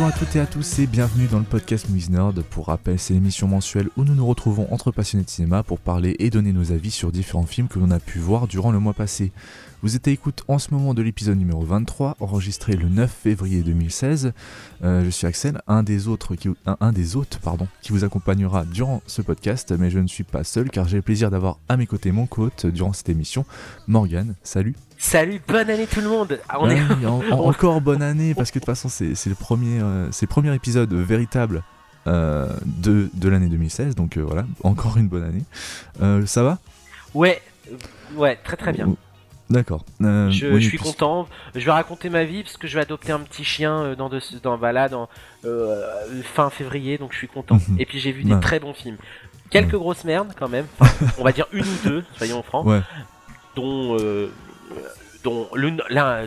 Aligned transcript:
Bonjour 0.00 0.16
à 0.16 0.18
toutes 0.18 0.36
et 0.36 0.40
à 0.40 0.46
tous 0.46 0.78
et 0.78 0.86
bienvenue 0.86 1.26
dans 1.26 1.40
le 1.40 1.44
podcast 1.44 1.90
Movies. 1.90 2.08
Pour 2.48 2.68
rappel, 2.68 2.98
c'est 2.98 3.12
l'émission 3.12 3.46
mensuelle 3.46 3.90
où 3.98 4.04
nous 4.04 4.14
nous 4.14 4.26
retrouvons 4.26 4.66
entre 4.72 4.92
passionnés 4.92 5.24
de 5.24 5.28
cinéma 5.28 5.62
pour 5.62 5.78
parler 5.78 6.16
et 6.20 6.30
donner 6.30 6.54
nos 6.54 6.72
avis 6.72 6.90
sur 6.90 7.12
différents 7.12 7.44
films 7.44 7.68
que 7.68 7.78
l'on 7.78 7.90
a 7.90 8.00
pu 8.00 8.18
voir 8.18 8.46
durant 8.46 8.72
le 8.72 8.78
mois 8.78 8.94
passé. 8.94 9.30
Vous 9.82 9.96
êtes 9.96 10.08
à 10.08 10.10
écoute 10.10 10.42
en 10.48 10.58
ce 10.58 10.72
moment 10.72 10.94
de 10.94 11.02
l'épisode 11.02 11.36
numéro 11.36 11.62
23, 11.62 12.16
enregistré 12.18 12.76
le 12.76 12.88
9 12.88 13.10
février 13.12 13.60
2016. 13.60 14.32
Euh, 14.82 15.04
je 15.04 15.10
suis 15.10 15.26
Axel, 15.26 15.60
un 15.66 15.82
des 15.82 16.08
autres 16.08 16.34
qui, 16.34 16.48
un, 16.64 16.92
des 16.92 17.14
hôtes 17.16 17.38
pardon, 17.42 17.68
qui 17.82 17.92
vous 17.92 18.02
accompagnera 18.02 18.64
durant 18.64 19.02
ce 19.06 19.20
podcast, 19.20 19.74
mais 19.78 19.90
je 19.90 19.98
ne 19.98 20.06
suis 20.06 20.24
pas 20.24 20.44
seul 20.44 20.70
car 20.70 20.88
j'ai 20.88 20.96
le 20.96 21.02
plaisir 21.02 21.30
d'avoir 21.30 21.58
à 21.68 21.76
mes 21.76 21.86
côtés 21.86 22.10
mon 22.10 22.26
co-hôte 22.26 22.64
durant 22.64 22.94
cette 22.94 23.10
émission, 23.10 23.44
Morgan. 23.86 24.34
Salut. 24.44 24.76
Salut, 25.00 25.40
bonne 25.48 25.70
année 25.70 25.86
tout 25.86 26.00
le 26.00 26.08
monde. 26.08 26.38
Ah, 26.48 26.58
on 26.60 26.68
est... 26.68 26.80
encore 27.32 27.80
bonne 27.80 28.02
année 28.02 28.34
parce 28.34 28.50
que 28.50 28.58
de 28.58 28.64
toute 28.64 28.66
façon 28.66 28.88
c'est 28.88 29.26
le 29.26 29.34
premier, 29.34 29.80
euh, 29.80 30.10
c'est 30.12 30.26
premier 30.26 30.54
épisode 30.54 30.92
véritable 30.92 31.62
euh, 32.06 32.48
de, 32.64 33.08
de 33.14 33.28
l'année 33.28 33.48
2016, 33.48 33.94
donc 33.94 34.18
voilà, 34.18 34.44
encore 34.62 34.98
une 34.98 35.08
bonne 35.08 35.24
année. 35.24 36.26
ça 36.26 36.42
va? 36.42 36.58
Ouais, 37.14 37.40
ouais, 38.14 38.36
très 38.44 38.56
très 38.56 38.72
bien. 38.72 38.94
D'accord. 39.50 39.84
Euh, 40.00 40.30
je, 40.30 40.58
suis 40.60 40.78
content. 40.78 41.26
Je 41.56 41.64
vais 41.64 41.72
raconter 41.72 42.08
ma 42.08 42.22
vie 42.22 42.44
parce 42.44 42.56
que 42.56 42.68
je 42.68 42.74
vais 42.76 42.82
adopter 42.82 43.10
un 43.10 43.18
petit 43.18 43.42
chien 43.42 43.80
euh, 43.80 43.96
dans, 43.96 44.08
de, 44.08 44.20
dans, 44.42 44.56
bah 44.56 44.88
dans 44.88 45.08
euh, 45.44 46.22
fin 46.22 46.50
février, 46.50 46.98
donc 46.98 47.12
je 47.12 47.18
suis 47.18 47.28
content. 47.28 47.56
Mhm. 47.56 47.80
Et 47.80 47.84
puis 47.84 47.98
j'ai 47.98 48.12
vu 48.12 48.22
des 48.22 48.38
très 48.38 48.60
bons 48.60 48.74
films. 48.74 48.96
Quelques 49.50 49.74
grosses 49.74 50.04
merdes 50.04 50.32
quand 50.38 50.48
même. 50.48 50.66
on 51.18 51.24
va 51.24 51.32
dire 51.32 51.48
une 51.52 51.64
ou 51.64 51.78
deux, 51.84 52.04
soyons 52.16 52.44
francs. 52.44 52.64
Dont, 53.56 53.96
dont, 55.22 55.48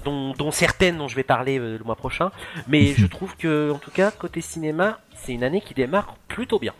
dont, 0.03 0.33
dont, 0.33 0.51
certaines 0.51 0.97
dont 0.97 1.07
je 1.07 1.15
vais 1.15 1.23
parler 1.23 1.59
le 1.59 1.81
mois 1.83 1.95
prochain. 1.95 2.31
Mais 2.67 2.93
je 2.97 3.05
trouve 3.05 3.35
que, 3.37 3.71
en 3.71 3.77
tout 3.77 3.91
cas, 3.91 4.11
côté 4.11 4.41
cinéma, 4.41 4.99
c'est 5.15 5.33
une 5.33 5.43
année 5.43 5.61
qui 5.61 5.73
démarre 5.73 6.15
plutôt 6.27 6.59
bien. 6.59 6.73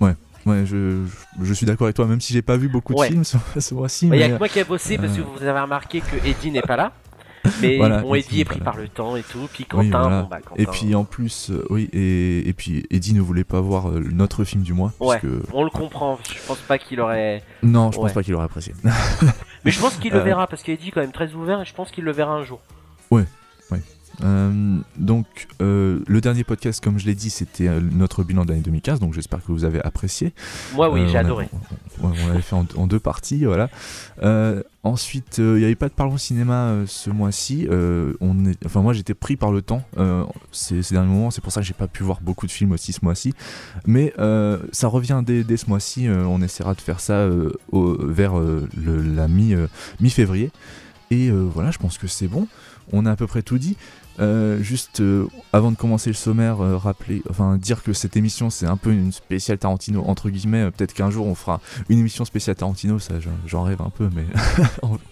Ouais. 0.00 0.14
Ouais, 0.46 0.66
je, 0.66 1.04
je, 1.40 1.54
suis 1.54 1.64
d'accord 1.64 1.86
avec 1.86 1.96
toi, 1.96 2.06
même 2.06 2.20
si 2.20 2.32
j'ai 2.32 2.42
pas 2.42 2.56
vu 2.56 2.68
beaucoup 2.68 2.94
de 2.94 3.02
films 3.02 3.24
ce, 3.24 3.74
mois-ci. 3.74 4.08
Il 4.12 4.18
y 4.18 4.22
a 4.22 4.28
que 4.30 4.38
moi 4.38 4.48
qui 4.48 4.58
ai 4.58 4.64
bossé 4.64 4.98
parce 4.98 5.14
que 5.14 5.20
euh, 5.20 5.24
vous 5.36 5.42
avez 5.42 5.60
remarqué 5.60 6.00
que 6.00 6.16
Eddie 6.26 6.50
n'est 6.50 6.62
pas 6.62 6.76
là. 6.76 6.92
Mais 7.60 7.78
bon, 7.78 8.14
Eddie 8.14 8.40
est 8.40 8.44
pris 8.44 8.60
par 8.60 8.76
le 8.76 8.88
temps 8.88 9.16
et 9.16 9.22
tout, 9.22 9.48
puis 9.52 9.66
Quentin, 9.66 10.22
bon, 10.22 10.28
bah, 10.30 10.38
Quentin... 10.42 10.62
Et 10.62 10.66
puis 10.66 10.94
en 10.94 11.04
plus, 11.04 11.50
euh, 11.50 11.62
oui, 11.68 11.90
et, 11.92 12.48
et, 12.48 12.52
puis 12.54 12.86
Eddie 12.90 13.12
ne 13.12 13.20
voulait 13.20 13.44
pas 13.44 13.60
voir 13.60 13.90
euh, 13.90 14.00
notre 14.00 14.44
film 14.44 14.62
du 14.62 14.72
mois. 14.72 14.94
Ouais, 14.98 15.20
on 15.52 15.62
le 15.62 15.68
comprend, 15.68 16.18
je 16.26 16.46
pense 16.46 16.58
pas 16.60 16.78
qu'il 16.78 17.00
aurait. 17.00 17.42
Non, 17.62 17.92
je 17.92 17.98
pense 17.98 18.12
pas 18.14 18.22
qu'il 18.22 18.34
aurait 18.34 18.46
apprécié. 18.46 18.72
Mais 19.64 19.70
je 19.70 19.80
pense 19.80 19.96
qu'il 19.96 20.12
le 20.12 20.18
verra, 20.18 20.46
parce 20.46 20.62
qu'Eddie 20.62 20.88
est 20.88 20.90
quand 20.90 21.00
même 21.00 21.12
très 21.12 21.32
ouvert 21.32 21.60
et 21.60 21.64
je 21.64 21.74
pense 21.74 21.90
qu'il 21.90 22.04
le 22.04 22.12
verra 22.12 22.34
un 22.34 22.44
jour. 22.44 22.60
Ouais. 23.10 23.24
Euh, 24.22 24.78
donc, 24.96 25.26
euh, 25.60 26.00
le 26.06 26.20
dernier 26.20 26.44
podcast, 26.44 26.82
comme 26.82 26.98
je 26.98 27.06
l'ai 27.06 27.14
dit, 27.14 27.30
c'était 27.30 27.68
euh, 27.68 27.80
notre 27.80 28.22
bilan 28.22 28.44
d'année 28.44 28.60
2015, 28.60 29.00
donc 29.00 29.14
j'espère 29.14 29.40
que 29.40 29.52
vous 29.52 29.64
avez 29.64 29.82
apprécié. 29.82 30.32
Moi, 30.74 30.90
oui, 30.90 31.08
j'ai 31.08 31.18
adoré. 31.18 31.48
On, 32.02 32.10
l'avait 32.10 32.40
fait 32.40 32.54
en, 32.54 32.86
deux 32.86 33.00
parties, 33.00 33.44
voilà. 33.44 33.68
ensuite, 34.82 35.38
il 35.38 35.54
n'y 35.54 35.64
avait 35.64 35.74
pas 35.74 35.88
de 35.88 35.94
Parlons 35.94 36.16
Cinéma 36.16 36.74
ce 36.86 37.10
mois-ci. 37.10 37.68
on 37.70 38.46
est, 38.46 38.66
enfin, 38.66 38.82
moi, 38.82 38.92
j'étais 38.92 39.14
pris 39.14 39.36
par 39.36 39.52
le 39.52 39.62
temps 39.62 39.82
ces, 40.52 40.82
ces, 40.82 40.94
derniers 40.94 41.12
moments, 41.12 41.30
c'est 41.30 41.40
pour 41.40 41.52
ça 41.52 41.60
que 41.60 41.66
j'ai 41.66 41.74
pas 41.74 41.88
pu 41.88 42.02
voir 42.02 42.20
beaucoup 42.20 42.46
de 42.46 42.52
films 42.52 42.72
aussi 42.72 42.92
ce 42.92 43.00
mois-ci. 43.02 43.34
Mais 43.86 44.12
ça 44.72 44.88
revient 44.88 45.22
dès, 45.24 45.56
ce 45.56 45.66
mois-ci, 45.68 46.08
on 46.08 46.42
essaiera 46.42 46.74
de 46.74 46.80
faire 46.80 47.00
ça 47.00 47.28
au, 47.72 47.96
vers 48.06 48.34
le, 48.36 48.68
la 49.14 49.28
mi-février. 49.28 50.50
Et 51.10 51.30
voilà, 51.30 51.70
je 51.70 51.78
pense 51.78 51.98
que 51.98 52.06
c'est 52.06 52.28
bon. 52.28 52.48
On 52.92 53.06
a 53.06 53.12
à 53.12 53.16
peu 53.16 53.26
près 53.26 53.42
tout 53.42 53.58
dit. 53.58 53.76
Euh, 54.20 54.62
juste 54.62 55.00
euh, 55.00 55.26
avant 55.52 55.72
de 55.72 55.76
commencer 55.76 56.08
le 56.08 56.14
sommaire, 56.14 56.60
euh, 56.60 56.76
rappeler, 56.76 57.22
enfin 57.30 57.56
dire 57.56 57.82
que 57.82 57.92
cette 57.92 58.16
émission 58.16 58.48
c'est 58.48 58.66
un 58.66 58.76
peu 58.76 58.92
une 58.92 59.10
spéciale 59.10 59.58
Tarantino 59.58 60.04
entre 60.06 60.30
guillemets. 60.30 60.70
Peut-être 60.70 60.94
qu'un 60.94 61.10
jour 61.10 61.26
on 61.26 61.34
fera 61.34 61.60
une 61.88 61.98
émission 61.98 62.24
spéciale 62.24 62.54
Tarantino, 62.54 62.98
ça 63.00 63.14
j'en 63.46 63.64
rêve 63.64 63.82
un 63.82 63.90
peu, 63.90 64.08
mais 64.14 64.24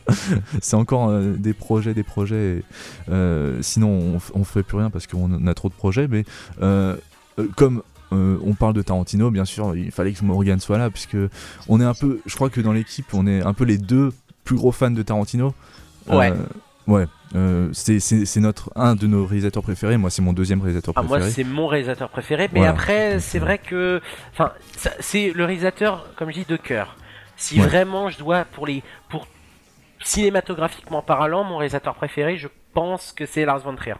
c'est 0.63 0.77
encore 0.77 1.13
des 1.21 1.53
projets, 1.53 1.95
des 1.95 2.05
projets. 2.05 2.63
sinon 3.61 3.89
on, 4.35 4.41
on 4.41 4.45
fait 4.45 4.63
plus 4.63 4.79
rien 4.79 4.91
parce 4.91 5.07
qu'on 5.07 5.47
a 5.47 5.55
trop 5.55 5.69
de 5.69 5.75
projets, 5.75 6.07
mais 6.07 6.25
comme 7.57 7.83
on 8.13 8.55
parle 8.55 8.75
de 8.75 8.83
Tarantino, 8.83 9.31
bien 9.31 9.45
sûr, 9.45 9.75
il 9.75 9.91
fallait 9.91 10.13
que 10.13 10.25
Morgan 10.25 10.61
soit 10.61 10.79
là, 10.79 10.91
puisque 10.91 11.17
on 11.69 11.81
est 11.81 11.85
un 11.85 11.95
peu, 11.95 12.21
je 12.27 12.35
crois 12.35 12.51
que 12.51 12.61
dans 12.61 12.73
l'équipe, 12.73 13.07
on 13.15 13.27
est 13.27 13.41
un 13.43 13.55
peu 13.55 13.65
les 13.65 13.79
deux 13.79 14.13
plus 14.45 14.57
gros 14.57 14.71
fans 14.71 14.91
de 14.91 15.03
Tarantino. 15.03 15.55
Ouais. 16.09 16.33
Ouais, 16.87 17.07
euh, 17.35 17.69
c'est 17.73 18.41
notre 18.41 18.71
un 18.77 18.95
de 18.95 19.07
nos 19.07 19.25
réalisateurs 19.25 19.63
préférés. 19.63 19.97
Moi, 19.97 20.11
c'est 20.11 20.23
mon 20.23 20.33
deuxième 20.33 20.61
réalisateur 20.61 20.95
préféré. 20.95 21.15
Ah, 21.15 21.25
moi, 21.25 21.31
c'est 21.31 21.45
mon 21.45 21.67
réalisateur 21.67 22.09
préféré. 22.11 22.49
Mais 22.53 22.67
après, 22.67 23.21
c'est 23.21 23.39
vrai 23.39 23.59
que, 23.59 24.01
enfin, 24.33 24.53
c'est 25.01 25.33
le 25.33 25.45
réalisateur, 25.45 26.07
comme 26.17 26.31
je 26.31 26.41
dis, 26.41 26.47
de 26.47 26.57
cœur. 26.57 26.97
Si 27.37 27.59
vraiment 27.59 28.09
je 28.09 28.19
dois 28.19 28.45
pour 28.45 28.67
les 28.67 28.83
pour 29.09 29.27
cinématographiquement 30.05 31.03
parlant, 31.03 31.45
mon 31.45 31.57
réalisateur 31.57 31.95
préféré, 31.95 32.37
je 32.37 32.49
pense 32.73 33.13
que 33.13 33.27
c'est 33.27 33.45
Lars 33.45 33.61
von 33.61 33.75
Trier. 33.75 33.95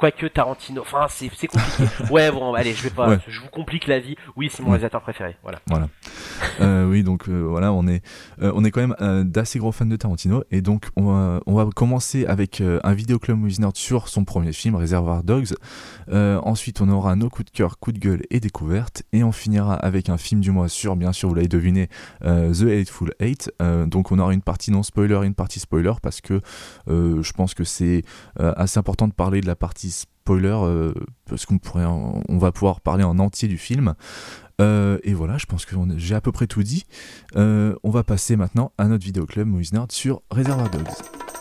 Quoique 0.00 0.24
Tarantino, 0.28 0.80
enfin 0.80 1.08
c'est 1.10 1.28
compliqué. 1.28 1.84
ouais 2.10 2.30
bon 2.32 2.54
allez 2.54 2.72
je 2.72 2.84
vais 2.84 2.88
pas, 2.88 3.18
je 3.28 3.38
vous 3.38 3.48
complique 3.48 3.86
la 3.86 3.98
vie. 3.98 4.16
Oui 4.34 4.48
c'est 4.50 4.62
mon 4.62 4.70
réalisateur 4.70 5.02
préféré, 5.02 5.36
voilà. 5.42 5.58
Voilà. 5.68 5.90
euh, 6.62 6.88
oui 6.88 7.02
donc 7.02 7.28
euh, 7.28 7.42
voilà 7.42 7.70
on 7.74 7.86
est 7.86 8.02
euh, 8.40 8.50
on 8.54 8.64
est 8.64 8.70
quand 8.70 8.80
même 8.80 9.24
d'assez 9.26 9.58
gros 9.58 9.72
fans 9.72 9.84
de 9.84 9.96
Tarantino 9.96 10.42
et 10.50 10.62
donc 10.62 10.88
on 10.96 11.04
va, 11.12 11.40
on 11.44 11.52
va 11.52 11.66
commencer 11.76 12.24
avec 12.24 12.62
un 12.62 12.94
vidéo 12.94 13.18
club 13.18 13.40
Nerd 13.58 13.76
sur 13.76 14.08
son 14.08 14.24
premier 14.24 14.54
film 14.54 14.74
Reservoir 14.74 15.22
Dogs. 15.22 15.52
ensuite 16.10 16.80
on 16.80 16.88
aura 16.88 17.14
nos 17.14 17.28
coups 17.28 17.52
de 17.52 17.56
cœur, 17.58 17.78
coups 17.78 17.98
de 17.98 18.00
gueule 18.00 18.22
et 18.30 18.40
découvertes 18.40 19.02
et 19.12 19.22
on 19.22 19.32
finira 19.32 19.74
avec 19.74 20.08
un 20.08 20.16
film 20.16 20.40
du 20.40 20.50
mois 20.50 20.70
sur 20.70 20.96
bien 20.96 21.12
sûr 21.12 21.28
vous 21.28 21.34
l'avez 21.34 21.48
deviné 21.48 21.88
The 22.22 22.62
Hateful 22.62 23.12
Eight. 23.20 23.52
donc 23.86 24.12
on 24.12 24.18
aura 24.18 24.32
une 24.32 24.40
partie 24.40 24.70
non 24.70 24.82
spoiler 24.82 25.20
et 25.24 25.26
une 25.26 25.34
partie 25.34 25.60
spoiler 25.60 25.92
parce 26.00 26.22
que 26.22 26.40
je 26.88 27.32
pense 27.32 27.52
que 27.52 27.64
c'est 27.64 28.02
assez 28.38 28.78
important 28.78 29.06
de 29.06 29.12
parler 29.12 29.42
de 29.42 29.46
la 29.46 29.56
partie 29.56 29.89
euh, 30.32 30.94
parce 31.28 31.46
qu'on 31.46 31.58
pourrait 31.58 31.86
on 31.86 32.38
va 32.38 32.52
pouvoir 32.52 32.80
parler 32.80 33.04
en 33.04 33.18
entier 33.18 33.48
du 33.48 33.58
film. 33.58 33.94
Euh, 34.60 34.98
et 35.04 35.14
voilà, 35.14 35.38
je 35.38 35.46
pense 35.46 35.64
que 35.64 35.74
j'ai 35.96 36.14
à 36.14 36.20
peu 36.20 36.32
près 36.32 36.46
tout 36.46 36.62
dit. 36.62 36.84
Euh, 37.36 37.74
on 37.82 37.90
va 37.90 38.04
passer 38.04 38.36
maintenant 38.36 38.72
à 38.78 38.86
notre 38.86 39.04
vidéo 39.04 39.26
club 39.26 39.48
Movies 39.48 39.72
Nerd 39.72 39.90
sur 39.90 40.22
Reservoir 40.30 40.70
Dogs. 40.70 41.39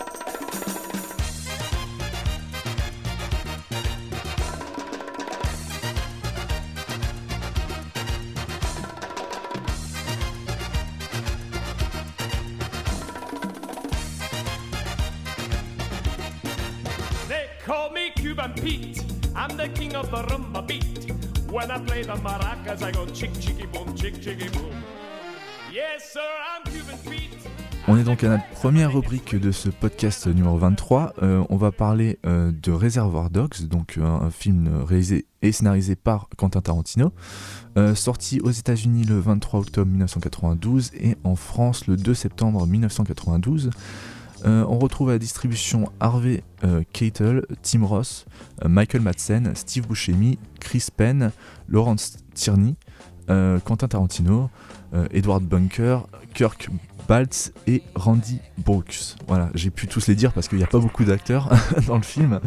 On 27.87 27.97
est 27.97 28.03
donc 28.03 28.23
à 28.23 28.29
notre 28.29 28.47
première 28.49 28.93
rubrique 28.93 29.35
de 29.35 29.51
ce 29.51 29.67
podcast 29.67 30.27
numéro 30.27 30.57
23. 30.57 31.15
Euh, 31.23 31.43
on 31.49 31.57
va 31.57 31.71
parler 31.71 32.19
euh, 32.25 32.51
de 32.51 32.71
Reservoir 32.71 33.29
Dogs, 33.29 33.67
donc 33.67 33.97
euh, 33.97 34.03
un 34.05 34.29
film 34.29 34.83
réalisé 34.83 35.25
et 35.41 35.51
scénarisé 35.51 35.95
par 35.95 36.29
Quentin 36.37 36.61
Tarantino, 36.61 37.11
sorti 37.95 38.41
aux 38.41 38.51
États-Unis 38.51 39.05
le 39.05 39.19
23 39.19 39.61
octobre 39.61 39.89
1992 39.89 40.91
et 40.93 41.15
en 41.23 41.35
France 41.35 41.87
le 41.87 41.97
2 41.97 42.13
septembre 42.13 42.67
1992. 42.67 43.69
Euh, 44.45 44.65
on 44.67 44.79
retrouve 44.79 45.09
à 45.09 45.13
la 45.13 45.19
distribution 45.19 45.91
Harvey 45.99 46.43
euh, 46.63 46.83
Keitel, 46.93 47.45
Tim 47.61 47.85
Ross, 47.85 48.25
euh, 48.63 48.69
Michael 48.69 49.01
Madsen, 49.01 49.53
Steve 49.55 49.87
Buscemi, 49.87 50.37
Chris 50.59 50.87
Penn, 50.95 51.31
Laurence 51.67 52.17
Tierney, 52.33 52.75
Quentin 53.63 53.87
Tarantino, 53.87 54.49
Edward 55.11 55.43
Bunker, 55.43 56.07
Kirk 56.33 56.67
Baltz 57.07 57.53
et 57.67 57.83
Randy 57.93 58.39
Brooks. 58.57 59.17
Voilà, 59.27 59.51
j'ai 59.53 59.69
pu 59.69 59.85
tous 59.85 60.07
les 60.07 60.15
dire 60.15 60.33
parce 60.33 60.47
qu'il 60.47 60.57
n'y 60.57 60.63
a 60.63 60.67
pas 60.67 60.79
beaucoup 60.79 61.03
d'acteurs 61.03 61.47
dans 61.85 61.97
le 61.97 62.01
film. 62.01 62.39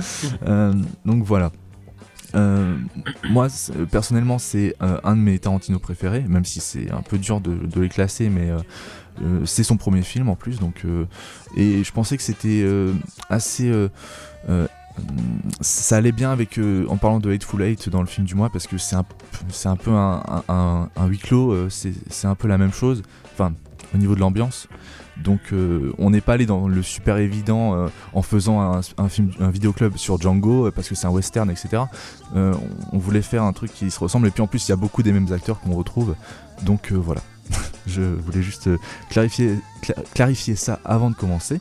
donc 1.04 1.22
voilà. 1.22 1.52
Moi, 2.34 3.48
personnellement, 3.90 4.38
c'est 4.38 4.74
un 4.80 5.16
de 5.16 5.20
mes 5.20 5.38
Tarantino 5.38 5.78
préférés, 5.78 6.24
même 6.28 6.44
si 6.44 6.60
c'est 6.60 6.90
un 6.90 7.02
peu 7.02 7.18
dur 7.18 7.40
de, 7.40 7.80
les 7.80 7.88
classer, 7.88 8.28
mais 8.28 8.50
euh, 9.20 9.44
c'est 9.44 9.62
son 9.62 9.76
premier 9.76 10.02
film 10.02 10.28
en 10.28 10.36
plus, 10.36 10.58
donc 10.58 10.82
euh, 10.84 11.04
et 11.56 11.84
je 11.84 11.92
pensais 11.92 12.16
que 12.16 12.22
c'était 12.22 12.62
euh, 12.64 12.94
assez 13.28 13.70
ça 15.62 15.96
allait 15.96 16.12
bien 16.12 16.30
avec 16.30 16.60
en 16.88 16.98
parlant 16.98 17.18
de 17.18 17.32
Hateful 17.32 17.62
Eight 17.62 17.88
dans 17.88 18.02
le 18.02 18.06
film 18.06 18.26
du 18.26 18.34
mois 18.34 18.50
parce 18.50 18.66
que 18.66 18.76
c'est 18.76 18.94
un, 18.94 19.06
c'est 19.48 19.70
un 19.70 19.76
peu 19.76 19.90
un, 19.90 20.90
huis 21.06 21.18
clos, 21.18 21.70
c'est, 21.70 22.26
un 22.26 22.34
peu 22.34 22.46
la 22.46 22.58
même 22.58 22.74
chose. 22.74 23.02
Enfin, 23.32 23.54
au 23.94 23.98
niveau 23.98 24.14
de 24.14 24.20
l'ambiance. 24.20 24.68
Donc 25.16 25.40
on 25.98 26.10
n'est 26.10 26.20
pas 26.20 26.34
allé 26.34 26.46
dans 26.46 26.68
le 26.68 26.82
super 26.82 27.18
évident 27.18 27.86
en 28.12 28.22
faisant 28.22 28.60
un, 28.60 29.08
film, 29.08 29.30
un 29.40 29.50
vidéoclub 29.50 29.96
sur 29.96 30.20
Django 30.20 30.70
parce 30.70 30.88
que 30.88 30.94
c'est 30.94 31.06
un 31.06 31.10
western, 31.10 31.50
etc. 31.50 31.84
on, 32.34 32.98
voulait 32.98 33.22
faire 33.22 33.42
un 33.42 33.52
truc 33.52 33.72
qui 33.72 33.90
se 33.90 34.00
ressemble 34.00 34.26
et 34.28 34.30
puis 34.30 34.42
en 34.42 34.46
plus 34.46 34.66
il 34.66 34.70
y 34.70 34.72
a 34.72 34.76
beaucoup 34.76 35.02
des 35.02 35.12
mêmes 35.12 35.32
acteurs 35.32 35.60
qu'on 35.60 35.74
retrouve. 35.74 36.14
Donc 36.62 36.92
voilà, 36.92 37.20
je 37.86 38.02
voulais 38.02 38.42
juste 38.42 38.70
clarifier, 39.10 40.56
ça 40.56 40.80
avant 40.84 41.10
de 41.10 41.14
commencer. 41.14 41.60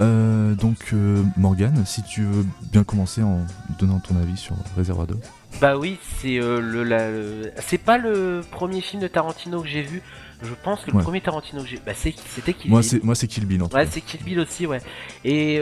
Euh, 0.00 0.54
donc 0.54 0.90
euh, 0.92 1.22
Morgan, 1.36 1.84
si 1.84 2.02
tu 2.02 2.22
veux 2.22 2.46
bien 2.72 2.84
commencer 2.84 3.22
en 3.22 3.40
donnant 3.80 3.98
ton 3.98 4.16
avis 4.16 4.36
sur 4.36 4.54
Reservoir 4.76 5.06
Dogs. 5.06 5.24
Bah 5.60 5.76
oui, 5.76 5.98
c'est 6.20 6.40
euh, 6.40 6.60
le, 6.60 7.52
c'est 7.58 7.78
pas 7.78 7.98
le 7.98 8.42
premier 8.50 8.80
film 8.80 9.02
de 9.02 9.08
Tarantino 9.08 9.60
que 9.62 9.68
j'ai 9.68 9.82
vu. 9.82 10.02
Je 10.42 10.54
pense 10.62 10.84
que 10.84 10.90
le 10.90 10.98
premier 10.98 11.20
Tarantino 11.20 11.62
que 11.62 11.68
j'ai, 11.68 11.80
bah 11.84 11.92
c'était 11.94 12.52
Kill 12.52 12.70
moi, 12.70 12.80
Bill. 12.80 13.00
Moi 13.02 13.14
c'est 13.14 13.26
Kill 13.26 13.46
Bill. 13.46 13.62
En 13.62 13.66
ouais, 13.68 13.86
c'est 13.90 14.00
Kill 14.00 14.22
Bill 14.22 14.40
aussi, 14.40 14.66
ouais. 14.66 14.80
Et 15.24 15.60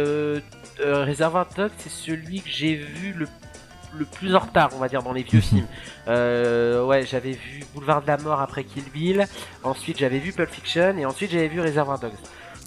Reservoir 0.79 1.47
Dogs, 1.57 1.71
c'est 1.79 1.91
celui 1.91 2.41
que 2.41 2.51
j'ai 2.51 2.75
vu 2.77 3.13
le 3.13 3.27
le 3.95 4.05
plus 4.05 4.35
en 4.35 4.41
retard, 4.41 4.69
on 4.75 4.79
va 4.79 4.89
dire, 4.89 5.03
dans 5.03 5.15
les 5.15 5.23
vieux 5.23 5.39
mhm. 5.39 5.43
films. 5.43 5.67
ouais, 6.07 7.07
j'avais 7.07 7.33
vu 7.33 7.65
Boulevard 7.75 8.03
de 8.03 8.09
la 8.09 8.19
Mort 8.19 8.41
après 8.43 8.65
Kill 8.65 8.85
Bill. 8.93 9.27
Ensuite, 9.63 9.99
j'avais 9.99 10.19
vu 10.19 10.33
Pulp 10.33 10.51
Fiction. 10.51 10.99
Et 10.99 11.07
ensuite, 11.07 11.31
j'avais 11.31 11.49
vu 11.49 11.61
Reservoir 11.61 11.99
Dogs. 11.99 12.13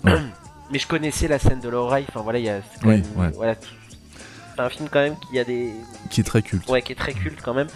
mais 0.71 0.79
je 0.79 0.87
connaissais 0.87 1.27
la 1.27 1.39
scène 1.39 1.59
de 1.59 1.69
l'oreille. 1.69 2.05
Enfin 2.09 2.21
voilà, 2.21 2.39
il 2.39 2.45
y 2.45 2.49
a 2.49 2.61
voilà, 3.35 3.55
c'est 3.55 4.61
un 4.61 4.69
film 4.69 4.89
quand 4.89 4.99
même 4.99 5.15
qui 5.29 5.39
a 5.39 5.43
des 5.43 5.71
qui 6.09 6.21
est 6.21 6.23
très 6.23 6.41
culte. 6.41 6.67
Ouais, 6.69 6.81
qui 6.81 6.91
est 6.91 6.95
très 6.95 7.13
culte 7.13 7.39
quand 7.43 7.53
même. 7.53 7.67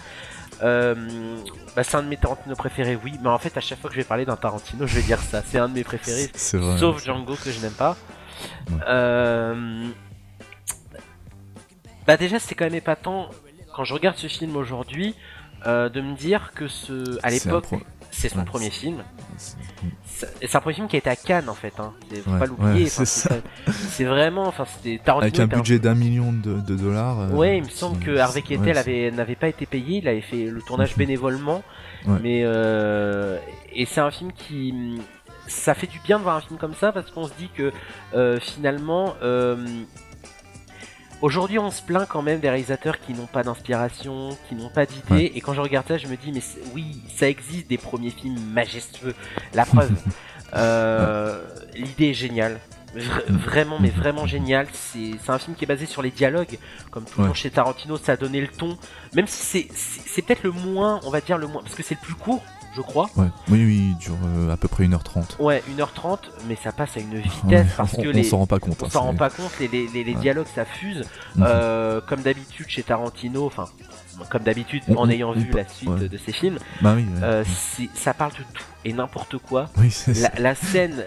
Euh, 0.62 0.94
bah, 1.76 1.82
c'est 1.84 1.96
un 1.96 2.02
de 2.02 2.08
mes 2.08 2.16
Tarantino 2.16 2.54
préférés, 2.54 2.98
oui, 3.02 3.18
mais 3.22 3.28
en 3.28 3.38
fait, 3.38 3.56
à 3.56 3.60
chaque 3.60 3.80
fois 3.80 3.90
que 3.90 3.96
je 3.96 4.00
vais 4.00 4.06
parler 4.06 4.24
d'un 4.24 4.36
Tarantino, 4.36 4.86
je 4.86 4.96
vais 4.96 5.02
dire 5.02 5.20
ça. 5.20 5.42
C'est 5.46 5.58
un 5.58 5.68
de 5.68 5.74
mes 5.74 5.84
préférés, 5.84 6.30
sauf 6.34 7.04
Django 7.04 7.34
que 7.36 7.50
je 7.50 7.60
n'aime 7.60 7.72
pas. 7.72 7.96
Euh, 8.88 9.88
bah, 12.06 12.16
déjà, 12.16 12.38
c'est 12.38 12.54
quand 12.54 12.64
même 12.64 12.74
épatant 12.74 13.30
quand 13.74 13.84
je 13.84 13.94
regarde 13.94 14.16
ce 14.16 14.28
film 14.28 14.56
aujourd'hui 14.56 15.14
euh, 15.66 15.88
de 15.88 16.00
me 16.00 16.14
dire 16.14 16.52
que 16.54 16.68
ce, 16.68 17.18
à 17.22 17.30
l'époque, 17.30 17.66
c'est 18.10 18.28
son 18.28 18.44
premier 18.44 18.70
film. 18.70 19.02
C'est 20.40 20.56
un 20.56 20.60
premier 20.60 20.74
film 20.74 20.88
qui 20.88 20.96
a 20.96 20.98
été 20.98 21.10
à 21.10 21.16
Cannes 21.16 21.48
en 21.48 21.54
fait, 21.54 21.72
hein. 21.78 21.92
faut 22.24 22.38
pas 22.38 22.46
l'oublier. 22.46 22.88
c'est 22.88 24.04
vraiment, 24.04 24.46
enfin 24.46 24.64
c'était 24.64 25.00
Avec 25.10 25.38
un 25.38 25.46
budget 25.46 25.78
d'un 25.78 25.94
million 25.94 26.32
de, 26.32 26.60
dollars. 26.74 27.20
Euh, 27.20 27.30
ouais, 27.30 27.58
il 27.58 27.64
me 27.64 27.68
semble 27.68 27.98
que 27.98 28.16
Harvey 28.16 28.42
Keitel 28.42 29.14
n'avait 29.14 29.36
pas 29.36 29.48
été 29.48 29.66
payé, 29.66 29.98
il 29.98 30.08
avait 30.08 30.20
fait 30.20 30.46
le 30.46 30.60
tournage 30.62 30.92
mhm. 30.92 30.98
bénévolement, 30.98 31.62
mais 32.06 32.42
euh, 32.44 33.38
et 33.72 33.86
c'est 33.86 34.00
un 34.00 34.10
film 34.10 34.32
qui, 34.32 34.98
ça 35.46 35.74
fait 35.74 35.86
du 35.86 35.98
bien 36.00 36.18
de 36.18 36.24
voir 36.24 36.36
un 36.36 36.40
film 36.40 36.58
comme 36.58 36.74
ça 36.74 36.92
parce 36.92 37.10
qu'on 37.10 37.26
se 37.26 37.34
dit 37.38 37.50
que 37.54 37.72
euh, 38.14 38.38
finalement 38.40 39.14
Aujourd'hui, 41.24 41.58
on 41.58 41.70
se 41.70 41.80
plaint 41.80 42.06
quand 42.06 42.20
même 42.20 42.38
des 42.38 42.50
réalisateurs 42.50 43.00
qui 43.00 43.14
n'ont 43.14 43.24
pas 43.24 43.42
d'inspiration, 43.42 44.36
qui 44.46 44.54
n'ont 44.54 44.68
pas 44.68 44.84
d'idées. 44.84 45.32
Et 45.34 45.40
quand 45.40 45.54
je 45.54 45.62
regarde 45.62 45.88
ça, 45.88 45.96
je 45.96 46.06
me 46.06 46.16
dis, 46.16 46.30
mais 46.30 46.42
oui, 46.74 47.00
ça 47.16 47.26
existe 47.26 47.66
des 47.66 47.78
premiers 47.78 48.10
films 48.10 48.38
majestueux. 48.52 49.14
La 49.54 49.64
preuve, 49.64 49.90
euh, 50.54 51.42
l'idée 51.74 52.10
est 52.10 52.12
géniale. 52.12 52.60
vraiment, 52.94 53.78
mais 53.80 53.88
vraiment 53.88 54.26
génial. 54.26 54.66
C'est 54.74 55.16
un 55.28 55.38
film 55.38 55.56
qui 55.56 55.64
est 55.64 55.66
basé 55.66 55.86
sur 55.86 56.02
les 56.02 56.10
dialogues. 56.10 56.58
Comme 56.90 57.06
toujours 57.06 57.34
chez 57.34 57.48
Tarantino, 57.48 57.96
ça 57.96 58.12
a 58.12 58.16
donné 58.18 58.42
le 58.42 58.48
ton. 58.48 58.76
Même 59.14 59.26
si 59.26 59.66
c'est 59.72 60.20
peut-être 60.20 60.42
le 60.42 60.50
moins, 60.50 61.00
on 61.04 61.10
va 61.10 61.22
dire 61.22 61.38
le 61.38 61.46
moins, 61.46 61.62
parce 61.62 61.74
que 61.74 61.82
c'est 61.82 61.94
le 61.94 62.04
plus 62.04 62.16
court 62.16 62.42
je 62.74 62.80
crois. 62.80 63.08
Oui, 63.16 63.26
oui, 63.48 63.92
il 63.92 63.96
dure 63.96 64.16
euh, 64.24 64.52
à 64.52 64.56
peu 64.56 64.68
près 64.68 64.84
1h30. 64.84 65.40
Ouais, 65.40 65.62
1h30, 65.76 66.18
mais 66.48 66.56
ça 66.56 66.72
passe 66.72 66.96
à 66.96 67.00
une 67.00 67.18
vitesse 67.18 67.68
parce 67.76 67.96
que 67.96 68.08
les. 68.08 68.26
On 68.26 68.30
s'en 68.30 68.38
rend 68.38 68.46
pas 68.46 68.58
compte. 68.58 68.82
On 68.82 68.86
hein, 68.86 68.90
s'en 68.90 69.02
rend 69.02 69.14
pas 69.14 69.30
compte, 69.30 69.52
les, 69.60 69.68
les, 69.68 70.04
les 70.04 70.14
dialogues 70.14 70.46
ça 70.54 70.64
fuse. 70.64 71.04
Mhm. 71.36 71.44
Euh, 71.46 72.00
comme 72.06 72.22
d'habitude 72.22 72.66
chez 72.68 72.82
Tarantino, 72.82 73.46
enfin, 73.46 73.66
comme 74.30 74.42
d'habitude 74.42 74.82
en 74.96 75.08
ayant 75.08 75.32
vu 75.32 75.50
la 75.52 75.68
suite 75.68 75.90
de 75.90 76.18
ses 76.18 76.32
films, 76.32 76.58
bah 76.80 76.94
oui, 76.96 77.06
euh, 77.22 77.44
ça 77.94 78.14
parle 78.14 78.32
de 78.32 78.44
tout 78.52 78.64
et 78.84 78.92
n'importe 78.92 79.38
quoi. 79.38 79.70
Oui, 79.78 79.94
la, 80.20 80.30
la, 80.38 80.54
scène. 80.54 81.04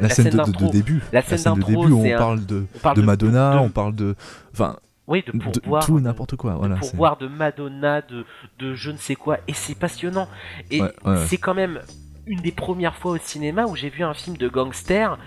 La, 0.00 0.08
scène, 0.08 0.30
de, 0.30 0.70
début. 0.70 1.02
La 1.12 1.22
scène, 1.22 1.54
de 1.54 1.62
début, 1.62 1.92
on, 1.92 2.16
parle 2.16 2.44
de, 2.44 2.66
de 2.96 3.02
Madonna, 3.02 3.60
on 3.62 3.70
parle 3.70 3.94
de. 3.94 4.16
Enfin, 4.52 4.76
oui, 5.08 5.24
de 5.26 5.32
pourboire. 5.32 5.84
tout 5.84 5.98
n'importe 6.00 6.36
quoi. 6.36 6.54
Voilà, 6.54 6.76
de 6.76 6.80
pourboire 6.80 7.16
de 7.16 7.26
Madonna, 7.26 8.02
de, 8.02 8.24
de 8.58 8.74
je 8.74 8.90
ne 8.90 8.96
sais 8.96 9.16
quoi. 9.16 9.38
Et 9.48 9.52
c'est 9.52 9.74
passionnant. 9.74 10.28
Et 10.70 10.80
c'est 11.26 11.38
quand 11.38 11.54
même 11.54 11.80
une 12.26 12.40
des 12.40 12.52
premières 12.52 12.96
fois 12.96 13.12
au 13.12 13.18
cinéma 13.18 13.66
où 13.66 13.74
j'ai 13.74 13.90
vu 13.90 14.04
un 14.04 14.14
film 14.14 14.36
de 14.36 14.48
gangsters 14.48 15.18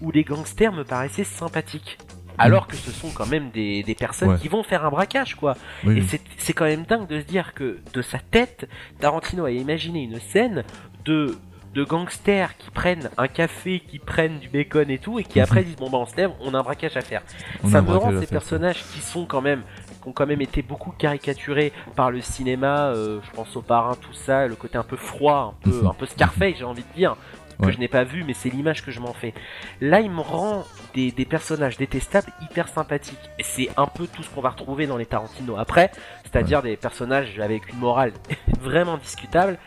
où 0.00 0.10
les 0.10 0.22
gangsters 0.22 0.72
me 0.72 0.84
paraissaient 0.84 1.24
sympathiques. 1.24 1.98
Alors 2.36 2.66
que 2.66 2.76
ce 2.76 2.90
sont 2.90 3.10
quand 3.10 3.26
même 3.26 3.50
des, 3.50 3.84
des 3.84 3.94
personnes 3.94 4.38
qui 4.38 4.48
vont 4.48 4.64
faire 4.64 4.84
un 4.84 4.90
braquage, 4.90 5.36
quoi. 5.36 5.56
et 5.88 6.02
c'est 6.38 6.52
quand 6.52 6.64
même 6.64 6.84
dingue 6.84 7.06
de 7.06 7.20
se 7.20 7.24
dire 7.24 7.54
que 7.54 7.78
de 7.92 8.02
sa 8.02 8.18
tête, 8.18 8.68
Tarantino 8.98 9.44
a 9.44 9.52
imaginé 9.52 10.02
une 10.02 10.18
scène 10.18 10.64
de 11.04 11.36
de 11.74 11.84
gangsters 11.84 12.56
qui 12.56 12.70
prennent 12.70 13.10
un 13.18 13.28
café, 13.28 13.80
qui 13.80 13.98
prennent 13.98 14.38
du 14.38 14.48
bacon 14.48 14.90
et 14.90 14.98
tout, 14.98 15.18
et 15.18 15.24
qui 15.24 15.40
après 15.40 15.64
disent 15.64 15.76
bon 15.76 15.90
bah 15.90 15.98
on 15.98 16.06
se 16.06 16.16
lève, 16.16 16.30
on 16.40 16.54
a 16.54 16.58
un 16.58 16.62
braquage 16.62 16.96
à 16.96 17.00
faire. 17.00 17.22
ça 17.70 17.82
me 17.82 17.90
rend 17.90 18.18
ces 18.20 18.26
personnages 18.26 18.82
qui 18.92 19.00
sont 19.00 19.26
quand 19.26 19.40
même 19.40 19.62
qui 20.02 20.08
ont 20.08 20.12
quand 20.12 20.26
même 20.26 20.42
été 20.42 20.62
beaucoup 20.62 20.90
caricaturés 20.90 21.72
par 21.96 22.10
le 22.10 22.20
cinéma, 22.20 22.88
euh, 22.88 23.20
je 23.22 23.30
pense 23.32 23.56
au 23.56 23.62
parrain, 23.62 23.94
tout 23.94 24.12
ça, 24.12 24.46
le 24.46 24.54
côté 24.54 24.76
un 24.76 24.82
peu 24.82 24.96
froid, 24.96 25.54
un 25.56 25.70
peu, 25.70 25.80
mhm. 25.80 25.86
un 25.86 25.94
peu 25.94 26.06
Scarface, 26.06 26.56
j'ai 26.58 26.64
envie 26.64 26.82
de 26.82 26.94
dire, 26.94 27.16
que 27.64 27.72
je 27.72 27.78
n'ai 27.78 27.88
pas 27.88 28.04
vu, 28.04 28.24
mais 28.24 28.34
c'est 28.34 28.48
l'image 28.48 28.84
que 28.84 28.90
je 28.90 29.00
m'en 29.00 29.12
fais. 29.12 29.34
Là, 29.80 30.00
il 30.00 30.10
me 30.10 30.20
rend 30.20 30.64
des, 30.94 31.12
personnages 31.24 31.76
détestables 31.76 32.30
hyper 32.42 32.68
sympathiques. 32.68 33.18
Et 33.38 33.42
c'est 33.42 33.68
un 33.76 33.86
peu 33.86 34.06
tout 34.06 34.22
ce 34.22 34.30
qu'on 34.30 34.40
va 34.40 34.50
retrouver 34.50 34.86
dans 34.86 34.96
les 34.96 35.06
Tarantino 35.06 35.56
après, 35.56 35.90
c'est-à-dire 36.22 36.62
des 36.62 36.76
personnages 36.76 37.38
avec 37.40 37.68
une 37.68 37.78
morale 37.78 38.12
vraiment 38.60 38.98
discutable, 38.98 39.58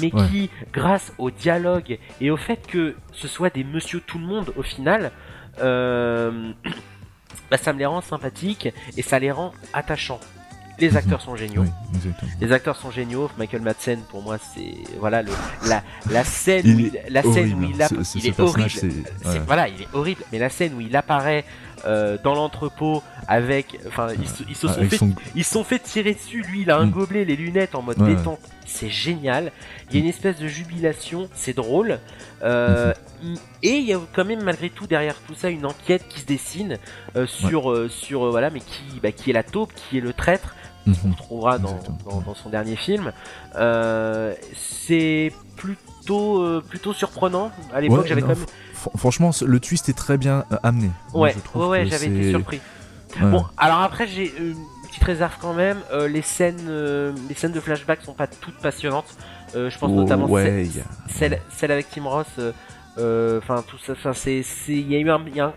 mais 0.00 0.10
qui, 0.10 0.50
grâce 0.72 1.12
au 1.18 1.30
dialogue 1.30 1.98
et 2.20 2.30
au 2.30 2.36
fait 2.36 2.66
que 2.66 2.96
ce 3.12 3.28
soit 3.28 3.52
des 3.54 3.64
monsieur 3.64 4.00
tout 4.00 4.18
le 4.18 4.26
monde 4.26 4.52
au 4.56 4.62
final, 4.62 5.12
euh, 5.60 6.52
bah, 7.50 7.56
ça 7.56 7.72
me 7.72 7.78
les 7.78 7.86
rend 7.86 8.00
sympathiques 8.00 8.68
et 8.96 9.02
ça 9.02 9.18
les 9.18 9.30
rend 9.30 9.52
attachants. 9.72 10.20
Les 10.78 10.96
acteurs 10.96 11.20
sont 11.20 11.36
géniaux. 11.36 11.64
les 12.40 12.52
acteurs 12.52 12.76
sont 12.76 12.90
géniaux. 12.90 13.30
Michael 13.38 13.62
Madsen, 13.62 14.00
pour 14.08 14.22
moi, 14.22 14.38
c'est 14.38 14.74
voilà 14.98 15.22
le, 15.22 15.30
la, 15.68 15.82
la 16.10 16.24
scène 16.24 16.66
où 16.66 16.78
il, 16.78 17.00
la 17.08 17.22
scène 17.22 17.54
où 17.54 17.62
il, 17.62 17.76
il 18.16 18.26
est 18.26 18.40
horrible. 18.40 18.70
Voilà, 19.46 19.68
il 19.68 19.82
est 19.82 19.88
horrible. 19.92 20.22
Mais 20.32 20.38
la 20.38 20.50
scène 20.50 20.74
où 20.74 20.80
il 20.80 20.94
apparaît 20.96 21.44
euh, 21.86 22.16
dans 22.22 22.34
l'entrepôt 22.34 23.02
avec, 23.28 23.78
enfin, 23.86 24.08
ils, 24.18 24.56
se 24.56 24.66
sont 24.68 24.84
fait, 24.84 25.00
ils 25.34 25.44
sont 25.44 25.64
fait 25.64 25.78
tirer 25.78 26.14
dessus. 26.14 26.42
Lui, 26.42 26.62
il 26.62 26.70
a 26.70 26.78
un 26.78 26.86
mm. 26.86 26.90
gobelet, 26.90 27.24
les 27.24 27.36
lunettes 27.36 27.74
en 27.74 27.82
mode 27.82 28.02
détente. 28.02 28.40
C'est 28.66 28.88
génial. 28.88 29.52
Il 29.90 29.96
y 29.96 29.98
a 29.98 30.02
une 30.02 30.08
espèce 30.08 30.38
de 30.38 30.48
jubilation. 30.48 31.28
C'est 31.34 31.54
drôle. 31.54 32.00
Euh, 32.42 32.92
mm-hmm. 33.22 33.38
et 33.62 33.76
il 33.76 33.84
y 33.84 33.92
a 33.92 34.00
quand 34.14 34.24
même 34.24 34.42
malgré 34.42 34.70
tout 34.70 34.86
derrière 34.86 35.16
tout 35.26 35.34
ça 35.34 35.48
une 35.48 35.64
enquête 35.64 36.06
qui 36.08 36.20
se 36.20 36.26
dessine 36.26 36.78
euh, 37.16 37.26
sur 37.26 37.90
sur 37.90 38.30
voilà, 38.30 38.50
mais 38.50 38.60
qui 38.60 39.00
bah, 39.02 39.12
qui 39.12 39.30
est 39.30 39.32
la 39.32 39.42
taupe, 39.42 39.72
qui 39.74 39.98
est 39.98 40.02
le 40.02 40.12
traître 40.12 40.54
qu'on 40.84 41.08
mhm. 41.08 41.14
trouvera 41.14 41.58
dans, 41.58 41.78
dans, 42.04 42.34
son 42.34 42.48
dernier 42.48 42.76
film. 42.76 43.12
Euh, 43.56 44.34
c'est 44.56 45.32
plutôt, 45.56 46.42
euh, 46.42 46.62
plutôt 46.66 46.92
surprenant. 46.92 47.50
À 47.72 47.80
l'époque, 47.80 48.06
j'avais 48.06 48.20
quand 48.20 48.28
même. 48.28 48.46
Franchement, 48.96 49.30
le 49.44 49.60
twist 49.60 49.88
est 49.88 49.96
très 49.96 50.18
bien 50.18 50.44
euh, 50.52 50.56
amené. 50.62 50.90
Ouais, 51.14 51.34
ouais, 51.54 51.86
j'avais 51.86 52.06
été 52.06 52.30
surpris. 52.30 52.60
Bon, 53.20 53.44
alors 53.56 53.80
après, 53.80 54.06
j'ai 54.06 54.32
une 54.38 54.56
petite 54.88 55.04
réserve 55.04 55.36
quand 55.40 55.54
même. 55.54 55.78
les 56.08 56.22
scènes, 56.22 56.68
les 57.28 57.34
scènes 57.34 57.52
de 57.52 57.60
flashback 57.60 58.02
sont 58.02 58.14
pas 58.14 58.26
toutes 58.26 58.58
passionnantes. 58.58 59.16
je 59.54 59.78
pense 59.78 59.90
notamment 59.90 60.28
celle, 61.08 61.40
celle, 61.50 61.70
avec 61.70 61.90
Tim 61.90 62.04
Ross. 62.04 62.26
Enfin, 62.96 63.64
tout 63.66 63.78
ça. 63.78 64.12
Il 64.68 64.90
y 64.90 64.96
a 64.96 64.98
eu 64.98 65.10
un, 65.10 65.20
y 65.34 65.40
a 65.40 65.46
un 65.46 65.54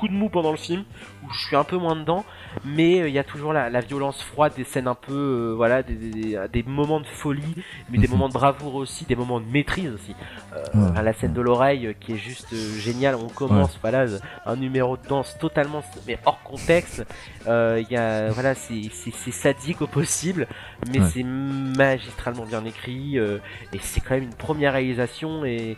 coup 0.00 0.08
de 0.08 0.14
mou 0.14 0.30
pendant 0.30 0.50
le 0.50 0.56
film 0.56 0.84
où 1.22 1.30
je 1.30 1.46
suis 1.46 1.56
un 1.56 1.64
peu 1.64 1.76
moins 1.76 1.94
dedans 1.94 2.24
mais 2.64 3.00
euh, 3.00 3.08
il 3.08 3.14
y 3.14 3.18
a 3.18 3.24
toujours 3.24 3.52
la, 3.52 3.80
violence 3.80 4.22
froide, 4.22 4.52
des 4.56 4.64
scènes 4.64 4.88
un 4.88 4.94
peu, 4.94 5.12
euh, 5.12 5.54
voilà, 5.54 5.82
des, 5.82 6.62
moments 6.66 7.00
de 7.00 7.06
folie, 7.06 7.54
mais 7.90 7.98
des 7.98 8.06
mhm. 8.06 8.12
moments 8.12 8.28
de 8.28 8.34
bravoure 8.34 8.74
aussi, 8.74 9.04
des 9.04 9.16
moments 9.16 9.40
de 9.40 9.46
maîtrise 9.46 9.92
aussi. 9.92 10.14
Euh, 10.54 11.02
la 11.02 11.12
scène 11.12 11.32
de 11.32 11.40
l'oreille 11.40 11.94
qui 12.00 12.12
est 12.12 12.18
juste 12.18 12.54
géniale. 12.54 13.14
On 13.14 13.28
commence, 13.28 13.78
voilà, 13.80 14.06
un 14.46 14.56
numéro 14.56 14.96
de 14.96 15.06
danse 15.08 15.36
totalement, 15.38 15.82
mais 16.06 16.18
hors 16.24 16.42
contexte. 16.42 17.04
Il 17.46 17.86
y 17.90 17.96
a, 17.96 18.30
voilà, 18.30 18.54
c'est 18.54 18.90
sadique 19.30 19.82
au 19.82 19.86
possible, 19.86 20.46
mais 20.92 21.00
c'est 21.12 21.24
magistralement 21.24 22.44
bien 22.44 22.64
écrit 22.64 23.16
et 23.16 23.78
c'est 23.80 24.00
quand 24.00 24.14
même 24.14 24.24
une 24.24 24.34
première 24.34 24.74
réalisation 24.74 25.44
et 25.44 25.76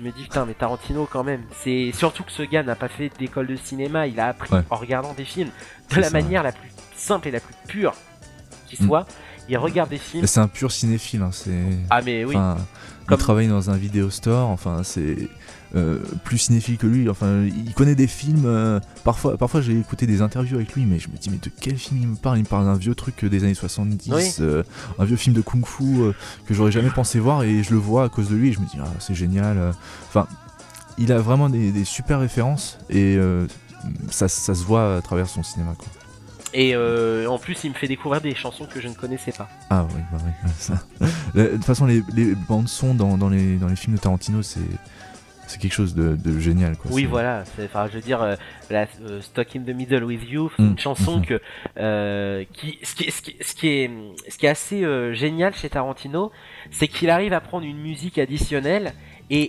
je 0.00 0.04
me 0.04 0.12
dis 0.12 0.22
putain 0.22 0.46
mais 0.46 0.54
Tarantino 0.54 1.06
quand 1.10 1.24
même 1.24 1.42
c'est 1.62 1.92
surtout 1.92 2.24
que 2.24 2.32
ce 2.32 2.42
gars 2.42 2.62
n'a 2.62 2.74
pas 2.74 2.88
fait 2.88 3.10
d'école 3.18 3.46
de 3.46 3.56
cinéma 3.56 4.06
il 4.06 4.18
a 4.18 4.28
appris 4.28 4.50
en 4.70 4.76
regardant 4.76 5.12
des 5.12 5.24
films 5.24 5.50
de 5.94 6.00
la 6.00 6.10
manière 6.10 6.42
la 6.42 6.52
plus 6.52 6.70
simple 6.96 7.28
et 7.28 7.30
la 7.30 7.40
plus 7.40 7.54
pure 7.68 7.94
qui 8.66 8.82
mm. 8.82 8.86
soit 8.86 9.06
il 9.50 9.58
regarde 9.58 9.90
des 9.90 9.98
films. 9.98 10.26
C'est 10.26 10.40
un 10.40 10.48
pur 10.48 10.70
cinéphile. 10.70 11.22
Hein, 11.22 11.30
c'est. 11.32 11.50
Ah 11.90 12.00
mais 12.02 12.24
oui. 12.24 12.36
Il 13.10 13.16
travaille 13.16 13.48
dans 13.48 13.70
un 13.70 13.76
vidéo 13.76 14.08
store. 14.08 14.48
Enfin, 14.48 14.82
c'est 14.84 15.28
plus 16.24 16.38
cinéphile 16.38 16.76
que 16.76 16.86
lui. 16.86 17.08
Enfin, 17.08 17.44
il 17.44 17.72
connaît 17.74 17.94
des 17.94 18.06
films. 18.06 18.44
Euh, 18.46 18.80
parfois, 19.04 19.36
parfois 19.36 19.60
j'ai 19.60 19.78
écouté 19.78 20.06
des 20.06 20.22
interviews 20.22 20.56
avec 20.56 20.72
lui, 20.74 20.84
mais 20.84 20.98
je 20.98 21.08
me 21.08 21.16
dis 21.16 21.30
mais 21.30 21.38
de 21.38 21.50
quel 21.60 21.76
film 21.76 22.00
il 22.00 22.08
me 22.08 22.16
parle? 22.16 22.38
Il 22.38 22.42
me 22.42 22.46
parle 22.46 22.64
d'un 22.64 22.76
vieux 22.76 22.94
truc 22.94 23.24
des 23.24 23.44
années 23.44 23.54
70, 23.54 24.40
un 24.98 25.04
vieux 25.04 25.16
film 25.16 25.34
de 25.34 25.40
kung-fu 25.40 26.12
que 26.46 26.54
j'aurais 26.54 26.72
jamais 26.72 26.90
pensé 26.90 27.18
voir 27.18 27.42
et 27.42 27.62
je 27.62 27.70
le 27.72 27.78
vois 27.78 28.04
à 28.04 28.08
cause 28.08 28.28
de 28.28 28.36
lui. 28.36 28.48
Et 28.50 28.52
je 28.52 28.60
me 28.60 28.66
dis 28.66 28.78
ah, 28.80 28.88
c'est 28.98 29.14
génial. 29.14 29.72
Enfin, 30.08 30.26
il 30.98 31.12
a 31.12 31.18
vraiment 31.18 31.48
des, 31.48 31.84
super 31.84 32.20
références 32.20 32.78
et 32.88 33.18
ça, 34.10 34.28
ça, 34.28 34.54
se 34.54 34.64
voit 34.64 34.96
à 34.96 35.02
travers 35.02 35.28
son 35.28 35.42
cinéma. 35.42 35.74
Quoi. 35.78 35.88
Et 36.52 36.74
euh, 36.74 37.26
en 37.28 37.38
plus, 37.38 37.62
il 37.64 37.70
me 37.70 37.74
fait 37.74 37.86
découvrir 37.86 38.20
des 38.20 38.34
chansons 38.34 38.66
que 38.66 38.80
je 38.80 38.88
ne 38.88 38.94
connaissais 38.94 39.32
pas. 39.32 39.48
Ah 39.70 39.86
oui, 39.94 40.00
bah 40.10 40.18
oui. 40.24 40.50
Ça. 40.58 40.82
De 41.34 41.46
toute 41.46 41.64
façon, 41.64 41.86
les, 41.86 42.02
bandes 42.48 42.68
son 42.68 42.94
dans, 42.94 43.16
dans, 43.16 43.28
les, 43.28 43.56
dans 43.56 43.68
les 43.68 43.76
films 43.76 43.94
de 43.96 44.00
Tarantino, 44.00 44.42
c'est 44.42 44.60
c'est 45.50 45.60
quelque 45.60 45.72
chose 45.72 45.94
de, 45.94 46.38
génial. 46.38 46.76
Quoi. 46.76 46.90
Oui, 46.92 47.04
voilà. 47.04 47.44
Enfin, 47.62 47.86
je 47.88 47.94
veux 47.94 48.00
dire, 48.00 48.22
euh, 48.22 48.36
la, 48.70 48.86
euh, 49.02 49.20
Stock 49.20 49.48
in 49.56 49.60
the 49.60 49.74
Middle 49.74 50.04
with 50.04 50.28
You, 50.30 50.50
c'est 50.56 50.62
une 50.62 50.72
mm. 50.72 50.78
chanson 50.78 51.20
mm-hmm. 51.20 51.40
que, 51.76 52.44
qui, 52.52 52.78
ce 52.82 52.94
qui, 52.94 53.10
ce 53.10 53.22
qui, 53.22 53.36
ce 53.40 53.54
qui 53.54 53.68
est, 53.68 53.90
ce 54.28 54.38
qui 54.38 54.46
est 54.46 54.48
assez 54.48 55.14
génial 55.14 55.54
chez 55.54 55.68
Tarantino, 55.68 56.30
c'est 56.70 56.88
qu'il 56.88 57.10
arrive 57.10 57.32
à 57.32 57.40
prendre 57.40 57.66
une 57.66 57.78
musique 57.78 58.18
additionnelle 58.18 58.94
et 59.28 59.48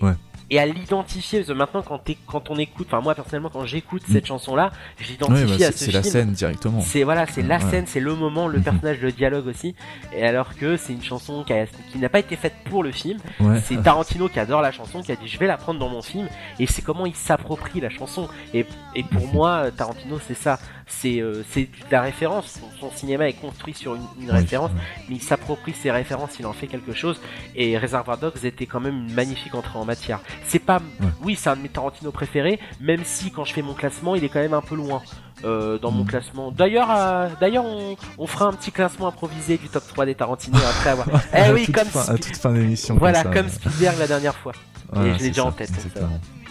et 0.52 0.60
à 0.60 0.66
l'identifier. 0.66 1.44
Maintenant, 1.56 1.82
quand, 1.82 2.00
quand 2.28 2.50
on 2.52 2.58
écoute, 2.58 2.88
enfin 2.88 3.02
moi 3.02 3.16
personnellement, 3.16 3.50
quand 3.50 3.66
j'écoute 3.66 4.04
cette 4.12 4.26
mm. 4.26 4.28
chanson-là, 4.28 4.72
j'identifie 5.00 5.58
bah, 5.58 5.68
à 5.68 5.72
ce 5.72 5.86
film. 5.86 5.92
C'est 5.92 5.92
la 5.92 6.04
scène 6.04 6.32
directement. 6.32 6.82
C'est 6.82 7.04
voilà, 7.04 7.26
c'est 7.26 7.42
la 7.42 7.60
scène, 7.60 7.86
c'est 7.88 8.02
le 8.02 8.14
moment, 8.16 8.48
le 8.48 8.60
mm-hmm. 8.60 8.64
personnage, 8.64 9.02
le 9.02 9.12
dialogue 9.14 9.48
aussi. 9.48 9.74
Et 10.14 10.24
alors 10.24 10.56
que 10.56 10.78
c'est 10.78 10.94
une 10.94 11.02
chanson 11.02 11.44
qui, 11.46 11.54
qui 11.92 11.98
n'a 11.98 12.10
pas 12.10 12.20
été 12.20 12.36
faite 12.36 12.54
pour 12.70 12.84
le 12.84 12.92
film. 12.92 13.18
C'est 13.64 13.82
Tarantino 13.82 14.28
qui 14.28 14.40
adore 14.40 14.62
la 14.62 14.72
chanson, 14.72 15.02
qui 15.02 15.12
a 15.12 15.16
dit 15.16 15.28
je 15.28 15.40
vais 15.40 15.48
la 15.48 15.58
prendre 15.58 15.80
dans 15.80 15.90
mon 15.90 16.02
film. 16.02 16.28
Et 16.60 16.68
c'est 16.68 16.82
comment 16.82 17.06
il 17.06 17.16
s'approprie 17.16 17.80
la 17.80 17.90
chanson. 17.90 18.28
Et, 18.54 18.66
et 18.94 19.04
pour 19.04 19.22
mm-hmm. 19.22 19.34
moi, 19.34 19.72
Tarantino, 19.76 20.20
c'est 20.28 20.38
ça 20.38 20.60
c'est 20.92 21.22
euh, 21.22 21.44
c'est 21.50 21.70
la 21.90 22.02
référence. 22.02 22.60
Son, 22.80 22.92
cinéma 22.92 23.28
est 23.28 23.34
construit 23.34 23.74
sur 23.74 23.96
une, 23.96 24.30
référence, 24.30 24.72
mais 25.10 25.16
il 25.16 25.22
s'approprie 25.22 25.74
ses 25.74 25.92
références, 25.92 26.32
il 26.40 26.46
en 26.46 26.54
fait 26.54 26.68
quelque 26.68 26.94
chose. 26.94 27.20
Et 27.56 27.78
Reservoir 27.78 28.18
Dogs 28.18 28.44
était 28.44 28.66
quand 28.66 28.80
même 28.80 29.08
une 29.08 29.14
magnifique 29.14 29.56
entrée 29.56 29.80
en 29.80 29.86
matière. 29.86 30.20
C'est 30.46 30.60
pas, 30.60 30.82
oui, 31.24 31.36
c'est 31.36 31.50
un 31.50 31.56
de 31.56 31.62
mes 31.62 31.70
Tarantino 31.70 32.12
préférés, 32.12 32.60
même 32.80 33.02
si 33.04 33.32
quand 33.32 33.46
je 33.46 33.54
fais 33.54 33.62
mon 33.62 33.74
classement, 33.74 34.16
il 34.16 34.24
est 34.24 34.30
quand 34.30 34.42
même 34.42 34.54
un 34.54 34.62
peu 34.62 34.76
loin. 34.76 35.02
Euh, 35.44 35.80
dans 35.80 35.90
mon 35.90 36.04
mm. 36.04 36.08
classement. 36.08 36.52
D'ailleurs, 36.52 36.90
euh, 36.92 37.28
d'ailleurs, 37.40 37.66
on, 37.66 37.96
on, 38.20 38.28
fera 38.28 38.46
un 38.46 38.54
petit 38.54 38.72
classement 38.72 39.08
improvisé 39.08 39.58
du 39.58 39.70
top 39.70 39.82
3 39.88 40.06
des 40.06 40.14
Tarantino 40.14 40.56
après 40.58 40.92
avoir. 40.92 41.08
eh 41.36 41.52
oui, 41.52 41.66
comme 41.66 41.88
fin, 41.88 42.14
à 42.14 42.18
toute 42.18 42.38
fin 42.38 42.52
d'émission. 42.52 42.96
Voilà, 43.00 43.24
comme, 43.24 43.50
Spielberg 43.50 43.98
la 43.98 44.06
dernière 44.06 44.36
fois. 44.36 44.52
et 44.98 45.14
je 45.14 45.18
l'ai 45.18 45.30
déjà 45.30 45.46
en 45.46 45.52
tête. 45.52 45.72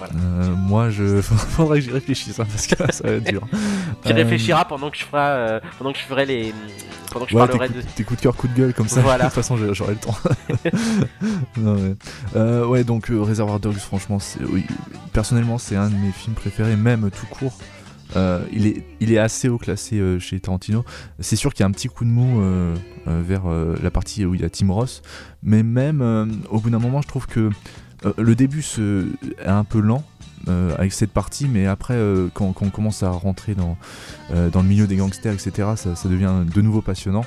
Euh, 0.03 0.55
moi, 0.57 0.91
je 0.91 1.21
faudrait 1.23 1.79
que 1.79 1.85
j'y 1.85 1.91
réfléchisse 1.91 2.39
hein, 2.39 2.47
parce 2.51 2.67
que 2.67 2.77
ça 2.93 3.05
va 3.05 3.15
être 3.15 3.25
dur. 3.25 3.47
tu 4.05 4.13
réfléchiras 4.13 4.65
pendant 4.65 4.91
que 4.91 4.97
je 4.97 5.05
ferai, 5.05 5.21
euh, 5.21 5.61
pendant 5.79 5.93
que 5.93 5.99
je 5.99 6.05
ferai 6.05 6.27
les, 6.27 6.55
pendant 7.13 7.27
que 7.27 7.33
je 7.33 7.37
parlerai 7.37 7.69
de 7.69 7.83
tes 7.83 8.05
coups 8.05 8.19
de 8.19 8.23
cœur, 8.23 8.37
coups 8.37 8.53
de 8.55 8.59
gueule 8.59 8.75
comme 8.75 8.89
ça. 8.89 9.01
Voilà. 9.01 9.25
de 9.25 9.29
toute 9.29 9.35
façon, 9.35 9.57
j'aurai 9.73 9.95
le 9.95 9.99
temps. 9.99 10.17
ouais. 11.59 11.95
Euh, 12.37 12.67
ouais. 12.67 12.85
donc 12.85 13.11
Réservoir 13.11 13.61
Dogs, 13.61 13.75
franchement, 13.77 14.19
oui, 14.53 14.65
personnellement, 15.13 15.59
c'est 15.59 15.77
un 15.77 15.89
de 15.89 15.97
mes 15.97 16.13
films 16.13 16.35
préférés, 16.35 16.77
même 16.77 17.11
tout 17.11 17.27
court. 17.27 17.59
il, 18.53 18.67
est, 18.67 18.85
il 19.01 19.13
est 19.13 19.19
assez 19.19 19.49
haut 19.49 19.59
classé 19.59 20.01
chez 20.19 20.41
Tarantino. 20.41 20.85
C'est 21.19 21.37
sûr 21.37 21.53
qu'il 21.53 21.63
y 21.63 21.65
a 21.65 21.69
un 21.69 21.73
petit 21.73 21.89
coup 21.89 22.05
de 22.05 22.11
mou 22.11 22.43
vers 23.07 23.43
la 23.83 23.91
partie 23.91 24.25
où 24.25 24.35
il 24.35 24.41
y 24.41 24.45
a 24.45 24.51
Tim 24.51 24.73
Ross, 24.73 25.03
mais 25.43 25.63
même 25.63 26.41
au 26.51 26.59
bout 26.59 26.71
d'un 26.71 26.79
moment, 26.79 27.03
je 27.03 27.09
trouve 27.09 27.27
que 27.27 27.41
euh, 27.41 27.51
le 28.17 28.35
début 28.35 28.65
est 29.39 29.47
un 29.47 29.65
peu 29.65 29.81
lent. 29.81 30.05
Euh, 30.49 30.75
avec 30.79 30.95
cette 30.95 31.11
partie, 31.11 31.47
mais 31.49 31.67
après, 31.67 31.95
euh, 31.95 32.29
quand, 32.33 32.55
on 32.63 32.71
commence 32.71 33.03
à 33.03 33.11
rentrer 33.11 33.55
dans, 33.55 33.77
dans 34.31 34.63
le 34.63 34.69
milieu 34.69 34.87
des 34.87 34.97
gangsters, 34.97 35.35
etc., 35.35 35.69
ça, 35.77 36.09
devient 36.09 36.33
de 36.47 36.63
nouveau 36.63 36.81
passionnant. 36.81 37.25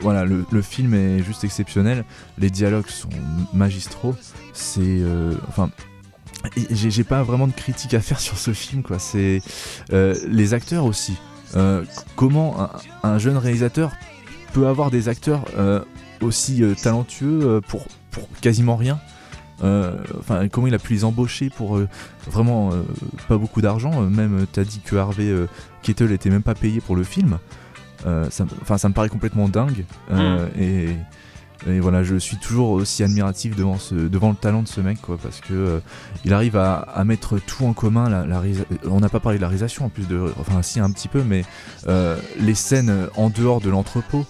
voilà, 0.00 0.24
le, 0.24 0.62
film 0.62 0.94
est 0.94 1.22
juste 1.22 1.44
exceptionnel. 1.44 2.04
Les 2.38 2.50
dialogues 2.50 2.88
sont 2.88 3.08
magistraux. 3.52 4.14
C'est, 4.52 5.00
enfin, 5.48 5.70
j'ai 6.70 7.04
pas 7.04 7.22
vraiment 7.24 7.48
de 7.48 7.52
critique 7.52 7.94
à 7.94 8.00
faire 8.08 8.20
sur 8.20 8.38
ce 8.38 8.52
film. 8.52 8.82
C'est 8.98 9.42
les 9.90 10.54
acteurs 10.54 10.84
aussi. 10.84 11.16
comment 12.14 12.70
un, 13.02 13.18
jeune 13.18 13.38
réalisateur 13.38 13.90
peut 14.52 14.68
avoir 14.68 14.92
des 14.92 15.08
acteurs 15.08 15.44
aussi 16.20 16.62
talentueux 16.80 17.60
pour, 17.66 17.86
pour 18.12 18.28
quasiment 18.40 18.76
rien? 18.76 19.00
euh, 19.00 19.16
enfin, 19.60 20.48
comment 20.48 20.66
il 20.66 20.74
a 20.74 20.78
pu 20.78 20.92
les 20.92 21.04
embaucher 21.04 21.50
pour 21.50 21.76
euh, 21.76 21.88
vraiment 22.26 22.72
euh, 22.72 22.82
pas 23.28 23.38
beaucoup 23.38 23.60
d'argent. 23.60 24.02
Même, 24.02 24.46
t'as 24.52 24.64
dit 24.64 24.80
que 24.80 24.96
Harvey 24.96 25.32
Kettle 25.82 26.12
était 26.12 26.30
même 26.30 26.42
pas 26.42 26.54
payé 26.54 26.80
pour 26.80 26.96
le 26.96 27.04
film. 27.04 27.38
Enfin, 28.06 28.78
ça, 28.78 28.88
me 28.88 28.94
paraît 28.94 29.08
complètement 29.08 29.48
dingue. 29.48 29.84
Mm. 30.10 30.60
Et, 30.60 31.80
voilà, 31.80 32.04
je 32.04 32.14
suis 32.14 32.36
toujours 32.36 32.70
aussi 32.70 33.02
admiratif 33.02 33.56
devant, 33.56 33.78
ce, 33.78 33.94
devant 33.96 34.30
le 34.30 34.36
talent 34.36 34.62
de 34.62 34.68
ce 34.68 34.80
mec, 34.80 35.00
quoi, 35.02 35.18
parce 35.20 35.40
que 35.40 35.82
il 36.24 36.32
arrive 36.32 36.56
à, 36.56 37.02
mettre 37.04 37.38
tout 37.40 37.64
en 37.64 37.72
commun. 37.72 38.08
La, 38.08 38.42
on 38.88 39.00
n'a 39.00 39.08
pas 39.08 39.18
parlé 39.20 39.38
de 39.38 39.42
la 39.42 39.48
réalisation 39.48 39.86
en 39.86 39.88
plus 39.88 40.06
de, 40.06 40.32
enfin 40.38 40.62
si 40.62 40.78
un 40.78 40.90
petit 40.92 41.08
peu, 41.08 41.22
mais 41.24 41.44
les 42.38 42.54
scènes 42.54 43.08
en 43.16 43.28
dehors 43.28 43.60
de 43.60 43.70
l'entrepôt, 43.70 44.24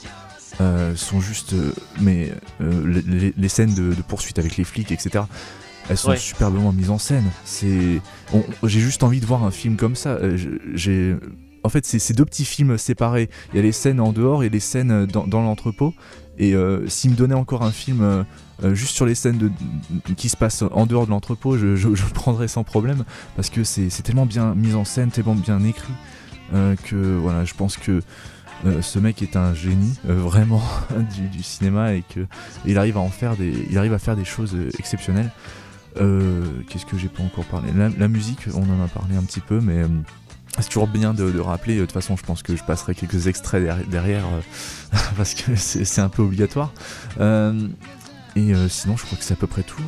euh, 0.61 0.97
sont 0.97 1.21
juste. 1.21 1.53
Euh, 1.53 1.73
mais 2.01 2.33
euh, 2.61 3.33
les, 3.37 3.49
scènes 3.49 3.75
de, 3.75 3.95
poursuite 4.09 4.39
avec 4.39 4.57
les 4.57 4.65
flics, 4.65 4.91
etc., 4.91 5.25
elles 5.89 5.97
sont 5.97 6.15
superbement 6.17 6.73
mises 6.73 6.91
en 6.91 6.99
scène. 6.99 7.25
C'est, 7.45 8.01
j'ai 8.65 8.81
juste 8.81 9.03
envie 9.05 9.21
de 9.21 9.27
voir 9.27 9.45
un 9.45 9.51
film 9.51 9.77
comme 9.77 9.95
ça. 9.95 10.19
j'ai, 10.75 11.17
en 11.65 11.69
fait, 11.71 11.87
c'est 11.87 11.99
ces 11.99 12.13
deux 12.13 12.27
petits 12.27 12.45
films 12.45 12.77
séparés. 12.77 13.31
Il 13.53 13.57
y 13.57 13.59
a 13.59 13.63
les 13.63 13.73
scènes 13.73 14.01
en 14.01 14.13
dehors 14.13 14.43
et 14.43 14.51
les 14.51 14.61
scènes 14.61 15.07
dans, 15.07 15.41
l'entrepôt. 15.41 15.95
Et 16.39 16.55
s'il 16.89 17.13
me 17.13 17.17
donnait 17.17 17.35
encore 17.35 17.63
un 17.63 17.73
film 17.73 18.27
juste 18.75 18.97
sur 18.97 19.07
les 19.07 19.15
scènes 19.15 19.39
de, 19.39 19.51
qui 20.15 20.29
se 20.29 20.37
passent 20.37 20.63
en 20.71 20.85
dehors 20.85 21.07
de 21.07 21.11
l'entrepôt, 21.11 21.57
je, 21.57 21.75
je, 21.75 21.89
le 21.89 21.95
prendrais 22.15 22.49
sans 22.49 22.65
problème 22.65 23.05
parce 23.35 23.49
que 23.49 23.65
c'est 23.65 23.89
tellement 24.03 24.27
bien 24.27 24.55
mis 24.55 24.75
en 24.75 24.85
scène, 24.85 25.11
tellement 25.11 25.37
bien 25.37 25.65
écrit 25.65 25.95
que 26.85 27.17
voilà, 27.17 27.47
je 27.47 27.55
pense 27.55 27.79
que 27.79 28.03
euh, 28.67 28.83
ce 28.83 28.99
mec 28.99 29.23
est 29.23 29.37
un 29.37 29.55
génie 29.55 29.95
euh, 30.09 30.15
vraiment 30.15 30.63
du, 31.33 31.43
cinéma 31.43 31.95
et 31.95 32.03
que 32.03 32.27
il 32.65 32.79
arrive 32.79 32.97
à 32.97 33.09
faire 33.09 33.37
des 33.37 34.25
choses 34.25 34.55
euh, 34.55 34.71
exceptionnelles. 34.79 35.31
Qu'est-ce 36.69 36.87
que 36.87 36.97
j'ai 36.97 37.09
pas 37.09 37.23
encore 37.25 37.45
parlé? 37.45 37.71
La, 37.75 38.09
musique, 38.09 38.47
on 38.55 38.63
en 38.63 38.85
a 38.85 38.89
parlé 38.89 39.17
un 39.17 39.23
petit 39.23 39.41
peu, 39.41 39.61
mais 39.61 39.83
c'est 40.61 40.69
toujours 40.69 40.87
bien 40.87 41.13
de, 41.13 41.41
rappeler. 41.41 41.75
De 41.75 41.81
toute 41.81 41.93
façon, 41.93 42.17
je 42.17 42.23
pense 42.23 42.45
que 42.45 42.55
je 42.55 42.63
passerai 42.63 42.95
quelques 42.95 43.27
extraits 43.27 43.89
derrière, 43.89 44.23
parce 45.17 45.35
que 45.35 45.57
c'est 45.57 46.01
un 46.01 46.09
peu 46.09 46.23
obligatoire. 46.23 46.73
et 47.19 48.53
sinon, 48.69 48.97
je 48.97 49.07
crois 49.07 49.19
que 49.19 49.25
c'est 49.25 49.35
à 49.35 49.37
peu 49.37 49.49
près 49.49 49.65
tout. 49.65 49.83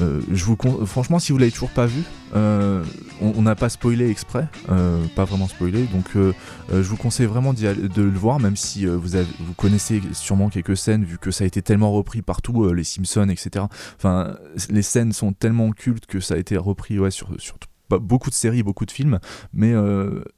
Euh, 0.00 0.20
je 0.30 0.44
vous 0.44 0.56
franchement, 0.84 1.18
si 1.18 1.32
vous 1.32 1.38
l'avez 1.38 1.50
toujours 1.50 1.70
pas 1.70 1.86
vu, 1.86 2.02
euh, 2.34 2.84
on 3.20 3.42
n'a 3.42 3.54
pas 3.54 3.68
spoilé 3.68 4.08
exprès, 4.10 4.48
euh, 4.68 5.04
pas 5.14 5.24
vraiment 5.24 5.48
spoilé, 5.48 5.84
donc 5.84 6.04
je 6.14 6.82
vous 6.82 6.96
conseille 6.96 7.26
vraiment 7.26 7.52
de 7.52 8.02
le 8.02 8.18
voir, 8.18 8.40
même 8.40 8.56
si 8.56 8.86
vous, 8.86 9.08
vous 9.08 9.54
connaissez 9.56 10.02
sûrement 10.12 10.48
quelques 10.48 10.76
scènes, 10.76 11.04
vu 11.04 11.18
que 11.18 11.30
ça 11.30 11.44
a 11.44 11.46
été 11.46 11.62
tellement 11.62 11.92
repris 11.92 12.22
partout, 12.22 12.72
les 12.72 12.84
Simpsons, 12.84 13.28
etc. 13.28 13.66
Enfin, 13.96 14.36
les 14.70 14.82
scènes 14.82 15.12
sont 15.12 15.32
tellement 15.32 15.70
cultes 15.70 16.06
que 16.06 16.20
ça 16.20 16.34
a 16.34 16.36
été 16.36 16.56
repris 16.56 16.98
ouais, 16.98 17.10
sur, 17.10 17.28
sur 17.38 17.56
beaucoup 17.88 18.30
de 18.30 18.34
séries, 18.34 18.62
beaucoup 18.62 18.84
de 18.86 18.90
films, 18.90 19.18
mais 19.52 19.74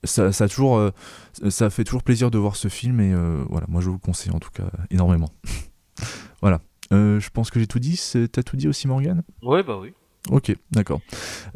ça, 0.04 0.30
fait 0.32 1.84
toujours 1.84 2.02
plaisir 2.02 2.30
de 2.30 2.38
voir 2.38 2.56
ce 2.56 2.68
film 2.68 3.00
et 3.00 3.14
voilà, 3.48 3.66
moi 3.68 3.80
je 3.80 3.86
vous 3.86 3.94
le 3.94 3.98
conseille 3.98 4.32
en 4.32 4.40
tout 4.40 4.50
cas 4.52 4.70
énormément. 4.90 5.30
voilà. 6.42 6.60
Euh, 6.92 7.20
je 7.20 7.30
pense 7.30 7.50
que 7.50 7.60
j'ai 7.60 7.66
tout 7.66 7.78
dit. 7.78 8.00
T'as 8.32 8.42
tout 8.42 8.56
dit 8.56 8.68
aussi, 8.68 8.88
Morgan 8.88 9.22
Ouais, 9.42 9.62
bah 9.62 9.78
oui. 9.80 9.92
Ok, 10.30 10.54
d'accord. 10.72 11.00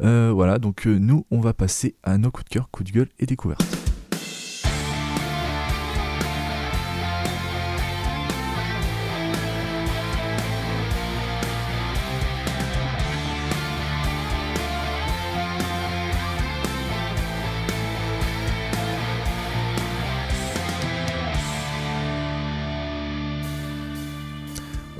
Euh, 0.01 0.31
voilà, 0.33 0.57
donc 0.57 0.87
euh, 0.87 0.97
nous, 0.97 1.25
on 1.31 1.39
va 1.39 1.53
passer 1.53 1.95
à 2.03 2.17
nos 2.17 2.31
coups 2.31 2.45
de 2.45 2.49
cœur, 2.49 2.69
coups 2.71 2.91
de 2.91 2.95
gueule 2.97 3.09
et 3.19 3.25
découvertes. 3.25 3.82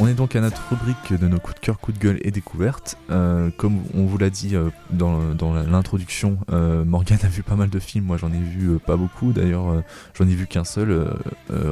On 0.04 0.08
est 0.08 0.16
donc 0.16 0.36
à 0.36 0.42
notre 0.42 0.68
rubrique 0.68 1.18
de 1.18 1.30
nos 1.30 1.40
coups 1.40 1.56
de 1.56 1.60
cœur, 1.62 1.80
coups 1.80 1.98
de 1.98 2.04
gueule 2.04 2.20
et 2.24 2.32
découvertes. 2.32 2.98
Euh, 3.10 3.52
comme 3.56 3.86
on 3.94 4.06
vous 4.06 4.18
l'a 4.18 4.30
dit 4.30 4.54
euh, 4.54 4.70
dans, 4.90 5.54
l'introduction, 5.54 6.40
euh, 6.52 6.84
Morgane 6.84 7.20
a 7.24 7.30
vu 7.30 7.42
pas 7.42 7.56
mal 7.56 7.70
de 7.70 7.80
films, 7.80 8.04
moi 8.04 8.18
j'en 8.18 8.30
ai 8.34 8.38
vu 8.38 8.80
pas 8.80 8.98
beaucoup, 8.98 9.32
d'ailleurs 9.32 9.82
j'en 10.14 10.28
ai 10.28 10.36
vu 10.36 10.46
qu'un 10.46 10.66
seul 10.66 11.10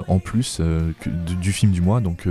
en 0.08 0.20
plus 0.20 0.62
du, 1.42 1.52
film 1.52 1.74
du 1.74 1.82
mois, 1.82 2.00
donc 2.00 2.26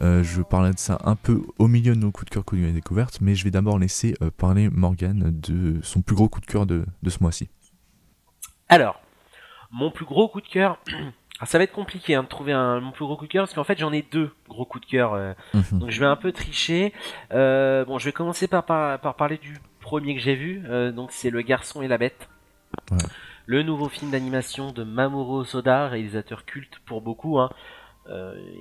je 0.00 0.42
parlais 0.42 0.72
de 0.72 0.80
ça 0.80 0.98
un 1.04 1.14
peu 1.14 1.42
au 1.60 1.68
milieu 1.68 1.94
de 1.94 2.00
nos 2.00 2.10
coups 2.10 2.28
de 2.28 2.30
cœur, 2.30 2.44
coups 2.44 2.60
de 2.60 2.64
gueule 2.64 2.72
et 2.72 2.80
découvertes, 2.80 3.18
mais 3.20 3.36
je 3.36 3.44
vais 3.44 3.52
d'abord 3.52 3.78
laisser 3.78 4.16
parler 4.36 4.68
Morgane 4.68 5.30
de 5.30 5.78
son 5.84 6.02
plus 6.02 6.16
gros 6.16 6.28
coup 6.28 6.40
de 6.40 6.46
cœur 6.46 6.66
de 6.66 6.84
ce 7.06 7.18
mois-ci. 7.20 7.48
Alors, 8.68 9.00
mon 9.70 9.92
plus 9.92 10.06
gros 10.06 10.28
coup 10.28 10.40
de 10.40 10.48
cœur, 10.48 10.80
ah, 11.40 11.46
ça 11.46 11.56
va 11.56 11.64
être 11.64 11.72
compliqué 11.72 12.14
hein, 12.14 12.22
de 12.22 12.28
trouver 12.28 12.52
un, 12.52 12.80
mon 12.80 12.92
plus 12.92 13.06
gros 13.06 13.16
coup 13.16 13.26
de 13.26 13.32
cœur 13.32 13.44
parce 13.44 13.54
qu'en 13.54 13.64
fait 13.64 13.78
j'en 13.78 13.92
ai 13.92 14.02
deux 14.02 14.30
gros 14.46 14.66
coups 14.66 14.86
de 14.86 14.90
cœur. 14.90 15.14
Euh. 15.14 15.32
Mhm. 15.54 15.78
Donc 15.78 15.90
je 15.90 15.98
vais 15.98 16.06
un 16.06 16.16
peu 16.16 16.32
tricher. 16.32 16.92
Euh, 17.32 17.86
bon, 17.86 17.98
je 17.98 18.04
vais 18.04 18.12
commencer 18.12 18.46
par, 18.46 18.64
par, 18.64 19.14
parler 19.14 19.38
du 19.38 19.56
premier 19.80 20.14
que 20.14 20.20
j'ai 20.20 20.34
vu. 20.34 20.62
Euh, 20.68 20.92
donc 20.92 21.12
c'est 21.12 21.30
Le 21.30 21.40
Garçon 21.40 21.80
et 21.80 21.88
la 21.88 21.96
Bête. 21.96 22.28
Le 23.46 23.62
nouveau 23.62 23.88
film 23.88 24.10
d'animation 24.10 24.70
de 24.70 24.84
Mamoru 24.84 25.46
Soda, 25.46 25.88
réalisateur 25.88 26.44
culte 26.44 26.78
pour 26.84 27.00
beaucoup. 27.00 27.40
Hein. 27.40 27.50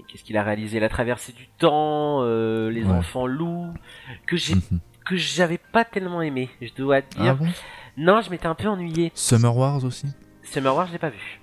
Qu'est-ce 0.07 0.23
qu'il 0.23 0.37
a 0.37 0.43
réalisé? 0.43 0.79
La 0.79 0.89
traversée 0.89 1.33
du 1.33 1.47
temps, 1.57 2.23
Les 2.23 2.85
enfants 2.85 3.27
loups, 3.27 3.73
que 4.25 4.37
j'ai 4.37 4.55
mhm. 4.55 4.79
que 5.05 5.17
j'avais 5.17 5.57
pas 5.57 5.83
tellement 5.83 6.21
aimé, 6.21 6.49
je 6.61 6.73
dois 6.73 7.01
dire. 7.01 7.37
Ah 7.41 7.45
non, 7.97 8.21
je 8.21 8.29
m'étais 8.29 8.47
un 8.47 8.55
peu 8.55 8.67
ennuyé. 8.69 9.11
Summer 9.15 9.55
Wars 9.55 9.83
aussi? 9.83 10.07
Summer 10.43 10.73
Wars, 10.73 10.87
je 10.87 10.93
l'ai 10.93 10.99
pas 10.99 11.09
vu. 11.09 11.39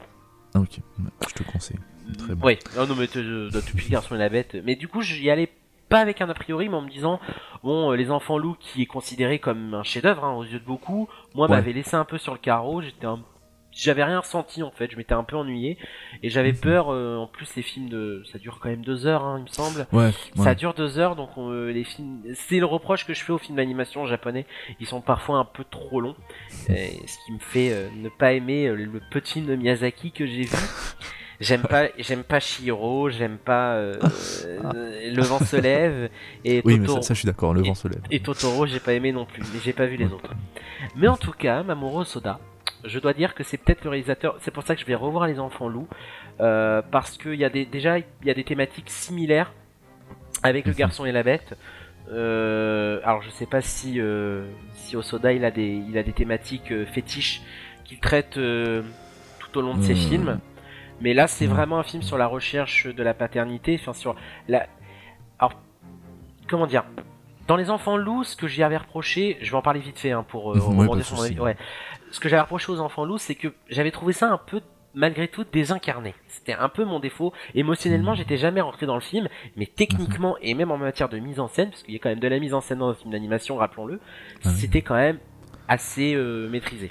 Ah, 0.57 0.61
ok, 0.61 0.81
je 1.29 1.35
te 1.35 1.43
conseille. 1.43 1.77
Très 2.17 2.35
bon. 2.35 2.47
Oui, 2.47 2.59
non, 2.77 2.87
non, 2.87 2.95
mais 2.95 3.09
depuis 3.09 3.85
le 3.85 3.91
garçon 3.91 4.15
et 4.15 4.19
la 4.19 4.31
bête. 4.31 4.57
Mais 4.65 4.75
du 4.75 4.89
coup, 4.89 5.03
j'y 5.03 5.29
allais 5.29 5.51
pas 5.91 6.01
avec 6.01 6.23
un 6.23 6.31
a 6.31 6.35
priori, 6.35 6.69
mais 6.71 6.77
en 6.77 6.81
me 6.81 6.89
disant, 6.89 7.21
bon, 7.63 7.93
euh, 7.93 7.97
les 7.97 8.11
enfants 8.11 8.39
loups 8.39 8.57
qui 8.59 8.83
est 8.83 8.87
considéré 8.87 9.39
comme 9.39 9.75
un 9.75 9.83
chef-d'œuvre 9.83 10.25
hein, 10.25 10.33
aux 10.33 10.45
yeux 10.45 10.59
de 10.59 10.65
beaucoup, 10.65 11.09
moi 11.35 11.47
m'avait 11.47 11.75
laissé 11.75 11.95
un 11.95 12.05
peu 12.05 12.17
sur 12.17 12.33
le 12.33 12.39
carreau. 12.39 12.81
J'étais 12.81 13.07
un 13.07 13.21
j'avais 13.76 14.04
rien 14.04 14.18
ressenti 14.21 14.62
en 14.62 14.71
fait, 14.71 14.90
je 14.90 14.97
m'étais 14.97 15.12
un 15.12 15.23
peu 15.23 15.37
ennuyé 15.37 15.76
et 16.23 16.30
j'avais 16.30 16.52
mhm. 16.52 16.59
peur. 16.59 16.88
Euh, 16.88 17.16
en 17.16 17.26
plus, 17.26 17.54
les 17.56 17.62
films 17.62 17.88
de, 17.88 18.23
ça 18.33 18.38
dure 18.38 18.59
quand 18.61 18.71
même 18.71 18.85
deux 18.85 19.06
heures, 19.06 19.23
hein, 19.23 19.37
il 19.38 19.42
me 19.42 19.49
semble. 19.49 19.87
Ouais. 19.92 20.11
Ça 20.37 20.54
dure 20.54 20.75
deux 20.75 20.99
heures, 20.99 21.14
donc 21.14 21.30
euh, 21.37 21.71
les 21.71 21.85
films, 21.85 22.23
c'est 22.35 22.59
le 22.59 22.66
reproche 22.66 23.04
que 23.04 23.14
je 23.14 23.23
fais 23.23 23.33
aux 23.33 23.38
films 23.38 23.56
d'animation 23.56 24.06
japonais. 24.06 24.47
Ils 24.80 24.87
sont 24.87 25.02
parfois 25.02 25.38
un 25.38 25.45
peu 25.45 25.64
trop 25.71 26.00
longs, 26.00 26.16
et 26.68 26.92
ce 27.06 27.25
qui 27.25 27.33
me 27.33 27.38
fait 27.38 27.73
euh, 27.73 27.88
ne 27.97 28.09
pas 28.09 28.33
aimer 28.33 28.68
le 28.68 29.00
petit 29.11 29.35
film 29.35 29.47
de 29.47 29.56
Miyazaki 29.56 30.11
que 30.11 30.26
j'ai 30.26 30.42
vu. 30.42 30.56
J'aime 31.38 31.61
pas, 31.61 31.88
j'aime 31.99 32.25
pas 32.25 32.40
Shiro, 32.40 33.11
j'aime 33.11 33.37
pas 33.37 33.78
Le 33.78 35.21
vent 35.21 35.38
se 35.38 35.56
lève 35.56 36.09
et 36.47 36.62
oui, 36.64 36.78
mais 36.78 36.88
ça, 36.88 37.02
ça, 37.02 37.12
je 37.12 37.18
suis 37.18 37.26
d'accord, 37.26 37.52
Le 37.52 37.62
vent 37.62 37.75
se 37.75 37.88
lève. 37.88 38.00
Et 38.11 38.21
Totoro, 38.21 38.64
j'ai 38.64 38.80
pas 38.80 38.95
aimé 38.95 39.12
non 39.12 39.26
plus, 39.26 39.42
mais 39.52 39.61
j'ai 39.62 39.75
pas 39.75 39.85
vu 39.85 39.97
les 39.97 40.06
autres. 40.06 40.33
Mais 40.97 41.09
en 41.09 41.18
tout 41.18 41.33
cas, 41.33 41.62
Mamoru 41.62 42.06
Soda, 42.06 42.40
je 42.87 42.99
dois 42.99 43.12
dire 43.12 43.35
que 43.35 43.45
c'est 43.45 43.57
peut-être 43.57 43.85
le 43.85 43.90
réalisateur. 43.90 44.37
C'est 44.40 44.50
pour 44.50 44.62
ça 44.62 44.75
que 44.75 44.81
je 44.81 44.87
vais 44.87 44.95
revoir 44.95 45.26
Les 45.26 45.38
Enfants 45.38 45.69
Loups. 45.69 45.88
Euh, 46.40 46.83
parce 46.90 47.16
qu'il 47.16 47.35
y 47.35 47.45
a 47.45 47.50
des, 47.50 47.64
déjà, 47.64 47.99
il 47.99 48.05
y 48.25 48.31
a 48.31 48.35
des 48.35 48.45
thématiques 48.45 48.90
similaires 48.90 49.52
avec 50.43 50.66
Le. 50.66 50.73
Garçon 50.73 51.07
et 51.07 51.12
la 51.12 51.23
Bête. 51.23 51.57
Euh, 52.12 53.00
alors 53.02 53.21
je 53.23 53.31
sais 53.31 53.47
pas 53.47 53.61
si, 53.61 54.00
euh, 54.00 54.47
si 54.75 54.95
Osoda 54.95 55.33
il 55.33 55.45
a 55.45 55.50
des, 55.50 55.83
il 55.88 55.99
a 55.99 56.05
des 56.05 56.12
thématiques 56.12 56.73
fétiches 56.85 57.43
qu'il 57.85 57.99
traite 57.99 58.35
tout 58.35 59.59
au 59.59 59.61
long 59.61 59.75
de 59.75 59.83
ses 59.83 59.95
hmm. 59.95 60.09
films. 60.09 60.40
Mais 61.00 61.14
là, 61.14 61.26
c'est 61.26 61.47
hmm. 61.47 61.50
vraiment 61.50 61.78
un 61.78 61.83
film 61.83 62.02
sur 62.02 62.16
la 62.16 62.26
recherche 62.26 62.87
de 62.87 63.02
la 63.02 63.14
paternité, 63.14 63.78
enfin 63.81 63.93
sur 63.93 64.14
la. 64.49 64.66
Alors, 65.38 65.55
comment 66.49 66.66
dire? 66.66 66.85
Dans 67.49 67.57
Les 67.57 67.71
Enfants 67.71 67.97
Loups, 67.97 68.25
ce 68.25 68.37
que 68.37 68.49
j'y 68.49 68.64
avais 68.64 68.76
reproché, 68.76 69.38
je 69.40 69.52
vais 69.52 69.57
en 69.57 69.62
parler 69.62 69.78
vite 69.78 69.99
fait 69.99 70.11
hein, 70.11 70.25
pour 70.26 70.52
euh, 70.52 70.59
son 71.02 71.23
avis. 71.23 71.38
Ouais 71.38 71.57
ce 72.17 72.21
que 72.21 72.29
j'avais 72.29 72.43
reproché 72.43 72.73
aux 72.73 72.81
enfants 72.81 73.05
loups, 73.05 73.19
c'est 73.19 73.35
que 73.35 73.49
j'avais 73.69 73.91
trouvé 73.91 74.13
ça 74.13 74.31
un 74.31 74.39
peu 74.39 74.61
malgré 74.95 75.29
tout 75.29 75.45
désincarné. 75.45 76.15
C'était 76.26 76.55
un 76.55 76.71
peu 76.71 76.85
mon 76.85 76.99
défaut. 76.99 77.35
Émotionnellement, 77.55 78.13
mmh. 78.13 78.17
j'étais 78.17 78.39
jamais 78.39 78.63
rentré 78.63 78.87
dans 78.87 78.95
le 78.95 79.02
film, 79.02 79.29
mais 79.55 79.67
techniquement 79.67 80.37
et 80.41 80.55
même 80.55 80.71
en 80.71 80.79
matière 80.79 81.11
de 81.11 81.19
mise 81.19 81.39
en 81.39 81.49
scène, 81.49 81.69
parce 81.69 81.83
qu'il 81.83 81.93
y 81.93 81.97
a 81.97 82.00
quand 82.00 82.09
même 82.09 82.19
de 82.19 82.29
la 82.29 82.39
mise 82.39 82.55
en 82.55 82.63
scène 82.63 82.79
dans 82.79 82.89
un 82.89 82.95
film 82.95 83.13
d'animation, 83.13 83.57
rappelons-le, 83.57 84.00
ah 84.45 84.49
c'était 84.49 84.81
quand 84.81 84.95
même 84.95 85.19
assez 85.69 86.15
euh, 86.15 86.49
maîtrisé. 86.49 86.91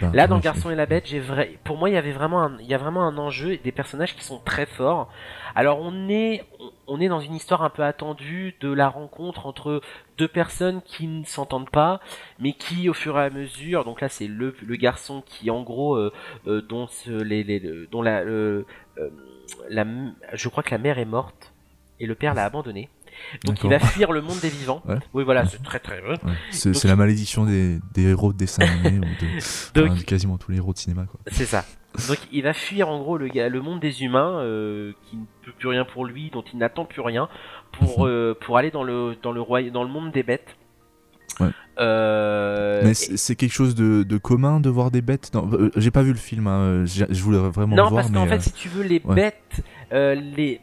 Bah, 0.00 0.10
Là, 0.12 0.26
dans 0.26 0.38
Garçon 0.38 0.70
et 0.70 0.74
la 0.74 0.86
Bête, 0.86 1.06
j'ai 1.06 1.20
vrai, 1.20 1.58
pour 1.64 1.76
moi, 1.78 1.88
il 1.88 1.94
y 1.94 1.96
avait 1.96 2.12
vraiment, 2.12 2.42
un... 2.42 2.58
il 2.58 2.66
y 2.66 2.74
a 2.74 2.78
vraiment 2.78 3.02
un 3.04 3.16
enjeu 3.18 3.52
et 3.52 3.56
des 3.58 3.72
personnages 3.72 4.14
qui 4.14 4.24
sont 4.24 4.38
très 4.38 4.66
forts. 4.66 5.08
Alors, 5.54 5.80
on 5.80 6.08
est, 6.08 6.44
on 6.86 7.00
est 7.00 7.08
dans 7.08 7.20
une 7.20 7.34
histoire 7.34 7.62
un 7.62 7.70
peu 7.70 7.82
attendue 7.82 8.54
de 8.60 8.70
la 8.72 8.88
rencontre 8.88 9.46
entre 9.46 9.80
deux 10.18 10.28
personnes 10.28 10.82
qui 10.82 11.06
ne 11.06 11.24
s'entendent 11.24 11.70
pas, 11.70 12.00
mais 12.38 12.52
qui, 12.52 12.88
au 12.88 12.94
fur 12.94 13.18
et 13.18 13.24
à 13.24 13.30
mesure, 13.30 13.84
donc 13.84 14.00
là, 14.00 14.08
c'est 14.08 14.26
le, 14.26 14.54
le 14.60 14.76
garçon 14.76 15.22
qui, 15.24 15.50
en 15.50 15.62
gros, 15.62 15.96
euh, 15.96 16.12
euh, 16.46 16.60
dont 16.60 16.88
les, 17.06 17.42
les, 17.42 17.86
dont 17.90 18.02
la, 18.02 18.20
euh, 18.20 18.64
la, 19.68 19.86
je 20.32 20.48
crois 20.48 20.62
que 20.62 20.70
la 20.70 20.78
mère 20.78 20.98
est 20.98 21.04
morte 21.06 21.52
et 22.00 22.06
le 22.06 22.14
père 22.14 22.34
l'a 22.34 22.44
abandonné. 22.44 22.90
Donc 23.44 23.62
il 23.64 23.70
va 23.70 23.78
fuir 23.78 24.12
le 24.12 24.22
monde 24.22 24.38
des 24.40 24.48
vivants. 24.48 24.82
Oui, 25.14 25.24
voilà, 25.24 25.46
c'est 25.46 25.62
très 25.62 25.78
très 25.78 26.00
vrai. 26.00 26.18
C'est 26.50 26.84
la 26.84 26.96
malédiction 26.96 27.44
des, 27.44 27.78
des, 27.94 28.10
héros 28.10 28.32
de 28.32 28.38
dessin 28.38 28.62
animé 28.62 29.06
ou 29.06 29.80
de 29.80 30.02
quasiment 30.04 30.38
tous 30.38 30.50
les 30.50 30.58
héros 30.58 30.72
de 30.72 30.78
cinéma. 30.78 31.06
C'est 31.30 31.46
ça. 31.46 31.64
Donc 32.08 32.18
il 32.32 32.42
va 32.42 32.52
fuir 32.52 32.88
en 32.88 32.98
gros 32.98 33.16
le, 33.16 33.28
le 33.28 33.60
monde 33.60 33.80
des 33.80 34.02
humains 34.02 34.38
euh, 34.40 34.92
qui 35.02 35.16
ne 35.16 35.24
peut 35.44 35.52
plus 35.58 35.68
rien 35.68 35.84
pour 35.84 36.04
lui, 36.04 36.30
dont 36.30 36.44
il 36.52 36.58
n'attend 36.58 36.84
plus 36.84 37.00
rien, 37.00 37.28
pour, 37.72 38.00
mhm. 38.00 38.08
euh, 38.08 38.34
pour 38.34 38.58
aller 38.58 38.70
dans 38.70 38.84
le, 38.84 39.16
dans, 39.22 39.32
le 39.32 39.40
roi, 39.40 39.62
dans 39.70 39.82
le 39.82 39.90
monde 39.90 40.12
des 40.12 40.22
bêtes. 40.22 40.56
Euh, 41.78 42.80
Mais 42.84 42.94
c'est 42.94 43.36
quelque 43.36 43.52
chose 43.52 43.74
de, 43.74 44.02
de, 44.02 44.16
commun 44.16 44.60
de 44.60 44.70
voir 44.70 44.90
des 44.90 45.02
bêtes. 45.02 45.30
J'ai 45.76 45.90
pas 45.90 46.02
vu 46.02 46.12
le 46.12 46.18
film, 46.18 46.46
hein. 46.46 46.84
je 46.86 47.22
voulais 47.22 47.38
vraiment 47.38 47.76
non, 47.76 47.84
le 47.84 47.88
voir. 47.90 48.10
Non, 48.10 48.12
parce 48.12 48.12
qu'en 48.12 48.26
fait, 48.26 48.40
si 48.40 48.52
tu 48.52 48.68
veux, 48.68 48.82
les 48.82 49.00
bêtes, 49.00 49.62
les, 49.90 50.60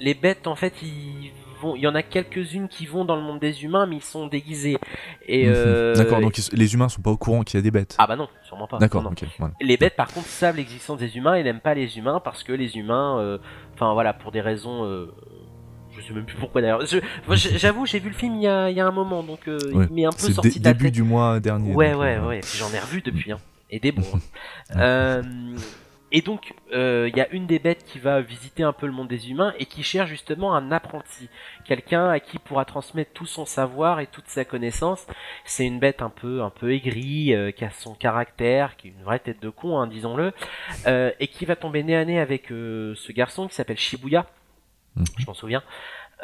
les 0.00 0.14
bêtes, 0.14 0.46
en 0.46 0.56
fait, 0.56 0.74
ils 0.82 1.30
il 1.76 1.82
y 1.82 1.86
en 1.86 1.94
a 1.94 2.02
quelques-unes 2.02 2.68
qui 2.68 2.86
vont 2.86 3.04
dans 3.04 3.16
le 3.16 3.22
monde 3.22 3.40
des 3.40 3.64
humains, 3.64 3.86
mais 3.86 3.96
ils 3.96 4.02
sont 4.02 4.26
déguisés. 4.26 4.78
Et 5.26 5.46
mhm. 5.46 5.52
euh, 5.54 5.94
D'accord, 5.94 6.20
donc 6.20 6.38
les 6.52 6.74
humains 6.74 6.88
sont 6.88 7.02
pas 7.02 7.10
au 7.10 7.16
courant 7.16 7.42
qu'il 7.42 7.58
y 7.58 7.60
a 7.60 7.62
des 7.62 7.70
bêtes. 7.70 7.96
Ah 7.98 8.06
bah 8.06 8.16
non, 8.16 8.28
sûrement 8.42 8.66
pas. 8.66 8.78
D'accord, 8.78 9.04
ok. 9.06 9.24
Les 9.60 9.76
bêtes, 9.76 9.96
par 9.96 10.12
contre, 10.12 10.26
savent 10.26 10.56
l'existence 10.56 10.98
des 10.98 11.16
humains 11.16 11.34
et 11.34 11.42
n'aiment 11.42 11.60
pas 11.60 11.74
les 11.74 11.98
humains 11.98 12.20
parce 12.22 12.42
que 12.42 12.52
les 12.52 12.76
humains, 12.76 13.18
euh, 13.18 13.38
enfin 13.74 13.92
voilà, 13.92 14.12
pour 14.12 14.32
des 14.32 14.40
raisons. 14.40 14.84
Euh, 14.84 15.12
je 15.92 16.00
sais 16.02 16.12
même 16.12 16.24
plus 16.24 16.36
pourquoi 16.36 16.60
d'ailleurs. 16.60 16.82
J'avoue, 17.30 17.84
j'ai 17.84 17.98
vu 17.98 18.10
le 18.10 18.14
film 18.14 18.36
il 18.36 18.42
y 18.42 18.46
a, 18.46 18.70
il 18.70 18.76
y 18.76 18.80
a 18.80 18.86
un 18.86 18.92
moment, 18.92 19.22
donc 19.22 19.40
il 19.46 19.88
m'est 19.92 20.06
un 20.06 20.10
peu 20.10 20.32
sorti 20.32 20.58
de 20.58 20.64
début 20.64 20.90
du 20.90 21.02
mois 21.02 21.40
dernier. 21.40 21.74
Ouais, 21.74 21.94
ouais, 21.94 22.18
ouais. 22.18 22.40
J'en 22.56 22.72
ai 22.72 22.78
revu 22.78 23.02
depuis, 23.02 23.32
hein. 23.32 23.38
Et 23.70 23.78
des 23.80 23.92
bons. 23.92 24.02
Hein. 24.74 25.22
Et 26.12 26.22
donc, 26.22 26.54
euh, 26.72 27.08
il 27.08 27.16
y 27.16 27.20
a 27.20 27.28
une 27.30 27.46
des 27.46 27.60
bêtes 27.60 27.84
qui 27.84 28.00
va 28.00 28.20
visiter 28.20 28.64
un 28.64 28.72
peu 28.72 28.86
le 28.86 28.92
monde 28.92 29.06
des 29.06 29.30
humains 29.30 29.54
et 29.58 29.66
qui 29.66 29.84
cherche 29.84 30.08
justement 30.08 30.54
un 30.54 30.72
apprenti, 30.72 31.28
quelqu'un 31.64 32.08
à 32.08 32.18
qui 32.18 32.38
pourra 32.40 32.64
transmettre 32.64 33.12
tout 33.12 33.26
son 33.26 33.44
savoir 33.44 34.00
et 34.00 34.08
toute 34.08 34.26
sa 34.26 34.44
connaissance. 34.44 35.06
C'est 35.44 35.64
une 35.64 35.78
bête 35.78 36.02
un 36.02 36.10
peu, 36.10 36.42
un 36.42 36.50
peu 36.50 36.72
aigrie, 36.72 37.32
euh, 37.32 37.52
qui 37.52 37.64
a 37.64 37.70
son 37.70 37.94
caractère, 37.94 38.76
qui 38.76 38.88
est 38.88 38.90
une 38.90 39.04
vraie 39.04 39.20
tête 39.20 39.40
de 39.40 39.50
con, 39.50 39.78
hein, 39.78 39.86
disons-le, 39.86 40.32
euh, 40.86 41.12
et 41.20 41.28
qui 41.28 41.44
va 41.44 41.54
tomber 41.54 41.84
nez 41.84 41.96
à 41.96 42.04
nez 42.04 42.18
avec 42.18 42.48
ce 42.48 43.12
garçon 43.12 43.46
qui 43.46 43.54
s'appelle 43.54 43.78
Shibuya. 43.78 44.26
Mhm. 44.96 45.04
Je 45.18 45.26
m'en 45.26 45.34
souviens. 45.34 45.62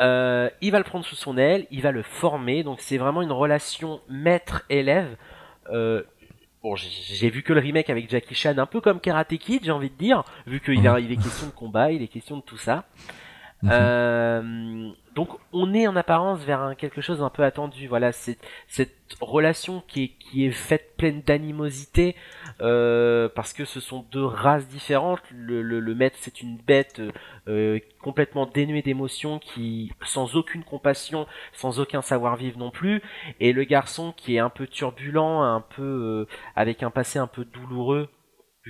il 0.00 0.70
va 0.72 0.78
le 0.78 0.84
prendre 0.84 1.04
sous 1.04 1.14
son 1.14 1.38
aile, 1.38 1.66
il 1.70 1.82
va 1.82 1.92
le 1.92 2.02
former, 2.02 2.64
donc 2.64 2.80
c'est 2.80 2.98
vraiment 2.98 3.22
une 3.22 3.32
relation 3.32 4.00
maître-élève. 4.08 5.16
Bon, 6.62 6.74
j'ai 6.74 7.30
vu 7.30 7.42
que 7.42 7.52
le 7.52 7.60
remake 7.60 7.90
avec 7.90 8.10
Jackie 8.10 8.34
Chan, 8.34 8.58
un 8.58 8.66
peu 8.66 8.80
comme 8.80 9.00
Karate 9.00 9.36
Kid, 9.36 9.64
j'ai 9.64 9.70
envie 9.70 9.90
de 9.90 9.94
dire, 9.94 10.24
vu 10.46 10.60
qu'il 10.60 10.80
il 10.80 11.12
est 11.12 11.16
question 11.16 11.46
de 11.46 11.52
combat, 11.52 11.92
il 11.92 12.02
est 12.02 12.08
question 12.08 12.38
de 12.38 12.42
tout 12.42 12.56
ça. 12.56 12.84
Mhm. 13.62 13.70
Euh, 13.72 14.90
donc 15.14 15.30
on 15.52 15.72
est 15.72 15.86
en 15.86 15.96
apparence 15.96 16.40
vers 16.40 16.60
un, 16.60 16.74
quelque 16.74 17.00
chose 17.00 17.20
d'un 17.20 17.30
peu 17.30 17.42
attendu. 17.42 17.88
Voilà, 17.88 18.12
c'est 18.12 18.38
cette 18.68 18.92
relation 19.20 19.82
qui 19.88 20.04
est, 20.04 20.08
qui 20.08 20.44
est 20.44 20.50
faite 20.50 20.94
pleine 20.98 21.22
d'animosité 21.22 22.16
euh, 22.60 23.30
parce 23.34 23.54
que 23.54 23.64
ce 23.64 23.80
sont 23.80 24.04
deux 24.12 24.24
races 24.24 24.68
différentes. 24.68 25.22
Le, 25.30 25.62
le, 25.62 25.94
maître 25.94 26.16
c'est 26.20 26.42
une 26.42 26.58
bête 26.58 27.00
euh, 27.48 27.78
complètement 28.02 28.44
dénuée 28.44 28.82
d'émotions, 28.82 29.38
qui 29.38 29.90
sans 30.04 30.36
aucune 30.36 30.62
compassion, 30.62 31.26
sans 31.54 31.80
aucun 31.80 32.02
savoir-vivre 32.02 32.58
non 32.58 32.70
plus, 32.70 33.00
et 33.40 33.54
le 33.54 33.64
garçon 33.64 34.12
qui 34.14 34.36
est 34.36 34.40
un 34.40 34.50
peu 34.50 34.66
turbulent, 34.66 35.42
un 35.42 35.62
peu 35.62 36.26
avec 36.56 36.82
un 36.82 36.90
passé 36.90 37.18
un 37.18 37.26
peu 37.26 37.46
douloureux 37.46 38.10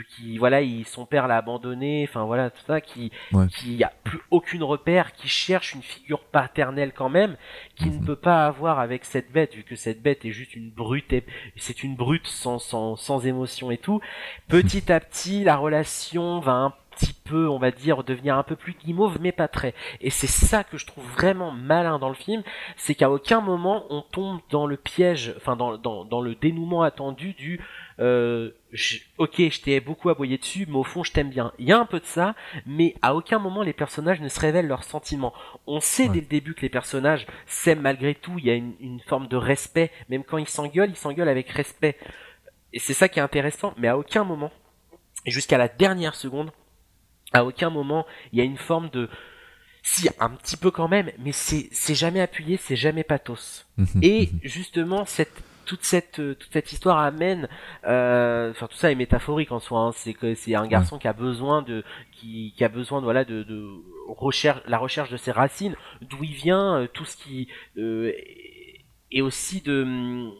qui 0.02 0.38
voilà 0.38 0.62
il, 0.62 0.86
son 0.86 1.06
père 1.06 1.26
l'a 1.26 1.36
abandonné 1.36 2.06
enfin 2.08 2.24
voilà 2.24 2.50
tout 2.50 2.62
ça 2.66 2.80
qui 2.80 3.10
qui 3.50 3.82
a 3.82 3.92
plus 4.04 4.20
aucune 4.30 4.62
repère 4.62 5.12
qui 5.12 5.28
cherche 5.28 5.74
une 5.74 5.82
figure 5.82 6.20
paternelle 6.24 6.92
quand 6.94 7.08
même 7.08 7.36
qui 7.76 7.90
ne 7.90 7.98
mhm. 7.98 8.04
peut 8.04 8.16
pas 8.16 8.46
avoir 8.46 8.78
avec 8.78 9.04
cette 9.04 9.32
bête 9.32 9.54
vu 9.54 9.62
que 9.62 9.76
cette 9.76 10.02
bête 10.02 10.24
est 10.24 10.32
juste 10.32 10.54
une 10.54 10.70
brute 10.70 11.14
c'est 11.56 11.82
une 11.82 11.96
brute 11.96 12.26
sans 12.26 12.58
sans 12.58 12.96
sans 12.96 13.26
émotion 13.26 13.70
et 13.70 13.78
tout 13.78 14.00
petit 14.48 14.92
à 14.92 15.00
petit 15.00 15.44
la 15.44 15.56
relation 15.56 16.40
va 16.40 16.76
petit 16.96 17.12
peu, 17.12 17.48
on 17.48 17.58
va 17.58 17.70
dire, 17.70 18.04
devenir 18.04 18.36
un 18.36 18.42
peu 18.42 18.56
plus 18.56 18.72
guimauve, 18.72 19.18
mais 19.20 19.32
pas 19.32 19.48
très. 19.48 19.74
Et 20.00 20.10
c'est 20.10 20.26
ça 20.26 20.64
que 20.64 20.78
je 20.78 20.86
trouve 20.86 21.04
vraiment 21.12 21.50
malin 21.50 21.98
dans 21.98 22.08
le 22.08 22.14
film, 22.14 22.42
c'est 22.76 22.94
qu'à 22.94 23.10
aucun 23.10 23.40
moment 23.40 23.84
on 23.90 24.02
tombe 24.02 24.40
dans 24.50 24.66
le 24.66 24.76
piège, 24.76 25.34
enfin 25.36 25.56
dans, 25.56 25.76
dans, 25.76 26.04
dans 26.04 26.20
le 26.20 26.34
dénouement 26.34 26.82
attendu 26.82 27.34
du 27.34 27.60
euh, 27.98 28.50
ok, 29.18 29.36
je 29.38 29.60
t'ai 29.60 29.80
beaucoup 29.80 30.10
aboyé 30.10 30.38
dessus, 30.38 30.66
mais 30.68 30.76
au 30.76 30.84
fond, 30.84 31.02
je 31.02 31.12
t'aime 31.12 31.30
bien. 31.30 31.52
Il 31.58 31.66
y 31.66 31.72
a 31.72 31.78
un 31.78 31.86
peu 31.86 32.00
de 32.00 32.04
ça, 32.04 32.34
mais 32.66 32.94
à 33.02 33.14
aucun 33.14 33.38
moment 33.38 33.62
les 33.62 33.72
personnages 33.72 34.20
ne 34.20 34.28
se 34.28 34.38
révèlent 34.38 34.68
leurs 34.68 34.84
sentiments. 34.84 35.32
On 35.66 35.80
sait 35.80 36.08
dès 36.08 36.20
le 36.20 36.26
début 36.26 36.54
que 36.54 36.62
les 36.62 36.68
personnages 36.68 37.26
s'aiment 37.46 37.80
malgré 37.80 38.14
tout. 38.14 38.38
Il 38.38 38.44
y 38.46 38.50
a 38.50 38.54
une, 38.54 38.74
une 38.80 39.00
forme 39.00 39.28
de 39.28 39.36
respect, 39.36 39.90
même 40.08 40.24
quand 40.24 40.38
ils 40.38 40.48
s'engueulent, 40.48 40.90
ils 40.90 40.96
s'engueulent 40.96 41.28
avec 41.28 41.48
respect. 41.50 41.96
Et 42.72 42.78
c'est 42.78 42.94
ça 42.94 43.08
qui 43.08 43.18
est 43.18 43.22
intéressant, 43.22 43.74
mais 43.78 43.88
à 43.88 43.96
aucun 43.96 44.24
moment, 44.24 44.52
jusqu'à 45.24 45.58
la 45.58 45.68
dernière 45.68 46.14
seconde, 46.14 46.50
à 47.32 47.44
aucun 47.44 47.70
moment, 47.70 48.06
il 48.32 48.38
y 48.38 48.42
a 48.42 48.44
une 48.44 48.58
forme 48.58 48.90
de 48.90 49.08
si, 49.82 50.08
un 50.18 50.30
petit 50.30 50.56
peu 50.56 50.72
quand 50.72 50.88
même, 50.88 51.12
mais 51.20 51.30
c'est 51.32 51.94
jamais 51.94 52.20
appuyé, 52.20 52.56
c'est 52.56 52.76
jamais 52.76 53.04
pathos. 53.04 53.66
Et 54.02 54.30
justement, 54.42 55.04
cette 55.04 55.42
toute 55.66 55.84
cette 55.84 56.20
euh, 56.20 56.34
toute 56.34 56.52
cette 56.52 56.72
histoire 56.72 56.98
amène 56.98 57.48
euh, 57.86 58.50
enfin 58.52 58.68
tout 58.68 58.76
ça 58.76 58.90
est 58.90 58.94
métaphorique 58.94 59.52
en 59.52 59.58
soi 59.58 59.80
hein. 59.80 59.92
c'est 59.92 60.14
que 60.14 60.34
c'est 60.34 60.54
un 60.54 60.66
garçon 60.66 60.98
qui 60.98 61.08
a 61.08 61.12
besoin 61.12 61.60
de 61.62 61.84
qui, 62.12 62.54
qui 62.56 62.64
a 62.64 62.68
besoin 62.68 63.00
de 63.00 63.04
voilà 63.04 63.24
de, 63.24 63.42
de 63.42 63.68
recherche 64.08 64.62
la 64.66 64.78
recherche 64.78 65.10
de 65.10 65.16
ses 65.16 65.32
racines 65.32 65.76
d'où 66.00 66.22
il 66.22 66.32
vient 66.32 66.78
euh, 66.78 66.86
tout 66.86 67.04
ce 67.04 67.16
qui 67.16 67.48
euh, 67.76 68.12
et 69.10 69.20
aussi 69.20 69.60
de 69.60 70.30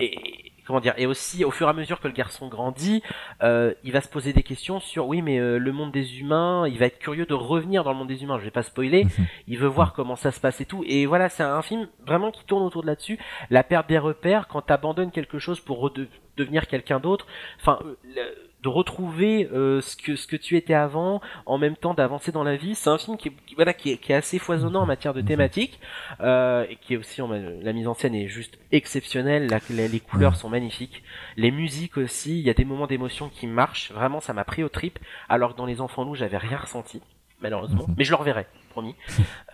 et, 0.00 0.49
comment 0.70 0.80
dire 0.80 0.94
et 0.98 1.06
aussi 1.06 1.44
au 1.44 1.50
fur 1.50 1.66
et 1.66 1.70
à 1.70 1.72
mesure 1.72 2.00
que 2.00 2.06
le 2.06 2.14
garçon 2.14 2.46
grandit 2.46 3.02
euh, 3.42 3.74
il 3.82 3.90
va 3.90 4.00
se 4.00 4.08
poser 4.08 4.32
des 4.32 4.44
questions 4.44 4.78
sur 4.78 5.08
oui 5.08 5.20
mais 5.20 5.38
euh, 5.38 5.58
le 5.58 5.72
monde 5.72 5.90
des 5.90 6.20
humains 6.20 6.68
il 6.68 6.78
va 6.78 6.86
être 6.86 7.00
curieux 7.00 7.26
de 7.26 7.34
revenir 7.34 7.82
dans 7.82 7.90
le 7.90 7.98
monde 7.98 8.08
des 8.08 8.22
humains. 8.22 8.38
Je 8.38 8.44
vais 8.44 8.50
pas 8.50 8.62
spoiler. 8.62 9.04
Mhm. 9.04 9.26
il 9.48 9.58
veut 9.58 9.66
voir 9.66 9.92
comment 9.92 10.16
ça 10.16 10.30
se 10.30 10.40
passe 10.40 10.60
et 10.60 10.64
tout. 10.64 10.84
Et 10.86 11.06
voilà 11.06 11.28
c'est 11.28 11.42
un 11.42 11.62
film 11.62 11.88
vraiment 12.06 12.30
qui 12.30 12.44
tourne 12.44 12.62
autour 12.62 12.82
de 12.82 12.86
là-dessus. 12.86 13.18
La 13.50 13.64
perte 13.64 13.88
des 13.88 13.98
repères 13.98 14.46
quand 14.46 14.62
tu 14.62 14.72
abandonnes 14.72 15.10
quelque 15.10 15.38
chose 15.38 15.58
pour 15.58 15.92
devenir 16.36 16.68
quelqu'un 16.68 17.00
d'autre. 17.00 17.26
Enfin 17.58 17.80
euh, 18.16 18.34
de 18.62 18.68
retrouver 18.68 19.48
euh, 19.52 19.80
ce 19.80 19.96
que 19.96 20.16
ce 20.16 20.26
que 20.26 20.36
tu 20.36 20.56
étais 20.56 20.74
avant, 20.74 21.20
en 21.46 21.58
même 21.58 21.76
temps 21.76 21.94
d'avancer 21.94 22.32
dans 22.32 22.44
la 22.44 22.56
vie. 22.56 22.74
C'est 22.74 22.90
un 22.90 22.98
film 22.98 23.16
qui, 23.16 23.32
voilà 23.56 23.72
qui 23.72 23.92
est, 23.92 23.96
qui 23.96 24.12
est, 24.12 24.16
assez 24.16 24.38
foisonnant 24.38 24.82
en 24.82 24.86
matière 24.86 25.14
de 25.14 25.20
thématique 25.20 25.80
euh, 26.20 26.66
et 26.68 26.76
qui 26.76 26.94
est 26.94 26.96
aussi 26.96 27.22
en, 27.22 27.28
la 27.28 27.72
mise 27.72 27.88
en 27.88 27.94
scène 27.94 28.14
est 28.14 28.28
juste 28.28 28.58
exceptionnelle. 28.72 29.48
les 29.70 30.00
couleurs 30.00 30.36
sont 30.36 30.48
magnifiques, 30.48 31.02
les 31.36 31.50
musiques 31.50 31.96
aussi. 31.96 32.38
Il 32.38 32.46
y 32.46 32.50
a 32.50 32.54
des 32.54 32.64
moments 32.64 32.86
d'émotion 32.86 33.28
qui 33.28 33.46
marchent. 33.46 33.92
Vraiment, 33.92 34.20
ça 34.20 34.32
m'a 34.32 34.44
pris 34.44 34.62
au 34.62 34.68
trip. 34.68 34.98
Alors 35.28 35.52
que 35.52 35.56
dans 35.56 35.66
Les 35.66 35.80
Enfants 35.80 36.04
Loups, 36.04 36.14
j'avais 36.14 36.38
rien 36.38 36.58
ressenti 36.58 37.00
malheureusement, 37.42 37.86
mhm. 37.88 37.94
mais 37.96 38.04
je 38.04 38.10
le 38.10 38.16
reverrai, 38.16 38.46
promis. 38.70 38.94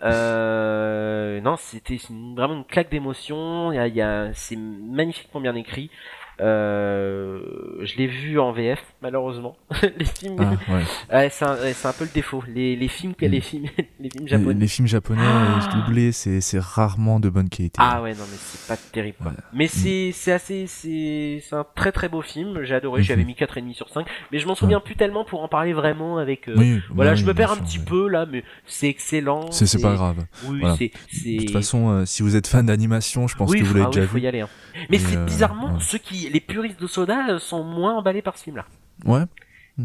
Euh, 0.03 1.41
non, 1.41 1.55
c'était 1.57 1.97
vraiment 2.35 2.53
une 2.53 2.65
claque 2.65 2.91
d'émotion. 2.91 3.71
Il 3.71 3.77
y 3.77 3.79
a, 3.79 3.87
y 3.87 4.01
a 4.01 4.31
c'est 4.33 4.55
magnifiquement 4.55 5.41
bien 5.41 5.55
écrit. 5.55 5.89
Euh, 6.39 7.39
je 7.81 7.97
l'ai 7.97 8.07
vu 8.07 8.39
en 8.39 8.51
VF 8.51 8.79
malheureusement. 9.01 9.57
les 9.97 10.05
films, 10.05 10.57
ah, 11.09 11.29
c'est 11.29 11.45
un, 11.45 11.93
peu 11.93 12.03
le 12.03 12.13
défaut. 12.13 12.43
Les, 12.47 12.75
les 12.75 12.87
films, 12.87 13.13
mm. 13.19 13.25
les 13.25 13.41
films, 13.41 13.67
les 13.99 14.09
films 14.09 14.27
japonais. 14.27 14.59
Les, 14.59 14.67
films 14.67 14.87
japonais 14.87 15.21
ah. 15.23 15.69
doublés, 15.73 16.11
c'est 16.11 16.41
c'est 16.41 16.59
rarement 16.59 17.19
de 17.19 17.29
bonne 17.29 17.49
qualité. 17.49 17.79
Ah 17.81 18.01
ouais 18.01 18.13
non 18.13 18.23
mais 18.29 18.37
c'est 18.37 18.67
pas 18.67 18.77
terrible. 18.91 19.17
Mais 19.53 19.65
mm. 19.65 19.69
c'est 19.69 20.11
c'est 20.13 20.31
assez 20.31 20.67
c'est 20.67 21.41
c'est 21.47 21.55
un 21.55 21.65
très 21.75 21.91
très 21.91 22.09
beau 22.09 22.21
film. 22.21 22.63
J'ai 22.63 22.75
adoré. 22.75 23.03
J'avais 23.03 23.21
mhm. 23.21 23.27
mis 23.27 23.33
4,5 23.33 23.73
sur 23.73 23.89
5 23.89 24.07
Mais 24.31 24.39
je 24.39 24.47
m'en 24.47 24.55
souviens 24.55 24.79
plus 24.79 24.95
tellement 24.95 25.25
pour 25.25 25.43
en 25.43 25.47
parler 25.47 25.73
vraiment 25.73 26.17
avec. 26.17 26.47
Euh, 26.47 26.79
voilà, 26.89 27.15
je 27.15 27.25
me 27.25 27.33
perds 27.33 27.51
un 27.51 27.57
petit 27.57 27.79
peu 27.79 28.07
là, 28.07 28.25
mais 28.29 28.43
c'est 28.65 28.87
excellent. 28.87 29.51
C'est 29.51 29.81
pas 29.81 29.93
grave. 29.93 30.25
Oui, 30.47 30.61
c'est 30.77 31.35
De 31.35 31.43
toute 31.43 31.51
façon, 31.51 31.89
euh, 31.89 32.05
si 32.05 32.21
vous 32.21 32.35
êtes 32.35 32.47
fan 32.47 32.65
d'animation, 32.65 33.27
je 33.27 33.35
pense 33.35 33.53
que 33.53 33.63
vous 33.63 33.73
l'avez 33.73 33.87
ah 33.87 33.91
déjà 33.91 34.07
faut 34.07 34.17
y 34.17 34.27
aller. 34.27 34.41
Hein. 34.41 34.49
Mais 34.89 34.99
c'est 34.99 35.23
bizarrement 35.25 35.79
ceux 35.79 35.97
qui 35.97 36.26
les 36.29 36.39
puristes 36.39 36.79
de 36.79 36.87
soda 36.87 37.39
sont 37.39 37.63
moins 37.63 37.95
emballés 37.95 38.21
par 38.21 38.37
ce 38.37 38.43
film-là. 38.43 38.65
Ouais. 39.05 39.23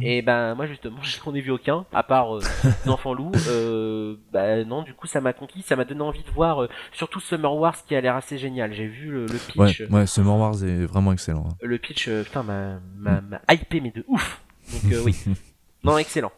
Et 0.01 0.23
ben 0.23 0.55
moi 0.55 0.67
justement, 0.67 1.03
j'en 1.25 1.35
ai 1.35 1.41
vu 1.41 1.51
aucun, 1.51 1.85
à 1.93 2.03
part 2.03 2.37
euh, 2.37 2.41
Enfants 2.87 3.13
Loups. 3.13 3.33
Euh, 3.49 4.17
bah 4.33 4.65
non, 4.65 4.83
du 4.83 4.95
coup 4.95 5.07
ça 5.07 5.21
m'a 5.21 5.33
conquis, 5.33 5.63
ça 5.63 5.77
m'a 5.77 5.85
donné 5.85 6.01
envie 6.01 6.23
de 6.23 6.31
voir 6.31 6.63
euh, 6.63 6.69
surtout 6.93 7.21
Summer 7.21 7.55
Wars 7.55 7.77
qui 7.85 7.95
a 7.95 8.01
l'air 8.01 8.17
assez 8.17 8.39
génial. 8.39 8.73
J'ai 8.73 8.87
vu 8.87 9.11
le, 9.11 9.27
pitch. 9.27 9.57
Ouais, 9.57 9.91
ouais, 9.91 10.07
Summer 10.07 10.37
Wars 10.37 10.65
est 10.65 10.87
vraiment 10.87 11.13
excellent. 11.13 11.47
Hein. 11.51 11.57
Le 11.61 11.79
pitch, 11.79 12.09
euh, 12.09 12.23
putain, 12.23 12.43
m'a, 12.43 12.81
m'a, 12.97 13.21
m'a 13.21 13.41
hypé 13.53 13.81
mais 13.81 13.91
de 13.91 14.05
ouf. 14.09 14.41
Donc 14.73 14.95
oui, 15.05 15.17
non 15.85 15.99
excellent. 15.99 16.33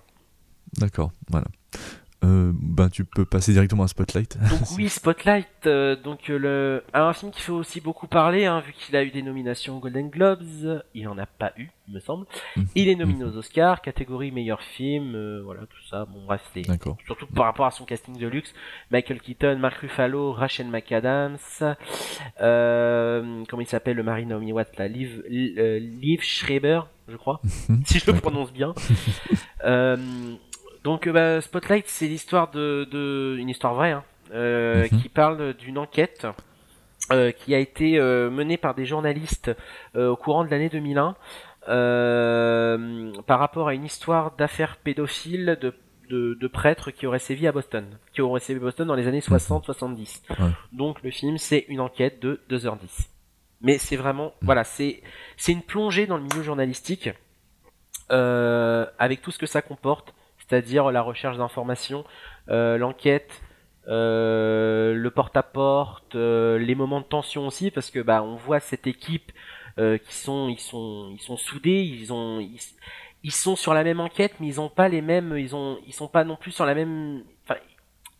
D'accord, 0.78 1.12
voilà. 1.28 1.46
Euh, 2.24 2.52
ben 2.54 2.88
tu 2.88 3.04
peux 3.04 3.24
passer 3.24 3.52
directement 3.52 3.82
à 3.82 3.88
Spotlight. 3.88 4.38
Donc 4.38 4.60
oui, 4.76 4.88
Spotlight, 4.88 5.66
euh, 5.66 5.94
donc 5.96 6.30
euh, 6.30 6.38
le 6.38 6.84
un 6.94 7.12
film 7.12 7.30
qui 7.32 7.42
fait 7.42 7.52
aussi 7.52 7.80
beaucoup 7.80 8.06
parler, 8.06 8.46
hein, 8.46 8.60
vu 8.60 8.72
qu'il 8.72 8.96
a 8.96 9.04
eu 9.04 9.10
des 9.10 9.22
nominations 9.22 9.76
aux 9.76 9.80
Golden 9.80 10.08
Globes, 10.08 10.82
il 10.94 11.06
en 11.08 11.18
a 11.18 11.26
pas 11.26 11.52
eu, 11.58 11.68
il 11.88 11.94
me 11.94 12.00
semble. 12.00 12.26
Mhm. 12.56 12.66
Il 12.74 12.88
est 12.88 12.94
nominé 12.94 13.24
aux 13.24 13.36
Oscars, 13.36 13.82
catégorie 13.82 14.30
meilleur 14.30 14.62
film, 14.62 15.40
voilà 15.44 15.62
tout 15.62 15.86
ça. 15.88 16.06
Bon 16.06 16.24
bref, 16.24 16.42
c'est 16.54 16.62
surtout 17.04 17.26
par 17.26 17.44
rapport 17.44 17.66
à 17.66 17.70
son 17.70 17.84
casting 17.84 18.16
de 18.16 18.26
luxe. 18.26 18.54
Michael 18.90 19.20
Keaton, 19.20 19.58
Mark 19.58 19.76
Ruffalo, 19.76 20.32
Rachel 20.32 20.68
McAdams, 20.68 21.36
comment 22.38 23.60
il 23.60 23.66
s'appelle 23.66 23.96
le 23.96 24.02
mari 24.02 24.24
Naomi 24.24 24.52
Watts, 24.52 24.78
là, 24.78 24.88
Liv, 24.88 25.22
Liv 25.28 26.22
Schreiber, 26.22 26.80
je 27.08 27.16
crois, 27.16 27.40
mhm. 27.68 27.82
si 27.86 27.98
je 27.98 28.10
le 28.10 28.18
prononce 28.18 28.52
bien. 28.52 28.72
Donc 30.84 31.06
euh, 31.06 31.12
bah, 31.12 31.40
Spotlight, 31.40 31.88
c'est 31.88 32.06
l'histoire 32.06 32.50
de, 32.50 32.86
de, 32.90 33.36
une 33.38 33.48
histoire 33.48 33.74
vraie, 33.74 33.92
hein, 33.92 34.04
euh, 34.32 34.86
mhm. 34.92 35.00
qui 35.00 35.08
parle 35.08 35.54
d'une 35.54 35.78
enquête 35.78 36.26
euh, 37.12 37.32
qui 37.32 37.54
a 37.54 37.58
été 37.58 37.98
euh, 37.98 38.30
menée 38.30 38.56
par 38.56 38.74
des 38.74 38.86
journalistes 38.86 39.50
euh, 39.94 40.08
au 40.08 40.16
courant 40.16 40.42
de 40.42 40.50
l'année 40.50 40.70
2001 40.70 41.16
par 43.26 43.38
rapport 43.38 43.68
à 43.68 43.74
une 43.74 43.84
histoire 43.84 44.34
d'affaires 44.36 44.78
pédophiles 44.78 45.58
de, 45.60 45.74
de, 46.08 46.34
de, 46.34 46.46
prêtres 46.46 46.90
qui 46.90 47.06
auraient 47.06 47.18
sévi 47.18 47.46
à 47.46 47.52
Boston, 47.52 47.84
qui 48.14 48.22
auraient 48.22 48.40
sévi 48.40 48.58
à 48.58 48.62
Boston 48.62 48.86
dans 48.86 48.94
les 48.94 49.06
années 49.06 49.20
60-70. 49.20 50.22
Mhm. 50.30 50.52
Donc 50.72 51.02
le 51.02 51.10
film, 51.10 51.36
c'est 51.36 51.66
une 51.68 51.80
enquête 51.80 52.20
de 52.20 52.40
2h10. 52.50 53.08
Mais 53.60 53.76
c'est 53.76 53.96
vraiment, 53.96 54.26
mhm. 54.26 54.32
voilà, 54.42 54.64
c'est 54.64 55.02
c'est 55.36 55.52
une 55.52 55.62
plongée 55.62 56.06
dans 56.06 56.16
le 56.16 56.22
milieu 56.22 56.42
journalistique 56.42 57.10
avec 58.08 59.20
tout 59.20 59.30
ce 59.30 59.38
que 59.38 59.46
ça 59.46 59.60
comporte 59.60 60.14
c'est-à-dire 60.46 60.90
la 60.90 61.02
recherche 61.02 61.36
d'informations, 61.36 62.04
euh, 62.50 62.76
l'enquête, 62.78 63.42
euh, 63.88 64.94
le 64.94 65.10
porte-à-porte, 65.10 66.14
euh, 66.14 66.58
les 66.58 66.74
moments 66.74 67.00
de 67.00 67.06
tension 67.06 67.46
aussi, 67.46 67.70
parce 67.70 67.90
que 67.90 68.00
bah 68.00 68.22
on 68.22 68.36
voit 68.36 68.60
cette 68.60 68.86
équipe 68.86 69.32
qui 69.76 70.14
sont 70.14 70.48
ils 70.48 70.60
sont 70.60 71.10
ils 71.12 71.20
sont 71.20 71.36
soudés, 71.36 71.82
ils 71.82 72.12
ont 72.12 72.38
ils, 73.24 73.32
sont 73.32 73.56
sur 73.56 73.74
la 73.74 73.82
même 73.82 73.98
enquête, 73.98 74.34
mais 74.38 74.46
ils 74.46 74.60
ont 74.60 74.68
pas 74.68 74.88
les 74.88 75.02
mêmes, 75.02 75.36
ils 75.36 75.56
ont 75.56 75.78
ils 75.86 75.92
sont 75.92 76.06
pas 76.06 76.22
non 76.22 76.36
plus 76.36 76.52
sur 76.52 76.64
la 76.64 76.76
même, 76.76 77.24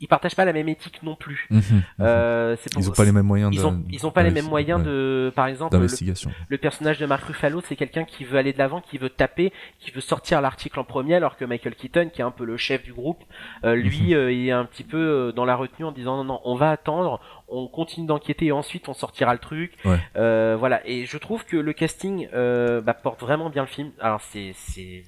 ils 0.01 0.09
partagent 0.09 0.35
pas 0.35 0.45
la 0.45 0.53
même 0.53 0.69
éthique 0.69 1.03
non 1.03 1.15
plus. 1.15 1.47
Mhm. 1.51 1.63
euh, 2.01 2.57
ils 2.77 2.91
ont 2.91 2.93
pas 2.93 3.05
les 3.05 3.13
mêmes 3.13 3.27
moyens. 3.27 3.51
Ils 3.55 3.65
ont, 3.65 3.83
ils 3.91 4.07
ont 4.07 4.11
pas 4.11 4.23
les 4.23 4.31
mêmes 4.31 4.49
moyens 4.49 4.83
de, 4.83 5.33
par 5.35 5.47
exemple, 5.47 5.77
le, 5.77 6.59
personnage 6.59 6.99
de 6.99 7.07
Mark 7.07 7.25
Ruffalo, 7.25 7.63
c'est 7.67 7.77
quelqu'un 7.77 8.05
qui 8.05 8.25
veut 8.25 8.39
aller 8.39 8.53
de 8.53 8.59
l'avant, 8.59 8.81
qui 8.81 8.99
veut 8.99 9.11
taper, 9.11 9.53
qui 9.81 9.91
veut 9.93 10.01
sortir 10.01 10.41
l'article 10.41 10.81
en 10.81 10.85
premier, 10.85 11.15
alors 11.15 11.37
que 11.37 11.45
Michael 11.45 11.75
Keaton, 11.75 12.11
qui 12.13 12.21
est 12.21 12.25
un 12.25 12.31
peu 12.31 12.45
le 12.45 12.57
chef 12.57 12.83
du 12.83 12.93
groupe, 12.93 13.23
euh, 13.65 13.75
lui, 13.75 14.09
mhm. 14.09 14.15
euh, 14.15 14.33
il 14.33 14.49
est 14.49 14.53
un 14.53 14.65
petit 14.65 14.85
peu 14.85 14.99
euh, 14.99 15.33
dans 15.33 15.45
la 15.45 15.57
retenue 15.57 15.87
en 15.87 15.93
disant 15.93 16.17
non 16.17 16.25
non, 16.25 16.41
on 16.45 16.55
va 16.55 16.71
attendre, 16.71 17.21
on 17.49 17.69
continue 17.69 18.07
d'enquêter 18.07 18.47
et 18.47 18.53
ensuite 18.53 18.89
on 18.89 18.95
sortira 18.95 19.33
le 19.33 19.39
truc. 19.39 19.77
Euh, 20.17 20.57
voilà. 20.59 20.87
Et 20.87 21.07
je 21.07 21.19
trouve 21.19 21.45
que 21.45 21.57
le 21.57 21.73
casting 21.73 22.29
bah, 22.31 22.95
porte 22.95 23.21
vraiment 23.21 23.51
bien 23.51 23.63
le 23.63 23.69
film. 23.69 23.93
Alors 24.01 24.21
c'est 24.21 24.53
c'est 24.55 25.05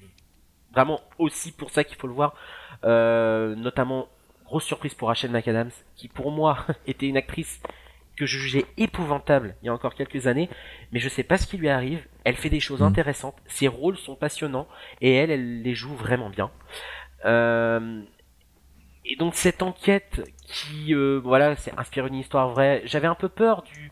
vraiment 0.72 1.00
aussi 1.18 1.52
pour 1.52 1.70
ça 1.70 1.84
qu'il 1.84 1.96
faut 1.96 2.06
le 2.06 2.12
voir. 2.12 2.34
notamment 2.82 4.08
grosse 4.46 4.64
surprise 4.64 4.94
pour 4.94 5.08
Rachel 5.08 5.30
McAdams, 5.30 5.70
qui 5.96 6.08
pour 6.08 6.30
moi 6.30 6.66
était 6.86 7.06
une 7.06 7.16
actrice 7.16 7.60
que 8.16 8.26
je 8.26 8.38
jugeais 8.38 8.64
épouvantable 8.78 9.56
il 9.62 9.66
y 9.66 9.68
a 9.68 9.74
encore 9.74 9.94
quelques 9.94 10.26
années, 10.26 10.48
mais 10.90 11.00
je 11.00 11.08
sais 11.08 11.22
pas 11.22 11.36
ce 11.36 11.46
qui 11.46 11.58
lui 11.58 11.68
arrive. 11.68 12.02
Elle 12.24 12.36
fait 12.36 12.48
des 12.48 12.60
choses 12.60 12.80
mm. 12.80 12.84
intéressantes, 12.84 13.36
ses 13.46 13.68
rôles 13.68 13.98
sont 13.98 14.16
passionnants 14.16 14.68
et 15.00 15.14
elle, 15.14 15.30
elle 15.30 15.62
les 15.62 15.74
joue 15.74 15.94
vraiment 15.94 16.30
bien. 16.30 16.50
Euh, 17.24 18.02
et 19.04 19.16
donc 19.16 19.34
cette 19.34 19.62
enquête 19.62 20.22
qui, 20.46 20.94
euh, 20.94 21.20
voilà, 21.22 21.56
c'est 21.56 21.78
inspiré 21.78 22.10
d'une 22.10 22.20
histoire 22.20 22.48
vraie. 22.50 22.82
J'avais 22.84 23.06
un 23.06 23.14
peu 23.14 23.28
peur 23.28 23.62
du 23.62 23.90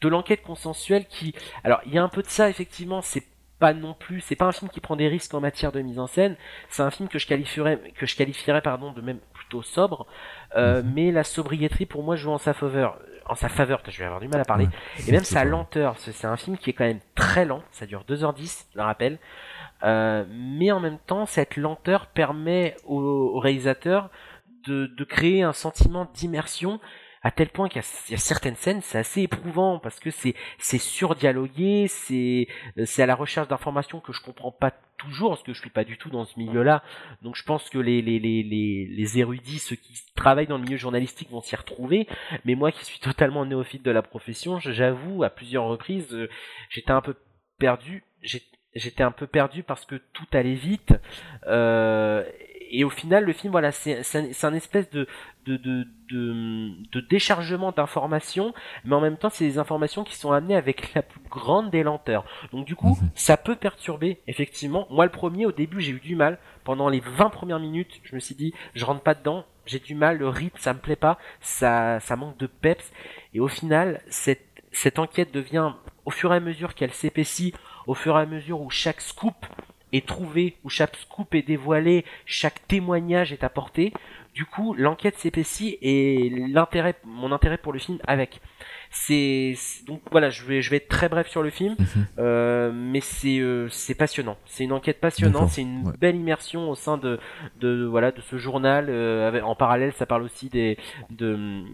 de 0.00 0.08
l'enquête 0.08 0.42
consensuelle 0.42 1.06
qui, 1.06 1.34
alors 1.62 1.80
il 1.84 1.92
y 1.92 1.98
a 1.98 2.02
un 2.02 2.08
peu 2.08 2.22
de 2.22 2.28
ça 2.28 2.48
effectivement. 2.48 3.02
C'est 3.02 3.26
pas 3.58 3.74
non 3.74 3.94
plus, 3.94 4.20
c'est 4.22 4.36
pas 4.36 4.46
un 4.46 4.52
film 4.52 4.70
qui 4.70 4.80
prend 4.80 4.96
des 4.96 5.06
risques 5.06 5.34
en 5.34 5.40
matière 5.40 5.70
de 5.70 5.80
mise 5.82 5.98
en 5.98 6.06
scène. 6.06 6.36
C'est 6.70 6.82
un 6.82 6.90
film 6.90 7.08
que 7.08 7.18
je 7.18 7.26
qualifierais, 7.26 7.78
que 7.94 8.06
je 8.06 8.16
qualifierais 8.16 8.62
pardon 8.62 8.92
de 8.92 9.02
même 9.02 9.20
sobre, 9.62 10.06
euh, 10.56 10.82
mhm. 10.82 10.92
mais 10.94 11.12
la 11.12 11.24
sobriété 11.24 11.86
pour 11.86 12.02
moi 12.02 12.16
joue 12.16 12.30
en 12.30 12.38
sa 12.38 12.54
faveur. 12.54 12.98
En 13.26 13.34
sa 13.34 13.48
faveur, 13.48 13.80
je 13.86 13.96
vais 13.98 14.04
avoir 14.04 14.20
du 14.20 14.28
mal 14.28 14.40
à 14.40 14.44
parler. 14.44 14.68
Et 15.06 15.12
même 15.12 15.22
sa 15.22 15.44
lenteur, 15.44 15.96
c'est 15.98 16.26
un 16.26 16.36
film 16.36 16.56
qui 16.56 16.70
est 16.70 16.72
quand 16.72 16.84
même 16.84 17.00
très 17.14 17.44
lent, 17.44 17.62
ça 17.70 17.86
dure 17.86 18.04
2h10, 18.08 18.66
je 18.72 18.78
le 18.78 18.82
rappelle. 18.82 19.18
mais 19.82 20.72
en 20.72 20.80
même 20.80 20.98
temps, 20.98 21.26
cette 21.26 21.56
lenteur 21.56 22.06
permet 22.06 22.76
au, 22.84 23.38
réalisateur 23.38 24.10
de, 24.66 24.86
de, 24.86 25.04
créer 25.04 25.42
un 25.42 25.52
sentiment 25.52 26.10
d'immersion 26.12 26.80
à 27.22 27.30
tel 27.30 27.48
point 27.50 27.68
qu'il 27.68 27.82
y, 28.10 28.14
a 28.14 28.18
certaines 28.18 28.56
scènes, 28.56 28.80
c'est 28.80 28.98
assez 28.98 29.22
éprouvant 29.22 29.78
parce 29.78 30.00
que 30.00 30.10
c'est 30.10 30.34
c'est 30.58 30.78
surdialogué, 30.78 31.86
c'est 31.88 32.48
c'est 32.84 33.02
à 33.02 33.06
la 33.06 33.14
recherche 33.14 33.48
d'informations 33.48 34.00
que 34.00 34.12
je 34.12 34.22
comprends 34.22 34.52
pas 34.52 34.72
toujours 34.96 35.30
parce 35.30 35.42
que 35.42 35.52
je 35.52 35.60
suis 35.60 35.70
pas 35.70 35.84
du 35.84 35.98
tout 35.98 36.08
dans 36.08 36.24
ce 36.24 36.38
milieu-là. 36.38 36.82
Donc 37.22 37.36
je 37.36 37.44
pense 37.44 37.68
que 37.68 37.78
les 37.78 38.00
les 38.00 38.18
les 38.18 38.42
les, 38.42 38.86
les 38.86 39.18
érudits, 39.18 39.58
ceux 39.58 39.76
qui 39.76 39.94
travaillent 40.14 40.46
dans 40.46 40.56
le 40.56 40.64
milieu 40.64 40.78
journalistique 40.78 41.30
vont 41.30 41.42
s'y 41.42 41.56
retrouver, 41.56 42.06
mais 42.44 42.54
moi 42.54 42.72
qui 42.72 42.84
suis 42.84 43.00
totalement 43.00 43.44
néophyte 43.44 43.84
de 43.84 43.90
la 43.90 44.02
profession, 44.02 44.58
j'avoue 44.58 45.22
à 45.22 45.30
plusieurs 45.30 45.64
reprises, 45.64 46.14
euh, 46.14 46.28
j'étais 46.70 46.92
un 46.92 47.02
peu 47.02 47.14
perdu. 47.58 48.02
J'étais 48.72 49.02
un 49.02 49.10
peu 49.10 49.26
perdu 49.26 49.62
parce 49.64 49.84
que 49.84 49.96
tout 49.96 50.26
allait 50.32 50.54
vite. 50.54 50.94
Euh, 51.46 52.24
et 52.70 52.84
au 52.84 52.90
final, 52.90 53.24
le 53.24 53.32
film, 53.32 53.50
voilà, 53.50 53.72
c'est 53.72 54.44
un 54.44 54.54
espèce 54.54 54.88
de, 54.90 55.06
de, 55.46 55.56
de, 55.56 55.86
de, 56.10 57.00
déchargement 57.00 57.72
d'informations, 57.72 58.54
mais 58.84 58.94
en 58.94 59.00
même 59.00 59.16
temps, 59.16 59.30
c'est 59.30 59.44
des 59.44 59.58
informations 59.58 60.04
qui 60.04 60.16
sont 60.16 60.32
amenées 60.32 60.56
avec 60.56 60.94
la 60.94 61.02
plus 61.02 61.20
grande 61.28 61.70
des 61.70 61.82
lenteurs. 61.82 62.24
Donc 62.52 62.66
du 62.66 62.76
coup, 62.76 62.96
mhm. 63.00 63.10
ça 63.14 63.36
peut 63.36 63.56
perturber, 63.56 64.20
effectivement. 64.28 64.86
Moi, 64.90 65.04
le 65.04 65.10
premier, 65.10 65.46
au 65.46 65.52
début, 65.52 65.80
j'ai 65.80 65.92
eu 65.92 66.00
du 66.00 66.14
mal. 66.14 66.38
Pendant 66.64 66.88
les 66.88 67.00
20 67.00 67.30
premières 67.30 67.58
minutes, 67.58 68.00
je 68.04 68.14
me 68.14 68.20
suis 68.20 68.34
dit, 68.34 68.54
je 68.74 68.84
rentre 68.84 69.02
pas 69.02 69.14
dedans, 69.14 69.44
j'ai 69.66 69.80
du 69.80 69.94
mal, 69.94 70.18
le 70.18 70.28
rythme, 70.28 70.58
ça 70.58 70.72
me 70.72 70.78
plaît 70.78 70.96
pas, 70.96 71.18
ça, 71.40 71.98
ça 72.00 72.16
manque 72.16 72.36
de 72.38 72.46
peps. 72.46 72.92
Et 73.34 73.40
au 73.40 73.48
final, 73.48 74.00
cette, 74.08 74.46
cette 74.70 74.98
enquête 74.98 75.32
devient, 75.32 75.72
au 76.04 76.10
fur 76.10 76.32
et 76.32 76.36
à 76.36 76.40
mesure 76.40 76.74
qu'elle 76.74 76.92
s'épaissit, 76.92 77.54
au 77.86 77.94
fur 77.94 78.16
et 78.18 78.22
à 78.22 78.26
mesure 78.26 78.60
où 78.60 78.70
chaque 78.70 79.00
scoop 79.00 79.46
est 79.92 80.06
trouvé, 80.06 80.56
où 80.64 80.68
chaque 80.68 80.96
scoop 80.96 81.34
est 81.34 81.42
dévoilé, 81.42 82.04
chaque 82.26 82.66
témoignage 82.66 83.32
est 83.32 83.44
apporté. 83.44 83.92
Du 84.34 84.44
coup, 84.44 84.74
l'enquête 84.74 85.18
s'épaissit 85.18 85.76
et 85.82 86.30
l'intérêt, 86.48 86.94
mon 87.04 87.32
intérêt 87.32 87.58
pour 87.58 87.72
le 87.72 87.80
film 87.80 87.98
avec. 88.06 88.40
C'est 88.90 89.54
donc 89.86 90.02
voilà, 90.10 90.30
je 90.30 90.44
vais 90.44 90.62
je 90.62 90.70
vais 90.70 90.76
être 90.76 90.88
très 90.88 91.08
bref 91.08 91.28
sur 91.28 91.42
le 91.42 91.50
film, 91.50 91.74
mhm. 91.78 92.06
euh, 92.18 92.72
mais 92.72 93.00
c'est 93.00 93.38
euh, 93.38 93.68
c'est 93.68 93.94
passionnant. 93.94 94.36
C'est 94.46 94.64
une 94.64 94.72
enquête 94.72 95.00
passionnante, 95.00 95.50
c'est 95.50 95.62
une 95.62 95.92
belle 96.00 96.16
immersion 96.16 96.70
au 96.70 96.74
sein 96.74 96.96
de 96.96 97.18
de 97.60 97.84
voilà 97.84 98.12
de 98.12 98.20
ce 98.20 98.36
journal. 98.36 98.86
Euh, 98.88 99.40
en 99.42 99.54
parallèle, 99.54 99.92
ça 99.92 100.06
parle 100.06 100.22
aussi 100.22 100.48
des 100.48 100.76
de 101.10 101.64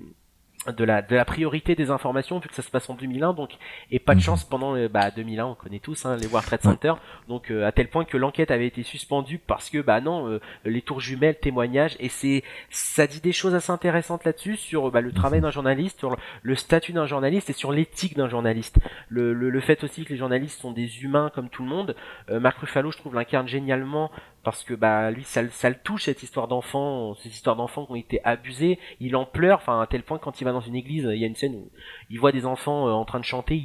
de 0.72 0.84
la, 0.84 1.02
de 1.02 1.14
la 1.14 1.24
priorité 1.24 1.74
des 1.74 1.90
informations 1.90 2.38
vu 2.38 2.48
que 2.48 2.54
ça 2.54 2.62
se 2.62 2.70
passe 2.70 2.88
en 2.90 2.94
2001 2.94 3.32
donc 3.32 3.56
et 3.90 3.98
pas 3.98 4.14
de 4.14 4.18
mhm. 4.18 4.24
chance 4.24 4.44
pendant 4.44 4.76
euh, 4.76 4.88
bah 4.88 5.10
2001 5.10 5.46
on 5.46 5.54
connaît 5.54 5.78
tous 5.78 6.06
hein, 6.06 6.16
les 6.16 6.26
World 6.26 6.46
Trade 6.46 6.62
Center 6.62 6.94
donc 7.28 7.50
euh, 7.50 7.66
à 7.66 7.72
tel 7.72 7.88
point 7.88 8.04
que 8.04 8.16
l'enquête 8.16 8.50
avait 8.50 8.66
été 8.66 8.82
suspendue 8.82 9.38
parce 9.38 9.70
que 9.70 9.78
bah 9.78 10.00
non 10.00 10.28
euh, 10.28 10.40
les 10.64 10.82
tours 10.82 11.00
jumelles 11.00 11.38
témoignages 11.38 11.96
et 12.00 12.08
c'est 12.08 12.42
ça 12.70 13.06
dit 13.06 13.20
des 13.20 13.32
choses 13.32 13.54
assez 13.54 13.70
intéressantes 13.70 14.24
là-dessus 14.24 14.56
sur 14.56 14.90
bah, 14.90 15.00
le 15.00 15.12
travail 15.12 15.40
mhm. 15.40 15.44
d'un 15.44 15.50
journaliste 15.50 15.98
sur 15.98 16.16
le 16.42 16.54
statut 16.54 16.92
d'un 16.92 17.06
journaliste 17.06 17.50
et 17.50 17.54
sur 17.54 17.72
l'éthique 17.72 18.16
d'un 18.16 18.28
journaliste 18.28 18.78
le, 19.08 19.32
le, 19.32 19.50
le, 19.50 19.60
fait 19.60 19.82
aussi 19.84 20.04
que 20.04 20.10
les 20.10 20.18
journalistes 20.18 20.60
sont 20.60 20.72
des 20.72 21.02
humains 21.02 21.30
comme 21.34 21.48
tout 21.48 21.62
le 21.62 21.68
monde 21.68 21.96
Marc 22.30 22.58
Ruffalo 22.58 22.90
je 22.90 22.98
trouve 22.98 23.14
l'incarne 23.14 23.48
génialement 23.48 24.10
parce 24.46 24.62
que 24.62 24.74
bah 24.74 25.10
lui 25.10 25.24
ça, 25.24 25.42
ça 25.50 25.68
le 25.68 25.74
touche 25.74 26.04
cette 26.04 26.22
histoire 26.22 26.46
d'enfants 26.46 27.16
ces 27.16 27.30
histoires 27.30 27.56
d'enfants 27.56 27.84
qui 27.84 27.90
ont 27.90 27.96
été 27.96 28.20
abusés 28.22 28.78
il 29.00 29.16
en 29.16 29.24
pleure 29.24 29.58
enfin 29.58 29.80
à 29.80 29.88
tel 29.88 30.04
point 30.04 30.18
quand 30.18 30.40
il 30.40 30.44
va 30.44 30.52
dans 30.52 30.60
une 30.60 30.76
église 30.76 31.02
il 31.12 31.18
y 31.18 31.24
a 31.24 31.26
une 31.26 31.34
scène 31.34 31.56
où 31.56 31.68
il 32.10 32.20
voit 32.20 32.30
des 32.30 32.46
enfants 32.46 32.86
euh, 32.86 32.92
en 32.92 33.04
train 33.04 33.18
de 33.18 33.24
chanter 33.24 33.60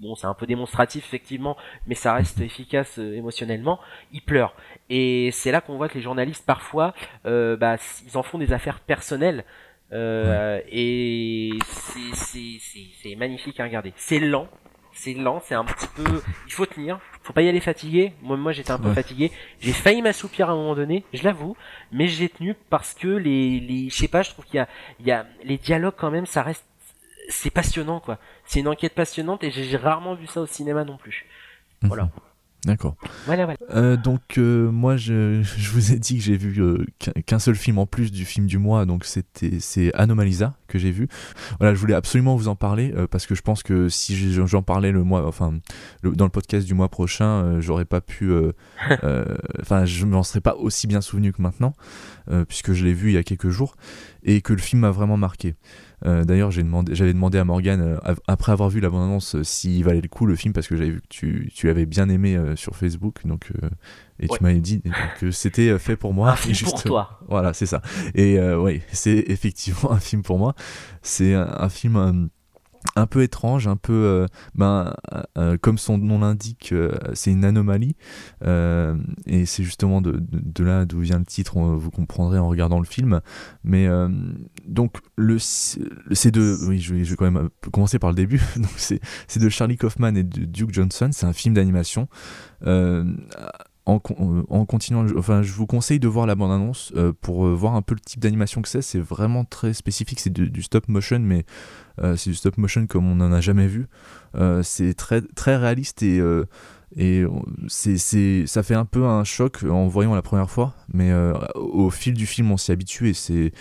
bon 0.00 0.16
c'est 0.16 0.26
un 0.26 0.34
peu 0.34 0.48
démonstratif 0.48 1.04
effectivement 1.06 1.56
mais 1.86 1.94
ça 1.94 2.12
reste 2.12 2.40
efficace 2.40 2.98
euh, 2.98 3.14
émotionnellement. 3.14 3.78
Il 4.12 4.22
pleure. 4.22 4.56
Et 4.90 5.30
c'est 5.30 5.52
là 5.52 5.60
qu'on 5.60 5.76
voit 5.76 5.88
que 5.88 5.94
les 5.94 6.02
journalistes 6.02 6.44
parfois 6.44 6.92
euh, 7.24 7.56
bah, 7.56 7.76
ils 8.04 8.18
en 8.18 8.24
font 8.24 8.38
des 8.38 8.52
affaires 8.52 8.80
personnelles. 8.80 9.44
Et 9.92 11.52
c'est 11.70 13.14
magnifique 13.14 13.60
à 13.60 13.64
regarder. 13.64 13.92
C'est 13.94 14.18
lent. 14.18 14.48
C'est 14.92 15.14
lent. 15.14 15.40
C'est 15.44 15.54
un 15.54 15.64
petit 15.64 15.86
peu 15.94 16.20
il 16.46 16.52
faut 16.52 16.66
tenir 16.66 16.98
faut 17.24 17.32
pas 17.32 17.42
y 17.42 17.48
aller 17.48 17.60
fatigué. 17.60 18.12
Moi, 18.22 18.36
moi 18.36 18.52
j'étais 18.52 18.70
un 18.70 18.78
peu 18.78 18.92
fatigué. 18.92 19.32
J'ai 19.60 19.72
failli 19.72 20.02
m'assoupir 20.02 20.50
à 20.50 20.52
un 20.52 20.56
moment 20.56 20.74
donné, 20.76 21.04
je 21.12 21.24
l'avoue, 21.24 21.56
mais 21.90 22.06
j'ai 22.06 22.28
tenu 22.28 22.54
parce 22.70 22.94
que 22.94 23.08
les, 23.08 23.60
les, 23.60 23.88
je 23.88 23.94
sais 23.94 24.08
pas, 24.08 24.22
je 24.22 24.30
trouve 24.30 24.44
qu'il 24.44 24.56
y 24.56 24.60
a, 24.60 24.68
il 25.00 25.06
y 25.06 25.10
a 25.10 25.26
les 25.42 25.56
dialogues 25.58 25.94
quand 25.96 26.10
même, 26.10 26.26
ça 26.26 26.42
reste, 26.42 26.66
c'est 27.30 27.50
passionnant 27.50 28.00
quoi. 28.00 28.18
C'est 28.44 28.60
une 28.60 28.68
enquête 28.68 28.94
passionnante 28.94 29.42
et 29.42 29.50
j'ai 29.50 29.76
rarement 29.76 30.14
vu 30.14 30.26
ça 30.26 30.40
au 30.42 30.46
cinéma 30.46 30.84
non 30.84 30.98
plus. 30.98 31.26
Mhm. 32.66 32.94
Voilà. 33.26 33.46
D'accord. 33.46 33.56
Euh, 33.70 33.96
donc 33.96 34.38
euh, 34.38 34.70
moi 34.70 34.96
je, 34.96 35.42
je, 35.42 35.70
vous 35.70 35.92
ai 35.92 35.98
dit 35.98 36.16
que 36.16 36.22
j'ai 36.22 36.36
vu 36.36 36.60
euh, 36.62 36.84
qu'un 37.26 37.38
seul 37.38 37.54
film 37.54 37.78
en 37.78 37.86
plus 37.86 38.12
du 38.12 38.24
film 38.24 38.46
du 38.46 38.58
mois, 38.58 38.86
donc 38.86 39.04
c'était 39.04 39.60
c'est 39.60 39.92
Anomalisa 39.94 40.54
que 40.68 40.78
j'ai 40.78 40.90
vu. 40.90 41.08
Voilà, 41.58 41.74
je 41.74 41.80
voulais 41.80 41.94
absolument 41.94 42.36
vous 42.36 42.48
en 42.48 42.56
parler 42.56 42.94
parce 43.10 43.26
que 43.26 43.34
je 43.34 43.42
pense 43.42 43.62
que 43.62 43.88
si 43.88 44.32
j'en 44.32 44.62
parlais 44.62 44.92
le 44.92 45.04
mois, 45.04 45.26
enfin 45.26 45.54
dans 46.02 46.24
le 46.24 46.30
podcast 46.30 46.66
du 46.66 46.74
mois 46.74 46.88
prochain, 46.88 47.60
j'aurais 47.60 47.84
pas 47.84 48.00
pu, 48.00 48.32
enfin 49.60 49.84
je 49.84 50.04
m'en 50.06 50.22
serais 50.22 50.40
pas 50.40 50.56
aussi 50.56 50.86
bien 50.86 51.00
souvenu 51.00 51.32
que 51.32 51.42
maintenant 51.42 51.74
puisque 52.48 52.72
je 52.72 52.84
l'ai 52.84 52.94
vu 52.94 53.10
il 53.10 53.14
y 53.14 53.18
a 53.18 53.22
quelques 53.22 53.50
jours 53.50 53.76
et 54.24 54.40
que 54.40 54.52
le 54.52 54.60
film 54.60 54.82
m'a 54.82 54.90
vraiment 54.90 55.16
marqué. 55.16 55.54
Euh, 56.06 56.24
d'ailleurs, 56.24 56.50
j'avais 56.50 56.64
demandé, 56.64 56.94
demandé 56.94 57.38
à 57.38 57.44
Morgan, 57.44 57.80
euh, 57.80 58.14
après 58.26 58.52
avoir 58.52 58.68
vu 58.68 58.80
la 58.80 58.90
bande-annonce, 58.90 59.36
euh, 59.36 59.44
s'il 59.44 59.82
valait 59.84 60.00
le 60.00 60.08
coup 60.08 60.26
le 60.26 60.36
film, 60.36 60.52
parce 60.52 60.68
que 60.68 60.76
j'avais 60.76 60.90
vu 60.90 61.00
que 61.00 61.08
tu, 61.08 61.50
tu 61.54 61.66
l'avais 61.66 61.86
bien 61.86 62.08
aimé 62.08 62.38
sur 62.56 62.76
Facebook, 62.76 63.26
donc, 63.26 63.50
et 64.20 64.28
tu 64.28 64.42
m'avais 64.42 64.60
dit 64.60 64.82
que 65.18 65.30
c'était 65.30 65.78
fait 65.78 65.96
pour 65.96 66.12
moi. 66.12 66.30
Un 66.32 66.36
film 66.36 66.70
pour 66.70 66.82
toi. 66.82 67.20
Voilà, 67.28 67.52
c'est 67.52 67.66
ça. 67.66 67.80
Et 68.14 68.38
oui, 68.40 68.82
c'est 68.92 69.24
effectivement 69.28 69.90
un 69.92 70.00
film 70.00 70.22
pour 70.22 70.38
moi. 70.38 70.54
C'est 71.02 71.34
un, 71.34 71.68
film 71.68 72.28
un 72.96 73.06
peu 73.06 73.22
étrange, 73.22 73.66
un 73.66 73.76
peu, 73.76 73.92
euh, 73.92 74.26
ben, 74.54 74.94
euh, 75.12 75.22
euh, 75.38 75.58
comme 75.58 75.78
son 75.78 75.98
nom 75.98 76.18
l'indique, 76.18 76.74
c'est 77.14 77.30
une 77.30 77.44
anomalie. 77.44 77.96
et 78.42 79.46
c'est 79.46 79.64
justement 79.64 80.00
de, 80.00 80.22
là 80.62 80.84
d'où 80.84 81.00
vient 81.00 81.18
le 81.18 81.24
titre, 81.24 81.58
vous 81.60 81.90
comprendrez 81.90 82.38
en 82.38 82.48
regardant 82.48 82.78
le 82.78 82.86
film. 82.86 83.20
Mais 83.64 83.88
donc, 84.66 84.96
le, 85.16 85.38
c'est 85.38 86.30
de. 86.30 86.56
Oui, 86.68 86.80
je 86.80 86.94
vais, 86.94 87.16
quand 87.16 87.30
même 87.30 87.48
commencer 87.72 87.98
par 87.98 88.10
le 88.10 88.16
début. 88.16 88.40
donc, 88.56 88.70
c'est 88.76 89.00
de 89.36 89.48
Charlie 89.48 89.76
Kaufman 89.76 90.16
et 90.16 90.22
de 90.22 90.44
Duke 90.44 90.72
Johnson. 90.72 91.10
C'est 91.12 91.26
un 91.26 91.32
film 91.32 91.54
d'animation 91.54 92.08
en, 93.86 94.00
en, 94.48 94.64
continuant, 94.64 95.04
enfin, 95.16 95.42
je 95.42 95.52
vous 95.52 95.66
conseille 95.66 96.00
de 96.00 96.08
voir 96.08 96.26
la 96.26 96.34
bande-annonce 96.34 96.92
euh, 96.96 97.12
pour 97.20 97.46
euh, 97.46 97.54
voir 97.54 97.74
un 97.74 97.82
peu 97.82 97.94
le 97.94 98.00
type 98.00 98.20
d'animation 98.20 98.62
que 98.62 98.68
c'est. 98.68 98.80
C'est 98.80 98.98
vraiment 98.98 99.44
très 99.44 99.74
spécifique. 99.74 100.20
C'est 100.20 100.32
du, 100.32 100.62
stop 100.62 100.88
motion, 100.88 101.20
mais 101.20 101.44
euh, 102.02 102.16
c'est 102.16 102.30
du 102.30 102.36
stop 102.36 102.56
motion 102.56 102.86
comme 102.86 103.06
on 103.06 103.16
n'en 103.16 103.32
a 103.32 103.40
jamais 103.40 103.66
vu. 103.66 103.88
c'est 104.62 104.94
très, 104.94 105.20
très 105.20 105.56
réaliste 105.56 106.02
et, 106.02 106.20
et 106.96 107.26
ça 107.68 108.62
fait 108.62 108.74
un 108.74 108.86
peu 108.86 109.04
un 109.04 109.24
choc 109.24 109.62
en 109.68 109.86
voyant 109.86 110.14
la 110.14 110.22
première 110.22 110.50
fois. 110.50 110.74
Mais 110.92 111.12
au 111.54 111.90
fil 111.90 112.14
du 112.14 112.26
film, 112.26 112.50
on 112.50 112.56
s'y 112.56 112.72
habitue 112.72 113.10
et 113.10 113.14
c'est. 113.14 113.52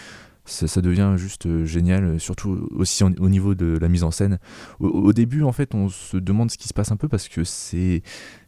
Ça, 0.45 0.81
devient 0.81 1.13
juste 1.15 1.63
génial, 1.63 2.19
surtout 2.19 2.67
aussi 2.75 3.01
au 3.01 3.29
niveau 3.29 3.55
de 3.55 3.77
la 3.77 3.87
mise 3.87 4.03
en 4.03 4.11
scène. 4.11 4.39
au, 4.81 5.13
début, 5.13 5.41
en 5.43 5.53
fait, 5.53 5.73
on 5.73 5.87
se 5.87 6.17
demande 6.17 6.51
ce 6.51 6.57
qui 6.57 6.67
se 6.67 6.73
passe 6.73 6.91
un 6.91 6.97
peu 6.97 7.07
parce 7.07 7.29
que 7.29 7.45
c'est 7.45 8.03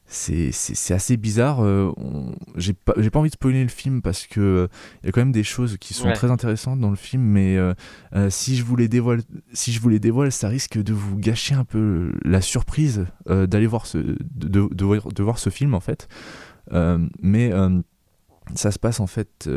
c'est 0.07 0.93
assez 0.93 1.17
bizarre. 1.17 1.63
Euh, 1.63 1.91
j'ai 2.55 2.73
pas, 2.73 2.93
pas 2.93 3.19
envie 3.19 3.29
de 3.29 3.35
spoiler 3.35 3.63
le 3.63 3.69
film 3.69 4.01
parce 4.01 4.27
que 4.27 4.69
il 5.01 5.07
y 5.07 5.09
a 5.09 5.11
quand 5.11 5.21
même 5.21 5.31
des 5.31 5.43
choses 5.43 5.77
qui 5.77 5.93
sont 5.93 6.11
très 6.13 6.29
intéressantes 6.29 6.79
dans 6.79 6.91
le 6.91 6.95
film, 6.95 7.23
mais 7.23 7.57
euh, 7.57 7.73
euh, 8.15 8.29
si 8.29 8.55
je 8.55 8.63
vous 8.63 8.75
les 8.75 8.87
dévoile, 8.87 9.21
si 9.53 9.71
je 9.71 9.79
vous 9.79 9.89
les 9.89 9.99
dévoile, 9.99 10.31
ça 10.31 10.47
risque 10.47 10.81
de 10.81 10.93
vous 10.93 11.17
gâcher 11.17 11.55
un 11.55 11.65
peu 11.65 12.11
la 12.23 12.41
surprise 12.41 13.05
d'aller 13.27 13.67
voir 13.67 13.87
ce, 13.87 13.97
de, 13.97 14.17
de, 14.47 14.69
de, 14.73 15.23
voir 15.23 15.39
ce 15.39 15.49
film 15.49 15.73
en 15.73 15.79
fait. 15.79 16.07
mais 17.21 17.51
ça 18.53 18.69
se 18.71 18.77
passe 18.77 18.99
en 18.99 19.07
fait 19.07 19.49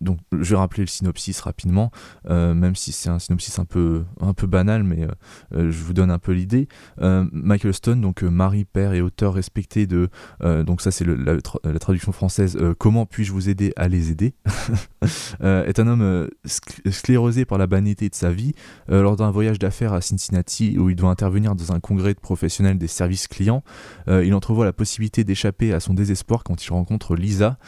donc 0.00 0.18
je 0.32 0.50
vais 0.50 0.56
rappeler 0.56 0.82
le 0.82 0.88
synopsis 0.88 1.40
rapidement, 1.40 1.90
euh, 2.28 2.54
même 2.54 2.76
si 2.76 2.92
c'est 2.92 3.08
un 3.08 3.18
synopsis 3.18 3.58
un 3.58 3.64
peu, 3.64 4.04
un 4.20 4.34
peu 4.34 4.46
banal, 4.46 4.84
mais 4.84 5.02
euh, 5.02 5.08
euh, 5.54 5.70
je 5.70 5.82
vous 5.82 5.92
donne 5.92 6.10
un 6.10 6.18
peu 6.18 6.32
l'idée. 6.32 6.68
Michael 7.00 7.74
Stone, 7.74 8.00
donc 8.00 8.22
mari, 8.22 8.64
père 8.64 8.92
et 8.92 9.00
auteur 9.00 9.34
respecté 9.34 9.86
de, 9.86 10.08
donc 10.40 10.80
ça 10.80 10.90
c'est 10.90 11.04
la, 11.04 11.38
traduction 11.78 12.12
française, 12.12 12.58
Comment 12.78 13.06
puis-je 13.06 13.32
vous 13.32 13.48
aider 13.48 13.72
à 13.76 13.88
les 13.88 14.10
aider? 14.10 14.34
Est 15.42 15.78
un 15.78 15.86
homme 15.86 16.28
sclérosé 16.44 17.44
par 17.44 17.58
la 17.58 17.66
banalité 17.66 18.08
de 18.08 18.14
sa 18.14 18.30
vie 18.30 18.52
lors 18.88 19.16
d'un 19.16 19.30
voyage 19.30 19.58
d'affaires 19.58 19.92
à 19.92 20.00
Cincinnati 20.00 20.78
où 20.78 20.90
il 20.90 20.96
doit 20.96 21.10
intervenir 21.10 21.54
dans 21.54 21.72
un 21.72 21.80
congrès 21.80 22.14
de 22.14 22.20
professionnels 22.20 22.78
des 22.78 22.88
services 22.88 23.28
clients. 23.28 23.62
il 24.08 24.34
entrevoit 24.34 24.64
la 24.64 24.72
possibilité 24.72 25.24
d'échapper 25.24 25.72
à 25.72 25.80
son 25.80 25.94
désespoir 25.94 26.44
quand 26.44 26.64
il 26.64 26.70
rencontre 26.70 27.14
Lisa, 27.14 27.58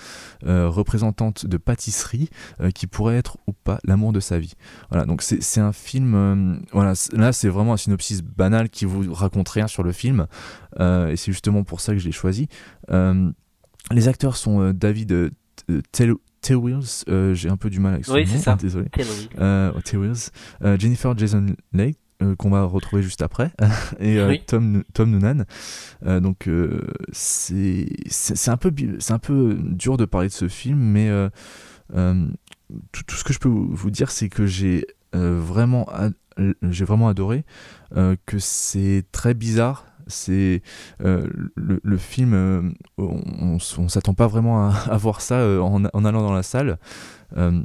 représentante 0.44 1.46
de 1.46 1.56
pâtisserie 1.56 2.17
Harry, 2.58 2.72
qui 2.72 2.86
pourrait 2.86 3.16
être 3.16 3.38
ou 3.46 3.52
pas 3.52 3.78
l'amour 3.84 4.12
de 4.12 4.20
sa 4.20 4.38
vie. 4.38 4.54
Voilà, 4.90 5.06
donc 5.06 5.22
c'est 5.22 5.60
un 5.60 5.72
film. 5.72 6.60
voilà, 6.72 6.94
là 7.12 7.32
c'est 7.32 7.48
vraiment 7.48 7.74
un 7.74 7.76
synopsis 7.76 8.22
banal 8.22 8.68
qui 8.68 8.84
vous 8.84 9.12
raconte 9.12 9.48
rien 9.48 9.66
sur 9.66 9.82
le 9.82 9.92
film, 9.92 10.26
et 10.78 11.14
c'est 11.16 11.32
justement 11.32 11.64
pour 11.64 11.80
ça 11.80 11.92
que 11.92 11.98
je 11.98 12.06
l'ai 12.06 12.12
choisi. 12.12 12.48
les 12.90 14.08
acteurs 14.08 14.36
sont 14.36 14.72
David 14.72 15.30
Tewills, 16.40 17.04
j'ai 17.34 17.48
un 17.48 17.56
peu 17.56 17.70
du 17.70 17.80
mal 17.80 17.94
avec 17.94 18.06
son 18.06 18.14
oui, 18.14 18.26
c'est 18.26 18.38
ça. 18.38 18.56
désolé. 18.56 18.88
Jennifer 20.78 21.16
Jason 21.16 21.46
Lake, 21.72 21.98
euh, 22.20 22.34
qu'on 22.34 22.50
va 22.50 22.64
retrouver 22.64 23.00
juste 23.00 23.22
après, 23.22 23.52
et 24.00 24.18
euh, 24.18 24.34
Tom, 24.44 24.82
Tom 24.92 25.12
Noonan. 25.12 25.44
Euh, 26.04 26.18
donc 26.18 26.48
c'est 27.12 27.86
c'est 28.08 28.50
un 28.50 28.56
peu 28.56 28.72
un 29.10 29.18
peu 29.20 29.56
dur 29.62 29.96
de 29.96 30.04
parler 30.04 30.26
de 30.26 30.32
ce 30.32 30.48
film, 30.48 30.80
mais 30.80 31.08
tout, 31.92 33.02
tout, 33.06 33.16
ce 33.16 33.24
que 33.24 33.32
je 33.32 33.38
peux 33.38 33.48
vous 33.48 33.90
dire, 33.90 34.10
c'est 34.10 34.28
que 34.28 34.46
j'ai 34.46 34.86
vraiment 35.12 35.86
j'ai 36.70 36.84
vraiment 36.84 37.08
adoré, 37.08 37.44
que 37.94 38.38
c'est 38.38 39.04
très 39.12 39.34
bizarre, 39.34 39.86
c'est 40.06 40.62
le, 41.00 41.96
film 41.96 42.74
on, 42.96 43.58
on, 43.78 43.88
s'attend 43.88 44.14
pas 44.14 44.26
vraiment 44.26 44.70
à, 44.70 44.96
voir 44.98 45.20
ça 45.20 45.62
en, 45.62 45.84
allant 45.84 46.22
dans 46.22 46.32
la 46.32 46.42
salle. 46.42 46.78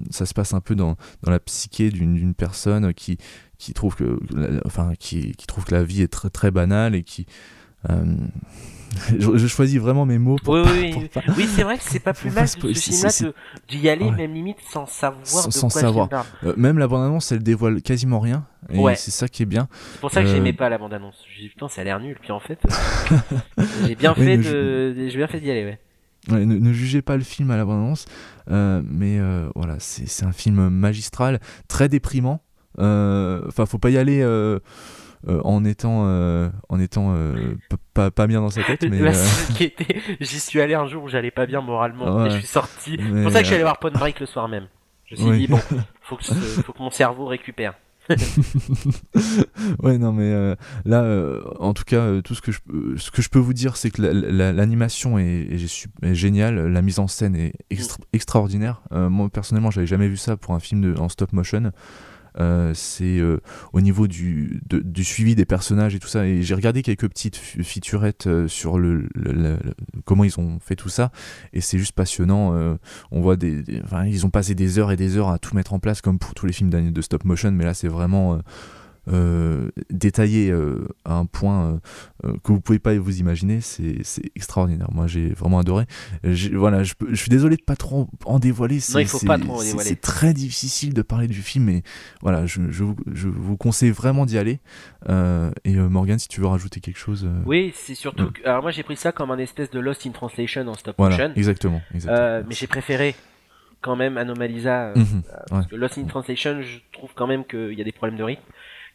Ça 0.09 0.25
se 0.25 0.33
passe 0.33 0.53
un 0.53 0.61
peu 0.61 0.75
dans, 0.75 0.95
la 1.25 1.39
psyché 1.39 1.89
d'une 1.89 2.33
personne 2.33 2.93
qui, 2.93 3.17
qui 3.57 3.73
trouve 3.73 3.95
que, 3.95 4.19
enfin, 4.65 4.93
qui, 4.97 5.33
trouve 5.47 5.65
que 5.65 5.75
la 5.75 5.83
vie 5.83 6.01
est 6.01 6.11
très 6.29 6.51
banale 6.51 6.95
et 6.95 7.03
qui 7.03 7.25
euh, 9.13 9.37
je, 9.37 9.47
choisis 9.47 9.79
vraiment 9.79 10.05
mes 10.05 10.17
mots 10.17 10.37
pour 10.43 10.55
oui, 10.55 10.61
oui, 10.65 11.09
oui. 11.37 11.47
c'est 11.47 11.63
vrai 11.63 11.77
que 11.77 11.83
c'est 11.83 11.99
pas 11.99 12.13
plus 12.13 12.31
mal 12.31 12.47
d'y 13.69 13.89
aller 13.89 14.11
même 14.11 14.33
limite 14.33 14.57
sans 14.71 14.85
savoir 14.85 15.25
sans, 15.25 15.67
de 15.67 15.71
quoi 15.71 15.81
savoir. 15.81 16.09
euh, 16.43 16.53
même 16.57 16.77
la 16.77 16.87
bande 16.87 17.03
annonce 17.03 17.31
elle 17.31 17.43
dévoile 17.43 17.81
quasiment 17.81 18.19
rien 18.19 18.45
et 18.71 18.79
ouais. 18.79 18.95
c'est 18.95 19.11
ça 19.11 19.27
qui 19.27 19.43
est 19.43 19.47
bien. 19.47 19.67
C'est 19.93 20.01
pour 20.01 20.11
ça 20.11 20.21
que 20.21 20.27
j'aimais 20.27 20.53
euh, 20.53 20.57
pas 20.57 20.69
la 20.69 20.77
bande 20.77 20.93
annonce 20.93 21.23
j'ai 21.35 21.43
dit 21.43 21.49
putain 21.49 21.67
ça 21.67 21.81
a 21.81 21.83
l'air 21.83 21.99
nul 21.99 22.17
puis 22.21 22.31
en 22.31 22.39
fait 22.39 22.59
j'ai 23.85 23.95
bien 23.95 24.13
fait 24.13 24.37
de 24.37 24.93
j'ai 24.95 25.17
bien 25.17 25.27
fait 25.27 25.39
d'y 25.39 25.51
aller 25.51 25.65
ouais. 25.65 25.79
Ne, 26.29 26.45
ne, 26.45 26.71
jugez 26.71 27.01
pas 27.01 27.17
le 27.17 27.23
film 27.23 27.51
à 27.51 27.57
la 27.57 27.65
bande 27.65 27.83
annonce 27.83 28.05
mais 28.47 29.19
voilà 29.55 29.75
c'est 29.79 30.25
un 30.25 30.31
film 30.31 30.69
magistral 30.69 31.39
très 31.67 31.89
déprimant. 31.89 32.41
Euh, 32.79 33.43
enfin, 33.47 33.65
faut 33.65 33.77
pas 33.77 33.89
y 33.89 33.97
aller. 33.97 34.21
Euh, 35.27 35.37
euh, 35.37 35.41
en 35.43 35.63
étant 35.63 36.03
en 36.69 36.79
étant 36.79 37.15
pas, 37.93 38.11
pas 38.11 38.27
bien 38.27 38.41
dans 38.41 38.49
sa 38.49 38.63
tête 38.63 38.83
mais 38.89 39.11
j'y 40.19 40.39
suis 40.39 40.59
allé 40.59 40.73
un 40.73 40.85
jour 40.87 41.03
où 41.03 41.07
j'allais 41.07 41.31
pas 41.31 41.45
bien 41.45 41.61
moralement 41.61 42.25
et 42.25 42.29
je 42.29 42.37
suis 42.37 42.47
sorti. 42.47 42.97
C'est 42.99 43.23
pour 43.23 43.31
ça 43.31 43.39
que 43.39 43.43
je 43.43 43.47
suis 43.47 43.55
allé 43.55 43.63
voir 43.63 43.79
Pond 43.79 43.91
Break 43.91 44.19
le 44.19 44.25
soir 44.25 44.47
même. 44.47 44.67
Je 45.05 45.15
me 45.15 45.31
suis 45.31 45.39
dit 45.39 45.47
bon 45.47 45.59
faut 46.01 46.17
que, 46.17 46.23
faut 46.23 46.73
que 46.73 46.79
mon 46.79 46.91
cerveau 46.91 47.25
récupère. 47.25 47.73
Ouais 49.79 49.97
non 49.97 50.11
mais 50.11 50.55
là 50.83 51.05
en 51.59 51.73
tout 51.73 51.85
cas 51.85 52.21
tout 52.21 52.35
ce 52.35 52.41
que 52.41 52.51
je 52.51 52.59
ce 52.97 53.11
que 53.11 53.21
je 53.21 53.29
peux 53.29 53.39
vous 53.39 53.53
dire 53.53 53.77
c'est 53.77 53.91
que 53.91 54.01
l'animation 54.01 55.17
est, 55.17 55.47
est, 56.01 56.15
géniale. 56.15 56.67
La 56.67 56.81
mise 56.81 56.99
en 56.99 57.07
scène 57.07 57.35
est 57.35 57.53
mm. 57.71 58.03
extraordinaire. 58.11 58.81
Moi 58.91 59.29
personnellement 59.29 59.71
j'avais 59.71 59.87
jamais 59.87 60.09
vu 60.09 60.17
ça 60.17 60.35
pour 60.35 60.53
un 60.53 60.59
film 60.59 60.81
de, 60.81 60.99
en 60.99 61.07
stop 61.07 61.31
motion. 61.31 61.63
euh, 61.65 61.69
c'est 62.73 63.19
euh, 63.19 63.39
au 63.73 63.81
niveau 63.81 64.07
du, 64.07 64.61
du 64.69 65.03
suivi 65.03 65.35
des 65.35 65.45
personnages 65.45 65.95
et 65.95 65.99
tout 65.99 66.07
ça. 66.07 66.25
Et 66.25 66.41
j'ai 66.41 66.55
regardé 66.55 66.81
quelques 66.81 67.07
petites 67.07 67.37
featurettes 67.37 68.27
euh, 68.27 68.47
sur 68.47 68.79
le, 68.79 69.07
comment 70.05 70.23
ils 70.23 70.39
ont 70.39 70.59
fait 70.59 70.75
tout 70.75 70.89
ça, 70.89 71.11
et 71.53 71.61
c'est 71.61 71.77
juste 71.77 71.93
passionnant. 71.93 72.77
on 73.11 73.21
voit 73.21 73.35
des, 73.35 73.63
ils 74.07 74.25
ont 74.25 74.29
passé 74.29 74.55
des 74.55 74.79
heures 74.79 74.91
et 74.91 74.97
des 74.97 75.17
heures 75.17 75.29
à 75.29 75.39
tout 75.39 75.55
mettre 75.55 75.73
en 75.73 75.79
place, 75.79 76.01
comme 76.01 76.19
pour 76.19 76.33
tous 76.33 76.45
les 76.45 76.53
films 76.53 76.69
de 76.69 77.01
stop 77.01 77.23
motion, 77.25 77.51
mais 77.51 77.65
là 77.65 77.73
c'est 77.73 77.87
vraiment 77.87 78.39
euh, 79.09 79.69
détaillé 79.89 80.49
euh, 80.49 80.87
à 81.03 81.15
un 81.15 81.25
point 81.25 81.81
euh, 82.23 82.33
que 82.43 82.53
vous 82.53 82.61
pouvez 82.61 82.79
pas 82.79 82.97
vous 82.97 83.19
imaginer, 83.19 83.59
c'est 83.59 84.01
extraordinaire. 84.35 84.87
Moi, 84.91 85.07
j'ai 85.07 85.29
vraiment 85.29 85.59
adoré. 85.59 85.85
Voilà, 86.23 86.83
je, 86.83 86.93
suis 87.13 87.29
désolé 87.29 87.57
de 87.57 87.63
pas 87.63 87.75
trop 87.75 88.07
en 88.25 88.39
dévoiler. 88.39 88.79
C'est 88.79 90.01
très 90.01 90.33
difficile 90.33 90.93
de 90.93 91.01
parler 91.01 91.27
du 91.27 91.41
film, 91.41 91.65
mais 91.65 91.83
voilà, 92.21 92.45
je, 92.45 92.61
vous, 92.83 93.57
conseille 93.57 93.91
vraiment 93.91 94.25
d'y 94.25 94.37
aller. 94.37 94.59
et 95.09 95.75
Morgan, 95.75 96.17
si 96.17 96.27
tu 96.27 96.41
veux 96.41 96.47
rajouter 96.47 96.79
quelque 96.79 96.99
chose. 96.99 97.27
Oui, 97.45 97.73
c'est 97.75 97.95
surtout. 97.95 98.31
Que, 98.31 98.47
alors 98.47 98.61
moi, 98.61 98.71
j'ai 98.71 98.83
pris 98.83 98.95
ça 98.95 99.11
comme 99.11 99.31
un 99.31 99.37
espèce 99.37 99.69
de 99.69 99.79
Lost 99.79 100.05
in 100.05 100.11
Translation 100.11 100.67
en 100.67 100.75
stop 100.75 100.97
motion. 100.97 101.31
Exactement. 101.35 101.81
exactement. 101.93 102.43
mais 102.47 102.55
j'ai 102.55 102.67
préféré 102.67 103.15
quand 103.83 103.95
même 103.95 104.17
Anomalisa. 104.17 104.93
Mhm, 104.95 105.21
parce 105.49 105.67
que 105.67 105.75
Lost 105.75 105.99
in 105.99 106.05
Translation, 106.05 106.61
je 106.61 106.79
trouve 106.91 107.11
quand 107.13 107.27
même 107.27 107.45
qu'il 107.45 107.73
y 107.73 107.81
a 107.81 107.83
des 107.83 107.91
problèmes 107.91 108.17
de 108.17 108.23
rythme. 108.23 108.41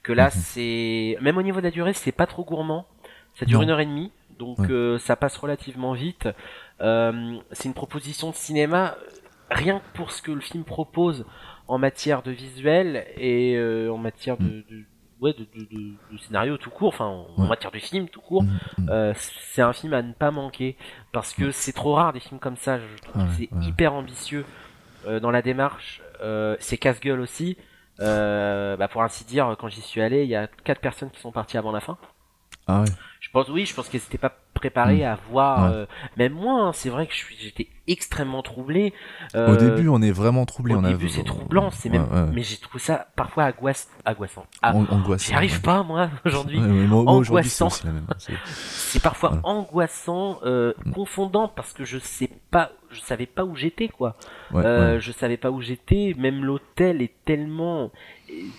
Que 0.02 0.12
là, 0.12 0.26
mhm. 0.26 0.30
c'est 0.30 1.18
même 1.20 1.37
au 1.38 1.42
niveau 1.42 1.61
de 1.61 1.64
la 1.64 1.70
durée, 1.70 1.92
c'est 1.92 2.12
pas 2.12 2.26
trop 2.26 2.44
gourmand. 2.44 2.87
Ça 3.34 3.46
dure 3.46 3.62
une 3.62 3.70
heure 3.70 3.80
et 3.80 3.87
demie, 3.87 4.11
donc 4.38 4.58
euh, 4.68 4.98
ça 4.98 5.14
passe 5.14 5.37
relativement 5.37 5.92
vite. 5.92 6.28
Euh, 6.80 7.37
c'est 7.52 7.66
une 7.66 7.74
proposition 7.74 8.30
de 8.30 8.34
cinéma 8.34 8.96
rien 9.50 9.78
que 9.78 9.96
pour 9.96 10.11
ce 10.11 10.22
que 10.22 10.32
le 10.32 10.40
film 10.40 10.64
propose 10.64 11.24
en 11.68 11.78
matière 11.78 12.22
de 12.22 12.30
visuel 12.30 13.06
et 13.16 13.56
euh, 13.56 13.92
en 13.92 13.98
matière 13.98 14.37
de, 14.37 14.44
mm. 14.44 14.64
de 14.70 14.84
ouais, 15.20 15.34
de, 15.34 15.46
de, 15.54 15.64
de, 16.12 16.18
scénario 16.18 16.56
tout 16.56 16.70
court, 16.70 16.88
enfin 16.88 17.06
en 17.37 17.46
matière 17.46 17.70
de 17.70 17.78
film 17.78 18.08
tout 18.08 18.20
court, 18.20 18.42
mm, 18.42 18.58
mm. 18.78 18.90
euh, 18.90 19.12
c'est 19.16 19.62
un 19.62 19.72
film 19.72 19.92
à 19.94 20.02
ne 20.02 20.12
pas 20.12 20.30
manquer 20.30 20.76
parce 21.12 21.32
que 21.32 21.50
c'est 21.50 21.72
trop 21.72 21.94
rare 21.94 22.12
des 22.12 22.20
films 22.20 22.40
comme 22.40 22.56
ça. 22.56 22.78
Je 22.78 23.02
trouve 23.02 23.24
que 23.24 23.32
c'est 23.37 23.48
hyper 23.66 23.94
ambitieux 23.94 24.44
euh, 25.06 25.20
dans 25.20 25.30
la 25.30 25.42
démarche. 25.42 26.02
Euh, 26.20 26.56
c'est 26.61 26.78
casse-gueule 26.78 27.20
aussi. 27.20 27.56
Euh, 28.00 28.76
bah 28.76 28.88
pour 28.88 29.02
ainsi 29.02 29.24
dire, 29.24 29.56
quand 29.58 29.68
j'y 29.68 29.80
suis 29.80 30.00
allé, 30.00 30.22
il 30.24 30.30
y 30.30 30.37
a 30.37 30.46
quatre 30.46 30.80
personnes 30.80 31.11
qui 31.11 31.20
sont 31.20 31.32
parties 31.32 31.58
avant 31.58 31.72
la 31.72 31.80
fin. 31.80 31.98
Ah 32.66 32.82
ouais. 32.82 32.90
Je 33.20 33.31
pense 33.31 33.48
oui, 33.48 33.66
je 33.66 33.74
pense 33.74 33.88
qu'elles 33.88 34.00
n'étaient 34.00 34.18
pas 34.18 34.37
préparées 34.54 35.04
hmm. 35.04 35.12
à 35.12 35.18
voir. 35.31 35.64
Euh, 35.64 35.87
même 36.16 36.33
moi, 36.33 36.62
hein, 36.62 36.72
c'est 36.72 36.88
vrai 36.88 37.07
que 37.07 37.12
j'étais 37.38 37.68
extrêmement 37.87 38.42
troublé. 38.42 38.92
Euh, 39.35 39.52
au 39.52 39.57
début, 39.57 39.88
on 39.88 40.02
est 40.02 40.11
vraiment 40.11 40.44
troublé. 40.46 40.74
Au 40.74 40.83
début, 40.83 41.09
c'est 41.09 41.24
troublant, 41.24 41.70
c'est 41.70 41.88
même. 41.88 42.07
Mais 42.33 42.42
j'ai 42.42 42.57
trouvé 42.57 42.83
ça 42.83 43.09
parfois 43.16 43.50
angoissant. 44.04 44.46
Ah. 44.62 44.74
J'y 45.18 45.35
arrive 45.35 45.61
pas 45.61 45.83
moi 45.83 46.11
aujourd'hui. 46.24 46.59
angoissant. 46.90 47.68
C'est 48.59 49.02
parfois 49.02 49.38
angoissant, 49.42 50.40
euh, 50.44 50.72
hmm. 50.85 50.92
confondant 50.92 51.48
parce 51.48 51.72
que 51.72 51.85
je 51.85 51.98
sais 51.98 52.31
pas, 52.50 52.72
je 52.90 53.00
savais 53.00 53.26
pas 53.26 53.44
où 53.44 53.54
j'étais 53.54 53.88
quoi. 53.88 54.16
Euh, 54.54 54.98
je 55.00 55.12
savais 55.12 55.37
pas 55.37 55.50
où 55.50 55.61
j'étais. 55.61 56.14
Même 56.18 56.44
l'hôtel 56.44 57.02
est 57.02 57.14
tellement 57.24 57.90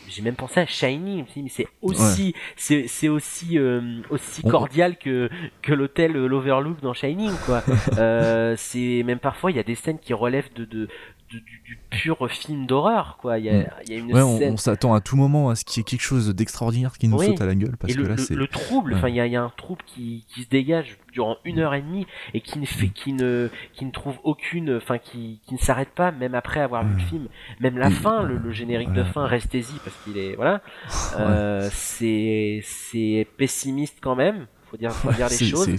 j'ai 0.07 0.21
même 0.21 0.35
pensé 0.35 0.59
à 0.61 0.65
Shiny 0.65 1.25
mais 1.35 1.49
c'est 1.49 1.67
aussi 1.81 2.33
c'est 2.55 2.87
c'est 2.87 3.07
aussi 3.07 3.57
euh, 3.57 4.01
aussi 4.09 4.41
cordial 4.49 4.97
que 4.97 5.29
que 5.61 5.73
l'hôtel 5.73 6.15
euh, 6.15 6.27
l'Overlook 6.27 6.81
dans 6.81 6.93
Shining 6.93 7.31
quoi. 7.45 7.63
Euh, 7.97 8.53
c'est 8.57 9.03
même 9.03 9.19
parfois 9.19 9.51
il 9.51 9.57
y 9.57 9.59
a 9.59 9.63
des 9.63 9.75
scènes 9.75 9.99
qui 9.99 10.13
relèvent 10.13 10.53
de 10.53 10.63
de, 10.63 10.87
du, 11.29 11.79
pur 11.89 12.29
film 12.29 12.65
d'horreur 12.65 13.17
quoi. 13.19 13.37
Il 13.39 13.45
y 13.45 13.49
a, 13.49 13.53
mm. 13.53 13.67
il 13.85 13.93
y 13.93 13.95
a 13.95 13.99
une 13.99 14.13
ouais, 14.13 14.21
on, 14.21 14.57
s'attend 14.57 14.93
à 14.93 15.01
tout 15.01 15.15
moment 15.15 15.49
à 15.49 15.55
ce 15.55 15.65
qu'il 15.65 15.79
y 15.79 15.81
ait 15.81 15.83
quelque 15.83 16.01
chose 16.01 16.33
d'extraordinaire 16.33 16.97
qui 16.97 17.07
nous 17.07 17.21
saute 17.21 17.41
à 17.41 17.45
la 17.45 17.55
gueule 17.55 17.77
parce 17.77 17.93
que 17.93 18.01
le, 18.01 18.07
là 18.07 18.17
c'est 18.17 18.35
le 18.35 18.47
trouble 18.47 18.95
enfin 18.95 19.09
il 19.09 19.15
y 19.15 19.19
a, 19.19 19.27
y 19.27 19.35
a 19.35 19.41
un 19.41 19.51
trouble 19.55 19.81
qui, 19.85 20.25
qui 20.27 20.43
se 20.43 20.49
dégage 20.49 20.97
durant 21.11 21.37
une 21.45 21.59
heure 21.59 21.73
et 21.73 21.81
demie 21.81 22.05
et 22.33 22.41
qui 22.41 22.59
ne 22.59 22.65
fait 22.65 22.87
mm. 22.87 22.93
qui 22.93 23.13
ne 23.13 23.49
qui 23.73 23.85
ne 23.85 23.91
trouve 23.91 24.17
aucune 24.23 24.77
enfin 24.77 24.97
qui, 24.97 25.41
qui 25.45 25.53
ne 25.53 25.59
s'arrête 25.59 25.89
pas 25.89 26.11
même 26.11 26.35
après 26.35 26.59
avoir 26.59 26.85
vu 26.85 26.93
le 26.95 26.99
film. 26.99 27.27
Même 27.59 27.77
la 27.77 27.89
fin 27.89 28.23
le, 28.23 28.51
générique 28.51 28.93
de 28.93 29.03
fin 29.03 29.25
restez-y 29.25 29.79
parce 29.83 29.95
qu'il 30.03 30.17
est 30.17 30.35
voilà. 30.35 30.61
Euh, 31.19 31.67
c'est 31.71 32.61
c'est 32.63 33.27
pessimiste 33.37 33.97
quand 34.01 34.15
même 34.15 34.47
faut 34.69 34.77
dire, 34.77 34.91
faut 34.91 35.11
dire 35.11 35.27
les 35.29 35.49
choses. 35.49 35.69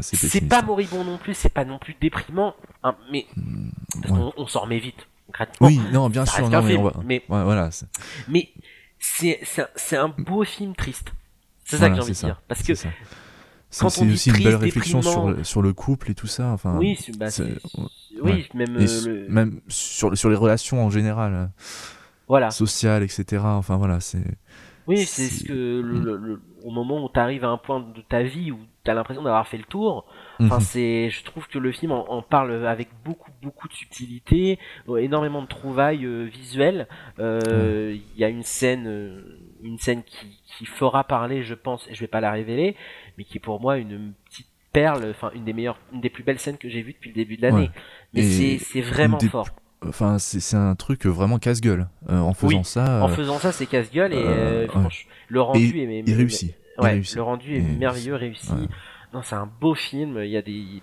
C'est 0.00 0.48
pas 0.48 0.62
moribond 0.62 1.04
non 1.04 1.18
plus, 1.18 1.34
c'est 1.34 1.52
pas 1.52 1.64
non 1.64 1.78
plus 1.78 1.94
déprimant, 2.00 2.54
hein, 2.82 2.96
mais 3.12 3.26
mm, 3.36 3.70
parce 4.02 4.14
qu'on 4.14 4.32
on 4.36 4.46
s'en 4.46 4.60
remet 4.60 4.78
vite. 4.78 5.06
Oui, 5.60 5.80
non, 5.92 6.08
bien 6.08 6.24
sûr, 6.24 6.48
non, 6.48 6.62
mais, 6.62 6.78
mais, 7.04 7.24
voilà. 7.28 7.70
Mais 8.28 8.48
c'est 8.98 9.96
un 9.96 10.08
beau 10.08 10.44
film 10.44 10.74
triste. 10.74 11.12
C'est 11.64 11.78
ça 11.78 11.88
que 11.88 11.96
j'ai 11.96 12.02
envie 12.02 12.12
de 12.12 12.16
dire, 12.16 12.40
parce 12.48 12.62
que 12.62 12.74
c'est 12.74 12.88
aussi 13.84 14.30
une 14.30 14.42
belle 14.42 14.54
réflexion 14.54 15.02
sur 15.02 15.28
le, 15.28 15.44
sur 15.44 15.62
le 15.62 15.72
couple 15.72 16.10
et 16.10 16.14
tout 16.14 16.28
ça. 16.28 16.48
Enfin, 16.48 16.76
oui, 16.78 16.98
bah, 17.18 17.26
oui, 18.22 18.48
même, 18.54 18.76
euh, 18.78 19.26
même 19.28 19.60
sur, 19.68 20.16
sur 20.16 20.30
les 20.30 20.36
relations 20.36 20.84
en 20.84 20.90
général. 20.90 21.50
Voilà. 22.28 22.50
Sociales, 22.50 23.02
etc. 23.02 23.42
Enfin 23.44 23.76
voilà, 23.76 24.00
c'est. 24.00 24.24
Oui, 24.86 25.04
c'est 25.04 25.28
ce 25.28 25.44
que 25.44 25.52
le, 25.52 26.40
au 26.66 26.70
moment 26.72 27.04
où 27.04 27.08
tu 27.08 27.20
arrives 27.20 27.44
à 27.44 27.48
un 27.48 27.58
point 27.58 27.78
de 27.78 28.00
ta 28.00 28.24
vie 28.24 28.50
où 28.50 28.58
tu 28.84 28.90
as 28.90 28.94
l'impression 28.94 29.22
d'avoir 29.22 29.46
fait 29.46 29.56
le 29.56 29.62
tour. 29.62 30.04
Enfin, 30.40 30.56
mhm. 30.56 30.60
c'est, 30.60 31.10
je 31.10 31.22
trouve 31.22 31.46
que 31.46 31.60
le 31.60 31.70
film 31.70 31.92
en, 31.92 32.22
parle 32.22 32.66
avec 32.66 32.88
beaucoup, 33.04 33.30
beaucoup 33.40 33.68
de 33.68 33.72
subtilité, 33.72 34.58
énormément 34.98 35.42
de 35.42 35.46
trouvailles 35.46 36.04
euh, 36.04 36.24
visuelles. 36.24 36.88
Euh, 37.20 37.96
il 37.96 38.20
y 38.20 38.24
a 38.24 38.28
une 38.28 38.42
scène, 38.42 38.88
euh, 38.88 39.38
une 39.62 39.78
scène 39.78 40.02
qui, 40.02 40.40
qui 40.44 40.66
fera 40.66 41.04
parler, 41.04 41.44
je 41.44 41.54
pense, 41.54 41.86
et 41.88 41.94
je 41.94 42.00
vais 42.00 42.08
pas 42.08 42.20
la 42.20 42.32
révéler, 42.32 42.74
mais 43.16 43.22
qui 43.22 43.38
est 43.38 43.40
pour 43.40 43.60
moi 43.60 43.78
une 43.78 44.12
petite 44.28 44.48
perle, 44.72 45.06
enfin 45.08 45.30
une 45.36 45.44
des 45.44 45.52
meilleures, 45.52 45.78
une 45.92 46.00
des 46.00 46.10
plus 46.10 46.24
belles 46.24 46.40
scènes 46.40 46.58
que 46.58 46.68
j'ai 46.68 46.82
vues 46.82 46.94
depuis 46.94 47.10
le 47.10 47.14
début 47.14 47.36
de 47.36 47.42
l'année. 47.42 47.70
Mais 48.12 48.22
c'est, 48.22 48.58
c'est 48.58 48.80
vraiment 48.80 49.20
fort. 49.20 49.46
Enfin 49.88 50.18
c'est 50.18 50.56
un 50.56 50.74
truc 50.74 51.06
vraiment 51.06 51.38
casse-gueule 51.38 51.88
en 52.08 52.34
faisant 52.34 52.64
ça. 52.64 53.02
En 53.02 53.08
faisant 53.08 53.38
ça, 53.38 53.52
c'est 53.52 53.66
casse-gueule 53.66 54.12
et 54.12 54.66
le 55.28 55.40
rendu 55.40 55.78
est, 55.80 56.02
il 56.06 56.14
réussit. 56.14 56.54
Ouais, 56.78 57.00
le 57.14 57.22
rendu 57.22 57.56
est 57.56 57.60
merveilleux, 57.60 58.14
réussi. 58.14 58.52
Non, 59.14 59.22
c'est 59.22 59.36
un 59.36 59.48
beau 59.60 59.74
film. 59.74 60.18
Il 60.22 60.30
y 60.30 60.36
a 60.36 60.42
des 60.42 60.82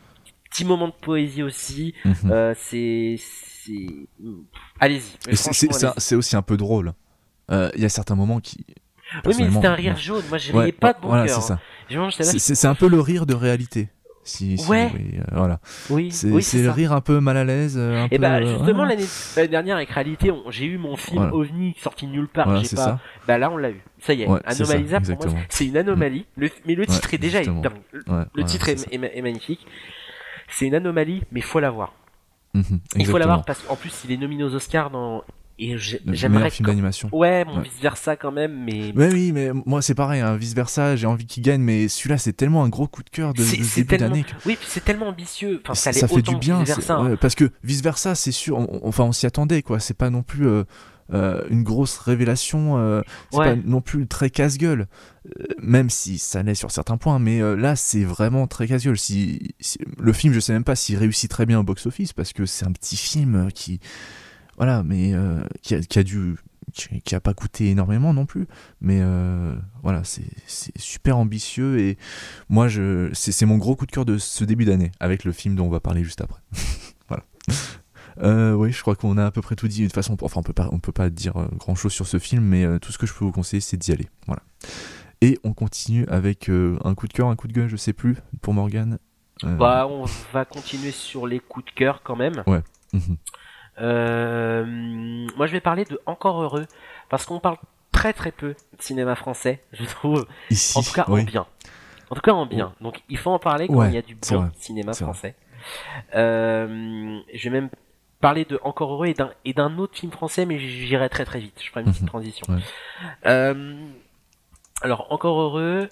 petits 0.49 0.65
moments 0.65 0.87
de 0.87 0.93
poésie 0.93 1.43
aussi. 1.43 1.93
Mhm. 2.05 2.53
c'est 2.55 3.17
allez-y. 4.79 5.35
C'est 5.97 6.15
aussi 6.15 6.35
un 6.35 6.41
peu 6.41 6.57
drôle. 6.57 6.93
Il 7.49 7.81
y 7.81 7.85
a 7.85 7.89
certains 7.89 8.15
moments 8.15 8.39
qui 8.39 8.65
oui, 9.25 9.35
mais 9.37 9.51
c'était 9.51 9.67
un 9.67 9.75
rire 9.75 9.97
jaune. 9.97 10.23
Moi, 10.29 10.37
je 10.37 10.51
riais 10.51 10.71
pas 10.71 10.93
de 10.93 10.99
bon 10.99 11.09
voilà, 11.09 11.25
cœur. 11.27 11.59
C'est 12.19 12.67
un 12.67 12.75
peu 12.75 12.87
le 12.87 12.99
rire 12.99 13.25
de 13.25 13.33
réalité. 13.33 13.89
Si, 14.25 14.55
ouais. 14.69 14.89
oui, 14.93 15.19
euh, 15.19 15.23
voilà. 15.33 15.59
Oui, 15.89 16.11
c'est 16.11 16.61
le 16.61 16.69
rire 16.69 16.93
un 16.93 17.01
peu 17.01 17.19
mal 17.19 17.37
à 17.37 17.43
l'aise. 17.43 17.77
et 17.77 18.07
eh 18.11 18.17
bah, 18.17 18.41
justement, 18.41 18.85
l'année 18.85 19.05
dernière, 19.49 19.77
avec 19.77 19.89
réalité, 19.89 20.31
j'ai 20.49 20.65
eu 20.65 20.77
mon 20.77 20.95
film 20.95 21.29
OVNI 21.31 21.75
sorti 21.81 22.07
nulle 22.07 22.27
part. 22.27 22.63
j'ai 22.63 22.75
pas... 22.75 22.99
Bah 23.27 23.37
là, 23.37 23.49
on 23.51 23.57
l'a 23.57 23.71
eu. 23.71 23.81
Ça 23.99 24.13
y 24.13 24.23
est, 24.23 24.27
Anomalisa, 24.45 24.99
pour 25.01 25.27
moi, 25.27 25.39
c'est 25.49 25.65
une 25.65 25.77
anomalie. 25.77 26.25
Le... 26.35 26.49
Mais 26.65 26.75
le 26.75 26.85
titre 26.85 27.13
est 27.13 27.17
déjà 27.17 27.43
dingue. 27.43 27.69
le 28.07 28.43
titre 28.43 28.69
est, 28.69 28.87
est, 28.91 29.21
magnifique. 29.21 29.65
C'est 30.49 30.65
une 30.65 30.75
anomalie, 30.75 31.23
mais 31.31 31.41
faut 31.41 31.59
la 31.59 31.71
voir. 31.71 31.93
Mhm, 32.53 32.79
il 32.97 33.05
faut 33.07 33.17
l'avoir 33.17 33.43
parce 33.45 33.63
qu'en 33.63 33.75
plus 33.75 34.03
il 34.05 34.11
est 34.11 34.17
nominé 34.17 34.43
aux 34.43 34.53
Oscars 34.53 34.91
dans 34.91 35.23
et 35.71 35.77
j'aimerais 35.77 36.49
film 36.49 36.67
d'animation. 36.67 37.09
Ouais, 37.11 37.45
mon 37.45 37.61
vice 37.61 37.79
versa 37.81 38.15
quand 38.15 38.31
même, 38.31 38.63
mais. 38.63 38.91
Ouais, 38.93 39.09
oui, 39.11 39.31
mais 39.31 39.51
moi 39.65 39.81
c'est 39.81 39.95
pareil, 39.95 40.21
hein, 40.21 40.35
vice 40.35 40.53
versa, 40.53 40.95
j'ai 40.95 41.07
envie 41.07 41.25
qu'il 41.25 41.43
gagne, 41.43 41.61
mais 41.61 41.87
celui-là 41.87 42.17
c'est 42.17 42.33
tellement 42.33 42.63
un 42.63 42.69
gros 42.69 42.87
coup 42.87 43.03
de 43.03 43.09
cœur 43.09 43.33
de, 43.33 43.43
de 43.43 43.75
début 43.75 43.97
d'année. 43.97 44.25
Oui, 44.45 44.57
c'est 44.61 44.83
tellement 44.83 45.07
ambitieux. 45.07 45.61
Enfin, 45.63 45.75
ça, 45.75 45.93
ça 45.93 46.07
fait 46.07 46.21
du 46.21 46.35
bien. 46.35 46.63
Versa, 46.63 46.95
hein. 46.95 47.15
parce 47.19 47.35
que 47.35 47.51
vice 47.63 47.81
versa, 47.81 48.15
c'est 48.15 48.31
sûr, 48.31 48.67
enfin 48.83 49.03
on 49.03 49.11
s'y 49.11 49.25
attendait 49.25 49.61
quoi. 49.61 49.79
C'est 49.79 49.97
pas 49.97 50.09
non 50.09 50.23
plus. 50.23 50.47
Euh, 50.47 50.63
euh, 51.13 51.43
une 51.49 51.63
grosse 51.63 51.97
révélation, 51.97 52.77
euh, 52.77 53.01
c'est 53.29 53.37
pas 53.37 53.55
non 53.55 53.81
plus 53.81 54.07
très 54.07 54.29
casse-gueule, 54.29 54.87
même 55.61 55.89
si 55.89 56.17
ça 56.17 56.41
l'est 56.41 56.55
sur 56.55 56.71
certains 56.71 56.95
points, 56.95 57.19
mais 57.19 57.41
là 57.57 57.75
c'est 57.75 58.05
vraiment 58.05 58.47
très 58.47 58.67
casse-gueule. 58.67 58.97
Si, 58.97 59.53
le 59.99 60.13
film, 60.13 60.33
je 60.33 60.39
sais 60.39 60.53
même 60.53 60.63
pas 60.63 60.77
s'il 60.77 60.97
réussit 60.97 61.29
très 61.29 61.45
bien 61.45 61.59
au 61.59 61.63
box-office 61.63 62.13
parce 62.13 62.31
que 62.31 62.45
c'est 62.45 62.65
un 62.65 62.71
petit 62.71 62.95
film 62.95 63.49
qui, 63.53 63.81
voilà, 64.57 64.83
mais 64.83 65.13
euh, 65.13 65.41
qui, 65.61 65.75
a, 65.75 65.79
qui, 65.79 65.99
a, 65.99 66.03
dû, 66.03 66.35
qui, 66.73 67.15
a 67.15 67.19
pas 67.19 67.33
coûté 67.33 67.69
énormément 67.69 68.13
non 68.13 68.25
plus, 68.25 68.47
mais 68.81 68.99
euh, 69.01 69.55
voilà, 69.81 70.03
c'est 70.03 70.23
super 70.75 71.17
ambitieux 71.17 71.79
et 71.79 71.97
moi 72.49 72.67
c'est 73.13 73.45
mon 73.45 73.57
gros 73.57 73.75
coup 73.75 73.85
de 73.85 73.91
cœur 73.91 74.05
de 74.05 74.17
ce 74.17 74.43
début 74.43 74.65
d'année 74.65 74.91
avec 74.99 75.23
le 75.23 75.31
film 75.31 75.55
dont 75.55 75.65
on 75.65 75.69
va 75.69 75.79
parler 75.79 76.03
juste 76.03 76.21
après. 76.21 76.41
voilà. 77.07 77.23
Euh, 78.21 78.53
oui, 78.53 78.71
je 78.71 78.81
crois 78.81 78.95
qu'on 78.95 79.17
a 79.17 79.25
à 79.25 79.31
peu 79.31 79.41
près 79.41 79.55
tout 79.55 79.67
dit. 79.67 79.81
De 79.81 79.87
toute 79.87 79.95
façon, 79.95 80.15
enfin, 80.21 80.39
on 80.39 80.43
peut 80.43 80.53
pas, 80.53 80.69
on 80.71 80.79
peut 80.79 80.91
pas 80.91 81.09
dire 81.09 81.33
grand 81.57 81.75
chose 81.75 81.93
sur 81.93 82.05
ce 82.05 82.19
film, 82.19 82.43
mais 82.43 82.79
tout 82.79 82.91
ce 82.91 82.99
que 82.99 83.07
je 83.07 83.13
peux 83.13 83.25
vous 83.25 83.31
conseiller, 83.31 83.61
c'est 83.61 83.77
d'y 83.77 83.91
aller. 83.91 84.07
Voilà. 84.27 84.43
Et 85.21 85.39
on 85.43 85.53
continue 85.53 86.05
avec 86.07 86.49
un 86.49 86.93
coup 86.93 87.07
de 87.07 87.13
cœur, 87.13 87.29
un 87.29 87.35
coup 87.35 87.47
de 87.47 87.53
gueule, 87.53 87.69
je 87.69 87.75
sais 87.75 87.93
plus, 87.93 88.17
pour 88.41 88.53
Morgan. 88.53 88.99
Bah, 89.41 89.87
on 89.89 90.05
va 90.31 90.45
continuer 90.45 90.91
sur 90.91 91.25
les 91.25 91.39
coups 91.39 91.65
de 91.65 91.71
cœur 91.71 92.01
quand 92.03 92.15
même. 92.15 92.43
Ouais. 92.45 92.61
Mhm. 92.93 93.17
Euh, 93.79 94.65
moi, 95.35 95.47
je 95.47 95.51
vais 95.51 95.61
parler 95.61 95.85
de 95.85 95.99
Encore 96.05 96.41
Heureux, 96.41 96.67
parce 97.09 97.25
qu'on 97.25 97.39
parle 97.39 97.57
très 97.91 98.13
très 98.13 98.31
peu 98.31 98.49
de 98.49 98.81
cinéma 98.81 99.15
français, 99.15 99.63
je 99.73 99.85
trouve. 99.85 100.25
Ici, 100.49 100.77
en 100.77 100.81
tout 100.81 100.93
cas, 100.93 101.05
en 101.07 101.23
bien. 101.23 101.45
En 102.09 102.15
tout 102.15 102.21
cas, 102.21 102.33
en 102.33 102.45
bien. 102.45 102.73
Donc, 102.81 103.01
il 103.09 103.17
faut 103.17 103.31
en 103.31 103.39
parler 103.39 103.67
quand 103.67 103.85
il 103.85 103.93
y 103.93 103.97
a 103.97 104.01
du 104.01 104.15
bon 104.15 104.51
cinéma 104.57 104.93
français. 104.93 105.35
Euh, 106.15 107.19
je 107.33 107.43
vais 107.43 107.49
même 107.49 107.69
parler 108.19 108.45
de 108.45 108.59
Encore 108.63 108.93
Heureux 108.93 109.07
et 109.45 109.53
d'un 109.53 109.77
autre 109.77 109.97
film 109.97 110.11
français, 110.11 110.45
mais 110.45 110.59
j'irai 110.59 111.09
très 111.09 111.25
très 111.25 111.39
vite. 111.39 111.59
Je 111.61 111.69
ferai 111.69 111.81
une 111.81 111.87
petite 111.87 112.03
mhm. 112.03 112.07
transition. 112.07 112.45
Euh, 113.25 113.75
alors, 114.81 115.11
Encore 115.11 115.39
Heureux, 115.39 115.89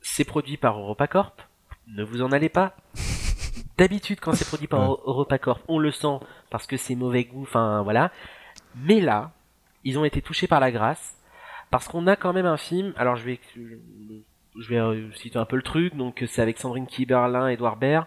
c'est 0.00 0.24
produit 0.24 0.56
par 0.56 0.78
EuropaCorp. 0.78 1.42
Ne 1.88 2.04
vous 2.04 2.22
en 2.22 2.32
allez 2.32 2.50
pas. 2.50 2.76
D'habitude, 3.78 4.18
quand 4.20 4.32
c'est 4.32 4.46
produit 4.46 4.66
par 4.66 4.82
EuropaCorp, 5.06 5.60
on 5.68 5.78
le 5.78 5.92
sent 5.92 6.18
parce 6.50 6.66
que 6.66 6.76
c'est 6.76 6.96
mauvais 6.96 7.24
goût, 7.24 7.42
enfin 7.42 7.82
voilà. 7.82 8.10
Mais 8.74 9.00
là, 9.00 9.30
ils 9.84 9.98
ont 9.98 10.04
été 10.04 10.20
touchés 10.20 10.48
par 10.48 10.58
la 10.58 10.72
grâce 10.72 11.16
parce 11.70 11.86
qu'on 11.86 12.08
a 12.08 12.16
quand 12.16 12.32
même 12.32 12.44
un 12.46 12.56
film. 12.56 12.92
Alors 12.96 13.14
je 13.14 13.24
vais, 13.24 13.40
je 13.54 14.68
vais 14.68 15.14
citer 15.14 15.38
un 15.38 15.44
peu 15.44 15.54
le 15.54 15.62
truc. 15.62 15.94
Donc 15.94 16.24
c'est 16.26 16.42
avec 16.42 16.58
Sandrine 16.58 16.88
Kiberlin, 16.88 17.46
Edouard 17.48 17.76
Baird. 17.76 18.06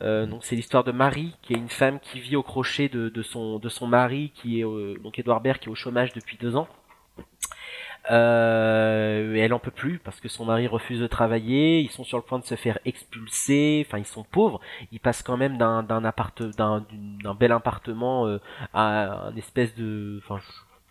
Euh, 0.00 0.26
donc 0.26 0.44
c'est 0.44 0.56
l'histoire 0.56 0.82
de 0.82 0.92
Marie, 0.92 1.36
qui 1.42 1.52
est 1.52 1.58
une 1.58 1.68
femme 1.68 2.00
qui 2.00 2.18
vit 2.18 2.34
au 2.34 2.42
crochet 2.42 2.88
de, 2.88 3.22
son 3.22 3.58
de 3.58 3.68
son 3.68 3.86
mari, 3.86 4.32
qui 4.34 4.60
est 4.60 4.64
euh, 4.64 4.96
donc 5.02 5.18
Edouard 5.18 5.42
Baird, 5.42 5.58
qui 5.58 5.68
est 5.68 5.72
au 5.72 5.76
chômage 5.76 6.14
depuis 6.14 6.38
deux 6.38 6.56
ans. 6.56 6.68
Euh, 8.10 9.34
elle 9.36 9.54
en 9.54 9.60
peut 9.60 9.70
plus 9.70 9.98
parce 9.98 10.20
que 10.20 10.28
son 10.28 10.44
mari 10.44 10.66
refuse 10.66 11.00
de 11.00 11.06
travailler. 11.06 11.80
Ils 11.80 11.90
sont 11.90 12.04
sur 12.04 12.18
le 12.18 12.24
point 12.24 12.38
de 12.38 12.44
se 12.44 12.56
faire 12.56 12.78
expulser. 12.84 13.84
Enfin, 13.86 13.98
ils 13.98 14.06
sont 14.06 14.24
pauvres. 14.24 14.60
Ils 14.90 15.00
passent 15.00 15.22
quand 15.22 15.36
même 15.36 15.56
d'un 15.56 15.82
d'un 15.82 16.04
appart 16.04 16.42
d'un 16.42 16.84
bel 17.38 17.52
appartement 17.52 18.26
euh, 18.26 18.40
à 18.74 19.28
un 19.28 19.36
espèce 19.36 19.74
de 19.76 20.20
enfin 20.24 20.40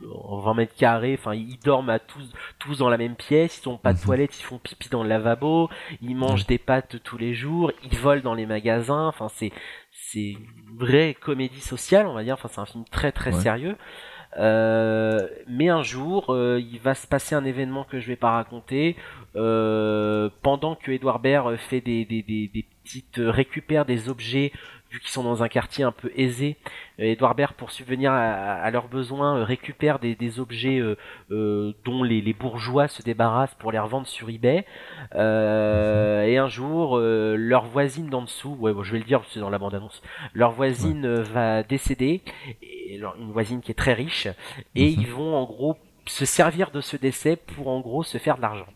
en 0.09 0.39
20 0.39 0.53
mètres 0.55 0.75
carrés, 0.75 1.15
enfin 1.19 1.33
ils 1.35 1.59
dorment 1.59 1.89
à 1.89 1.99
tous 1.99 2.33
tous 2.59 2.79
dans 2.79 2.89
la 2.89 2.97
même 2.97 3.15
pièce, 3.15 3.61
ils 3.63 3.69
ont 3.69 3.77
pas 3.77 3.93
de 3.93 3.99
mhm. 3.99 4.05
toilette, 4.05 4.39
ils 4.39 4.43
font 4.43 4.57
pipi 4.57 4.89
dans 4.89 5.03
le 5.03 5.09
lavabo, 5.09 5.69
ils 6.01 6.15
mangent 6.15 6.47
des 6.47 6.57
pâtes 6.57 7.01
tous 7.03 7.17
les 7.17 7.33
jours, 7.33 7.71
ils 7.83 7.97
volent 7.97 8.21
dans 8.21 8.33
les 8.33 8.45
magasins, 8.45 9.07
enfin 9.07 9.27
c'est 9.29 9.51
c'est 9.91 10.31
une 10.31 10.77
vraie 10.77 11.15
comédie 11.19 11.61
sociale, 11.61 12.07
on 12.07 12.13
va 12.13 12.23
dire, 12.23 12.33
enfin 12.33 12.49
c'est 12.51 12.61
un 12.61 12.65
film 12.65 12.83
très 12.91 13.11
très 13.11 13.31
sérieux. 13.31 13.77
Euh, 14.37 15.27
mais 15.47 15.69
un 15.69 15.83
jour, 15.83 16.29
euh, 16.29 16.59
il 16.59 16.79
va 16.79 16.95
se 16.95 17.07
passer 17.07 17.35
un 17.35 17.43
événement 17.43 17.83
que 17.83 17.99
je 17.99 18.07
vais 18.07 18.15
pas 18.15 18.31
raconter. 18.31 18.95
Euh, 19.35 20.29
pendant 20.41 20.75
que 20.75 20.91
Edouard 20.91 21.19
Baird 21.19 21.55
fait 21.57 21.81
des, 21.81 22.05
des, 22.05 22.21
des, 22.21 22.49
des 22.53 22.65
petites 22.83 23.17
récupère 23.17 23.85
des 23.85 24.09
objets 24.09 24.51
vu 24.91 24.99
qu'ils 24.99 25.09
sont 25.09 25.23
dans 25.23 25.41
un 25.41 25.47
quartier 25.47 25.83
un 25.83 25.91
peu 25.91 26.11
aisé, 26.15 26.57
Edouard 26.97 27.35
Baird, 27.35 27.53
pour 27.53 27.71
subvenir 27.71 28.11
à, 28.11 28.69
leurs 28.71 28.87
besoins, 28.87 29.43
récupère 29.43 29.99
des, 29.99 30.15
des 30.15 30.39
objets 30.39 30.79
euh, 30.79 31.73
dont 31.85 32.03
les, 32.03 32.21
les, 32.21 32.33
bourgeois 32.33 32.87
se 32.87 33.01
débarrassent 33.01 33.55
pour 33.55 33.71
les 33.71 33.79
revendre 33.79 34.05
sur 34.07 34.29
eBay. 34.29 34.65
Euh, 35.15 36.23
et 36.23 36.37
un 36.37 36.47
jour, 36.47 36.99
leur 36.99 37.65
voisine 37.65 38.09
d'en 38.09 38.23
dessous, 38.23 38.55
ouais, 38.59 38.73
bon, 38.73 38.83
je 38.83 38.91
vais 38.91 38.99
le 38.99 39.05
dire, 39.05 39.21
c'est 39.29 39.39
dans 39.39 39.49
la 39.49 39.57
bande-annonce, 39.57 40.01
leur 40.33 40.51
voisine 40.51 41.21
va 41.21 41.63
décéder 41.63 42.21
une 42.61 43.31
voisine 43.31 43.61
qui 43.61 43.71
est 43.71 43.75
très 43.75 43.93
riche, 43.93 44.27
et 44.75 44.91
mhm. 44.91 45.01
ils 45.01 45.07
vont 45.07 45.35
en 45.35 45.45
gros 45.45 45.77
se 46.05 46.25
servir 46.25 46.71
de 46.71 46.81
ce 46.81 46.97
décès 46.97 47.35
pour 47.35 47.67
en 47.67 47.79
gros 47.79 48.03
se 48.03 48.17
faire 48.17 48.37
de 48.37 48.41
l'argent. 48.41 48.67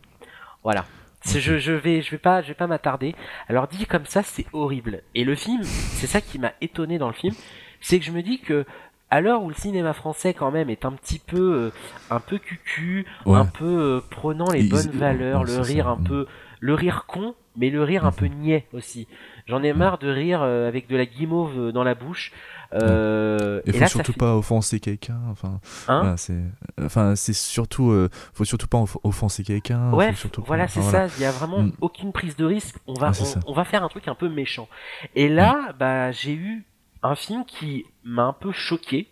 Voilà. 0.62 0.84
Je, 1.24 1.58
je 1.58 1.72
vais 1.72 2.02
je 2.02 2.10
vais 2.10 2.18
pas 2.18 2.42
je 2.42 2.48
vais 2.48 2.54
pas 2.54 2.66
m'attarder. 2.66 3.14
Alors 3.48 3.66
dit 3.68 3.86
comme 3.86 4.06
ça 4.06 4.22
c'est 4.22 4.46
horrible. 4.52 5.02
Et 5.14 5.24
le 5.24 5.34
film, 5.34 5.62
c'est 5.64 6.06
ça 6.06 6.20
qui 6.20 6.38
m'a 6.38 6.52
étonné 6.60 6.98
dans 6.98 7.08
le 7.08 7.14
film, 7.14 7.34
c'est 7.80 7.98
que 7.98 8.04
je 8.04 8.12
me 8.12 8.22
dis 8.22 8.40
que 8.40 8.64
à 9.10 9.20
l'heure 9.20 9.42
où 9.42 9.48
le 9.48 9.54
cinéma 9.54 9.92
français 9.92 10.34
quand 10.34 10.50
même 10.50 10.68
est 10.68 10.84
un 10.84 10.92
petit 10.92 11.18
peu 11.18 11.38
euh, 11.38 11.72
un 12.10 12.20
peu 12.20 12.38
cucu, 12.38 13.06
un 13.26 13.46
peu 13.46 13.64
euh, 13.64 14.00
prenant 14.10 14.50
les 14.50 14.64
bonnes 14.64 14.90
valeurs, 14.90 15.44
le 15.44 15.60
rire 15.60 15.88
un 15.88 15.96
mm. 15.96 16.04
peu 16.04 16.26
le 16.60 16.74
rire 16.74 17.04
con, 17.06 17.34
mais 17.56 17.70
le 17.70 17.82
rire 17.82 18.04
un 18.04 18.12
peu 18.12 18.26
mhm. 18.26 18.34
niais 18.38 18.66
aussi. 18.72 19.06
J'en 19.46 19.62
ai 19.62 19.72
marre 19.72 19.98
de 19.98 20.08
rire 20.08 20.42
euh, 20.42 20.66
avec 20.66 20.88
de 20.88 20.96
la 20.96 21.06
guimauve 21.06 21.70
dans 21.70 21.84
la 21.84 21.94
bouche. 21.94 22.32
Euh, 22.74 23.60
et, 23.64 23.72
faut 23.72 23.86
surtout 23.86 24.12
pas 24.12 24.34
offenser 24.34 24.80
quelqu'un. 24.80 25.20
Enfin, 25.30 25.60
hein 25.88 26.16
c'est, 26.16 26.42
enfin, 26.80 27.14
c'est 27.14 27.32
surtout, 27.32 27.90
euh, 27.90 28.08
faut 28.32 28.44
surtout 28.44 28.66
pas 28.66 28.82
offenser 29.04 29.44
quelqu'un. 29.44 29.92
Ouais, 29.92 30.12
voilà, 30.38 30.66
c'est 30.68 30.82
ça. 30.82 31.06
Il 31.16 31.22
y 31.22 31.24
a 31.24 31.30
vraiment 31.30 31.62
mm. 31.62 31.72
aucune 31.80 32.12
prise 32.12 32.36
de 32.36 32.44
risque. 32.44 32.76
On 32.86 32.94
va, 32.94 33.12
ah, 33.14 33.40
on, 33.46 33.52
va 33.52 33.64
faire 33.64 33.84
un 33.84 33.88
truc 33.88 34.08
un 34.08 34.14
peu 34.14 34.28
méchant. 34.28 34.68
Et 35.14 35.28
là, 35.28 35.52
mm. 35.52 35.76
bah, 35.78 36.12
j'ai 36.12 36.34
eu 36.34 36.64
un 37.02 37.14
film 37.14 37.44
qui 37.44 37.84
m'a 38.04 38.24
un 38.24 38.32
peu 38.32 38.52
choqué. 38.52 39.08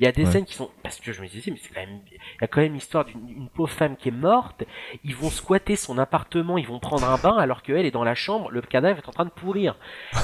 Il 0.00 0.04
y 0.04 0.06
a 0.06 0.12
des 0.12 0.24
scènes 0.24 0.46
qui 0.46 0.54
sont 0.54 0.70
parce 0.82 0.98
que 0.98 1.12
je 1.12 1.20
me 1.20 1.28
disais 1.28 1.50
mais 1.50 1.58
c'est 1.62 1.74
quand 1.74 1.80
même 1.80 2.00
il 2.08 2.40
y 2.40 2.44
a 2.44 2.46
quand 2.46 2.62
même 2.62 2.72
l'histoire 2.72 3.04
d'une 3.04 3.48
pauvre 3.50 3.70
femme 3.70 3.96
qui 3.96 4.08
est 4.08 4.12
morte. 4.12 4.64
Ils 5.04 5.14
vont 5.14 5.28
squatter 5.28 5.76
son 5.76 5.98
appartement, 5.98 6.56
ils 6.56 6.66
vont 6.66 6.78
prendre 6.78 7.08
un 7.08 7.18
bain 7.18 7.36
alors 7.36 7.62
qu'elle 7.62 7.84
est 7.84 7.90
dans 7.90 8.04
la 8.04 8.14
chambre, 8.14 8.50
le 8.50 8.62
cadavre 8.62 8.98
est 8.98 9.08
en 9.08 9.12
train 9.12 9.26
de 9.26 9.30
pourrir. 9.30 9.76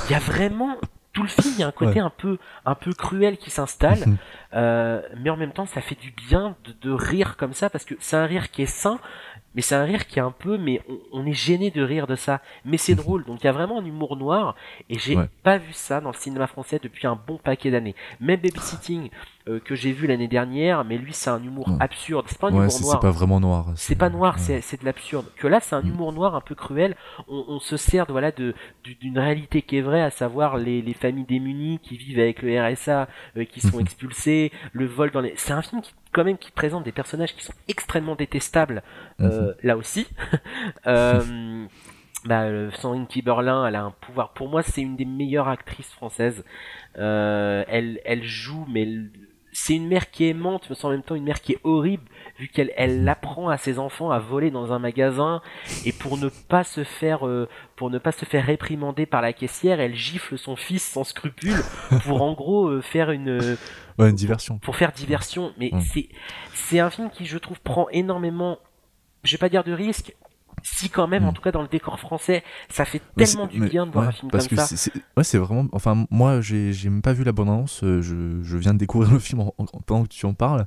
Il 0.07 0.12
y 0.12 0.14
a 0.14 0.18
vraiment 0.18 0.79
tout 1.12 1.22
le 1.22 1.29
film, 1.29 1.55
il 1.57 1.61
y 1.61 1.62
a 1.62 1.66
un 1.66 1.72
côté 1.72 1.99
un 1.99 2.11
peu 2.11 2.37
un 2.66 2.74
peu 2.74 2.93
cruel 2.93 3.39
qui 3.39 3.51
s'installe, 3.51 4.01
mhm. 4.01 4.16
euh, 4.55 5.03
mais 5.18 5.31
en 5.31 5.37
même 5.37 5.53
temps, 5.53 5.64
ça 5.64 5.81
fait 5.81 5.99
du 5.99 6.11
bien 6.11 6.57
de, 6.83 6.91
rire 6.91 7.37
comme 7.39 7.55
ça 7.55 7.70
parce 7.70 7.87
que 7.87 7.95
c'est 8.01 8.16
un 8.16 8.27
rire 8.27 8.51
qui 8.51 8.62
est 8.62 8.66
sain, 8.66 8.99
mais 9.55 9.62
c'est 9.62 9.74
un 9.74 9.85
rire 9.85 10.07
qui 10.07 10.18
est 10.18 10.22
un 10.22 10.31
peu, 10.31 10.59
mais 10.59 10.83
on, 11.12 11.24
est 11.24 11.33
gêné 11.33 11.70
de 11.70 11.83
rire 11.83 12.07
de 12.07 12.16
ça. 12.16 12.43
Mais 12.66 12.77
c'est 12.77 12.95
drôle, 12.95 13.24
donc 13.24 13.43
il 13.43 13.47
y 13.47 13.49
a 13.49 13.53
vraiment 13.53 13.81
un 13.81 13.85
humour 13.87 14.16
noir, 14.16 14.57
et 14.91 14.99
j'ai 14.99 15.16
pas 15.43 15.57
vu 15.57 15.72
ça 15.72 16.03
dans 16.03 16.11
le 16.11 16.16
cinéma 16.16 16.47
français 16.47 16.79
depuis 16.83 17.07
un 17.07 17.16
bon 17.16 17.39
paquet 17.39 17.70
d'années. 17.70 17.95
Même 18.20 18.41
Babysitting, 18.41 19.09
euh, 19.49 19.61
que 19.61 19.74
j'ai 19.74 19.92
vu 19.92 20.07
l'année 20.07 20.28
dernière, 20.28 20.84
mais 20.84 20.99
lui 20.99 21.12
c'est 21.12 21.30
un 21.30 21.42
humour 21.42 21.68
absurde. 21.80 22.26
C'est 22.28 22.38
pas 22.38 22.49
un 22.49 22.51
humour 22.51 22.62
noir. 22.62 22.70
C'est 22.70 23.01
pas 23.01 23.11
vraiment 23.11 23.40
noir. 23.40 23.72
C'est 23.76 23.94
pas 23.94 24.11
noir, 24.11 24.38
c'est 24.38 24.80
de 24.80 24.84
l'absurde. 24.84 25.26
Que 25.36 25.47
là 25.47 25.61
c'est 25.61 25.74
un 25.74 25.82
mm. 25.82 25.88
humour 25.88 26.12
noir 26.12 26.34
un 26.34 26.40
peu 26.40 26.55
cruel. 26.55 26.97
On, 27.28 27.59
se 27.61 27.76
sert 27.76 28.07
voilà 28.09 28.32
de 28.32 28.55
d'une 29.01 29.18
réalité 29.18 29.62
qui 29.62 29.78
est 29.78 29.82
vraie, 29.82 30.03
à 30.03 30.11
savoir 30.11 30.57
les, 30.57 30.82
les 30.82 30.94
familles 30.94 31.24
démunies 31.24 31.78
qui 31.82 31.97
vivent 31.97 32.18
avec 32.18 32.42
le 32.42 32.61
RSA, 32.61 33.09
euh, 33.36 33.44
qui 33.44 33.61
sont 33.61 33.80
expulsés, 33.80 34.53
le 34.72 34.86
vol 34.86 35.11
dans 35.11 35.20
les. 35.20 35.32
C'est 35.36 35.53
un 35.53 35.62
film 35.62 35.82
qui 35.82 35.94
quand 36.12 36.24
même 36.24 36.38
qui 36.38 36.51
présente 36.51 36.84
des 36.84 36.92
personnages 36.92 37.34
qui 37.34 37.44
sont 37.44 37.53
extrêmement 37.68 38.14
détestables 38.14 38.82
euh, 39.20 39.49
mhm. 39.49 39.55
là 39.62 39.76
aussi. 39.76 40.07
euh, 40.86 41.66
bah, 42.26 42.42
euh, 42.42 42.70
Sandrine 42.72 43.07
Kiberlin, 43.07 43.66
elle 43.66 43.76
a 43.76 43.84
un 43.84 43.90
pouvoir. 43.90 44.32
Pour 44.32 44.49
moi, 44.49 44.62
c'est 44.62 44.80
une 44.80 44.97
des 44.97 45.05
meilleures 45.05 45.49
actrices 45.49 45.92
françaises. 45.92 46.44
Euh, 46.99 47.64
elle, 47.68 48.01
elle 48.05 48.24
joue, 48.24 48.66
mais 48.68 48.88
c'est 49.59 49.74
une 49.74 49.88
mère 49.88 50.11
qui 50.11 50.24
est 50.24 50.28
aimante, 50.28 50.66
mais 50.68 50.76
en 50.84 50.90
même 50.90 51.02
temps 51.02 51.14
une 51.14 51.24
mère 51.24 51.40
qui 51.40 51.52
est 51.52 51.61
horrible, 51.64 52.04
vu 52.38 52.48
qu'elle 52.48 52.72
elle 52.76 53.09
apprend 53.09 53.48
à 53.48 53.57
ses 53.57 53.78
enfants 53.78 54.11
à 54.11 54.18
voler 54.18 54.50
dans 54.50 54.74
un 54.74 54.78
magasin 54.78 55.40
et 55.86 55.92
pour 55.92 56.18
ne 56.18 56.28
pas 56.28 56.62
se 56.62 56.84
faire 56.84 57.26
euh, 57.26 57.48
pour 57.74 57.88
ne 57.88 57.96
pas 57.96 58.12
se 58.12 58.26
faire 58.26 58.44
réprimander 58.44 59.07
par 59.07 59.22
la 59.22 59.32
caissière, 59.32 59.80
elle 59.80 59.94
gifle 59.94 60.36
son 60.36 60.57
fils 60.57 60.84
sans 60.84 61.04
scrupule 61.04 61.57
pour 62.04 62.20
en 62.20 62.34
gros 62.34 62.68
euh, 62.68 62.82
faire 62.82 63.11
une 63.11 63.57
une 63.98 64.12
diversion. 64.12 64.59
Pour 64.59 64.76
faire 64.76 64.92
diversion, 64.92 65.54
mais 65.57 65.70
c'est 65.80 66.11
c'est 66.52 66.78
un 66.78 66.90
film 66.90 67.09
qui 67.09 67.24
je 67.24 67.38
trouve 67.38 67.59
prend 67.62 67.88
énormément 67.88 68.59
je 69.24 69.32
vais 69.32 69.38
pas 69.38 69.48
dire 69.48 69.64
de 69.64 69.72
risque, 69.72 70.14
si 70.66 70.90
quand 70.90 71.06
même, 71.06 71.24
en 71.24 71.30
mm. 71.30 71.34
tout 71.34 71.42
cas 71.42 71.52
dans 71.52 71.62
le 71.62 71.68
décor 71.68 71.98
français, 71.98 72.42
ça 72.68 72.84
fait 72.84 73.00
tellement 73.16 73.46
du 73.46 73.60
bien 73.60 73.86
de 73.86 73.92
voir 73.92 74.08
un 74.08 74.12
film 74.12 74.30
parce 74.30 74.48
comme 74.48 74.58
que 74.58 74.64
ça. 74.64 74.90
ouais, 75.16 75.24
c'est 75.24 75.38
vraiment. 75.38 75.66
Enfin, 75.72 76.06
moi, 76.10 76.40
j'ai 76.40 76.72
même 76.84 77.02
pas 77.02 77.12
vu 77.12 77.22
la 77.24 77.32
bande 77.32 77.48
annonce. 77.48 77.84
Euh, 77.84 78.02
je, 78.02 78.42
je, 78.42 78.56
viens 78.56 78.74
de 78.74 78.78
découvrir 78.78 79.12
le 79.12 79.18
film 79.18 79.44
pendant 79.86 80.02
que 80.02 80.08
tu 80.08 80.26
en 80.26 80.34
parles. 80.34 80.66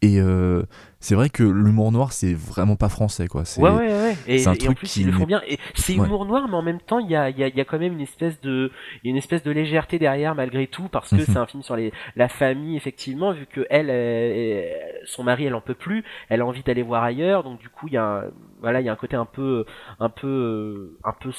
Et 0.00 0.20
euh, 0.20 0.62
c'est 1.00 1.16
vrai 1.16 1.28
que 1.28 1.42
l'humour 1.42 1.90
noir, 1.90 2.12
c'est 2.12 2.32
vraiment 2.32 2.76
pas 2.76 2.88
français, 2.88 3.26
quoi. 3.26 3.42
Ouais, 3.58 3.68
ouais, 3.68 3.88
ouais. 3.88 4.16
Et, 4.28 4.46
un 4.46 4.54
truc 4.54 4.70
en 4.70 4.74
plus, 4.74 4.96
ils 4.96 5.06
le 5.06 5.12
font 5.12 5.26
bien. 5.26 5.42
Et 5.48 5.58
c'est 5.74 5.94
humour 5.94 6.24
noir, 6.24 6.46
mais 6.48 6.54
en 6.54 6.62
même 6.62 6.80
temps, 6.80 7.00
il 7.00 7.10
y 7.10 7.16
a, 7.16 7.30
y, 7.30 7.42
a, 7.42 7.48
y 7.48 7.60
a 7.60 7.64
quand 7.64 7.80
même 7.80 7.94
une 7.94 8.00
espèce 8.00 8.40
de, 8.40 8.70
une 9.02 9.16
espèce 9.16 9.42
de 9.42 9.50
légèreté 9.50 9.98
derrière, 9.98 10.36
malgré 10.36 10.68
tout, 10.68 10.88
parce 10.88 11.10
que 11.10 11.16
mhm. 11.16 11.24
c'est 11.26 11.36
un 11.36 11.46
film 11.46 11.64
sur 11.64 11.74
les, 11.74 11.92
la 12.14 12.28
famille, 12.28 12.76
effectivement, 12.76 13.32
vu 13.32 13.46
que 13.46 13.66
elle, 13.70 14.70
son 15.04 15.24
mari, 15.24 15.46
elle 15.46 15.54
en 15.54 15.60
peut 15.60 15.74
plus, 15.74 16.04
elle 16.28 16.42
a 16.42 16.46
envie 16.46 16.62
d'aller 16.62 16.84
voir 16.84 17.02
ailleurs, 17.02 17.42
donc 17.42 17.58
du 17.58 17.68
coup, 17.68 17.88
il 17.88 17.94
y 17.94 17.98
a, 17.98 18.24
voilà, 18.60 18.80
il 18.80 18.86
y 18.86 18.88
a 18.88 18.92
un 18.92 18.96
côté 18.96 19.16
un 19.16 19.24
peu, 19.24 19.64
un 20.00 20.08
peu, 20.08 20.98
un 21.04 21.12
peu, 21.12 21.30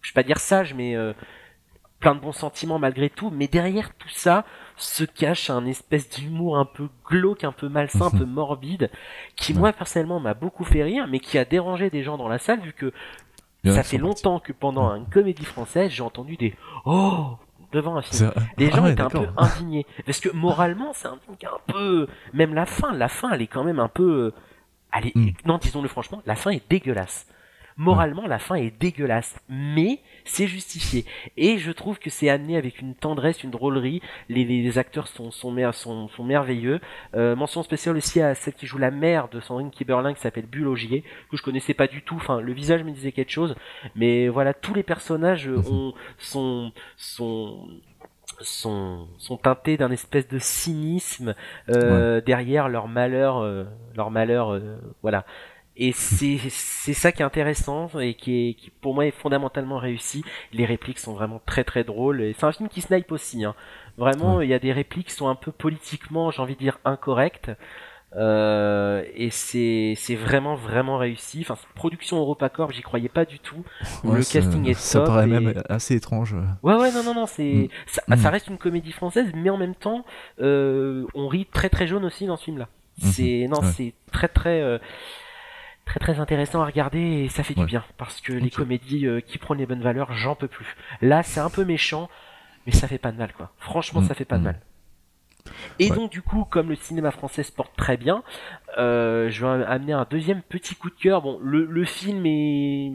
je 0.00 0.10
vais 0.10 0.14
pas 0.14 0.22
dire 0.22 0.38
sage, 0.38 0.74
mais 0.74 0.96
euh, 0.96 1.12
plein 2.00 2.14
de 2.14 2.20
bons 2.20 2.32
sentiments 2.32 2.78
malgré 2.78 3.10
tout. 3.10 3.30
Mais 3.30 3.48
derrière 3.48 3.94
tout 3.94 4.08
ça, 4.08 4.44
se 4.76 5.04
cache 5.04 5.50
un 5.50 5.66
espèce 5.66 6.08
d'humour 6.10 6.58
un 6.58 6.64
peu 6.64 6.88
glauque, 7.08 7.44
un 7.44 7.52
peu 7.52 7.68
malsain, 7.68 8.06
un 8.06 8.10
peu 8.10 8.24
morbide, 8.26 8.90
qui 9.36 9.54
moi 9.54 9.72
personnellement 9.72 10.20
m'a 10.20 10.34
beaucoup 10.34 10.64
fait 10.64 10.82
rire, 10.82 11.06
mais 11.08 11.20
qui 11.20 11.38
a 11.38 11.44
dérangé 11.44 11.90
des 11.90 12.02
gens 12.02 12.16
dans 12.16 12.28
la 12.28 12.38
salle 12.38 12.60
vu 12.60 12.72
que 12.72 12.92
ça 13.64 13.82
fait 13.82 13.98
longtemps 13.98 14.38
que 14.38 14.52
pendant 14.52 14.94
une 14.94 15.06
comédie 15.06 15.44
française 15.44 15.90
j'ai 15.90 16.02
entendu 16.02 16.36
des 16.36 16.54
oh! 16.84 17.36
devant 17.72 17.96
un 17.96 18.02
film. 18.02 18.32
Les 18.58 18.70
gens 18.70 18.84
ah 18.84 18.90
étaient 18.90 19.00
un 19.00 19.10
peu 19.10 19.26
indignés. 19.36 19.86
Parce 20.04 20.20
que 20.20 20.28
moralement 20.28 20.92
c'est 20.94 21.08
un 21.08 21.18
film 21.24 21.36
qui 21.36 21.46
est 21.46 21.48
un 21.48 21.72
peu 21.72 22.06
même 22.32 22.54
la 22.54 22.64
fin, 22.64 22.92
la 22.92 23.08
fin 23.08 23.32
elle 23.32 23.42
est 23.42 23.48
quand 23.48 23.64
même 23.64 23.80
un 23.80 23.88
peu 23.88 24.32
allez 24.96 25.12
hmm. 25.14 25.30
non 25.44 25.58
disons-le 25.58 25.88
franchement, 25.88 26.22
la 26.26 26.34
fin 26.34 26.50
est 26.50 26.68
dégueulasse. 26.68 27.26
Moralement, 27.78 28.26
la 28.26 28.38
fin 28.38 28.54
est 28.54 28.70
dégueulasse, 28.80 29.38
mais 29.50 30.00
c'est 30.24 30.46
justifié. 30.46 31.04
Et 31.36 31.58
je 31.58 31.70
trouve 31.70 31.98
que 31.98 32.08
c'est 32.08 32.30
amené 32.30 32.56
avec 32.56 32.80
une 32.80 32.94
tendresse, 32.94 33.44
une 33.44 33.50
drôlerie. 33.50 34.00
Les, 34.30 34.44
les 34.44 34.78
acteurs 34.78 35.08
sont, 35.08 35.30
sont, 35.30 35.54
sont, 35.72 36.08
sont 36.08 36.24
merveilleux. 36.24 36.80
Euh, 37.14 37.36
mention 37.36 37.62
spéciale 37.62 37.98
aussi 37.98 38.22
à 38.22 38.34
celle 38.34 38.54
qui 38.54 38.66
joue 38.66 38.78
la 38.78 38.90
mère 38.90 39.28
de 39.28 39.40
Sandrine 39.40 39.70
Kiberlin 39.70 40.14
qui 40.14 40.22
s'appelle 40.22 40.46
Bulogier, 40.46 41.04
que 41.30 41.36
je 41.36 41.42
connaissais 41.42 41.74
pas 41.74 41.86
du 41.86 42.00
tout. 42.00 42.16
Enfin, 42.16 42.40
le 42.40 42.54
visage 42.54 42.82
me 42.82 42.92
disait 42.92 43.12
quelque 43.12 43.32
chose, 43.32 43.54
mais 43.94 44.28
voilà, 44.28 44.54
tous 44.54 44.72
les 44.72 44.82
personnages 44.82 45.46
mhm. 45.46 45.66
ont, 45.66 45.94
sont, 46.16 46.72
sont 46.96 47.68
sont, 48.40 49.08
sont 49.18 49.36
teintés 49.36 49.76
d'un 49.76 49.90
espèce 49.90 50.28
de 50.28 50.38
cynisme 50.38 51.34
euh, 51.68 52.20
derrière 52.20 52.68
leur 52.68 52.88
malheur, 52.88 53.38
euh, 53.38 53.64
leur 53.94 54.10
malheur, 54.10 54.52
euh, 54.52 54.76
voilà. 55.02 55.24
Et 55.78 55.92
c'est 55.92 56.38
c'est 56.48 56.94
ça 56.94 57.12
qui 57.12 57.20
est 57.20 57.24
intéressant 57.24 57.90
et 58.00 58.14
qui 58.14 58.48
est 58.48 58.54
qui 58.54 58.70
pour 58.70 58.94
moi 58.94 59.04
est 59.04 59.10
fondamentalement 59.10 59.76
réussi. 59.76 60.24
Les 60.54 60.64
répliques 60.64 60.98
sont 60.98 61.12
vraiment 61.12 61.38
très 61.44 61.64
très 61.64 61.84
drôles. 61.84 62.22
Et 62.22 62.32
c'est 62.32 62.46
un 62.46 62.52
film 62.52 62.70
qui 62.70 62.80
snipe 62.80 63.12
aussi. 63.12 63.44
Hein. 63.44 63.54
Vraiment, 63.98 64.40
il 64.40 64.48
y 64.48 64.54
a 64.54 64.58
des 64.58 64.72
répliques 64.72 65.08
qui 65.08 65.14
sont 65.14 65.28
un 65.28 65.34
peu 65.34 65.52
politiquement, 65.52 66.30
j'ai 66.30 66.40
envie 66.40 66.54
de 66.54 66.60
dire, 66.60 66.78
incorrectes. 66.86 67.50
Euh, 68.14 69.02
et 69.14 69.30
c'est 69.30 69.94
c'est 69.96 70.14
vraiment 70.14 70.54
vraiment 70.54 70.96
réussi. 70.96 71.40
Enfin, 71.40 71.56
production 71.74 72.18
EuropaCorp, 72.18 72.72
j'y 72.72 72.82
croyais 72.82 73.08
pas 73.08 73.24
du 73.24 73.38
tout. 73.38 73.64
le 74.04 74.18
casting 74.18 74.64
est 74.64 74.74
top. 74.74 74.80
Ça 74.80 75.00
paraît 75.00 75.26
même 75.26 75.62
assez 75.68 75.96
étrange. 75.96 76.34
Ouais 76.62 76.74
ouais 76.76 76.92
non 76.92 77.02
non 77.02 77.14
non 77.14 77.26
c'est 77.26 77.42
mm. 77.42 77.68
ça, 77.86 78.02
mm. 78.08 78.16
ça, 78.16 78.30
reste 78.30 78.48
une 78.48 78.58
comédie 78.58 78.92
française, 78.92 79.26
mais 79.34 79.50
en 79.50 79.58
même 79.58 79.74
temps, 79.74 80.04
euh, 80.40 81.04
on 81.14 81.28
rit 81.28 81.46
très 81.46 81.68
très 81.68 81.86
jaune 81.86 82.04
aussi 82.04 82.26
dans 82.26 82.36
ce 82.36 82.44
film 82.44 82.58
là. 82.58 82.68
Mm-hmm. 83.00 83.10
C'est 83.10 83.48
non 83.50 83.60
c'est 83.62 83.92
très 84.12 84.28
très 84.28 84.62
euh, 84.62 84.78
très 85.84 86.00
très 86.00 86.20
intéressant 86.20 86.62
à 86.62 86.66
regarder 86.66 87.00
et 87.00 87.28
ça 87.28 87.42
fait 87.42 87.54
du 87.54 87.66
bien 87.66 87.84
parce 87.98 88.20
que 88.20 88.32
les 88.32 88.50
comédies 88.50 89.06
euh, 89.06 89.20
qui 89.20 89.38
prennent 89.38 89.58
les 89.58 89.66
bonnes 89.66 89.82
valeurs, 89.82 90.12
j'en 90.12 90.34
peux 90.34 90.48
plus. 90.48 90.76
Là, 91.02 91.22
c'est 91.22 91.40
un 91.40 91.50
peu 91.50 91.64
méchant, 91.64 92.08
mais 92.66 92.72
ça 92.72 92.88
fait 92.88 92.98
pas 92.98 93.12
de 93.12 93.18
mal 93.18 93.32
quoi. 93.32 93.52
Franchement, 93.58 94.00
mm, 94.00 94.06
ça 94.06 94.14
fait 94.14 94.24
pas 94.24 94.36
de 94.36 94.42
mm. 94.42 94.44
mal. 94.44 94.60
Et 95.78 95.90
donc 95.90 96.10
du 96.10 96.22
coup, 96.22 96.44
comme 96.44 96.68
le 96.68 96.76
cinéma 96.76 97.10
français 97.10 97.42
se 97.42 97.52
porte 97.52 97.74
très 97.76 97.96
bien, 97.96 98.22
euh, 98.78 99.28
je 99.30 99.44
vais 99.44 99.64
amener 99.64 99.92
un 99.92 100.06
deuxième 100.08 100.42
petit 100.42 100.74
coup 100.74 100.90
de 100.90 100.94
cœur. 100.94 101.22
Bon, 101.22 101.38
le, 101.42 101.64
le 101.64 101.84
film 101.84 102.24
est 102.26 102.92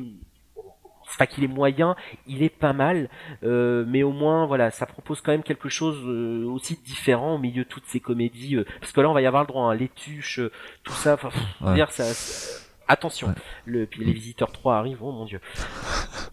c'est 1.11 1.17
pas 1.17 1.27
qu'il 1.27 1.43
est 1.43 1.47
moyen, 1.47 1.95
il 2.25 2.41
est 2.41 2.49
pas 2.49 2.73
mal, 2.73 3.09
euh, 3.43 3.83
mais 3.87 4.03
au 4.03 4.11
moins 4.11 4.45
voilà, 4.45 4.71
ça 4.71 4.85
propose 4.85 5.21
quand 5.21 5.31
même 5.31 5.43
quelque 5.43 5.69
chose 5.69 5.97
euh, 6.05 6.45
aussi 6.45 6.79
différent 6.85 7.35
au 7.35 7.37
milieu 7.37 7.63
de 7.63 7.69
toutes 7.69 7.85
ces 7.87 7.99
comédies, 7.99 8.55
euh, 8.55 8.65
parce 8.79 8.91
que 8.91 9.01
là 9.01 9.09
on 9.09 9.13
va 9.13 9.21
y 9.21 9.25
avoir 9.25 9.43
le 9.43 9.47
droit, 9.47 9.65
hein, 9.65 9.75
les 9.75 9.89
tuches, 9.89 10.39
tout 10.83 10.93
ça, 10.93 11.15
enfin, 11.15 11.29
dire 11.73 11.91
ça, 11.91 12.05
Attention, 12.87 13.33
le, 13.65 13.85
puis 13.85 14.03
les 14.03 14.11
visiteurs 14.11 14.51
3 14.51 14.75
arrivent, 14.75 15.01
oh 15.01 15.13
mon 15.13 15.23
dieu. 15.23 15.39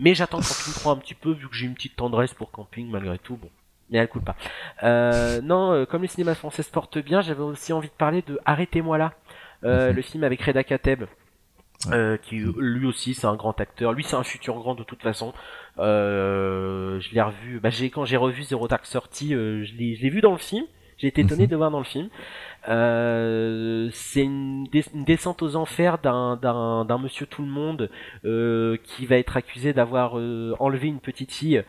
Mais 0.01 0.15
j'attends 0.15 0.39
Camping 0.39 0.75
3 0.75 0.93
un 0.93 0.97
petit 0.97 1.15
peu, 1.15 1.31
vu 1.31 1.49
que 1.49 1.55
j'ai 1.55 1.67
une 1.67 1.75
petite 1.75 1.95
tendresse 1.95 2.35
pour 2.35 2.51
Camping 2.51 2.91
malgré 2.91 3.17
tout, 3.19 3.37
bon. 3.37 3.49
Mais 3.91 3.99
elle 3.99 4.09
coule 4.09 4.23
pas. 4.23 4.37
Euh, 4.83 5.41
non, 5.41 5.73
euh, 5.73 5.87
comme 5.87 6.03
le 6.03 6.09
cinéma 6.09 6.35
français 6.35 6.63
se 6.63 6.71
porte 6.71 6.99
bien, 6.99 7.21
j'avais 7.21 7.43
aussi 7.43 7.73
envie 7.73 7.89
de 7.89 7.95
parler 7.95 8.23
de 8.27 8.39
Arrêtez-moi 8.45 8.99
là, 8.99 9.15
euh, 9.65 9.91
mhm. 9.91 9.97
le 9.97 10.03
film 10.03 10.25
avec 10.25 10.43
Reda 10.43 10.65
Kateb. 10.65 11.05
qui 12.23 12.37
lui 12.37 12.87
aussi 12.87 13.15
c'est 13.15 13.27
un 13.27 13.37
grand 13.37 13.59
acteur, 13.61 13.93
lui 13.93 14.05
c'est 14.05 14.17
un 14.17 14.25
futur 14.25 14.57
grand 14.57 14.75
de 14.75 14.83
toute 14.83 15.03
façon. 15.03 15.33
je 15.79 17.15
l'ai 17.15 17.23
revu, 17.23 17.61
bah, 17.61 17.71
j'ai 17.71 17.91
quand 17.91 18.05
j'ai 18.05 18.17
revu 18.17 18.43
Zero 18.43 18.69
Dark 18.69 18.85
Thirty, 18.85 19.31
je 19.31 19.75
l'ai 19.77 20.11
vu 20.11 20.21
dans 20.21 20.33
le 20.33 20.39
film, 20.39 20.65
j'ai 20.99 21.07
été 21.07 21.23
étonné 21.23 21.45
mhm. 21.45 21.51
de 21.51 21.57
voir 21.57 21.71
dans 21.71 21.79
le 21.79 21.85
film. 21.85 22.09
Euh, 22.69 23.89
c'est 23.93 24.23
une, 24.23 24.67
descente 24.95 25.43
aux 25.43 25.57
enfers 25.57 25.99
d'un 25.99 26.99
monsieur 26.99 27.27
tout 27.27 27.43
le 27.43 27.49
monde 27.49 27.91
euh, 28.25 28.77
qui 28.85 29.07
va 29.07 29.17
être 29.17 29.37
accusé 29.37 29.73
d'avoir 29.73 30.19
euh, 30.19 30.55
enlevé 30.59 30.89
une 30.89 31.01
petite 31.01 31.33
fille 31.33 31.63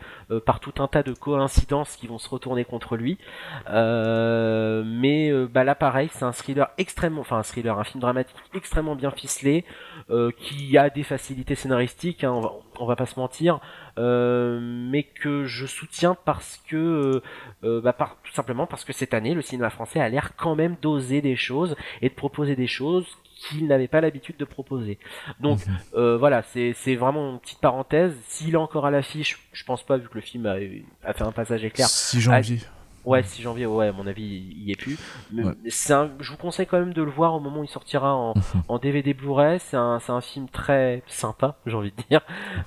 par 0.44 0.60
tout 0.60 0.74
un 0.78 0.88
tas 0.88 1.02
de 1.02 1.12
coïncidences 1.12 1.96
qui 1.96 2.06
vont 2.06 2.18
se 2.18 2.28
retourner 2.28 2.64
contre 2.64 2.96
lui. 2.96 3.18
mais 3.68 5.32
bah 5.46 5.64
là 5.64 5.74
pareil, 5.74 6.08
c'est 6.12 6.24
un 6.24 6.32
thriller 6.32 6.68
extrêmement, 6.78 7.22
enfin 7.22 7.38
un 7.38 7.42
thriller, 7.42 7.78
un 7.78 7.84
film 7.84 8.00
dramatique 8.00 8.36
extrêmement 8.54 8.94
bien 8.94 9.10
ficelé, 9.10 9.64
qui 10.36 10.76
a 10.76 10.90
des 10.90 11.02
facilités 11.02 11.54
scénaristiques, 11.54 12.24
hein, 12.24 12.32
on, 12.32 12.40
va, 12.40 12.52
on 12.78 12.86
va 12.86 12.96
pas 12.96 13.06
se 13.06 13.18
mentir. 13.18 13.60
mais 13.96 15.02
que 15.02 15.44
je 15.44 15.66
soutiens 15.66 16.16
parce 16.24 16.62
que 16.68 17.22
bah, 17.62 17.94
tout 18.24 18.32
simplement 18.32 18.66
parce 18.66 18.84
que 18.84 18.92
cette 18.92 19.14
année 19.14 19.34
le 19.34 19.42
cinéma 19.42 19.70
français 19.70 20.00
a 20.00 20.08
l'air 20.08 20.36
quand 20.36 20.54
même 20.54 20.76
d'oser 20.90 21.20
des 21.20 21.36
choses 21.36 21.76
et 22.02 22.08
de 22.08 22.14
proposer 22.14 22.56
des 22.56 22.66
choses 22.66 23.06
qu'il 23.36 23.66
n'avait 23.66 23.88
pas 23.88 24.00
l'habitude 24.00 24.36
de 24.36 24.44
proposer. 24.44 24.98
Donc 25.40 25.66
mhm. 25.66 25.76
euh, 25.94 26.16
voilà, 26.18 26.42
c'est 26.42 26.96
vraiment 26.96 27.32
une 27.32 27.40
petite 27.40 27.60
parenthèse. 27.60 28.14
S'il 28.28 28.54
est 28.54 28.56
encore 28.56 28.86
à 28.86 28.90
l'affiche, 28.90 29.48
je 29.52 29.64
pense 29.64 29.82
pas 29.82 29.96
vu 29.96 30.08
que 30.08 30.14
le 30.14 30.20
film 30.20 30.46
a, 30.46 31.12
fait 31.12 31.22
un 31.22 31.32
passage 31.32 31.64
éclair. 31.64 31.88
6 31.88 32.20
janvier. 32.20 32.58
Ouais, 33.06 33.22
6 33.22 33.40
janvier, 33.40 33.64
ouais, 33.64 33.88
à 33.88 33.92
mon 33.92 34.06
avis, 34.06 34.22
il 34.22 34.62
y 34.64 34.72
est 34.72 34.76
plus. 34.76 34.98
Mais 35.32 35.42
je 35.64 36.30
vous 36.30 36.36
conseille 36.36 36.66
quand 36.66 36.78
même 36.78 36.92
de 36.92 37.02
le 37.02 37.10
voir 37.10 37.34
au 37.34 37.40
moment 37.40 37.60
où 37.60 37.64
il 37.64 37.70
sortira 37.70 38.14
en, 38.14 38.34
en 38.68 38.78
DVD 38.78 39.14
Blu-ray. 39.14 39.58
C'est 39.58 39.78
un, 39.78 40.00
un 40.06 40.20
film 40.20 40.48
très 40.50 41.02
sympa, 41.06 41.56
j'ai 41.64 41.74
envie 41.74 41.92
de 41.92 42.02
dire. 42.10 42.20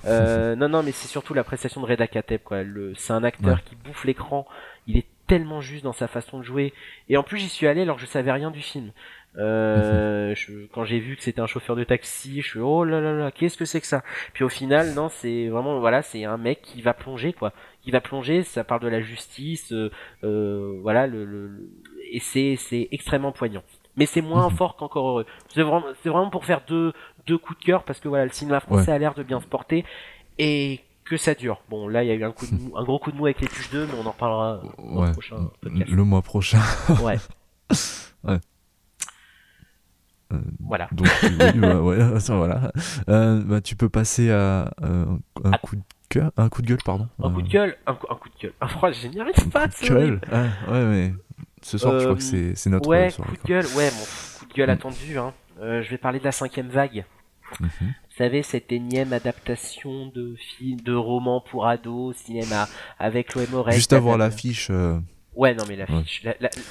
Euh, 0.06 0.56
non, 0.56 0.68
non, 0.68 0.82
mais 0.82 0.90
c'est 0.90 1.06
surtout 1.06 1.34
l'appréciation 1.34 1.80
de 1.82 1.86
Reda 1.86 2.08
Kateb, 2.08 2.40
quoi. 2.42 2.62
C'est 2.96 3.12
un 3.12 3.22
acteur 3.22 3.62
qui 3.62 3.76
bouffe 3.76 4.04
l'écran. 4.04 4.46
Il 4.88 4.98
est 4.98 5.06
tellement 5.34 5.60
juste 5.60 5.82
dans 5.82 5.92
sa 5.92 6.06
façon 6.06 6.38
de 6.38 6.44
jouer. 6.44 6.72
Et 7.08 7.16
en 7.16 7.24
plus, 7.24 7.38
j'y 7.38 7.48
suis 7.48 7.66
allé 7.66 7.82
alors 7.82 7.96
que 7.96 8.02
je 8.02 8.06
savais 8.06 8.30
rien 8.30 8.52
du 8.52 8.60
film. 8.60 8.92
Euh, 9.36 10.32
je, 10.36 10.66
quand 10.72 10.84
j'ai 10.84 11.00
vu 11.00 11.16
que 11.16 11.24
c'était 11.24 11.40
un 11.40 11.48
chauffeur 11.48 11.74
de 11.74 11.82
taxi, 11.82 12.40
je 12.40 12.50
suis 12.50 12.60
oh 12.60 12.84
là 12.84 13.00
là 13.00 13.12
là, 13.12 13.32
qu'est-ce 13.32 13.58
que 13.58 13.64
c'est 13.64 13.80
que 13.80 13.86
ça? 13.88 14.04
Puis 14.32 14.44
au 14.44 14.48
final, 14.48 14.94
non, 14.94 15.08
c'est 15.08 15.48
vraiment 15.48 15.80
voilà, 15.80 16.02
c'est 16.02 16.24
un 16.24 16.36
mec 16.36 16.62
qui 16.62 16.82
va 16.82 16.94
plonger 16.94 17.32
quoi, 17.32 17.52
qui 17.82 17.90
va 17.90 18.00
plonger. 18.00 18.44
Ça 18.44 18.62
parle 18.62 18.82
de 18.82 18.86
la 18.86 19.00
justice, 19.00 19.72
euh, 19.72 19.90
euh 20.22 20.78
voilà, 20.82 21.08
le, 21.08 21.24
le, 21.24 21.68
et 22.12 22.20
c'est 22.20 22.54
c'est 22.54 22.86
extrêmement 22.92 23.32
poignant. 23.32 23.64
Mais 23.96 24.06
c'est 24.06 24.22
moins 24.22 24.48
mhm. 24.50 24.56
fort 24.56 24.76
qu'encore 24.76 25.08
heureux. 25.08 25.26
C'est 25.48 25.62
vraiment 25.62 25.82
c'est 26.04 26.10
vraiment 26.10 26.30
pour 26.30 26.44
faire 26.44 26.60
deux 26.68 26.92
deux 27.26 27.38
coups 27.38 27.58
de 27.58 27.64
cœur 27.64 27.82
parce 27.82 27.98
que 27.98 28.06
voilà, 28.06 28.24
le 28.24 28.30
cinéma 28.30 28.60
français 28.60 28.92
a 28.92 28.98
l'air 28.98 29.14
de 29.14 29.24
bien 29.24 29.40
se 29.40 29.48
porter 29.48 29.84
et 30.38 30.78
que 31.04 31.16
ça 31.16 31.34
dure. 31.34 31.62
Bon, 31.68 31.88
là, 31.88 32.02
il 32.02 32.08
y 32.08 32.10
a 32.10 32.14
eu 32.14 32.24
un, 32.24 32.32
coup 32.32 32.46
de 32.46 32.52
un 32.76 32.84
gros 32.84 32.98
coup 32.98 33.12
de 33.12 33.16
mou 33.16 33.26
avec 33.26 33.40
les 33.40 33.48
tuches 33.48 33.70
2, 33.70 33.86
mais 33.86 33.92
on 34.02 34.06
en 34.06 34.12
reparlera 34.12 34.62
ouais. 34.78 35.12
prochain 35.12 35.50
Le 35.62 36.04
mois 36.04 36.22
prochain. 36.22 36.60
ouais. 37.02 37.18
ouais. 38.24 38.38
Euh, 40.32 40.38
voilà. 40.60 40.88
Donc, 40.92 41.08
oui, 41.22 41.52
bah, 41.56 41.80
ouais, 41.80 41.98
ça, 42.20 42.36
voilà. 42.36 42.72
Euh, 43.08 43.42
bah, 43.44 43.60
tu 43.60 43.76
peux 43.76 43.88
passer 43.88 44.30
à 44.30 44.72
euh, 44.82 45.06
un 45.44 45.52
coup 45.58 45.76
de 45.76 45.82
cœur, 46.08 46.30
un 46.36 46.48
coup 46.48 46.62
de 46.62 46.68
gueule, 46.68 46.82
pardon. 46.84 47.08
Un 47.22 47.30
coup 47.30 47.42
de 47.42 47.48
gueule, 47.48 47.76
un, 47.86 47.94
coup, 47.94 48.06
un 48.10 48.16
coup 48.16 48.28
de 48.28 48.42
gueule. 48.42 48.52
Un 48.60 48.68
froid, 48.68 48.90
je 48.90 49.06
n'y 49.08 49.20
arrive 49.20 49.48
pas. 49.50 49.68
Coup 49.68 49.84
de 49.84 49.88
gueule. 49.88 50.20
Ah, 50.30 50.44
ouais, 50.70 50.84
mais 50.84 51.14
ce 51.62 51.78
soir, 51.78 51.98
je 51.98 52.04
crois 52.04 52.16
que 52.16 52.54
c'est 52.54 52.70
notre 52.70 52.88
ouais, 52.88 53.10
soirée. 53.10 53.30
coup 53.30 53.42
de 53.42 53.48
gueule, 53.48 53.66
ouais, 53.76 53.90
mon 53.90 54.38
coup 54.38 54.46
de 54.46 54.54
gueule 54.54 54.70
attendu. 54.70 55.18
Hein. 55.18 55.32
je 55.60 55.88
vais 55.88 55.98
parler 55.98 56.18
de 56.18 56.24
la 56.24 56.32
cinquième 56.32 56.68
vague. 56.68 57.04
Mhm. 57.60 57.94
Vous 58.14 58.18
savez, 58.18 58.44
cette 58.44 58.70
énième 58.70 59.12
adaptation 59.12 60.06
de 60.06 60.36
film, 60.36 60.80
de 60.80 60.94
roman 60.94 61.40
pour 61.40 61.66
ados, 61.66 62.14
cinéma, 62.14 62.68
avec 63.00 63.30
Chloé 63.30 63.48
Moretz. 63.50 63.74
Juste 63.74 63.92
avant 63.92 64.16
l'affiche. 64.16 64.70
Ouais, 65.34 65.52
non, 65.52 65.64
mais 65.66 65.74
l'affiche, 65.74 66.24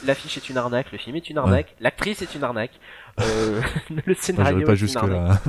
l'affiche 0.05 0.37
est 0.37 0.49
une 0.49 0.55
arnaque, 0.55 0.93
le 0.93 0.97
film 0.97 1.17
est 1.17 1.29
une 1.29 1.37
arnaque, 1.37 1.75
l'actrice 1.81 2.21
est 2.21 2.33
une 2.33 2.45
arnaque, 2.45 2.79
euh, 3.19 3.61
le 4.05 4.13
scénario 4.15 4.65
pas 4.65 4.71
est 4.71 4.81
une 4.81 4.97
arnaque. 4.97 5.41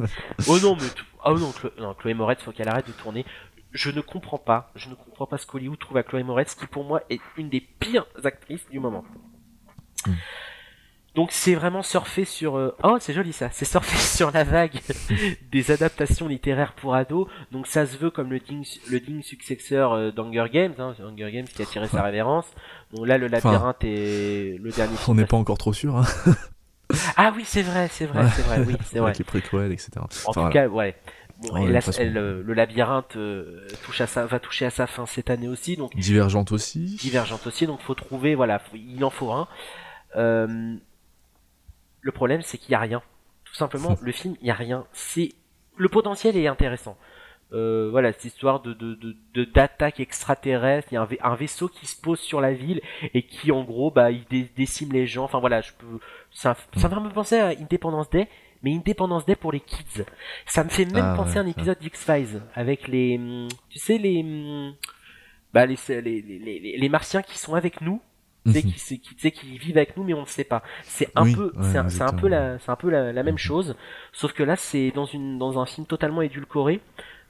oh 0.49 0.59
non, 0.59 0.75
mais 0.75 0.89
oh 1.25 1.39
non, 1.39 1.53
non, 1.79 1.95
Chloé 1.95 2.15
Moretz, 2.15 2.43
faut 2.43 2.51
qu'elle 2.51 2.69
arrête 2.69 2.89
de 2.89 2.93
tourner. 2.93 3.25
Je 3.71 3.93
ne 3.93 4.01
comprends 4.01 4.39
pas, 4.39 4.73
je 4.75 4.89
ne 4.89 4.97
comprends 4.97 5.27
pas 5.27 5.39
ce 5.39 5.47
qu'Hollywood 5.47 5.79
trouve 5.79 5.99
à 5.99 6.03
Chloé 6.03 6.25
Moretz, 6.25 6.57
qui 6.57 6.67
pour 6.67 6.83
moi 6.83 7.03
est 7.09 7.21
une 7.37 7.51
des 7.51 7.61
pires 7.61 8.07
actrices 8.25 8.69
du 8.69 8.81
moment. 8.81 9.05
Hmm. 10.07 10.15
Donc 11.15 11.31
c'est 11.31 11.55
vraiment 11.55 11.83
surfer 11.83 12.25
sur 12.25 12.57
euh, 12.57 12.75
oh 12.83 12.97
c'est 12.99 13.13
joli 13.13 13.33
ça. 13.33 13.49
C'est 13.53 13.65
surfer 13.65 13.97
sur 14.17 14.33
la 14.33 14.43
vague 14.43 14.81
des 15.53 15.71
adaptations 15.71 16.27
littéraires 16.27 16.73
pour 16.73 16.95
ados. 16.95 17.29
Donc 17.53 17.67
ça 17.67 17.87
se 17.87 17.97
veut 17.97 18.11
comme 18.11 18.31
le 18.31 18.41
digne 18.41 18.65
le 18.91 19.01
digne 19.01 19.23
successeur 19.23 19.93
euh, 19.93 20.11
d'Hunger 20.11 20.47
Games 20.53 20.75
hein, 20.79 20.95
Hunger 21.01 21.31
Games 21.31 21.47
qui 21.47 21.63
a 21.63 21.67
tiré 21.67 21.87
sa 21.87 22.03
révérence. 22.03 22.47
Donc 22.93 23.07
là 23.07 23.19
le 23.19 23.29
labyrinthe 23.29 23.85
est 23.85 24.59
le 24.61 24.71
dernier 24.71 24.97
on 25.07 25.15
n'est 25.15 25.27
pas 25.27 25.37
encore 25.37 25.59
trop 25.59 25.73
sûr 25.73 25.97
hein. 25.97 26.05
ah 27.17 27.33
oui 27.37 27.45
c'est 27.47 27.63
vrai 27.63 27.89
c'est 27.91 28.07
vrai 28.07 28.29
c'est 28.35 28.43
vrai 28.43 28.65
oui 28.67 28.77
c'est 28.85 28.99
vrai. 28.99 29.13
les 29.17 29.25
préquels 29.25 29.73
etc 29.73 29.91
en 30.27 30.33
tout 30.33 30.49
cas 30.49 30.67
ouais. 30.69 30.97
Le 31.43 32.53
labyrinthe 32.53 33.17
euh, 33.17 33.67
touche 33.85 34.01
à 34.01 34.07
sa, 34.07 34.25
va 34.25 34.39
toucher 34.39 34.67
à 34.67 34.71
sa 34.71 34.87
fin 34.87 35.05
cette 35.05 35.31
année 35.31 35.49
aussi 35.49 35.77
donc 35.77 35.95
divergente 35.97 36.53
aussi. 36.53 36.97
Divergente 36.97 37.47
aussi 37.47 37.67
donc 37.67 37.81
faut 37.81 37.95
trouver 37.95 38.35
voilà 38.35 38.61
il 38.75 39.05
en 39.05 39.11
faut 39.11 39.33
un. 39.33 39.49
Euh, 40.17 40.77
le 42.05 42.13
problème, 42.13 42.43
c'est 42.43 42.59
qu'il 42.59 42.71
n'y 42.71 42.77
a 42.77 42.81
rien. 42.81 43.03
Tout 43.45 43.55
simplement, 43.55 43.97
le 44.01 44.13
film, 44.13 44.37
il 44.43 44.45
n'y 44.45 44.51
a 44.51 44.55
rien. 44.55 44.87
C'est 44.93 45.31
le 45.77 45.89
potentiel 45.89 46.37
est 46.37 46.47
intéressant. 46.47 46.97
Euh, 47.53 47.89
voilà, 47.91 48.13
cette 48.13 48.27
histoire 48.27 48.61
de 48.61 48.75
de 48.75 49.45
d'attaque 49.45 50.01
extraterrestre. 50.01 50.89
Il 50.93 50.97
y 50.97 50.99
a 50.99 51.09
un, 51.23 51.35
vaisseau 51.35 51.69
qui 51.69 51.87
se 51.87 51.99
pose 51.99 52.21
sur 52.21 52.41
la 52.41 52.53
ville 52.53 52.83
et 53.15 53.23
qui, 53.23 53.53
en 53.53 53.65
gros, 53.65 53.91
bah, 53.91 54.11
il 54.11 54.25
décime 54.55 54.93
les 54.93 55.07
gens. 55.07 55.25
Enfin 55.25 55.39
voilà, 55.41 55.63
je 55.63 55.73
peux. 55.73 55.99
Ça, 56.31 56.57
ça 56.77 56.89
me 56.89 57.11
penser 57.11 57.39
à 57.39 57.49
Independence 57.49 58.11
Day, 58.11 58.29
mais 58.63 58.75
Independence 58.75 59.25
Day 59.25 59.37
pour 59.37 59.53
les 59.53 59.61
kids. 59.61 60.05
Ça 60.47 60.63
me 60.63 60.69
fait 60.69 60.85
même 60.85 61.13
ah, 61.13 61.17
penser 61.17 61.39
à 61.39 61.41
un 61.43 61.47
épisode 61.47 61.79
d'X 61.79 62.05
Files 62.05 62.43
avec 62.55 62.87
les, 62.87 63.19
tu 63.71 63.79
sais 63.79 63.97
les, 63.97 64.75
bah 65.55 65.65
les 65.65 65.77
les, 65.89 66.21
les, 66.21 66.77
les 66.77 66.89
martiens 66.91 67.23
qui 67.23 67.39
sont 67.39 67.55
avec 67.55 67.81
nous 67.81 68.03
tu 68.45 68.53
sais, 68.53 68.99
qui, 68.99 69.31
qui, 69.33 69.59
vivent 69.59 69.77
avec 69.77 69.97
nous 69.97 70.05
mais 70.05 70.15
on 70.15 70.23
ne 70.23 70.27
sait 70.27 70.45
pas. 70.45 70.63
C'est 70.83 71.11
un 71.15 71.33
peu, 71.33 71.53
c'est 71.63 71.79
un, 72.03 72.13
peu 72.13 72.29
la, 72.29 72.59
c'est 72.59 72.71
un 72.71 72.77
peu 72.77 72.91
la, 72.91 73.13
même 73.13 73.33
mhm. 73.33 73.39
chose, 73.39 73.77
sauf 74.13 74.33
que 74.33 74.43
là 74.43 74.57
c'est 74.57 74.91
dans 74.91 75.07
une, 75.07 75.39
dans 75.39 75.61
un 75.61 75.67
film 75.67 75.87
totalement 75.87 76.23
édulcoré, 76.23 76.81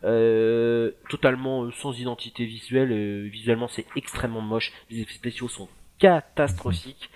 euh, 0.05 0.91
totalement 1.09 1.65
euh, 1.65 1.71
sans 1.81 1.99
identité 1.99 2.45
visuelle. 2.45 2.93
Euh, 2.93 3.29
visuellement 3.29 3.69
c'est 3.69 3.87
extrêmement 3.97 4.41
moche. 4.41 4.73
Les 4.91 5.01
effets 5.01 5.15
spéciaux 5.15 5.49
sont 5.49 5.69
catastrophiques. 5.99 7.11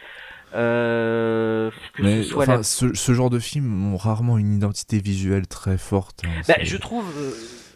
Euh, 0.55 1.71
que 1.93 2.03
ce, 2.03 2.23
soit 2.23 2.63
ce, 2.63 3.13
genre 3.13 3.29
de 3.29 3.39
films 3.39 3.93
ont 3.93 3.99
rarement 3.99 4.39
une 4.39 4.55
identité 4.55 4.99
visuelle 4.99 5.47
très 5.47 5.77
forte. 5.77 6.23
Hein, 6.25 6.41
bah, 6.49 6.55
je 6.63 6.77
trouve, 6.79 7.05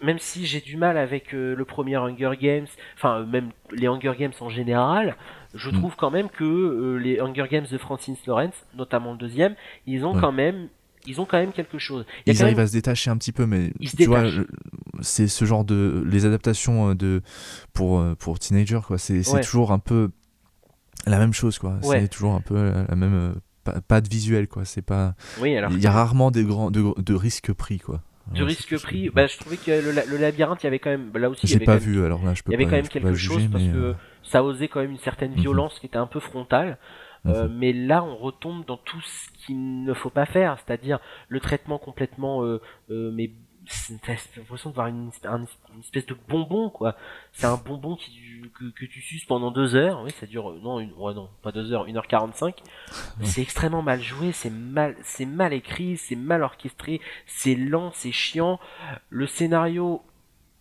même 0.03 0.19
si 0.19 0.47
j'ai 0.47 0.61
du 0.61 0.77
mal 0.77 0.97
avec 0.97 1.33
le 1.33 1.65
premier 1.65 1.97
Hunger 1.97 2.33
Games, 2.41 2.67
enfin 2.97 3.25
même 3.25 3.51
les 3.71 3.87
Hunger 3.87 4.15
Games 4.19 4.33
en 4.41 4.49
général, 4.49 5.17
je 5.55 5.71
mm. 5.71 5.73
trouve 5.75 5.97
quand 5.97 6.11
même 6.11 6.29
que 6.29 6.45
euh, 6.45 6.97
les 6.97 7.21
Hunger 7.21 7.47
Games 7.51 7.67
de 7.71 7.79
Francis 7.79 8.19
Lawrence, 8.27 8.55
notamment 8.75 9.13
le 9.13 9.19
deuxième, 9.19 9.55
ils 9.87 10.05
ont 10.05 10.19
quand 10.19 10.33
même 10.33 10.69
ils 11.05 11.21
ont 11.21 11.25
quand 11.25 11.39
même 11.39 11.53
quelque 11.53 11.79
chose. 11.79 12.05
ils 12.27 12.43
arrivent 12.43 12.61
à 12.61 12.67
se 12.67 12.73
détacher 12.73 13.11
un 13.11 13.17
petit 13.17 13.33
peu, 13.33 13.45
mais 13.45 13.73
tu 13.97 14.07
vois, 14.07 14.25
c'est 15.01 15.27
ce 15.27 15.45
genre 15.45 15.65
de 15.65 16.05
les 16.07 16.27
adaptations 16.27 16.91
euh, 16.91 16.95
de 16.95 17.23
pour 17.73 17.99
euh, 17.99 18.15
pour 18.15 18.39
teenagers 18.39 18.81
quoi. 18.87 18.99
C'est 18.99 19.23
toujours 19.43 19.73
un 19.73 19.79
peu 19.79 20.11
la 21.07 21.19
même 21.19 21.33
chose 21.33 21.59
quoi. 21.59 21.79
C'est 21.83 22.09
toujours 22.09 22.35
un 22.35 22.41
peu 22.41 22.73
la 22.89 22.97
même 22.97 23.35
pas, 23.89 24.01
de 24.01 24.09
visuel 24.09 24.49
quoi. 24.49 24.65
C'est 24.65 24.83
pas. 24.83 25.15
Oui, 25.41 25.57
alors. 25.57 25.73
Il 25.73 25.81
y 25.81 25.87
a 25.87 25.93
rarement 25.93 26.31
des 26.31 26.45
grands 26.45 26.71
de, 26.71 27.01
de 27.01 27.15
risques 27.15 27.53
pris 27.53 27.79
quoi 27.79 28.01
du 28.31 28.43
risque 28.43 28.81
prix 28.83 29.11
bah 29.11 29.27
je 29.27 29.37
trouvais 29.37 29.57
que 29.57 29.71
le, 29.71 30.17
labyrinthe 30.17 30.63
il 30.63 30.67
y 30.67 30.69
avait 30.69 30.79
quand 30.79 30.91
même 30.91 31.11
là 31.15 31.29
aussi 31.29 31.47
j'ai 31.47 31.61
pas 31.61 31.77
vu 31.77 32.05
alors 32.05 32.25
là 32.25 32.35
je 32.35 32.43
peux 32.43 32.51
il 32.51 32.53
y 32.53 32.55
avait 32.55 32.65
quand 32.65 32.77
même 32.77 32.89
quelque 32.89 33.15
chose 33.15 33.49
parce 33.51 33.65
que 33.65 33.77
euh, 33.77 33.93
ça 34.23 34.45
osait 34.45 34.69
quand 34.69 34.81
même 34.81 34.93
une 34.93 34.99
certaine 34.99 35.33
mhm. 35.33 35.41
violence 35.41 35.79
qui 35.79 35.87
était 35.87 35.97
un 35.97 36.07
peu 36.07 36.21
frontale 36.21 36.79
euh, 37.27 37.49
mhm. 37.49 37.57
mais 37.59 37.73
là 37.73 38.05
on 38.05 38.17
retombe 38.17 38.65
dans 38.67 38.77
tout 38.77 39.01
ce 39.01 39.45
qu'il 39.45 39.85
ne 39.85 39.93
faut 39.93 40.11
pas 40.11 40.27
faire 40.27 40.59
c'est-à-dire 40.59 41.01
le 41.29 41.41
traitement 41.41 41.79
complètement 41.79 42.45
euh, 42.45 42.61
mais 42.89 43.33
t'as 44.03 44.15
l'impression 44.37 44.71
de 44.71 44.75
voir 44.75 44.89
une, 44.89 45.11
espèce 45.81 46.07
de 46.07 46.17
bonbon 46.29 46.71
quoi. 46.71 46.97
C'est 47.33 47.47
un 47.47 47.57
bonbon 47.57 47.97
qui, 47.97 48.11
que, 48.55 48.65
que, 48.71 48.85
tu 48.85 49.01
suces 49.01 49.25
pendant 49.25 49.51
deux 49.51 49.75
heures. 49.75 50.03
Oui 50.03 50.11
ça 50.11 50.27
dure 50.27 50.53
non 50.63 50.81
une, 50.81 50.93
ouais, 50.95 51.15
non 51.15 51.29
pas 51.43 51.53
deux 51.53 51.73
heures 51.73 51.87
une 51.87 51.97
heure 51.97 52.07
quarante 52.07 52.35
cinq 52.35 52.63
c'est 53.23 53.43
extrêmement 53.43 53.83
mal 53.83 54.01
joué 54.01 54.33
c'est 54.33 54.51
mal 54.51 54.97
c'est 55.03 55.27
mal 55.27 55.53
écrit 55.53 55.97
c'est 55.97 56.17
mal 56.17 56.43
orchestré 56.43 57.01
c'est 57.27 57.55
lent 57.55 57.91
c'est 57.95 58.13
chiant. 58.13 58.59
Le 59.11 59.27
scénario 59.27 60.03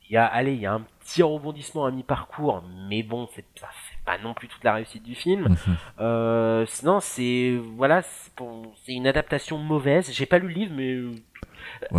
il 0.09 0.13
y 0.13 0.17
a 0.17 0.25
allez 0.25 0.53
il 0.53 0.61
y 0.61 0.65
a 0.65 0.73
un 0.73 0.85
petit 0.99 1.23
rebondissement 1.23 1.85
à 1.85 1.91
mi 1.91 2.03
parcours 2.03 2.63
mais 2.87 3.01
bon 3.01 3.27
c'est 3.33 3.45
ça 3.55 3.67
fait 3.67 3.97
pas 4.05 4.17
non 4.17 4.33
plus 4.33 4.47
toute 4.47 4.63
la 4.63 4.73
réussite 4.75 5.03
du 5.03 5.15
film. 5.15 5.49
Mhm. 5.49 5.57
euh, 5.99 6.65
sinon 6.67 6.99
c'est 6.99 7.59
voilà 7.75 8.01
c'est 8.03 8.93
une 8.93 9.07
adaptation 9.07 9.57
mauvaise. 9.57 10.11
J'ai 10.11 10.25
pas 10.25 10.37
lu 10.37 10.47
le 10.47 10.53
livre 10.53 10.73
mais 10.75 10.99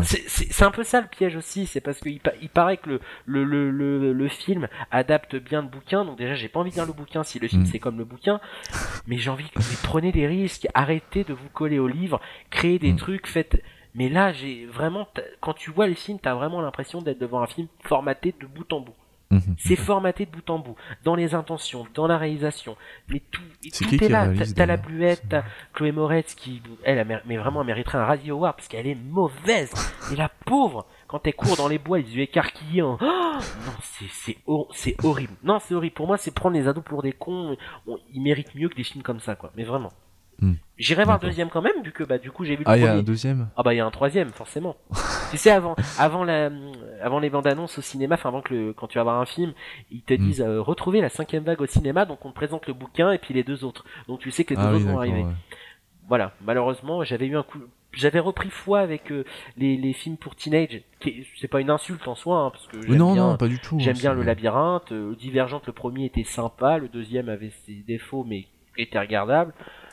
c'est 0.03 0.63
un 0.63 0.71
peu 0.71 0.85
ça 0.85 1.01
le 1.01 1.07
piège 1.07 1.37
aussi, 1.37 1.67
c'est 1.67 1.81
parce 1.81 1.99
qu'il 2.01 2.21
il 2.41 2.49
paraît 2.49 2.77
que 2.77 2.89
le, 2.91 3.01
le, 3.27 3.71
le, 3.71 4.13
le, 4.13 4.29
film 4.29 4.69
adapte 4.91 5.37
bien 5.37 5.63
le 5.63 5.69
bouquin, 5.69 6.05
donc 6.05 6.19
déjà 6.19 6.35
j'ai 6.35 6.49
pas 6.49 6.61
envie 6.61 6.71
de 6.71 6.77
lire 6.77 6.87
le 6.87 6.93
bouquin 6.93 7.23
si 7.23 7.39
le 7.39 7.49
film 7.49 7.63
mm. 7.63 7.67
c'est 7.67 7.79
comme 7.79 7.99
le 7.99 8.05
bouquin, 8.05 8.41
mais 9.07 9.19
j'ai 9.19 9.31
envie 9.31 9.49
que 9.51 9.61
vous 9.61 9.77
prenez 9.83 10.13
des 10.13 10.27
risques, 10.27 10.67
arrêtez 10.75 11.25
de 11.25 11.33
vous 11.33 11.49
coller 11.49 11.79
au 11.79 11.89
livre, 11.89 12.21
créez 12.51 12.79
des 12.79 12.93
mm. 12.93 12.97
trucs, 12.97 13.27
faites... 13.27 13.63
Mais 13.95 14.09
là, 14.09 14.33
j'ai 14.33 14.65
vraiment, 14.65 15.07
quand 15.41 15.53
tu 15.53 15.71
vois 15.71 15.87
les 15.87 15.95
films, 15.95 16.19
t'as 16.19 16.35
vraiment 16.35 16.63
l'impression 16.63 17.03
d'être 17.03 17.19
devant 17.19 17.43
un 17.43 17.47
film 17.47 17.69
formaté 17.85 18.35
de 18.41 18.47
bout 18.47 18.73
en 18.73 18.81
bout. 18.81 18.95
Mhm. 19.33 19.57
C'est 19.57 19.76
formaté 19.76 20.26
de 20.26 20.30
bout 20.30 20.51
en 20.51 20.59
bout, 20.59 20.76
dans 21.05 21.14
les 21.14 21.35
intentions, 21.35 21.87
dans 21.95 22.07
la 22.07 22.18
réalisation, 22.18 22.76
mais 23.09 23.22
tout, 23.30 23.41
tout 23.62 24.05
est 24.05 24.09
là. 24.09 24.28
T'as 24.55 24.66
la 24.66 24.76
bluette, 24.76 25.22
t'as 25.28 25.43
Chloé 25.72 25.91
Moretz 25.91 26.35
qui, 26.35 26.62
elle, 26.85 27.22
mais 27.24 27.39
vraiment, 27.39 27.64
mériterait 27.64 27.99
un 27.99 28.05
Radio 28.05 28.37
Award 28.37 28.57
parce 28.57 28.68
qu'elle 28.68 28.87
est 28.87 28.95
mauvaise. 28.95 29.72
Et 30.12 30.16
la 30.16 30.28
pauvre, 30.28 30.87
quand 31.09 31.26
elle 31.26 31.35
court 31.35 31.57
dans 31.57 31.68
les 31.68 31.78
bois, 31.78 31.99
les 31.99 32.14
yeux 32.14 32.22
écarquillés. 32.22 32.83
non, 32.83 32.99
c'est 33.80 34.37
c'est 34.74 34.97
horrible. 35.03 35.33
Non, 35.43 35.59
c'est 35.61 35.74
horrible. 35.74 35.95
Pour 35.95 36.07
moi, 36.07 36.18
c'est 36.18 36.35
prendre 36.35 36.55
les 36.55 36.68
ados 36.68 36.85
pour 36.85 37.03
des 37.03 37.12
cons. 37.12 37.57
ils 38.12 38.20
méritent 38.20 38.55
mieux 38.55 38.68
que 38.68 38.76
des 38.76 38.85
films 38.85 39.03
comme 39.03 39.20
ça, 39.20 39.35
quoi. 39.35 39.51
Mais 39.57 39.64
vraiment. 39.64 39.93
Hmm. 40.43 40.55
J'irai 40.76 41.05
voir 41.05 41.18
le 41.22 41.28
deuxième 41.28 41.51
quand 41.51 41.62
même, 41.62 41.83
vu 41.85 41.93
que 41.93 42.03
bah 42.03 42.18
du 42.18 42.33
coup 42.33 42.45
j'ai 42.45 42.57
vu 42.57 42.64
le 42.64 42.68
ah, 42.68 42.76
il 42.76 42.83
y 42.83 42.87
a 42.87 42.95
un 42.95 43.03
deuxième? 43.03 43.49
Ah 43.57 43.62
bah 43.62 43.74
il 43.74 43.76
y 43.76 43.80
a 43.80 43.87
un 43.87 43.91
troisième, 43.93 44.30
forcément. 44.30 44.76
tu 45.30 45.37
sais, 45.37 45.51
avant, 45.51 45.76
avant, 45.99 46.24
la, 46.24 46.51
avant 47.03 47.18
les 47.18 47.30
bandes 47.30 47.46
annonces 47.46 47.78
au 47.78 47.82
cinéma, 47.82 48.14
enfin 48.14 48.28
avant 48.28 48.42
que 48.42 48.55
le, 48.55 48.72
quand 48.72 48.86
tu 48.86 48.98
vas 48.98 49.05
voir 49.05 49.20
un 49.20 49.26
film, 49.26 49.53
ils 49.90 50.03
te 50.03 50.14
hmm. 50.14 50.18
disent 50.18 50.40
euh, 50.40 50.61
retrouver 50.61 51.00
la 51.00 51.09
cinquième 51.09 51.44
vague 51.44 51.61
au 51.61 51.66
cinéma, 51.66 52.05
donc 52.05 52.24
on 52.24 52.30
te 52.30 52.34
présente 52.34 52.66
le 52.66 52.72
bouquin 52.74 53.12
et 53.12 53.18
puis 53.18 53.34
les 53.34 53.44
deux 53.44 53.64
autres. 53.64 53.84
Donc 54.09 54.20
tu 54.20 54.30
sais 54.30 54.44
que 54.44 54.55
les 54.55 54.61
deux 54.61 54.66
ah 54.66 54.74
autres 54.74 54.86
vont 54.86 54.98
arriver. 54.98 55.24
Voilà, 56.09 56.32
malheureusement, 56.44 57.05
j'avais 57.05 57.26
eu 57.26 57.36
un 57.36 57.42
coup, 57.42 57.61
j'avais 57.92 58.18
repris 58.18 58.50
foi 58.50 58.80
avec 58.80 59.12
euh, 59.12 59.24
les, 59.57 59.76
les 59.76 59.92
films 59.92 60.16
pour 60.16 60.34
teenage. 60.34 60.82
C'est 61.40 61.48
pas 61.48 61.61
une 61.61 61.70
insulte 61.70 62.07
en 62.09 62.14
soi, 62.14 62.38
hein, 62.38 62.50
parce 62.50 62.66
que 62.66 62.82
j'aime 62.82 62.96
non, 62.96 63.12
bien, 63.12 63.30
non, 63.30 63.36
pas 63.36 63.48
du 63.48 63.59
tout. 63.59 63.78
J'aime 63.78 63.96
bien 63.96 64.12
le 64.12 64.22
labyrinthe. 64.22 64.92
Euh, 64.92 65.14
Divergente, 65.14 65.66
le 65.66 65.72
premier 65.72 66.07
était 66.07 66.24
sympa, 66.24 66.78
le 66.78 66.88
deuxième 66.88 67.28
avait 67.28 67.53
ses 67.66 67.84
défauts, 67.86 68.24
mais 68.28 68.46
était 68.76 68.98
regardable 68.98 69.53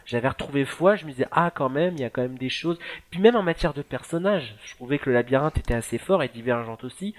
j'avais 0.09 0.27
retrouvé 0.27 0.65
foi, 0.65 0.95
je 0.95 1.05
me 1.05 1.11
disais 1.11 1.27
ah 1.31 1.51
quand 1.53 1.69
même, 1.69 1.93
il 1.93 2.01
y 2.01 2.03
a 2.03 2.09
quand 2.09 2.23
même 2.23 2.37
des 2.37 2.49
choses. 2.49 2.79
Puis 3.11 3.21
même 3.21 3.35
en 3.35 3.43
matière 3.43 3.75
de 3.75 3.83
personnages, 3.83 4.55
je 4.65 4.73
trouvais 4.73 4.97
que 4.97 5.07
le 5.07 5.13
labyrinthe 5.13 5.59
était 5.59 5.75
assez 5.75 5.99
fort 5.99 6.23
et 6.23 6.29
divergent 6.29 6.79
aussi. 6.81 7.13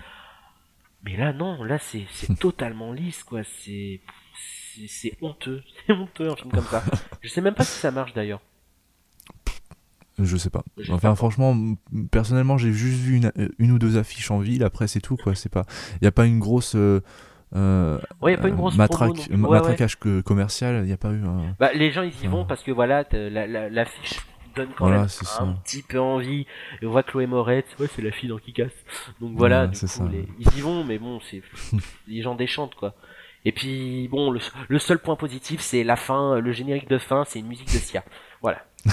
Mais 1.04 1.16
là 1.16 1.32
non, 1.32 1.62
là 1.62 1.78
c'est 1.78 2.06
totalement 2.40 2.92
lisse 2.92 3.22
quoi, 3.22 3.42
c'est 3.44 4.00
c'est 4.88 5.16
honteux, 5.20 5.62
c'est 5.86 5.92
honteux 5.92 6.30
un 6.30 6.36
film 6.36 6.50
comme 6.50 6.64
ça. 6.64 6.82
je 7.22 7.28
sais 7.28 7.40
même 7.40 7.54
pas 7.54 7.64
si 7.64 7.78
ça 7.78 7.92
marche 7.92 8.12
d'ailleurs. 8.12 8.40
Je 10.18 10.36
sais 10.36 10.50
pas. 10.50 10.64
Enfin, 10.90 11.14
franchement, 11.14 11.56
personnellement, 12.10 12.58
j'ai 12.58 12.74
juste 12.74 13.00
vu 13.00 13.16
une, 13.16 13.32
une, 13.58 13.70
ou 13.70 13.78
deux 13.78 13.96
affiches 13.96 14.30
en 14.30 14.38
ville. 14.38 14.64
Après, 14.64 14.86
c'est 14.86 15.00
tout, 15.00 15.16
quoi. 15.16 15.34
C'est 15.34 15.48
pas. 15.48 15.64
Il 16.02 16.04
y 16.04 16.08
a 16.08 16.12
pas 16.12 16.26
une 16.26 16.38
grosse. 16.38 16.74
Euh, 16.74 17.00
euh, 17.56 17.98
ouais, 18.22 18.32
y 18.32 18.34
a 18.34 18.38
pas 18.38 18.48
une 18.48 18.54
grosse 18.54 18.76
matraque, 18.76 19.28
matraquage 19.30 19.96
commercial, 20.24 20.82
il 20.82 20.86
n'y 20.86 20.92
a 20.92 20.96
pas 20.96 21.10
eu. 21.10 21.22
Bah, 21.58 21.72
les 21.74 21.90
gens 21.90 22.02
ils 22.02 22.24
y 22.24 22.26
vont 22.26 22.44
parce 22.44 22.62
que 22.62 22.70
voilà, 22.70 23.04
l'affiche 23.12 24.16
la, 24.16 24.20
donne 24.54 24.68
quand 24.76 24.88
même 24.88 25.06
un 25.40 25.52
petit 25.64 25.82
peu 25.82 26.00
envie. 26.00 26.46
Et 26.80 26.86
on 26.86 26.90
voit 26.90 27.02
Chloé 27.02 27.26
Moretz, 27.26 27.66
ouais, 27.78 27.88
c'est 27.94 28.02
la 28.02 28.12
fille 28.12 28.28
dans 28.28 28.38
qui 28.38 28.52
casse. 28.52 28.72
Donc 29.20 29.36
voilà, 29.36 29.66
du 29.66 29.78
coup, 29.78 30.08
ils 30.38 30.58
y 30.58 30.60
vont, 30.60 30.84
mais 30.84 30.98
bon, 30.98 31.20
c'est 31.20 31.42
les 32.08 32.22
gens 32.22 32.34
déchantent 32.34 32.74
quoi. 32.74 32.94
Et 33.44 33.52
puis 33.52 34.08
bon, 34.08 34.30
le, 34.30 34.78
seul 34.78 34.98
point 34.98 35.16
positif, 35.16 35.60
c'est 35.60 35.82
la 35.82 35.96
fin, 35.96 36.38
le 36.38 36.52
générique 36.52 36.88
de 36.88 36.98
fin, 36.98 37.24
c'est 37.26 37.38
une 37.38 37.48
musique 37.48 37.72
de 37.72 37.78
Sia. 37.78 38.04
Voilà. 38.42 38.64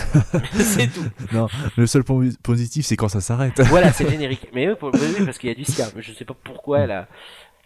c'est 0.53 0.87
tout. 0.87 1.05
Non, 1.33 1.47
le 1.77 1.85
seul 1.85 2.03
point 2.03 2.29
positif, 2.43 2.85
c'est 2.85 2.95
quand 2.95 3.09
ça 3.09 3.21
s'arrête. 3.21 3.59
voilà, 3.65 3.91
c'est 3.91 4.09
générique. 4.09 4.47
Mais 4.53 4.69
oui, 4.69 4.75
parce 5.25 5.37
qu'il 5.37 5.49
y 5.49 5.51
a 5.51 5.55
du 5.55 5.65
Sia. 5.65 5.87
Je 5.97 6.13
sais 6.13 6.25
pas 6.25 6.35
pourquoi 6.43 6.79
elle 6.79 6.91
a 6.91 7.07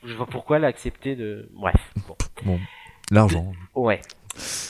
je 0.03 0.13
vois 0.13 0.25
pourquoi 0.25 0.57
elle 0.57 0.65
a 0.65 0.67
accepté 0.67 1.15
de. 1.15 1.49
Bref. 1.53 1.93
Bon. 2.43 2.59
L'argent. 3.11 3.51
Ouais. 3.75 4.01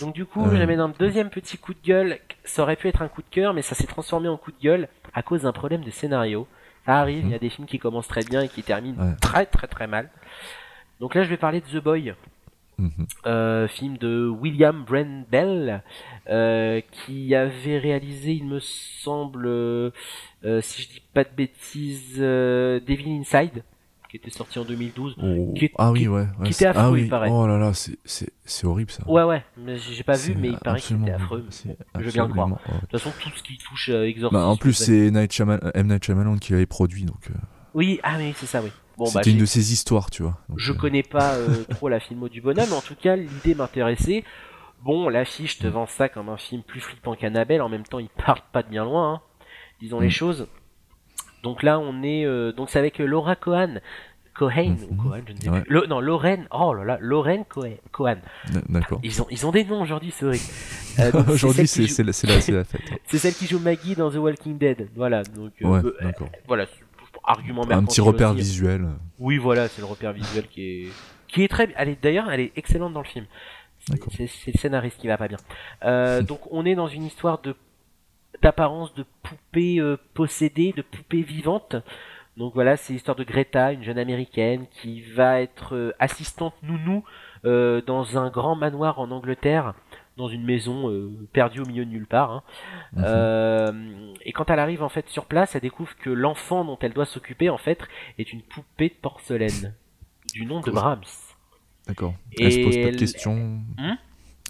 Donc 0.02 0.14
du 0.16 0.26
coup, 0.26 0.44
euh... 0.46 0.56
j'avais 0.56 0.76
un 0.76 0.90
deuxième 0.90 1.30
petit 1.30 1.58
coup 1.58 1.74
de 1.74 1.82
gueule. 1.84 2.20
Ça 2.44 2.64
aurait 2.64 2.76
pu 2.76 2.88
être 2.88 3.02
un 3.02 3.08
coup 3.08 3.22
de 3.22 3.30
cœur, 3.30 3.54
mais 3.54 3.62
ça 3.62 3.76
s'est 3.76 3.88
transformé 3.88 4.28
en 4.28 4.38
coup 4.38 4.52
de 4.52 4.60
gueule 4.62 4.90
à 5.14 5.22
cause 5.22 5.44
d'un 5.44 5.52
problème 5.52 5.84
de 5.84 5.92
scénario. 5.92 6.48
Ça 6.86 6.98
arrive, 6.98 7.26
il 7.26 7.30
y 7.30 7.34
a 7.34 7.36
mhm. 7.36 7.40
des 7.40 7.50
films 7.50 7.68
qui 7.68 7.78
commencent 7.78 8.08
très 8.08 8.24
bien 8.24 8.42
et 8.42 8.50
qui 8.50 8.64
terminent 8.64 9.16
très 9.22 9.46
très 9.46 9.68
très 9.68 9.88
mal. 9.88 10.10
Donc 11.00 11.16
là, 11.16 11.24
je 11.24 11.30
vais 11.30 11.38
parler 11.38 11.62
de 11.62 11.80
The 11.80 11.84
Boy. 11.84 12.14
Mhm. 12.78 13.06
Euh, 13.28 13.68
film 13.68 13.98
de 13.98 14.28
William 14.28 14.84
Brent 14.84 15.26
Bell 15.30 15.84
euh, 16.30 16.82
qui 16.92 17.36
avait 17.36 17.78
réalisé, 17.78 18.32
il 18.32 18.46
me 18.46 18.60
semble, 18.60 19.46
euh, 19.46 19.92
si 20.62 20.82
je 20.82 20.90
dis 20.90 21.04
pas 21.14 21.24
de 21.24 21.30
bêtises, 21.36 22.18
Devil 22.18 23.20
Inside 23.20 23.64
qui 24.12 24.18
était 24.18 24.30
sorti 24.30 24.60
en 24.60 24.66
2012. 24.66 25.16
ah 25.78 25.92
oui, 25.92 26.08
ouais. 26.10 26.26
qui 26.44 26.52
était 26.52 26.66
affreux, 26.66 26.98
ah 26.98 27.00
il 27.00 27.10
paraît. 27.10 27.30
Oh 27.32 27.48
là 27.48 27.58
là, 27.58 27.72
c'est 27.74 28.68
horrible 28.68 28.92
ça. 28.92 29.10
Ouais, 29.10 29.24
ouais, 29.24 29.42
mais 29.56 29.78
j'ai 29.78 30.04
pas 30.04 30.18
vu, 30.18 30.36
mais 30.38 30.50
il 30.50 30.58
paraît 30.58 30.82
qu'il 30.82 31.02
était 31.02 31.12
affreux. 31.12 31.48
je 31.98 32.10
viens 32.10 32.28
de 32.28 32.32
croire. 32.34 32.50
De 32.50 32.54
toute 32.82 32.92
façon, 32.92 33.12
tout 33.22 33.30
ce 33.34 33.42
qui 33.42 33.58
touche 33.58 33.90
euh, 33.90 34.04
Exorcist. 34.04 34.34
Bah, 34.34 34.48
en 34.48 34.58
plus, 34.58 34.74
c'est 34.74 35.32
Shyamalan, 35.32 35.72
M. 35.74 35.88
Night 35.88 36.04
Shyamalan 36.04 36.38
qui 36.38 36.52
l'avait 36.52 36.66
produit, 36.66 37.06
donc. 37.06 37.30
Euh... 37.30 37.34
Oui, 37.74 38.02
ah 38.04 38.16
oui, 38.18 38.34
c'est 38.36 38.48
ça, 38.48 38.62
oui. 38.62 38.70
Bon, 38.98 39.06
C'était 39.06 39.30
bah, 39.30 39.32
une 39.32 39.38
de 39.38 39.46
ses 39.46 39.72
histoires, 39.72 40.12
tu 40.12 40.24
vois. 40.24 40.38
je 40.58 40.74
euh. 40.74 40.76
connais 40.76 41.04
pas 41.04 41.36
euh, 41.36 41.64
trop 41.70 41.88
la 41.88 42.02
filmo 42.02 42.28
du 42.28 42.42
bonhomme, 42.42 42.68
mais 42.70 42.76
en 42.76 42.82
tout 42.82 42.96
cas, 42.96 43.16
l'idée 43.16 43.56
m'intéressait. 43.56 44.26
Bon, 44.84 45.08
l'affiche 45.08 45.58
te 45.58 45.68
mm. 45.68 45.72
vend 45.72 45.88
ça 45.88 46.10
comme 46.10 46.28
un 46.28 46.38
film 46.38 46.64
plus 46.64 46.82
flippant 46.82 47.16
qu'Annabelle, 47.16 47.62
en 47.62 47.70
même 47.70 47.84
temps, 47.84 48.00
il 48.00 48.10
part 48.10 48.42
pas 48.52 48.62
de 48.62 48.68
bien 48.68 48.84
loin, 48.84 49.14
hein. 49.14 49.22
disons 49.80 50.02
les 50.02 50.08
mm. 50.08 50.12
choses. 50.12 50.48
Donc 51.44 51.64
là, 51.64 51.80
on 51.80 52.04
est, 52.04 52.26
donc 52.54 52.70
c'est 52.70 52.80
avec 52.80 53.00
Laura 53.00 53.36
Cohen, 53.36 53.80
Cohen 54.34 54.78
ou 54.90 54.94
mhm. 54.94 54.98
Cohen, 54.98 55.22
je 55.28 55.34
ne 55.34 55.40
sais 55.40 55.62
plus. 55.62 55.88
non, 55.88 56.00
Lorraine, 56.00 56.48
oh 56.52 56.74
là 56.74 56.84
là, 56.84 56.98
Lorraine 57.02 57.44
Cohen. 57.46 58.18
D'accord. 58.70 59.00
Ils 59.04 59.22
ont, 59.22 59.28
ils 59.30 59.46
ont 59.46 59.52
des 59.52 59.66
noms 59.66 59.82
aujourd'hui, 59.82 60.12
c'est 60.16 60.26
vrai. 60.26 60.40
Euh, 61.00 61.24
aujourd'hui, 61.32 61.68
c'est 61.68 61.82
la, 62.00 62.06
la, 62.06 62.64
fête. 62.64 62.82
c'est 63.08 63.18
celle 63.18 63.34
qui 63.34 63.48
joue 63.48 63.60
Maggie 63.60 63.96
dans 63.96 64.10
The 64.10 64.16
Walking 64.16 64.58
Dead. 64.58 64.90
Voilà, 64.96 65.24
donc. 65.24 65.54
Euh, 65.62 65.68
ouais, 65.68 65.92
euh, 66.02 66.12
voilà, 66.48 66.66
argument 67.24 67.64
Un 67.70 67.84
petit 67.84 68.02
repère 68.02 68.34
visuel. 68.34 68.88
Oui, 69.20 69.38
voilà, 69.38 69.68
c'est 69.68 69.82
le 69.82 69.88
repère 69.88 70.14
visuel 70.14 70.48
qui 70.48 70.62
est, 70.64 70.88
qui 71.28 71.44
est 71.44 71.48
très. 71.48 71.68
D'ailleurs, 72.02 72.32
elle 72.32 72.40
est 72.40 72.52
excellente 72.56 72.94
dans 72.94 73.02
le 73.02 73.08
film. 73.08 73.26
C'est 73.80 74.52
le 74.54 74.60
scénariste 74.60 74.98
qui 75.00 75.08
va 75.08 75.18
pas 75.18 75.28
bien. 75.28 75.40
Euh, 75.84 76.22
donc, 76.22 76.40
on 76.52 76.66
est 76.66 76.76
dans 76.76 76.88
une 76.88 77.04
histoire 77.04 77.42
de 77.42 77.56
d'apparence 78.42 78.94
de 78.96 79.06
poupée 79.24 79.80
euh, 79.80 79.98
possédée, 80.14 80.74
de 80.76 80.82
poupée 80.82 81.22
vivante. 81.22 81.76
Donc 82.38 82.54
voilà, 82.54 82.78
c'est 82.78 82.94
l'histoire 82.94 83.18
de 83.18 83.24
Greta, 83.24 83.74
une 83.74 83.84
jeune 83.84 83.98
américaine 83.98 84.66
qui 84.72 85.02
va 85.02 85.42
être 85.42 85.76
euh, 85.76 85.94
assistante 86.00 86.54
nounou 86.64 87.04
euh, 87.44 87.82
dans 87.82 88.18
un 88.18 88.30
grand 88.30 88.56
manoir 88.56 89.00
en 89.00 89.12
Angleterre, 89.12 89.74
dans 90.18 90.30
une 90.30 90.44
maison 90.44 90.90
euh, 90.90 91.12
perdue 91.34 91.60
au 91.60 91.66
milieu 91.66 91.86
de 91.86 91.90
nulle 91.90 92.08
part. 92.08 92.32
Hein. 92.96 93.72
Mhm. 93.74 94.14
et 94.24 94.32
quand 94.32 94.50
elle 94.50 94.60
arrive 94.60 94.82
en 94.82 94.90
fait 94.90 95.08
sur 95.10 95.26
place, 95.26 95.56
elle 95.56 95.62
découvre 95.62 95.96
que 95.98 96.10
l'enfant 96.10 96.64
dont 96.64 96.78
elle 96.82 96.94
doit 96.94 97.06
s'occuper 97.06 97.50
en 97.50 97.58
fait 97.58 97.80
est 98.18 98.32
une 98.32 98.42
poupée 98.42 98.90
de 98.90 98.96
porcelaine 99.02 99.76
du 100.34 100.46
nom 100.46 100.62
de 100.62 100.72
Brahms. 100.72 101.04
D'accord. 101.88 102.14
Elle 102.40 102.52
se 102.52 102.64
pose 102.64 102.78
pas 102.78 102.92
de 102.92 102.98
questions. 102.98 103.36
Hmm? 103.78 103.96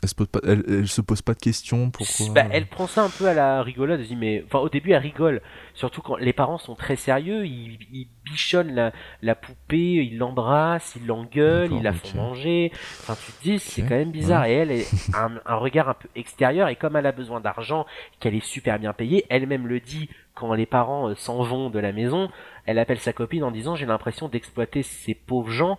Elle 0.02 0.10
se, 0.10 0.16
pose 0.16 0.28
pas, 0.28 0.40
elle, 0.44 0.88
se 0.88 1.02
pose 1.02 1.22
pas 1.22 1.34
de 1.34 1.40
questions 1.40 1.92
pourquoi 1.92 2.28
bah, 2.34 2.46
Elle 2.52 2.66
prend 2.66 2.88
ça 2.88 3.04
un 3.04 3.10
peu 3.10 3.28
à 3.28 3.36
la 3.36 3.62
rigolade. 3.62 4.00
Elle 4.00 4.08
dit, 4.08 4.16
mais 4.16 4.44
enfin, 4.46 4.60
au 4.60 4.70
début, 4.70 4.92
elle 4.92 5.02
rigole. 5.02 5.42
Surtout 5.76 6.02
quand 6.02 6.16
les 6.18 6.34
parents 6.34 6.58
sont 6.58 6.74
très 6.74 6.96
sérieux. 6.96 7.46
Ils, 7.46 7.78
ils 7.92 8.08
bichonnent 8.26 8.74
la, 8.74 8.92
la 9.22 9.36
poupée, 9.36 10.04
ils 10.04 10.18
l'embrassent, 10.18 10.96
ils 10.96 11.06
l'engueulent, 11.06 11.72
ils 11.72 11.84
la 11.84 11.94
font 11.94 12.18
manger. 12.18 12.72
Enfin, 12.74 13.16
tu 13.16 13.32
te 13.32 13.44
dis, 13.44 13.60
c'est 13.60 13.84
quand 13.84 13.90
même 13.90 14.12
bizarre. 14.12 14.46
Et 14.46 14.54
elle, 14.54 14.72
a 15.14 15.26
un, 15.26 15.40
un, 15.46 15.56
regard 15.56 15.90
un 15.90 15.94
peu 15.94 16.10
extérieur. 16.16 16.68
Et 16.70 16.76
comme 16.76 16.96
elle 16.96 17.06
a 17.06 17.12
besoin 17.12 17.40
d'argent, 17.40 17.86
qu'elle 18.20 18.34
est 18.34 18.44
super 18.44 18.80
bien 18.80 18.94
payée, 18.94 19.26
elle-même 19.30 19.68
le 19.68 19.80
dit 19.80 20.10
quand 20.34 20.54
les 20.54 20.66
parents 20.66 21.10
euh, 21.10 21.16
s'en 21.16 21.44
vont 21.44 21.70
de 21.70 21.80
la 21.80 21.92
maison. 21.92 22.30
Elle 22.66 22.80
appelle 22.80 23.00
sa 23.00 23.14
copine 23.14 23.44
en 23.44 23.52
disant, 23.52 23.76
j'ai 23.76 23.86
l'impression 23.86 24.30
d'exploiter 24.30 24.84
ces 24.84 25.14
pauvres 25.14 25.52
gens 25.52 25.78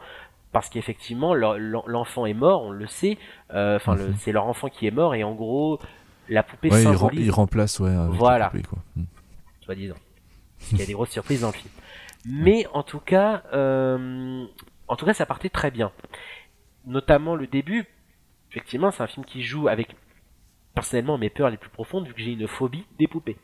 parce 0.53 0.69
qu'effectivement 0.69 1.35
l'enfant 1.35 2.27
est 2.27 2.35
mort, 2.35 2.63
on 2.63 2.71
le 2.71 2.87
sait. 2.87 3.19
Euh, 3.53 3.77
enfin, 3.77 3.97
mhm. 3.97 4.15
c'est 4.19 4.33
leur 4.33 4.47
enfant 4.47 4.69
qui 4.69 4.87
est 4.87 4.91
mort 4.91 5.15
et 5.15 5.25
en 5.25 5.35
gros 5.35 5.81
la 6.29 6.43
poupée 6.43 6.71
ouais, 6.71 6.83
symbolise. 6.83 7.27
Il, 7.27 7.31
remplace, 7.31 7.81
ouais. 7.81 7.95
voilà. 8.11 8.51
Poupée, 8.51 8.63
quoi. 8.63 8.79
Hmm. 8.97 9.05
Soit 9.63 9.75
disant. 9.75 9.97
Il 10.71 10.79
y 10.79 10.83
a 10.83 10.87
des 10.87 10.93
grosses 10.93 11.11
surprises 11.11 11.41
dans 11.41 11.49
le 11.49 11.55
film. 11.55 11.71
Mais 12.25 12.67
en 12.73 12.83
tout 12.83 13.01
cas, 13.01 13.43
euh, 13.53 14.45
en 14.87 14.97
tout 14.97 15.05
cas, 15.05 15.15
ça 15.15 15.27
partait 15.27 15.49
très 15.49 15.71
bien. 15.71 15.91
Notamment 16.87 17.35
le 17.35 17.47
début. 17.47 17.87
Effectivement, 18.51 18.91
c'est 18.91 19.03
un 19.03 19.07
film 19.07 19.25
qui 19.25 19.43
joue 19.43 19.69
avec 19.69 19.97
personnellement 20.75 21.19
mes 21.19 21.31
peurs 21.31 21.51
les 21.51 21.57
plus 21.57 21.71
profondes 21.71 22.07
vu 22.07 22.15
que 22.15 22.21
j'ai 22.21 22.33
une 22.33 22.47
phobie 22.47 22.85
des 22.99 23.09
poupées 23.09 23.37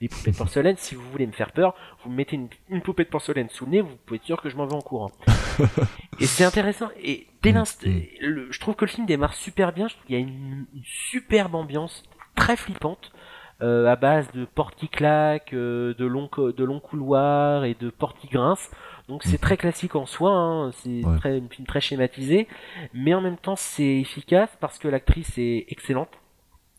des 0.00 0.08
poupées 0.08 0.32
de 0.32 0.36
porcelaine. 0.36 0.76
Si 0.76 0.94
vous 0.94 1.08
voulez 1.10 1.26
me 1.26 1.32
faire 1.32 1.52
peur, 1.52 1.74
vous 2.04 2.10
me 2.10 2.16
mettez 2.16 2.38
une, 2.68 2.80
poupée 2.82 3.04
de 3.04 3.08
porcelaine 3.08 3.48
sous 3.48 3.64
le 3.64 3.70
nez, 3.72 3.80
vous 3.80 3.96
pouvez 4.04 4.16
être 4.16 4.24
sûr 4.24 4.40
que 4.40 4.48
je 4.48 4.56
m'en 4.56 4.66
vais 4.66 4.74
en 4.74 4.80
courant. 4.80 5.10
et 6.20 6.26
c'est 6.26 6.44
intéressant. 6.44 6.88
Et 7.02 7.26
dès 7.42 7.52
mm, 7.52 7.54
l'instant, 7.54 7.88
mm. 7.88 8.46
je 8.50 8.60
trouve 8.60 8.74
que 8.74 8.84
le 8.84 8.90
film 8.90 9.06
démarre 9.06 9.34
super 9.34 9.72
bien. 9.72 9.88
Je 9.88 9.94
trouve 9.94 10.06
qu'il 10.06 10.16
y 10.16 10.18
a 10.18 10.22
une, 10.22 10.66
superbe 10.82 11.54
ambiance, 11.54 12.02
très 12.34 12.56
flippante. 12.56 13.12
Euh, 13.62 13.86
à 13.86 13.96
base 13.96 14.30
de 14.32 14.44
portes 14.44 14.74
qui 14.74 14.86
claquent, 14.86 15.54
euh, 15.54 15.94
de 15.94 16.04
longs 16.04 16.28
de 16.36 16.62
longs 16.62 16.78
couloirs 16.78 17.64
et 17.64 17.72
de 17.72 17.88
portes 17.88 18.18
qui 18.18 18.28
grincent. 18.28 18.68
Donc 19.08 19.22
c'est 19.22 19.38
très 19.38 19.56
classique 19.56 19.96
en 19.96 20.04
soi, 20.04 20.30
hein. 20.30 20.72
c'est 20.72 21.00
très, 21.20 21.38
une 21.38 21.48
film 21.48 21.66
très 21.66 21.80
schématisé, 21.80 22.48
mais 22.92 23.14
en 23.14 23.22
même 23.22 23.38
temps 23.38 23.56
c'est 23.56 24.00
efficace 24.00 24.50
parce 24.60 24.78
que 24.78 24.88
l'actrice 24.88 25.38
est 25.38 25.64
excellente, 25.68 26.10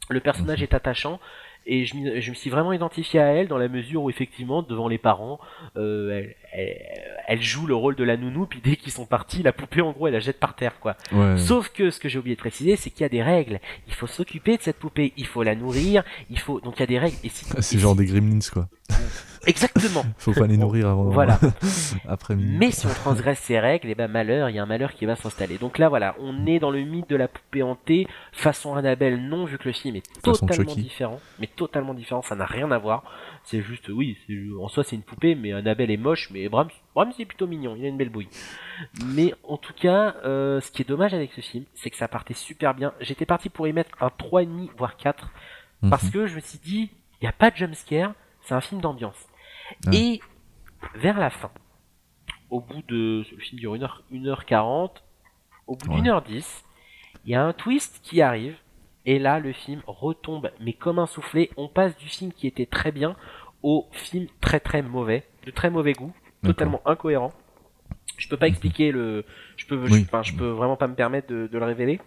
le 0.09 0.19
personnage 0.19 0.61
est 0.61 0.75
attachant 0.75 1.19
et 1.67 1.85
je, 1.85 2.21
je, 2.21 2.29
me 2.29 2.35
suis 2.35 2.49
vraiment 2.49 2.71
identifié 2.71 3.19
à 3.19 3.25
elle 3.25 3.47
dans 3.47 3.57
la 3.57 3.67
mesure 3.67 4.03
où 4.03 4.09
effectivement 4.09 4.61
devant 4.61 4.87
les 4.87 4.97
parents 4.97 5.39
euh, 5.75 6.23
elle, 6.53 7.15
elle, 7.27 7.41
joue 7.41 7.67
le 7.67 7.75
rôle 7.75 7.95
de 7.95 8.03
la 8.03 8.15
nounou 8.17 8.45
puis 8.45 8.61
dès 8.63 8.77
qu'ils 8.77 8.93
sont 8.93 9.05
partis 9.05 9.43
la 9.43 9.51
poupée 9.51 9.81
en 9.81 9.91
gros 9.91 10.07
elle 10.07 10.13
la 10.13 10.19
jette 10.19 10.39
par 10.39 10.55
terre 10.55 10.79
quoi. 10.79 10.95
Sauf 11.37 11.69
que 11.69 11.91
ce 11.91 11.99
que 11.99 12.09
j'ai 12.09 12.19
oublié 12.19 12.35
de 12.35 12.39
préciser 12.39 12.75
c'est 12.77 12.89
qu'il 12.89 13.01
y 13.01 13.05
a 13.05 13.09
des 13.09 13.21
règles. 13.21 13.59
Il 13.87 13.93
faut 13.93 14.07
s'occuper 14.07 14.57
de 14.57 14.61
cette 14.61 14.77
poupée. 14.77 15.13
Il 15.17 15.25
faut 15.25 15.43
la 15.43 15.55
nourrir. 15.55 16.03
Il 16.29 16.39
faut 16.39 16.59
donc 16.61 16.75
il 16.77 16.79
y 16.79 16.83
a 16.83 16.87
des 16.87 16.99
règles. 16.99 17.17
Et 17.23 17.29
si, 17.29 17.45
c'est 17.59 17.79
genre 17.79 17.95
des 17.95 18.05
gremlins 18.05 18.39
quoi 18.51 18.69
Exactement. 19.47 20.03
Faut 20.17 20.33
pas 20.33 20.45
les 20.45 20.57
nourrir 20.57 20.89
avant. 20.89 21.05
Voilà. 21.17 21.39
Après 22.07 22.35
Mais 22.35 22.69
si 22.71 22.85
on 22.85 22.89
transgresse 22.93 23.39
ces 23.39 23.59
règles, 23.59 23.87
et 23.87 23.91
eh 23.91 23.95
ben 23.95 24.07
malheur, 24.07 24.49
il 24.49 24.55
y 24.55 24.59
a 24.59 24.63
un 24.63 24.67
malheur 24.67 24.93
qui 24.93 25.05
va 25.05 25.15
s'installer. 25.15 25.57
Donc 25.57 25.77
là, 25.77 25.89
voilà, 25.89 26.15
on 26.19 26.45
est 26.45 26.59
dans 26.59 26.69
le 26.69 26.81
mythe 26.81 27.09
de 27.09 27.15
la 27.15 27.27
poupée 27.27 27.63
hantée 27.63 28.07
façon 28.33 28.75
Annabelle. 28.75 29.27
Non, 29.27 29.45
vu 29.45 29.57
que 29.57 29.67
le 29.67 29.71
film 29.71 29.95
est 29.95 30.21
totalement 30.21 30.75
différent, 30.75 31.19
mais 31.39 31.47
totalement 31.47 31.93
différent, 31.93 32.21
ça 32.21 32.35
n'a 32.35 32.45
rien 32.45 32.69
à 32.71 32.77
voir. 32.77 33.03
C'est 33.43 33.61
juste, 33.61 33.89
oui, 33.89 34.17
en 34.61 34.67
soi 34.67 34.83
c'est 34.83 34.95
une 34.95 35.01
poupée, 35.01 35.33
mais 35.33 35.53
Annabelle 35.53 35.89
est 35.89 35.97
moche, 35.97 36.29
mais 36.31 36.49
Bram, 36.49 36.67
Bram 36.93 37.11
c'est 37.15 37.25
plutôt 37.25 37.47
mignon. 37.47 37.75
Il 37.77 37.85
a 37.85 37.87
une 37.87 37.97
belle 37.97 38.09
bouille. 38.09 38.29
Mais 39.05 39.33
en 39.43 39.57
tout 39.57 39.73
cas, 39.73 40.15
euh, 40.25 40.59
ce 40.59 40.71
qui 40.71 40.81
est 40.81 40.87
dommage 40.87 41.13
avec 41.13 41.31
ce 41.33 41.41
film, 41.41 41.63
c'est 41.73 41.89
que 41.89 41.97
ça 41.97 42.07
partait 42.07 42.33
super 42.33 42.73
bien. 42.73 42.93
J'étais 42.99 43.25
parti 43.25 43.49
pour 43.49 43.67
y 43.67 43.73
mettre 43.73 43.91
un 44.01 44.07
3,5 44.07 44.69
voire 44.77 44.97
4 44.97 45.31
parce 45.89 46.03
mhm. 46.03 46.11
que 46.11 46.27
je 46.27 46.35
me 46.35 46.39
suis 46.41 46.59
dit, 46.59 46.89
il 47.21 47.23
n'y 47.23 47.27
a 47.27 47.33
pas 47.33 47.51
de 47.51 47.55
jumpscare, 47.55 48.13
c'est 48.41 48.53
un 48.53 48.61
film 48.61 48.81
d'ambiance. 48.81 49.26
Et 49.91 50.21
vers 50.95 51.19
la 51.19 51.29
fin, 51.29 51.51
au 52.49 52.59
bout 52.59 52.81
de. 52.87 53.23
Le 53.31 53.37
film 53.39 53.59
dure 53.59 53.75
1h, 53.75 53.89
1h40, 54.11 54.91
au 55.67 55.75
bout 55.75 55.89
d'une 55.93 56.07
heure 56.07 56.21
10, 56.21 56.65
il 57.25 57.31
y 57.31 57.35
a 57.35 57.43
un 57.43 57.53
twist 57.53 57.99
qui 58.03 58.21
arrive. 58.21 58.55
Et 59.05 59.19
là, 59.19 59.39
le 59.39 59.53
film 59.53 59.81
retombe, 59.87 60.51
mais 60.59 60.73
comme 60.73 60.99
un 60.99 61.05
soufflé. 61.05 61.49
On 61.55 61.69
passe 61.69 61.95
du 61.97 62.07
film 62.07 62.33
qui 62.33 62.45
était 62.45 62.65
très 62.65 62.91
bien 62.91 63.15
au 63.63 63.87
film 63.91 64.27
très 64.41 64.59
très 64.59 64.81
mauvais, 64.81 65.25
de 65.45 65.51
très 65.51 65.69
mauvais 65.69 65.93
goût, 65.93 66.13
totalement 66.43 66.81
incohérent. 66.85 67.31
Je 68.17 68.27
peux 68.27 68.37
pas 68.37 68.47
expliquer 68.47 68.91
le, 68.91 69.23
je 69.55 69.65
peux, 69.65 69.81
enfin, 70.01 70.23
je, 70.23 70.33
peux 70.33 70.49
vraiment 70.49 70.75
pas 70.75 70.87
me 70.87 70.95
permettre 70.95 71.27
de, 71.27 71.49
le 71.51 71.63
révéler. 71.63 72.01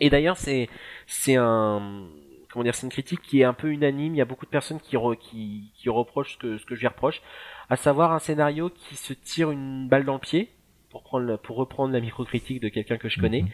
Et 0.00 0.10
d'ailleurs, 0.10 0.36
c'est, 0.36 0.68
c'est 1.06 1.36
un, 1.36 2.08
comment 2.52 2.64
dire, 2.64 2.74
c'est 2.74 2.86
une 2.86 2.92
critique 2.92 3.22
qui 3.22 3.40
est 3.40 3.44
un 3.44 3.52
peu 3.52 3.68
unanime. 3.68 4.14
Il 4.14 4.18
y 4.18 4.22
a 4.22 4.24
beaucoup 4.24 4.46
de 4.46 4.50
personnes 4.50 4.80
qui, 4.80 4.96
qui, 5.20 5.72
qui 5.74 5.88
reprochent 5.88 6.34
ce 6.34 6.38
que, 6.38 6.58
ce 6.58 6.66
que 6.66 6.74
je 6.74 6.80
lui 6.80 6.86
reproche, 6.86 7.22
à 7.70 7.76
savoir 7.76 8.12
un 8.12 8.18
scénario 8.18 8.70
qui 8.70 8.96
se 8.96 9.12
tire 9.12 9.50
une 9.50 9.88
balle 9.88 10.04
dans 10.04 10.14
le 10.14 10.20
pied 10.20 10.50
pour 10.90 11.02
prendre 11.02 11.36
pour 11.36 11.56
reprendre 11.56 11.92
la 11.92 12.00
microcritique 12.00 12.62
de 12.62 12.68
quelqu'un 12.68 12.96
que 12.96 13.08
je 13.08 13.20
connais. 13.20 13.42
Mhm. 13.42 13.48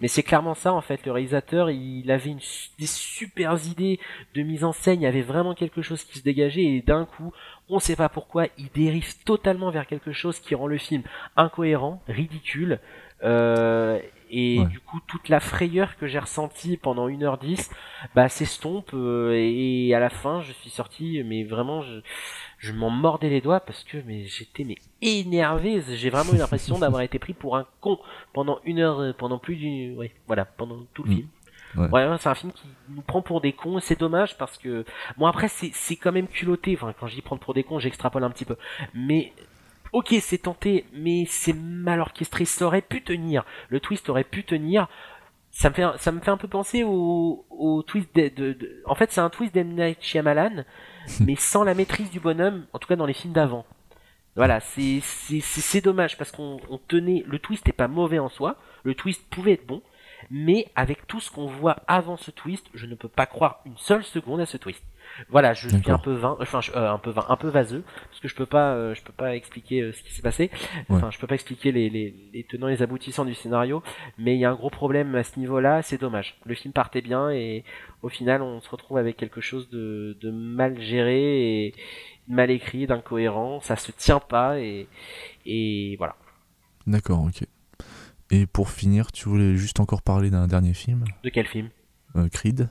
Mais 0.00 0.08
c'est 0.08 0.22
clairement 0.22 0.54
ça 0.54 0.72
en 0.72 0.80
fait. 0.80 1.04
Le 1.06 1.12
réalisateur, 1.12 1.70
il 1.70 2.10
avait 2.10 2.30
une, 2.30 2.40
des 2.78 2.86
super 2.86 3.56
idées 3.66 4.00
de 4.34 4.42
mise 4.42 4.64
en 4.64 4.72
scène. 4.72 5.00
Il 5.00 5.04
y 5.04 5.06
avait 5.06 5.22
vraiment 5.22 5.54
quelque 5.54 5.82
chose 5.82 6.02
qui 6.04 6.18
se 6.18 6.24
dégageait 6.24 6.64
et 6.64 6.82
d'un 6.82 7.04
coup, 7.04 7.32
on 7.68 7.78
sait 7.78 7.96
pas 7.96 8.08
pourquoi, 8.08 8.46
il 8.58 8.68
dérive 8.74 9.22
totalement 9.24 9.70
vers 9.70 9.86
quelque 9.86 10.12
chose 10.12 10.40
qui 10.40 10.54
rend 10.54 10.66
le 10.66 10.78
film 10.78 11.02
incohérent, 11.36 12.02
ridicule. 12.08 12.80
Euh, 13.22 14.00
et 14.30 14.64
du 14.66 14.80
coup 14.80 15.00
toute 15.06 15.28
la 15.28 15.40
frayeur 15.40 15.96
que 15.96 16.06
j'ai 16.06 16.18
ressentie 16.18 16.76
pendant 16.76 17.08
1h10 17.08 17.70
bah 18.14 18.28
s'estompe 18.28 18.90
euh, 18.94 19.32
et 19.34 19.94
à 19.94 20.00
la 20.00 20.10
fin 20.10 20.40
je 20.40 20.52
suis 20.52 20.70
sorti 20.70 21.22
mais 21.24 21.44
vraiment 21.44 21.82
je, 21.82 22.00
je 22.58 22.72
m'en 22.72 22.90
mordais 22.90 23.28
les 23.28 23.40
doigts 23.40 23.60
parce 23.60 23.84
que 23.84 23.98
mais 24.06 24.24
j'étais 24.24 24.64
mais 24.64 24.76
énervé 25.02 25.82
j'ai 25.88 26.10
vraiment 26.10 26.32
eu 26.32 26.38
l'impression 26.38 26.78
d'avoir 26.80 27.02
été 27.02 27.18
pris 27.18 27.32
pour 27.32 27.56
un 27.56 27.66
con 27.80 27.98
pendant 28.32 28.60
une 28.64 28.78
heure 28.78 29.00
euh, 29.00 29.12
pendant 29.12 29.38
plus 29.38 29.56
du 29.56 29.94
ouais 29.94 30.12
voilà 30.26 30.44
pendant 30.44 30.78
tout 30.94 31.02
le 31.02 31.10
mm. 31.10 31.14
film. 31.16 31.28
Ouais, 31.76 32.04
c'est 32.18 32.28
un 32.28 32.34
film 32.34 32.50
qui 32.50 32.66
nous 32.88 33.02
prend 33.02 33.22
pour 33.22 33.40
des 33.40 33.52
cons, 33.52 33.78
c'est 33.78 33.98
dommage 33.98 34.36
parce 34.36 34.58
que 34.58 34.84
bon 35.18 35.26
après 35.26 35.46
c'est 35.46 35.70
c'est 35.72 35.94
quand 35.94 36.10
même 36.10 36.26
culotté. 36.26 36.74
Enfin 36.74 36.92
quand 36.98 37.06
je 37.06 37.14
dis 37.14 37.22
prendre 37.22 37.40
pour 37.40 37.54
des 37.54 37.62
cons, 37.62 37.78
j'extrapole 37.78 38.24
un 38.24 38.30
petit 38.30 38.44
peu, 38.44 38.56
mais 38.92 39.32
ok, 39.92 40.14
c'est 40.20 40.38
tenté, 40.38 40.84
mais 40.92 41.24
c'est 41.26 41.52
mal 41.52 42.00
orchestré. 42.00 42.44
Ça 42.44 42.66
aurait 42.66 42.82
pu 42.82 43.02
tenir. 43.02 43.44
Le 43.68 43.80
twist 43.80 44.08
aurait 44.08 44.24
pu 44.24 44.44
tenir. 44.44 44.88
Ça 45.50 45.68
me 45.68 45.74
fait, 45.74 45.84
ça 45.98 46.12
me 46.12 46.20
fait 46.20 46.30
un 46.30 46.36
peu 46.36 46.48
penser 46.48 46.84
au, 46.84 47.44
au 47.50 47.82
twist 47.82 48.14
de, 48.14 48.28
de, 48.28 48.82
En 48.86 48.94
fait, 48.94 49.10
c'est 49.10 49.20
un 49.20 49.30
twist 49.30 49.52
d'M. 49.52 49.74
Night 49.74 49.98
Shyamalan, 50.00 50.64
mais 51.20 51.34
sans 51.36 51.64
la 51.64 51.74
maîtrise 51.74 52.10
du 52.10 52.20
bonhomme, 52.20 52.66
en 52.72 52.78
tout 52.78 52.86
cas 52.86 52.96
dans 52.96 53.06
les 53.06 53.14
films 53.14 53.32
d'avant. 53.32 53.66
Voilà, 54.36 54.60
c'est, 54.60 55.00
c'est, 55.02 55.40
c'est 55.40 55.80
dommage 55.80 56.16
parce 56.16 56.30
qu'on 56.30 56.60
tenait. 56.86 57.24
Le 57.26 57.38
twist 57.38 57.66
n'est 57.66 57.72
pas 57.72 57.88
mauvais 57.88 58.20
en 58.20 58.28
soi. 58.28 58.56
Le 58.84 58.94
twist 58.94 59.22
pouvait 59.28 59.52
être 59.52 59.66
bon, 59.66 59.82
mais 60.30 60.68
avec 60.76 61.06
tout 61.06 61.20
ce 61.20 61.30
qu'on 61.30 61.46
voit 61.46 61.82
avant 61.88 62.16
ce 62.16 62.30
twist, 62.30 62.66
je 62.74 62.86
ne 62.86 62.94
peux 62.94 63.08
pas 63.08 63.26
croire 63.26 63.60
une 63.66 63.76
seule 63.76 64.04
seconde 64.04 64.40
à 64.40 64.46
ce 64.46 64.56
twist. 64.56 64.82
Voilà, 65.28 65.52
je 65.52 65.68
suis 65.68 65.90
un 65.90 65.98
peu 65.98 66.12
vain, 66.12 66.36
enfin 66.40 66.60
euh, 66.74 66.90
un 66.90 66.98
peu 66.98 67.10
vain, 67.10 67.24
un 67.28 67.36
peu 67.36 67.48
vaseux, 67.48 67.84
parce 68.08 68.20
que 68.20 68.28
je 68.28 68.34
peux 68.34 68.46
pas, 68.46 68.74
euh, 68.74 68.94
je 68.94 69.02
peux 69.02 69.12
pas 69.12 69.36
expliquer 69.36 69.80
euh, 69.82 69.92
ce 69.92 70.02
qui 70.02 70.12
s'est 70.12 70.22
passé. 70.22 70.50
Enfin, 70.88 71.10
je 71.10 71.18
peux 71.18 71.26
pas 71.26 71.34
expliquer 71.34 71.72
les, 71.72 71.90
les, 71.90 72.14
les 72.32 72.44
tenants 72.44 72.68
et 72.68 72.72
les 72.72 72.82
aboutissants 72.82 73.24
du 73.24 73.34
scénario, 73.34 73.82
mais 74.18 74.34
il 74.34 74.40
y 74.40 74.44
a 74.44 74.50
un 74.50 74.54
gros 74.54 74.70
problème 74.70 75.14
à 75.14 75.22
ce 75.24 75.38
niveau-là. 75.38 75.82
C'est 75.82 76.00
dommage. 76.00 76.36
Le 76.46 76.54
film 76.54 76.72
partait 76.72 77.02
bien 77.02 77.30
et 77.30 77.64
au 78.02 78.08
final, 78.08 78.42
on 78.42 78.60
se 78.60 78.70
retrouve 78.70 78.98
avec 78.98 79.16
quelque 79.16 79.40
chose 79.40 79.68
de, 79.70 80.16
de 80.20 80.30
mal 80.30 80.80
géré 80.80 81.66
et 81.66 81.74
mal 82.28 82.50
écrit, 82.50 82.86
d'incohérent. 82.86 83.60
Ça 83.60 83.76
se 83.76 83.92
tient 83.92 84.20
pas 84.20 84.58
et 84.58 84.88
et 85.46 85.96
voilà. 85.98 86.16
D'accord, 86.86 87.24
ok. 87.24 87.46
Et 88.30 88.46
pour 88.46 88.70
finir, 88.70 89.10
tu 89.12 89.28
voulais 89.28 89.56
juste 89.56 89.80
encore 89.80 90.02
parler 90.02 90.30
d'un 90.30 90.46
dernier 90.46 90.72
film? 90.72 91.04
De 91.24 91.30
quel 91.30 91.46
film? 91.46 91.68
Creed. 92.32 92.70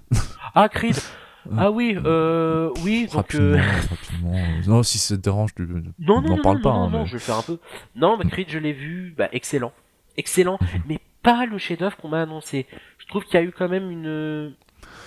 Ah, 0.55 0.67
Creed 0.67 0.95
ah 1.57 1.71
oui, 1.71 1.97
euh, 2.05 2.71
oui, 2.83 3.07
donc. 3.11 3.35
Euh... 3.35 3.59
rapidement. 3.89 4.35
Non, 4.67 4.83
si 4.83 4.97
ça 4.97 5.15
te 5.15 5.21
dérange, 5.21 5.51
non, 5.99 6.21
non, 6.21 6.37
parle 6.41 6.61
pas. 6.61 6.73
Non, 6.73 6.89
non, 6.89 7.05
je 7.05 7.13
vais 7.13 7.19
faire 7.19 7.37
un 7.37 7.43
peu. 7.43 7.59
Non, 7.95 8.17
mais 8.17 8.29
Creed, 8.29 8.49
je 8.49 8.59
l'ai 8.59 8.73
vu, 8.73 9.13
bah, 9.17 9.29
excellent. 9.31 9.71
Excellent, 10.17 10.57
mhm. 10.61 10.81
mais 10.87 10.99
pas 11.23 11.45
le 11.45 11.57
chef-d'œuvre 11.57 11.97
qu'on 11.97 12.09
m'a 12.09 12.21
annoncé. 12.21 12.65
Je 12.97 13.07
trouve 13.07 13.23
qu'il 13.23 13.35
y 13.35 13.37
a 13.37 13.43
eu 13.43 13.51
quand 13.51 13.69
même 13.69 13.89
une 13.89 14.53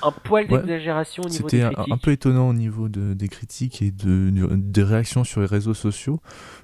un 0.03 0.11
poil 0.11 0.47
d'exagération 0.47 1.23
au 1.25 1.29
niveau 1.29 1.49
des 1.49 1.61
critiques. 1.61 1.79
C'était 1.79 1.93
un 1.93 1.99
peu 1.99 2.13
étonnant 2.13 2.49
au 2.49 2.53
niveau 2.55 2.89
de, 2.89 3.15
des 3.15 3.29
critiques 3.29 3.83
et 3.83 3.91
de, 3.91 4.31
des 4.57 4.83
réactions 4.83 5.25
sur 5.25 5.41
les 5.41 5.47
réseaux 5.47 5.75
sociaux 5.75 6.21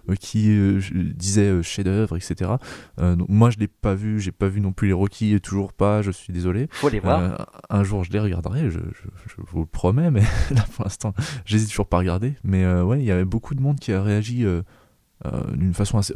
euh, 0.09 0.15
qui 0.15 0.51
euh, 0.51 0.81
disaient 1.15 1.51
euh, 1.51 1.63
chef-d'œuvre, 1.63 2.17
etc. 2.17 2.53
donc 2.99 3.29
moi, 3.29 3.51
je 3.51 3.59
l'ai 3.59 3.69
pas 3.69 3.95
vu, 3.95 4.21
j'ai 4.21 4.33
pas 4.33 4.49
vu 4.49 4.61
non 4.61 4.73
plus 4.73 4.89
les 4.89 4.95
Rocky, 4.95 5.41
toujours 5.41 5.73
pas, 5.73 6.03
je 6.03 6.11
suis 6.11 6.33
désolé. 6.33 6.69
Faut 6.71 6.89
les 6.89 7.01
voir. 7.01 7.47
un 7.71 7.85
jour, 7.85 8.05
je 8.05 8.13
les 8.13 8.21
regarderai, 8.21 8.71
je, 8.71 8.79
je, 8.79 9.35
vous 9.39 9.61
le 9.61 9.67
promets, 9.67 10.11
mais 10.11 10.23
là, 10.51 10.65
pour 10.75 10.85
l'instant, 10.85 11.15
j'hésite 11.45 11.71
toujours 11.71 11.89
pas 11.89 11.99
à 11.99 12.01
regarder. 12.01 12.35
Mais 12.45 12.67
ouais, 12.81 13.01
il 13.01 13.05
y 13.05 13.13
avait 13.13 13.25
beaucoup 13.25 13.55
de 13.55 13.61
monde 13.61 13.79
qui 13.79 13.93
a 13.93 14.03
réagi 14.03 14.45
d'une 15.53 15.75
façon 15.75 15.99
assez. 15.99 16.15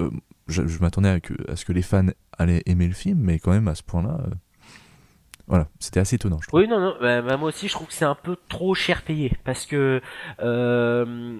je, 0.48 0.78
m'attendais 0.80 1.08
à, 1.08 1.18
à, 1.50 1.56
ce 1.56 1.64
que 1.64 1.72
les 1.72 1.82
fans 1.82 2.06
allaient 2.38 2.62
aimer 2.66 2.88
le 2.88 2.94
film, 2.94 3.18
mais 3.20 3.38
quand 3.38 3.52
même, 3.52 3.68
à 3.68 3.74
ce 3.74 3.82
point-là 3.82 4.18
voilà, 5.52 5.68
c'était 5.78 6.00
assez 6.00 6.16
étonnant. 6.16 6.38
Je 6.40 6.48
trouve. 6.48 6.60
Oui, 6.60 6.66
non, 6.66 6.80
non, 6.80 6.94
bah, 6.98 7.20
bah, 7.20 7.36
moi 7.36 7.50
aussi 7.50 7.68
je 7.68 7.74
trouve 7.74 7.86
que 7.86 7.92
c'est 7.92 8.06
un 8.06 8.14
peu 8.14 8.38
trop 8.48 8.74
cher 8.74 9.02
payé 9.02 9.36
parce 9.44 9.66
que 9.66 10.00
euh, 10.40 11.36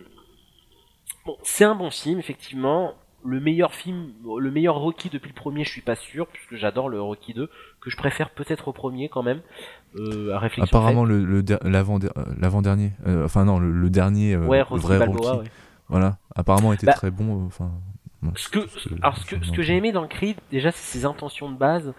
bon, 1.25 1.39
c'est 1.43 1.65
un 1.65 1.75
bon 1.75 1.91
film 1.91 2.19
effectivement. 2.19 2.93
Le 3.25 3.41
meilleur 3.41 3.73
film, 3.73 4.13
le 4.39 4.51
meilleur 4.51 4.75
Rocky 4.75 5.09
depuis 5.09 5.31
le 5.31 5.35
premier, 5.35 5.65
je 5.65 5.71
suis 5.71 5.81
pas 5.81 5.97
sûr 5.97 6.27
puisque 6.27 6.57
j'adore 6.57 6.91
le 6.91 7.01
Rocky 7.01 7.33
2 7.33 7.49
que 7.81 7.89
je 7.89 7.97
préfère 7.97 8.29
peut-être 8.29 8.69
au 8.69 8.75
premier 8.75 9.09
quand 9.09 9.23
même. 9.23 9.41
Euh, 9.97 10.35
à 10.35 10.39
réflexion 10.39 10.77
Apparemment 10.77 11.07
le, 11.07 11.25
le 11.25 11.43
l'avant 11.63 11.99
l'avant 12.37 12.61
dernier, 12.61 12.93
euh, 13.07 13.25
enfin 13.25 13.47
non 13.47 13.61
le, 13.61 13.89
dernier, 13.89 14.35
euh, 14.35 14.45
ouais, 14.45 14.63
le 14.71 14.77
vrai 14.77 14.99
Rocky. 14.99 15.49
Voilà, 15.89 16.19
apparemment 16.37 16.75
était 16.75 16.85
bah, 16.85 16.93
très 16.93 17.11
bon. 17.11 17.47
Enfin. 17.47 17.71
Ce 18.37 18.49
que, 18.49 18.61
alors 19.01 19.17
ce 19.17 19.25
que, 19.25 19.45
ce 19.45 19.51
que 19.51 19.63
j'ai 19.63 19.77
aimé 19.77 19.91
dans 19.91 20.07
Creed, 20.07 20.37
déjà, 20.51 20.71
c'est 20.71 20.99
ses 20.99 21.05
intentions 21.05 21.51
de 21.51 21.57
base, 21.57 21.93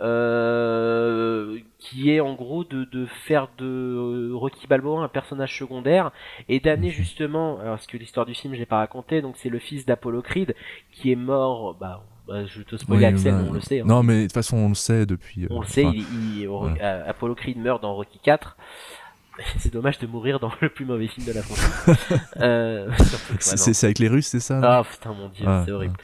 euh, 0.00 1.58
qui 1.78 2.10
est 2.10 2.20
en 2.20 2.34
gros 2.34 2.64
de, 2.64 2.84
de 2.84 3.06
faire 3.06 3.48
de 3.58 3.66
euh, 3.66 4.30
Rocky 4.34 4.66
Balboa 4.66 5.02
un 5.02 5.08
personnage 5.08 5.58
secondaire 5.58 6.10
et 6.48 6.60
d'amener 6.60 6.88
mhm. 6.88 6.94
justement, 6.94 7.58
alors 7.60 7.74
parce 7.74 7.86
que 7.86 7.96
l'histoire 7.96 8.26
du 8.26 8.34
film 8.34 8.54
je 8.54 8.58
l'ai 8.58 8.66
pas 8.66 8.78
raconté, 8.78 9.22
donc 9.22 9.36
c'est 9.36 9.48
le 9.48 9.58
fils 9.58 9.86
d'Apollo 9.86 10.22
Creed 10.22 10.54
qui 10.92 11.12
est 11.12 11.16
mort, 11.16 11.76
bah, 11.78 12.02
bah 12.26 12.46
je 12.46 12.62
te 12.62 12.76
spoil 12.76 13.04
Axel, 13.04 13.34
on 13.48 13.52
le 13.52 13.60
sait. 13.60 13.80
Hein. 13.80 13.84
Non 13.86 14.02
mais 14.02 14.18
de 14.18 14.22
toute 14.22 14.32
façon 14.32 14.56
on 14.56 14.68
le 14.70 14.74
sait 14.74 15.06
depuis. 15.06 15.44
Euh, 15.44 15.48
on 15.50 15.60
le 15.60 15.66
sait, 15.66 15.84
il, 15.84 16.48
Apollo 16.80 17.34
Creed 17.34 17.58
meurt 17.58 17.82
dans 17.82 17.94
Rocky 17.94 18.18
4 18.22 18.56
c'est 19.58 19.72
dommage 19.72 19.98
de 19.98 20.06
mourir 20.06 20.40
dans 20.40 20.52
le 20.60 20.68
plus 20.68 20.84
mauvais 20.84 21.06
film 21.06 21.26
de 21.26 21.32
la 21.32 21.42
France. 21.42 21.90
euh, 22.40 22.90
c'est 23.38 23.84
avec 23.84 23.98
les 23.98 24.08
Russes, 24.08 24.26
c'est 24.26 24.40
ça 24.40 24.60
Ah 24.62 24.82
putain, 24.90 25.12
mon 25.12 25.28
dieu, 25.28 25.46
c'est 25.64 25.72
horrible. 25.72 25.96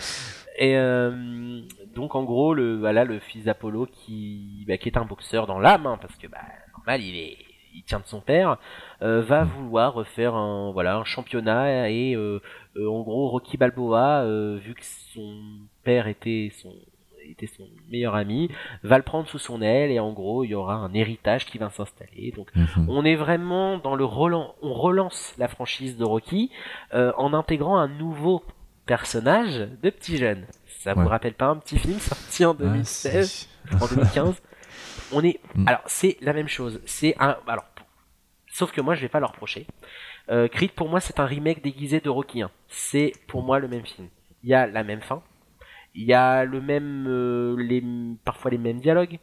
Et 0.58 0.76
euh, 0.76 1.60
donc 1.96 2.14
en 2.14 2.22
gros, 2.22 2.54
le 2.54 2.76
voilà 2.76 3.04
le 3.04 3.18
fils 3.18 3.44
d'Apollo 3.44 3.86
qui, 3.86 4.64
bah, 4.68 4.76
qui 4.76 4.88
est 4.88 4.98
un 4.98 5.06
boxeur 5.06 5.46
dans 5.46 5.58
l'âme, 5.58 5.86
hein, 5.86 5.98
parce 6.00 6.14
que 6.16 6.28
bah, 6.28 6.38
normal, 6.76 7.02
il 7.02 7.16
est, 7.16 7.38
il 7.74 7.82
tient 7.82 8.00
de 8.00 8.06
son 8.06 8.20
père, 8.20 8.58
euh, 9.02 9.22
va 9.22 9.44
vouloir 9.44 9.94
refaire 9.94 10.34
un 10.34 10.70
voilà 10.72 10.96
un 10.96 11.04
championnat 11.04 11.90
et 11.90 12.14
euh, 12.14 12.40
euh 12.76 12.88
en 12.88 13.02
gros 13.02 13.28
Rocky 13.28 13.56
Balboa, 13.56 14.22
euh, 14.22 14.58
vu 14.58 14.74
que 14.74 14.84
son 14.84 15.40
père 15.82 16.06
était 16.06 16.52
son 16.60 16.72
était 17.30 17.46
son 17.46 17.64
meilleur 17.90 18.14
ami, 18.14 18.50
va 18.82 18.98
le 18.98 19.02
prendre 19.02 19.26
sous 19.26 19.38
son 19.38 19.60
aile 19.62 19.90
et 19.90 19.98
en 19.98 20.12
gros 20.12 20.44
il 20.44 20.50
y 20.50 20.54
aura 20.54 20.74
un 20.74 20.92
héritage 20.92 21.46
qui 21.46 21.58
va 21.58 21.70
s'installer. 21.70 22.32
Donc 22.36 22.54
mhm. 22.54 22.88
on 22.88 23.04
est 23.04 23.16
vraiment 23.16 23.78
dans 23.78 23.94
le 23.94 24.04
relance, 24.04 24.54
on 24.62 24.74
relance 24.74 25.34
la 25.38 25.48
franchise 25.48 25.96
de 25.96 26.04
Rocky 26.04 26.50
euh, 26.94 27.12
en 27.16 27.32
intégrant 27.32 27.78
un 27.78 27.88
nouveau 27.88 28.42
personnage 28.86 29.68
de 29.82 29.90
petit 29.90 30.16
jeune. 30.16 30.46
Ça 30.78 30.94
vous 30.94 31.08
rappelle 31.08 31.34
pas 31.34 31.46
un 31.46 31.56
petit 31.56 31.78
film 31.78 31.98
sorti 31.98 32.44
en 32.44 32.54
2016, 32.54 33.48
ah, 33.72 33.76
en 33.80 33.86
2015 33.86 34.42
On 35.12 35.22
est, 35.24 35.40
mm. 35.54 35.68
alors 35.68 35.82
c'est 35.86 36.16
la 36.20 36.32
même 36.32 36.48
chose. 36.48 36.80
C'est 36.86 37.14
un, 37.18 37.36
alors 37.46 37.64
sauf 38.46 38.72
que 38.72 38.80
moi 38.80 38.94
je 38.94 39.02
vais 39.02 39.08
pas 39.08 39.20
leur 39.20 39.32
reprocher. 39.32 39.66
Euh, 40.30 40.48
Creed 40.48 40.72
pour 40.72 40.88
moi 40.88 41.00
c'est 41.00 41.18
un 41.20 41.26
remake 41.26 41.62
déguisé 41.62 42.00
de 42.00 42.08
Rocky 42.08 42.42
1. 42.42 42.50
C'est 42.68 43.12
pour 43.26 43.42
moi 43.42 43.58
le 43.58 43.68
même 43.68 43.84
film. 43.84 44.08
Il 44.42 44.50
y 44.50 44.54
a 44.54 44.66
la 44.66 44.84
même 44.84 45.00
fin, 45.00 45.22
il 45.96 46.04
y 46.04 46.12
a 46.12 46.44
le 46.44 46.60
même, 46.60 47.06
euh, 47.08 47.56
les, 47.58 47.82
parfois 48.24 48.50
les 48.50 48.58
mêmes 48.58 48.80
dialogues, 48.80 49.18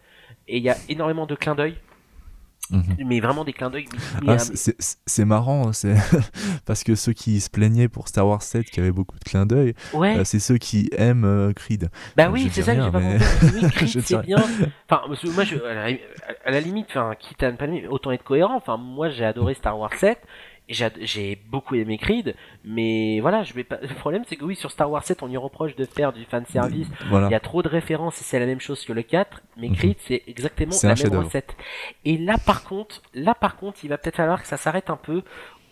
et 0.48 0.58
il 0.58 0.64
y 0.64 0.70
a 0.70 0.76
énormément 0.90 1.26
de 1.26 1.36
clins 1.36 1.56
d'œil. 1.56 1.78
Mhm. 2.74 3.06
Mais 3.06 3.20
vraiment 3.20 3.46
des 3.46 3.54
clins 3.54 3.70
d'œil. 3.70 3.86
Ah, 4.28 4.38
c'est 4.38 5.26
marrant, 5.26 5.74
c'est 5.74 5.96
parce 6.66 6.84
que 6.84 6.96
ceux 6.96 7.14
qui 7.14 7.40
se 7.40 7.50
plaignaient 7.50 7.88
pour 7.88 8.08
Star 8.08 8.28
Wars 8.28 8.42
7 8.42 8.66
qui 8.66 8.80
avait 8.80 8.92
beaucoup 8.92 9.18
de 9.20 9.24
clins 9.24 9.46
d'œil, 9.46 9.76
euh, 9.94 10.24
c'est 10.24 10.40
ceux 10.40 10.58
qui 10.58 10.90
aiment 10.98 11.26
euh, 11.26 11.54
Creed. 11.54 11.90
Bah 12.18 12.30
oui, 12.32 12.50
c'est 12.52 12.64
ça 12.64 12.76
que 12.76 12.82
j'ai 12.82 12.92
pas 12.92 13.02
compris. 13.02 13.26
Oui, 13.54 13.70
Creed 13.76 14.02
c'est 14.04 14.22
bien. 14.24 14.44
Enfin, 14.90 15.04
moi, 15.08 15.44
à, 16.46 16.52
la, 16.52 16.60
limite, 16.60 16.88
enfin, 16.90 17.14
quitte 17.20 17.44
à 17.44 17.52
ne 17.52 17.58
pas 17.58 17.68
autant 17.90 18.12
être 18.12 18.24
cohérent. 18.24 18.56
Enfin, 18.56 18.78
moi, 18.78 19.10
j'ai 19.10 19.26
adoré 19.26 19.54
Star 19.54 19.78
Wars 19.78 19.94
7 19.94 20.18
j'ai 20.70 21.36
beaucoup 21.50 21.76
aimé 21.76 21.98
Creed, 21.98 22.36
mais 22.64 23.20
voilà, 23.20 23.44
je 23.44 23.54
vais 23.54 23.64
pas. 23.64 23.80
Le 23.82 23.94
problème, 23.96 24.24
c'est 24.28 24.36
que 24.36 24.46
oui, 24.46 24.56
sur 24.56 24.72
Star 24.72 24.90
Wars 24.90 25.04
7, 25.04 25.22
on 25.22 25.30
y 25.30 25.38
reproche 25.38 25.76
de 25.76 25.86
faire 25.86 26.14
du 26.14 26.24
fan 26.26 26.46
service. 26.46 26.88
Il 27.12 27.32
y 27.32 27.36
a 27.36 27.40
trop 27.40 27.62
de 27.62 27.68
références 27.68 28.20
et 28.22 28.24
c'est 28.24 28.40
la 28.40 28.46
même 28.46 28.62
chose 28.62 28.84
que 28.86 28.94
le 28.94 29.04
4. 29.04 29.42
Mais 29.58 29.70
mhm. 29.70 29.76
Creed, 29.76 29.98
c'est 30.00 30.24
exactement 30.28 30.76
la 30.84 30.96
même 30.96 31.24
recette. 31.24 31.56
Et 32.06 32.18
là, 32.18 32.38
par 32.38 32.64
contre, 32.64 33.02
là, 33.14 33.36
par 33.36 33.58
contre, 33.58 33.80
il 33.84 33.90
va 33.90 33.98
peut-être 33.98 34.18
falloir 34.18 34.42
que 34.42 34.48
ça 34.48 34.58
s'arrête 34.58 34.90
un 34.90 34.98
peu. 34.98 35.22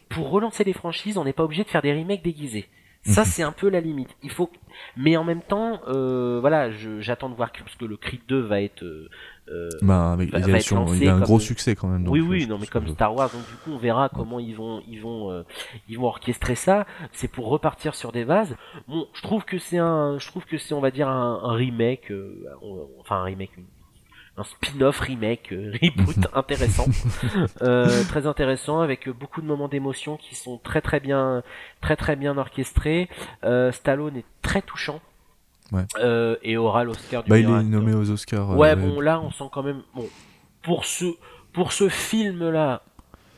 Pour 0.09 0.29
relancer 0.29 0.65
les 0.65 0.73
franchises, 0.73 1.17
on 1.17 1.23
n'est 1.23 1.31
pas 1.31 1.45
obligé 1.45 1.63
de 1.63 1.69
faire 1.69 1.81
des 1.81 1.93
remakes 1.93 2.21
déguisés. 2.21 2.67
Ça, 3.03 3.21
mhm. 3.21 3.27
c'est 3.27 3.43
un 3.43 3.51
peu 3.51 3.69
la 3.69 3.79
limite. 3.79 4.15
Il 4.21 4.29
faut, 4.29 4.51
mais 4.95 5.17
en 5.17 5.23
même 5.23 5.41
temps, 5.41 5.81
euh, 5.87 6.39
voilà, 6.39 6.69
j'attends 6.99 7.29
de 7.29 7.35
voir 7.35 7.51
parce 7.51 7.75
que 7.75 7.85
le 7.85 7.97
Creed 7.97 8.21
2 8.27 8.41
va 8.41 8.61
être 8.61 8.83
euh, 8.83 9.09
euh, 9.51 9.69
bah, 9.81 10.17
il, 10.19 11.09
a 11.09 11.13
un 11.13 11.19
gros 11.19 11.39
succès 11.39 11.75
quand 11.75 11.87
même. 11.87 12.07
oui, 12.07 12.21
oui, 12.21 12.47
non, 12.47 12.57
mais 12.57 12.67
comme 12.67 12.87
Star 12.87 13.13
Wars, 13.13 13.29
donc 13.29 13.41
du 13.47 13.55
coup, 13.55 13.71
on 13.71 13.77
verra 13.77 14.09
comment 14.09 14.39
ils 14.39 14.55
vont, 14.55 14.81
ils 14.87 15.01
vont, 15.01 15.31
euh, 15.31 15.43
ils 15.89 15.97
vont 15.97 16.05
orchestrer 16.05 16.55
ça. 16.55 16.85
C'est 17.11 17.27
pour 17.27 17.47
repartir 17.47 17.95
sur 17.95 18.11
des 18.11 18.23
vases. 18.23 18.55
Bon, 18.87 19.07
je 19.13 19.21
trouve 19.21 19.43
que 19.43 19.57
c'est 19.57 19.77
un, 19.77 20.17
je 20.19 20.27
trouve 20.27 20.45
que 20.45 20.57
c'est, 20.57 20.73
on 20.73 20.79
va 20.79 20.91
dire 20.91 21.09
un, 21.09 21.53
remake, 21.53 22.11
euh, 22.11 22.45
enfin 22.99 23.17
un 23.17 23.23
remake, 23.23 23.51
un 24.37 24.43
spin-off 24.43 24.99
remake 24.99 25.49
reboot 25.51 26.27
intéressant, 26.33 26.85
très 28.07 28.27
intéressant 28.27 28.79
avec 28.79 29.09
beaucoup 29.09 29.41
de 29.41 29.47
moments 29.47 29.67
d'émotion 29.67 30.17
qui 30.17 30.35
sont 30.35 30.57
très 30.59 30.81
très 30.81 30.99
bien, 30.99 31.43
très 31.81 31.97
très 31.97 32.15
bien 32.15 32.37
orchestrés. 32.37 33.09
Stallone 33.71 34.17
est 34.17 34.25
très 34.41 34.61
touchant. 34.61 35.01
Euh, 35.99 36.35
et 36.43 36.57
aura 36.57 36.83
l'Oscar 36.83 37.23
du 37.23 37.29
bah, 37.29 37.39
il 37.39 37.49
est 37.49 37.63
nommé 37.63 37.93
aux 37.93 38.09
Oscars. 38.09 38.57
Ouais, 38.57 38.71
euh, 38.71 38.75
bon, 38.75 38.99
là, 38.99 39.21
on 39.21 39.31
sent 39.31 39.45
quand 39.51 39.63
même. 39.63 39.81
Bon, 39.95 40.07
pour 40.61 40.85
ce, 40.85 41.05
pour 41.53 41.71
ce 41.71 41.89
film-là, 41.89 42.81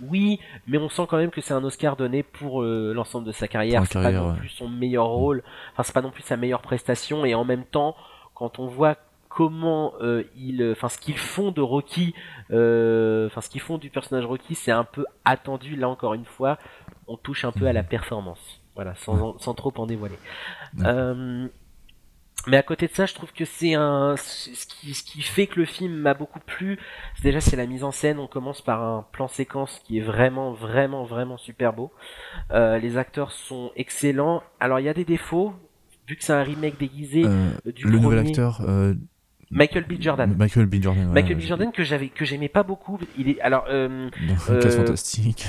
oui, 0.01 0.39
mais 0.67 0.77
on 0.77 0.89
sent 0.89 1.03
quand 1.09 1.17
même 1.17 1.29
que 1.29 1.41
c'est 1.41 1.53
un 1.53 1.63
Oscar 1.63 1.95
donné 1.95 2.23
pour 2.23 2.63
euh, 2.63 2.91
l'ensemble 2.95 3.27
de 3.27 3.31
sa 3.31 3.47
carrière. 3.47 3.83
C'est 3.85 4.01
pas 4.01 4.11
non 4.11 4.35
plus 4.35 4.49
son 4.49 4.67
meilleur 4.67 5.07
rôle, 5.07 5.43
enfin, 5.73 5.83
c'est 5.83 5.93
pas 5.93 6.01
non 6.01 6.11
plus 6.11 6.23
sa 6.23 6.37
meilleure 6.37 6.61
prestation, 6.61 7.23
et 7.23 7.35
en 7.35 7.45
même 7.45 7.65
temps, 7.65 7.95
quand 8.33 8.59
on 8.59 8.67
voit 8.67 8.97
comment 9.29 9.93
ils, 10.35 10.71
enfin, 10.71 10.89
ce 10.89 10.97
qu'ils 10.97 11.17
font 11.17 11.51
de 11.51 11.61
Rocky, 11.61 12.13
enfin, 12.49 13.41
ce 13.41 13.49
qu'ils 13.49 13.61
font 13.61 13.77
du 13.77 13.89
personnage 13.89 14.25
Rocky, 14.25 14.55
c'est 14.55 14.71
un 14.71 14.83
peu 14.83 15.05
attendu. 15.23 15.75
Là, 15.75 15.89
encore 15.89 16.13
une 16.13 16.25
fois, 16.25 16.57
on 17.07 17.17
touche 17.17 17.45
un 17.45 17.51
peu 17.51 17.65
à 17.67 17.73
la 17.73 17.83
performance. 17.83 18.61
Voilà, 18.75 18.95
sans, 18.95 19.37
sans 19.37 19.53
trop 19.53 19.71
en 19.77 19.85
dévoiler. 19.85 20.17
Euh, 20.83 21.47
mais 22.47 22.57
à 22.57 22.63
côté 22.63 22.87
de 22.87 22.93
ça, 22.93 23.05
je 23.05 23.13
trouve 23.13 23.31
que 23.31 23.45
c'est 23.45 23.73
un 23.73 24.15
ce 24.17 24.65
qui, 24.65 24.93
ce 24.93 25.03
qui 25.03 25.21
fait 25.21 25.47
que 25.47 25.59
le 25.59 25.65
film 25.65 25.93
m'a 25.93 26.13
beaucoup 26.13 26.39
plu. 26.39 26.77
Déjà, 27.21 27.39
c'est 27.39 27.55
la 27.55 27.65
mise 27.65 27.83
en 27.83 27.91
scène. 27.91 28.19
On 28.19 28.27
commence 28.27 28.61
par 28.61 28.83
un 28.83 29.05
plan 29.11 29.27
séquence 29.27 29.79
qui 29.85 29.99
est 29.99 30.01
vraiment, 30.01 30.51
vraiment, 30.51 31.05
vraiment 31.05 31.37
super 31.37 31.73
beau. 31.73 31.91
Euh, 32.51 32.79
les 32.79 32.97
acteurs 32.97 33.31
sont 33.31 33.71
excellents. 33.75 34.43
Alors, 34.59 34.79
il 34.79 34.85
y 34.85 34.89
a 34.89 34.93
des 34.93 35.05
défauts. 35.05 35.53
Vu 36.05 36.17
que 36.17 36.23
c'est 36.23 36.33
un 36.33 36.43
remake 36.43 36.77
déguisé 36.77 37.23
euh, 37.25 37.51
du 37.71 37.87
le 37.87 37.97
nouvel 37.97 38.19
acteur, 38.19 38.59
euh, 38.67 38.93
Michael 39.53 39.85
B. 39.85 40.01
Jordan. 40.01 40.35
Michael 40.37 40.65
B. 40.65 40.81
Jordan. 40.81 41.11
Michael 41.11 41.35
B. 41.35 41.41
Jordan 41.41 41.71
que 41.71 41.83
j'avais 41.83 42.07
que 42.07 42.25
j'aimais 42.25 42.49
pas 42.49 42.63
beaucoup. 42.63 42.99
Il 43.17 43.29
est 43.29 43.39
alors 43.41 43.65
euh, 43.69 44.09
euh, 44.49 44.55
les 44.55 44.61
4 44.61 44.75
fantastiques. 44.75 45.47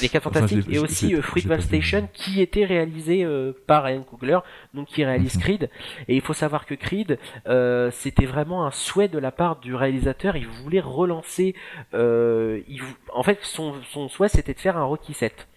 les 0.00 0.08
4 0.08 0.22
fantastiques 0.22 0.66
et 0.70 0.78
aussi 0.78 1.14
euh, 1.14 1.22
Fruitvale 1.22 1.62
Station 1.62 2.08
qui 2.12 2.40
était 2.40 2.64
réalisé 2.64 3.24
euh, 3.24 3.52
par 3.66 3.84
Ryan 3.84 4.02
Coogler, 4.02 4.38
donc 4.74 4.88
qui 4.88 5.04
réalise 5.04 5.36
mhm. 5.36 5.42
Creed. 5.42 5.70
Et 6.08 6.16
il 6.16 6.22
faut 6.22 6.32
savoir 6.32 6.66
que 6.66 6.74
Creed, 6.74 7.18
euh, 7.46 7.90
c'était 7.92 8.26
vraiment 8.26 8.66
un 8.66 8.70
souhait 8.70 9.08
de 9.08 9.18
la 9.18 9.30
part 9.30 9.60
du 9.60 9.74
réalisateur. 9.74 10.36
Il 10.36 10.48
voulait 10.48 10.80
relancer. 10.80 11.54
il, 11.92 12.80
en 13.14 13.22
fait, 13.22 13.38
son, 13.42 13.74
son 13.92 14.08
souhait 14.08 14.28
c'était 14.28 14.54
de 14.54 14.60
faire 14.60 14.76
un 14.76 14.84
Rocky 14.84 15.12
7, 15.12 15.48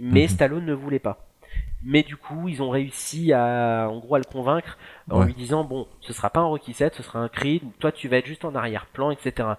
mais 0.00 0.22
mhm. 0.22 0.28
Stallone 0.28 0.66
ne 0.66 0.74
voulait 0.74 0.98
pas 0.98 1.29
mais 1.82 2.02
du 2.02 2.16
coup 2.16 2.48
ils 2.48 2.62
ont 2.62 2.70
réussi 2.70 3.32
à 3.32 3.88
en 3.90 3.98
gros 3.98 4.16
à 4.16 4.18
le 4.18 4.24
convaincre 4.24 4.78
en 5.10 5.24
lui 5.24 5.34
disant 5.34 5.64
bon 5.64 5.86
ce 6.00 6.12
sera 6.12 6.30
pas 6.30 6.40
un 6.40 6.44
Rocky 6.44 6.72
7 6.74 6.94
ce 6.94 7.02
sera 7.02 7.20
un 7.20 7.28
Creed 7.28 7.62
toi 7.78 7.92
tu 7.92 8.08
vas 8.08 8.18
être 8.18 8.26
juste 8.26 8.44
en 8.44 8.54
arrière-plan 8.54 9.10
etc 9.10 9.50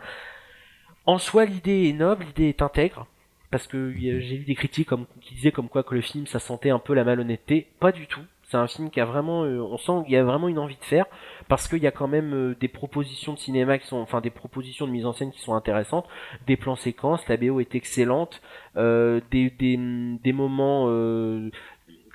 en 1.05 1.17
soi 1.17 1.45
l'idée 1.45 1.89
est 1.89 1.93
noble 1.93 2.25
l'idée 2.25 2.49
est 2.49 2.61
intègre 2.61 3.07
parce 3.51 3.67
que 3.67 3.91
j'ai 3.93 4.37
lu 4.37 4.45
des 4.45 4.55
critiques 4.55 4.87
comme, 4.87 5.05
qui 5.19 5.35
disaient 5.35 5.51
comme 5.51 5.67
quoi 5.67 5.83
que 5.83 5.93
le 5.93 6.01
film 6.01 6.25
ça 6.25 6.39
sentait 6.39 6.69
un 6.69 6.79
peu 6.79 6.93
la 6.93 7.03
malhonnêteté. 7.03 7.67
Pas 7.79 7.91
du 7.91 8.07
tout. 8.07 8.21
C'est 8.43 8.57
un 8.57 8.67
film 8.67 8.89
qui 8.89 8.99
a 8.99 9.05
vraiment 9.05 9.45
euh, 9.45 9.61
on 9.61 9.77
sent 9.77 10.03
qu'il 10.03 10.13
y 10.13 10.17
a 10.17 10.23
vraiment 10.25 10.49
une 10.49 10.59
envie 10.59 10.75
de 10.75 10.83
faire 10.83 11.05
parce 11.47 11.69
qu'il 11.69 11.79
y 11.79 11.87
a 11.87 11.91
quand 11.91 12.09
même 12.09 12.33
euh, 12.33 12.55
des 12.59 12.67
propositions 12.67 13.33
de 13.33 13.39
cinéma 13.39 13.77
qui 13.77 13.87
sont 13.87 13.97
enfin 13.97 14.19
des 14.19 14.29
propositions 14.29 14.85
de 14.87 14.91
mise 14.91 15.05
en 15.05 15.13
scène 15.13 15.31
qui 15.31 15.39
sont 15.39 15.55
intéressantes 15.55 16.05
des 16.47 16.57
plans 16.57 16.75
séquences 16.75 17.25
la 17.29 17.37
BO 17.37 17.61
est 17.61 17.75
excellente 17.75 18.41
euh, 18.75 19.21
des, 19.31 19.51
des, 19.51 19.77
des 20.21 20.33
moments 20.33 20.87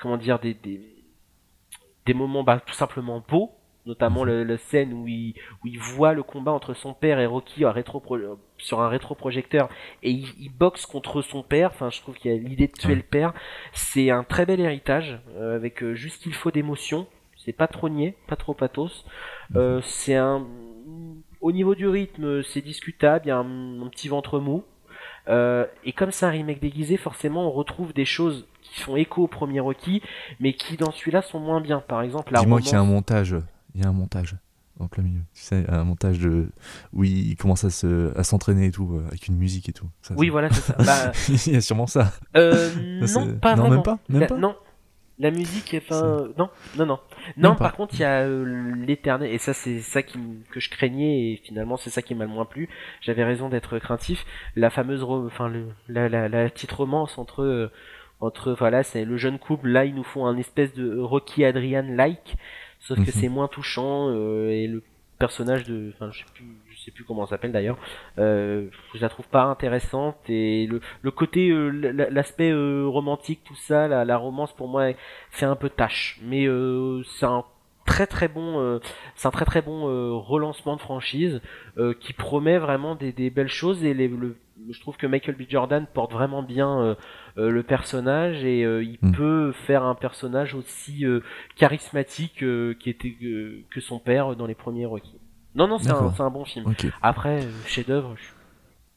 comment 0.01 0.17
dire 0.17 0.39
des, 0.39 0.55
des, 0.55 2.15
moments 2.15 2.45
bah, 2.45 2.61
tout 2.65 2.75
simplement 2.75 3.25
beaux 3.27 3.53
notamment 3.87 4.25
mhm. 4.25 4.43
la 4.43 4.59
scène 4.59 4.93
où 4.93 5.07
il, 5.07 5.35
où 5.63 5.69
il 5.69 5.79
voit 5.79 6.13
le 6.13 6.23
combat 6.23 6.53
entre 6.53 6.75
son 6.75 6.93
père 6.93 7.21
et 7.21 7.27
Rocky 7.27 7.65
rétro 7.65 8.03
sur 8.59 8.81
un 8.81 8.89
rétroprojecteur 8.89 9.69
et 10.03 10.11
il, 10.11 10.51
boxe 10.51 10.87
contre 10.87 11.23
son 11.23 11.43
père. 11.43 11.71
Enfin, 11.71 11.91
je 11.91 12.01
trouve 12.01 12.17
qu'il 12.17 12.33
y 12.33 12.35
a 12.35 12.39
l'idée 12.39 12.67
de 12.67 12.73
tuer 12.73 12.95
le 12.95 13.03
père. 13.03 13.33
C'est 13.73 14.11
un 14.11 14.25
très 14.25 14.45
bel 14.45 14.61
héritage 14.61 15.21
euh, 15.37 15.55
avec 15.55 15.83
euh, 15.83 15.95
juste 15.95 16.23
qu'il 16.23 16.35
faut 16.35 16.51
d'émotion. 16.51 17.07
C'est 17.37 17.53
pas 17.53 17.69
trop 17.69 17.89
niais, 17.89 18.17
pas 18.27 18.37
trop 18.37 18.55
pathos. 18.55 19.05
Mhm. 19.51 19.57
Euh, 19.57 19.81
c'est 19.83 20.17
un 20.17 20.45
au 21.41 21.53
niveau 21.53 21.75
du 21.75 21.87
rythme, 21.87 22.43
c'est 22.43 22.63
discutable. 22.63 23.27
Il 23.27 23.29
y 23.29 23.31
a 23.31 23.39
un, 23.39 23.89
petit 23.89 24.09
ventre 24.09 24.41
mou. 24.41 24.65
Et 25.29 25.93
comme 25.93 26.13
c'est 26.13 26.27
un 26.27 26.31
remake 26.31 26.61
déguisé, 26.61 26.97
forcément, 26.97 27.49
on 27.49 27.51
retrouve 27.51 27.93
des 27.93 28.05
choses 28.05 28.47
qui 28.63 28.81
font 28.81 28.97
écho 28.97 29.25
au 29.25 29.29
premier 29.29 29.61
Rocky, 29.61 30.03
mais 30.41 30.53
qui 30.53 30.77
dans 30.77 30.91
celui-là 30.91 31.23
sont 31.23 31.41
moins 31.41 31.61
bien. 31.61 31.81
Par 31.81 32.03
exemple, 32.03 32.33
la 32.33 32.41
Dis-moi 32.41 32.61
qu'il 32.61 32.73
y 32.73 32.75
a 32.75 32.81
un 32.81 32.85
montage. 32.85 33.37
Il 33.75 33.83
y 33.83 33.85
a 33.85 33.89
un 33.89 33.93
montage 33.93 34.37
en 34.79 34.89
plein 34.89 35.03
milieu. 35.03 35.21
Tu 35.35 35.43
sais, 35.43 35.65
un 35.69 35.85
montage 35.85 36.19
de 36.19 36.51
où 36.93 37.05
il 37.05 37.37
commence 37.37 37.65
à 37.65 37.71
se 37.71 38.17
à 38.19 38.25
s'entraîner 38.25 38.67
et 38.67 38.71
tout 38.71 38.91
euh, 38.95 39.07
avec 39.09 39.27
une 39.29 39.37
musique 39.37 39.69
et 39.69 39.73
tout. 39.73 39.89
oui, 40.17 40.29
voilà, 40.29 40.51
c'est 40.51 40.61
ça. 40.61 40.77
Bah, 40.85 41.13
il 41.29 41.53
y 41.53 41.57
a 41.57 41.61
sûrement 41.61 41.87
ça. 41.87 42.13
Euh, 42.37 42.71
non, 43.15 43.37
pas 43.37 43.57
non, 43.57 43.71
Même 43.71 43.83
pas, 43.83 43.99
même 44.09 44.27
pas 44.27 44.37
non, 44.37 44.55
la 45.19 45.31
musique, 45.31 45.75
enfin, 45.79 46.29
non, 46.37 46.51
non, 46.77 46.87
non. 46.87 47.01
Non, 47.37 47.55
par 47.57 47.75
contre, 47.75 47.95
il 47.95 48.01
y 48.01 48.05
a 48.05 48.21
euh, 48.23 48.75
l'éternel, 48.77 49.33
et 49.33 49.39
ça, 49.39 49.55
c'est 49.55 49.81
ça 49.81 50.03
qui, 50.03 50.19
que 50.51 50.61
je 50.61 50.69
craignais, 50.69 51.33
et 51.33 51.37
finalement, 51.43 51.77
c'est 51.77 51.91
ça 51.91 52.03
qui 52.03 52.15
m'a 52.15 52.25
le 52.25 52.31
moins 52.31 52.45
plu. 52.45 52.69
J'avais 53.01 53.25
raison 53.25 53.49
d'être 53.49 53.79
craintif. 53.79 54.27
La 54.57 54.71
fameuse, 54.71 55.03
enfin, 55.03 55.49
le, 55.49 55.69
la, 55.89 56.09
la, 56.09 56.29
la 56.29 56.51
petite 56.51 56.73
romance 56.73 57.19
entre 57.19 57.71
entre 58.21 58.53
voilà 58.53 58.83
c'est 58.83 59.05
le 59.05 59.17
jeune 59.17 59.39
couple 59.39 59.69
là 59.69 59.85
ils 59.85 59.95
nous 59.95 60.03
font 60.03 60.27
un 60.27 60.37
espèce 60.39 60.73
de 60.75 60.99
Rocky 60.99 61.45
Adrian 61.45 61.83
like 61.83 62.37
sauf 62.81 62.97
que 62.97 63.03
mhm. 63.03 63.21
c'est 63.21 63.29
moins 63.29 63.49
touchant 63.49 64.09
euh, 64.09 64.49
et 64.49 64.67
le 64.67 64.83
personnage 65.19 65.65
de 65.65 65.93
enfin 65.95 66.11
je 66.13 66.21
sais 66.21 66.25
plus 66.35 66.47
sais 66.87 66.91
plus 66.91 67.05
comment 67.05 67.27
s'appelle 67.27 67.53
d'ailleurs 67.53 67.79
euh, 68.19 68.69
je 68.95 69.01
la 69.01 69.09
trouve 69.09 69.29
pas 69.29 69.43
intéressante 69.43 70.17
et 70.29 70.67
le, 70.67 70.81
le 71.03 71.11
côté 71.11 71.51
euh, 71.51 71.69
l'aspect 72.11 72.51
euh, 72.51 72.87
romantique 72.87 73.41
tout 73.45 73.55
ça 73.55 73.89
la, 73.89 74.05
la 74.05 74.17
romance 74.17 74.53
pour 74.55 74.69
moi 74.69 74.93
fait 75.31 75.47
un 75.47 75.57
peu 75.57 75.69
tâche 75.69 76.19
mais 76.23 76.47
c'est 77.19 77.27
un 77.27 77.45
très 77.85 78.07
très 78.07 78.29
bon 78.29 78.81
c'est 79.15 79.29
un 79.29 79.31
très 79.31 79.45
très 79.45 79.63
bon 79.63 80.21
relancement 80.21 80.77
de 80.77 80.81
franchise 80.81 81.41
qui 82.01 82.13
promet 82.13 82.59
vraiment 82.59 82.95
des, 82.95 83.13
des 83.13 83.31
belles 83.31 83.49
choses 83.49 83.85
et 83.85 83.95
les, 83.95 84.09
le, 84.09 84.37
je 84.71 84.81
trouve 84.81 84.97
que 84.97 85.07
Michael 85.07 85.37
B. 85.37 85.43
Jordan 85.49 85.87
porte 85.93 86.13
vraiment 86.13 86.43
bien 86.43 86.81
euh, 86.81 86.95
euh, 87.39 87.51
le 87.51 87.63
personnage 87.63 88.45
et 88.45 88.65
euh, 88.65 88.83
il 88.83 88.99
hmm. 89.03 89.13
peut 89.13 89.53
faire 89.53 89.85
un 89.85 89.95
personnage 89.95 90.55
aussi 90.55 91.05
charismatique 91.57 92.45
qui 92.79 92.91
était 92.91 93.17
que 93.71 93.81
son 93.81 93.99
père 93.99 94.37
dans 94.37 94.47
les 94.47 94.55
premiers 94.55 94.87
Rocky. 94.87 95.16
Non, 95.57 95.67
non, 95.67 95.79
c'est 95.79 95.91
un, 95.91 96.13
un, 96.19 96.31
bon 96.31 96.45
film. 96.45 96.75
Après, 97.03 97.41
chef-d'œuvre, 97.67 98.15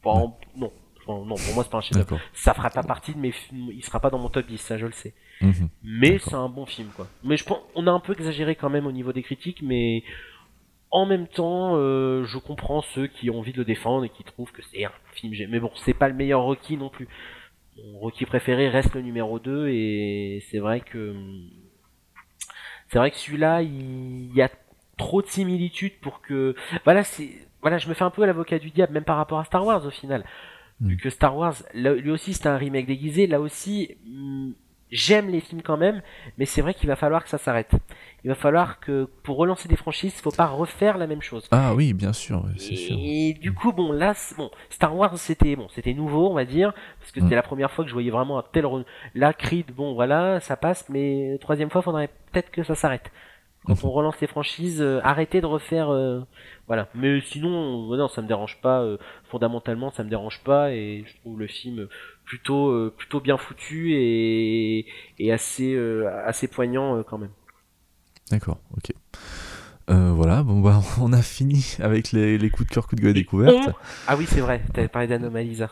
bon, 0.04 0.34
non. 0.58 0.72
non, 1.08 1.36
pour 1.36 1.56
moi 1.56 1.64
c'est 1.64 1.70
pas 1.70 1.78
un 1.78 1.82
chef-d'œuvre. 1.82 2.20
Ça 2.34 2.54
fera 2.54 2.70
pas 2.70 2.84
partie 2.84 3.14
de 3.14 3.20
mes 3.20 3.32
films, 3.32 3.70
il 3.72 3.84
sera 3.84 4.00
pas 4.00 4.10
dans 4.10 4.20
mon 4.20 4.30
top 4.30 4.46
10, 4.46 4.58
ça 4.58 4.78
je 4.78 4.86
le 4.86 4.92
sais. 4.92 5.14
Mhm. 5.42 5.70
Mais 5.84 6.20
c'est 6.20 6.36
un 6.36 6.50
bon 6.50 6.66
film 6.66 6.90
quoi. 6.96 7.08
Mais 7.24 7.38
je 7.38 7.46
pense 7.46 7.60
on 7.76 7.88
a 7.88 7.92
un 7.92 8.02
peu 8.02 8.14
exagéré 8.14 8.56
quand 8.56 8.70
même 8.70 8.86
au 8.86 8.92
niveau 8.92 9.14
des 9.14 9.24
critiques 9.24 9.62
mais 9.62 10.04
en 10.92 11.06
même 11.06 11.28
temps, 11.28 11.76
euh, 11.76 12.26
je 12.26 12.38
comprends 12.38 12.82
ceux 12.82 13.08
qui 13.08 13.30
ont 13.30 13.40
envie 13.40 13.54
de 13.54 13.60
le 13.60 13.66
défendre 13.66 14.06
et 14.06 14.10
qui 14.10 14.24
trouvent 14.24 14.52
que 14.52 14.64
c'est 14.64 14.86
un 14.86 14.92
film. 15.14 15.34
Mais 15.50 15.60
bon, 15.60 15.72
c'est 15.86 15.94
pas 15.94 16.10
le 16.10 16.16
meilleur 16.16 16.42
Rocky 16.42 16.78
non 16.78 16.90
plus. 16.90 17.08
Mon 17.78 18.00
Rocky 18.00 18.26
préféré 18.26 18.70
reste 18.70 18.96
le 18.96 19.02
numéro 19.02 19.40
2 19.40 19.70
et 19.70 20.44
c'est 20.50 20.58
vrai 20.60 20.82
que 20.82 21.16
c'est 22.90 22.98
vrai 22.98 23.12
que 23.12 23.18
celui-là, 23.18 23.62
il 23.62 24.34
y 24.34 24.42
a 24.42 24.50
trop 25.00 25.24
de 25.24 25.28
similitudes 25.28 26.00
pour 26.00 26.22
que 26.22 26.56
voilà, 26.84 27.04
c'est 27.04 27.30
voilà, 27.62 27.80
je 27.80 27.90
me 27.90 27.96
fais 27.96 28.04
un 28.04 28.12
peu 28.12 28.26
l'avocat 28.26 28.60
du 28.60 28.70
diable 28.70 28.94
même 28.94 29.04
par 29.04 29.18
rapport 29.18 29.40
à 29.40 29.46
Star 29.46 29.66
Wars 29.66 29.84
au 29.86 29.90
final. 29.90 30.24
Hmm. 30.80 30.90
Vu 30.90 30.98
que 30.98 31.10
Star 31.10 31.36
Wars, 31.36 31.56
lui 31.74 32.12
aussi 32.12 32.34
c'était 32.34 32.50
un 32.50 32.58
remake 32.58 32.86
déguisé, 32.86 33.26
là 33.26 33.40
aussi 33.40 33.98
j'aime 34.92 35.30
les 35.30 35.40
films 35.40 35.62
quand 35.62 35.78
même, 35.78 36.02
mais 36.38 36.46
c'est 36.46 36.62
vrai 36.62 36.74
qu'il 36.74 36.88
va 36.88 36.96
falloir 36.96 37.24
que 37.24 37.30
ça 37.30 37.38
s'arrête. 37.38 37.72
Il 38.24 38.28
va 38.28 38.36
falloir 38.36 38.80
que 38.80 39.08
pour 39.24 39.38
relancer 39.38 39.70
des 39.70 39.76
franchises, 39.76 40.14
il 40.18 40.22
faut 40.22 40.32
pas 40.32 40.48
refaire 40.48 40.98
la 40.98 41.08
même 41.08 41.22
chose. 41.22 41.48
Ah 41.52 41.74
oui, 41.74 41.94
bien 41.94 42.14
sûr, 42.14 42.46
c'est 42.58 42.76
sûr. 42.76 42.98
Et 43.00 43.34
du 43.34 43.54
coup, 43.54 43.72
bon, 43.72 43.92
là, 43.92 44.14
bon, 44.38 44.50
Star 44.70 44.96
Wars, 44.96 45.18
c'était 45.18 45.56
bon, 45.56 45.68
c'était 45.70 45.94
nouveau, 45.94 46.30
on 46.30 46.34
va 46.34 46.46
dire, 46.46 46.74
parce 47.00 47.12
que 47.12 47.22
c'était 47.22 47.36
mm. 47.36 47.38
la 47.38 47.44
première 47.44 47.72
fois 47.72 47.86
que 47.86 47.90
je 47.90 47.94
voyais 47.94 48.12
vraiment 48.12 48.40
un 48.40 48.44
tel. 48.52 48.66
Là, 49.16 49.34
Creed, 49.34 49.72
bon, 49.74 49.94
voilà, 49.94 50.40
ça 50.40 50.58
passe, 50.58 50.90
mais 50.90 51.38
troisième 51.40 51.70
fois, 51.70 51.82
faudrait 51.82 52.10
peut-être 52.32 52.52
que 52.52 52.64
ça 52.64 52.76
s'arrête. 52.76 53.12
Quand 53.66 53.76
mm. 53.76 53.88
on 53.88 53.92
relance 53.92 54.20
les 54.22 54.28
franchises, 54.28 54.82
euh, 54.82 55.00
arrêtez 55.04 55.42
de 55.42 55.46
refaire, 55.46 55.90
euh, 55.90 56.22
voilà. 56.68 56.88
Mais 56.96 57.20
sinon, 57.22 57.96
non, 57.96 58.08
ça 58.08 58.22
me 58.22 58.28
dérange 58.28 58.60
pas. 58.62 58.82
Euh, 58.82 58.98
fondamentalement, 59.30 59.92
ça 59.92 60.04
me 60.04 60.10
dérange 60.10 60.42
pas, 60.44 60.72
et 60.72 61.04
je 61.06 61.18
trouve 61.22 61.40
le 61.40 61.48
film 61.48 61.88
plutôt 62.30 62.70
euh, 62.70 62.94
plutôt 62.96 63.20
bien 63.20 63.38
foutu 63.38 63.94
et, 63.94 64.86
et 65.18 65.32
assez 65.34 65.74
euh, 65.74 66.08
assez 66.26 66.48
poignant 66.48 66.98
euh, 66.98 67.04
quand 67.04 67.18
même. 67.18 67.32
D'accord, 68.30 68.60
ok. 68.78 68.94
voilà, 69.88 70.44
bon 70.44 70.62
bah 70.62 70.82
on 71.02 71.12
a 71.12 71.24
fini 71.24 71.76
avec 71.80 72.12
les, 72.12 72.38
les 72.38 72.50
coups 72.52 72.70
de 72.70 72.74
cœur, 72.74 72.88
coups 72.88 73.02
de 73.02 73.08
gueule 73.08 73.16
découvertes. 73.16 73.72
Ah 74.08 74.16
oui, 74.16 74.26
c'est 74.28 74.42
vrai, 74.42 74.62
t'avais 74.74 74.88
parlé 74.88 75.08
d'Anomalisa. 75.08 75.70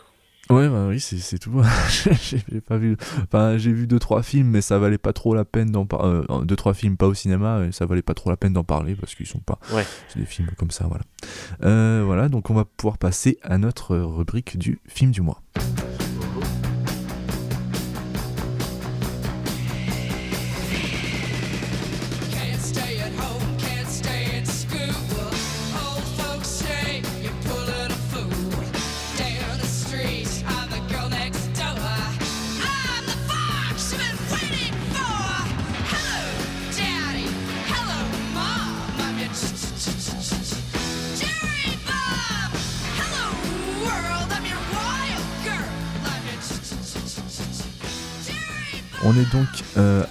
Ouais, 0.49 0.69
bah 0.69 0.87
oui, 0.87 0.99
c'est 0.99 1.39
tout. 1.39 1.61
j'ai 2.21 2.61
pas 2.61 2.77
vu. 2.77 2.97
Enfin, 3.23 3.57
j'ai 3.57 3.71
vu 3.71 3.87
deux 3.87 3.99
trois 3.99 4.23
films, 4.23 4.49
mais 4.49 4.61
ça 4.61 4.77
valait 4.79 4.97
pas 4.97 5.13
trop 5.13 5.33
la 5.35 5.45
peine 5.45 5.71
d'en 5.71 5.85
parler. 5.85 6.25
deux 6.45 6.55
trois 6.55 6.73
films 6.73 6.97
pas 6.97 7.07
au 7.07 7.13
cinéma, 7.13 7.65
et 7.65 7.71
ça 7.71 7.85
valait 7.85 8.01
pas 8.01 8.13
trop 8.13 8.29
la 8.29 8.37
peine 8.37 8.53
d'en 8.53 8.63
parler 8.63 8.95
parce 8.95 9.15
qu'ils 9.15 9.27
sont 9.27 9.39
pas. 9.39 9.59
Ouais. 9.73 9.85
C'est 10.09 10.19
des 10.19 10.25
films 10.25 10.49
comme 10.57 10.71
ça, 10.71 10.87
voilà. 10.87 12.03
voilà, 12.03 12.29
donc 12.29 12.49
on 12.49 12.53
va 12.53 12.65
pouvoir 12.65 12.97
passer 12.97 13.37
à 13.43 13.57
notre 13.57 13.97
rubrique 13.97 14.57
du 14.57 14.79
film 14.87 15.11
du 15.11 15.21
mois. 15.21 15.41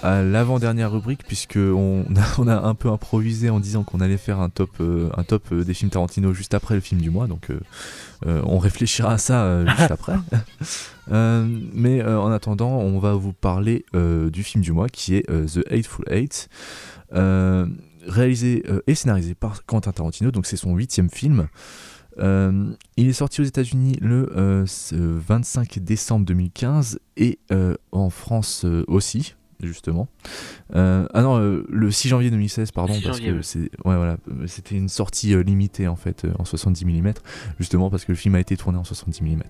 À 0.07 0.23
l'avant-dernière 0.23 0.91
rubrique 0.91 1.23
puisque 1.25 1.57
on 1.57 2.05
a, 2.47 2.61
un 2.61 2.75
peu 2.75 2.89
improvisé 2.89 3.49
en 3.49 3.59
disant 3.59 3.83
qu'on 3.83 3.99
allait 3.99 4.17
faire 4.17 4.39
un 4.39 4.49
top, 4.49 4.69
euh, 4.79 5.09
un 5.17 5.23
top 5.23 5.51
euh, 5.51 5.63
des 5.63 5.73
films 5.73 5.91
Tarantino 5.91 6.33
juste 6.33 6.53
après 6.53 6.75
le 6.75 6.81
film 6.81 7.01
du 7.01 7.09
mois, 7.09 7.27
donc 7.27 7.49
on 8.25 8.57
réfléchira 8.57 9.13
à 9.13 9.17
ça 9.17 9.65
juste 9.77 9.91
après. 9.91 10.15
mais 11.09 12.03
en 12.03 12.31
attendant, 12.31 12.77
on 12.79 12.99
va 12.99 13.13
vous 13.13 13.33
parler 13.33 13.85
du 13.93 14.43
film 14.43 14.63
du 14.63 14.71
mois 14.71 14.89
qui 14.89 15.15
est 15.15 15.25
The 15.27 15.63
Eightful 15.69 16.05
Eight, 16.09 16.49
réalisé 17.11 18.63
et 18.87 18.95
scénarisé 18.95 19.35
par 19.35 19.65
Quentin 19.65 19.91
Tarantino, 19.91 20.31
donc 20.31 20.45
c'est 20.45 20.57
son 20.57 20.75
huitième 20.75 21.09
film. 21.09 21.47
Euh, 22.19 22.71
il 22.95 23.07
est 23.07 23.13
sorti 23.13 23.41
aux 23.41 23.45
États-Unis 23.45 23.97
le 24.01 24.65
25 24.67 25.77
euh, 25.77 25.81
décembre 25.81 26.25
2015 26.25 26.99
et 27.15 27.39
euh, 27.51 27.75
en 27.91 28.09
France 28.09 28.65
aussi, 28.87 29.35
justement. 29.61 30.07
ah 30.73 31.21
non, 31.21 31.37
le 31.67 31.91
6 31.91 32.09
janvier 32.09 32.29
2016, 32.29 32.71
pardon, 32.71 32.93
parce 33.03 33.19
que 33.19 33.41
c'est, 33.41 33.71
ouais, 33.85 33.95
voilà, 33.95 34.17
c'était 34.45 34.75
une 34.75 34.89
sortie 34.89 35.35
limitée 35.43 35.87
en 35.87 35.95
fait 35.95 36.25
en 36.37 36.45
70 36.45 36.85
mm, 36.85 37.13
justement 37.59 37.89
parce 37.89 38.05
que 38.05 38.11
le 38.11 38.17
film 38.17 38.35
a 38.35 38.39
été 38.39 38.57
tourné 38.57 38.77
en 38.77 38.83
70 38.83 39.21
mm. 39.21 39.41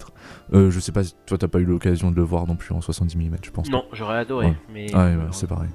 je 0.69 0.79
sais 0.79 0.91
pas, 0.91 1.01
toi 1.25 1.37
t'as 1.37 1.47
pas 1.47 1.59
eu 1.59 1.65
l'occasion 1.65 2.11
de 2.11 2.15
le 2.15 2.23
voir 2.23 2.47
non 2.47 2.55
plus 2.55 2.73
en 2.73 2.81
70 2.81 3.17
mm, 3.17 3.35
je 3.43 3.51
pense. 3.51 3.69
Non, 3.69 3.85
j'aurais 3.93 4.17
adoré, 4.17 4.53
mais. 4.73 4.87
Ah 4.93 5.07
ouais, 5.07 5.17
c'est 5.31 5.47
pareil. 5.47 5.69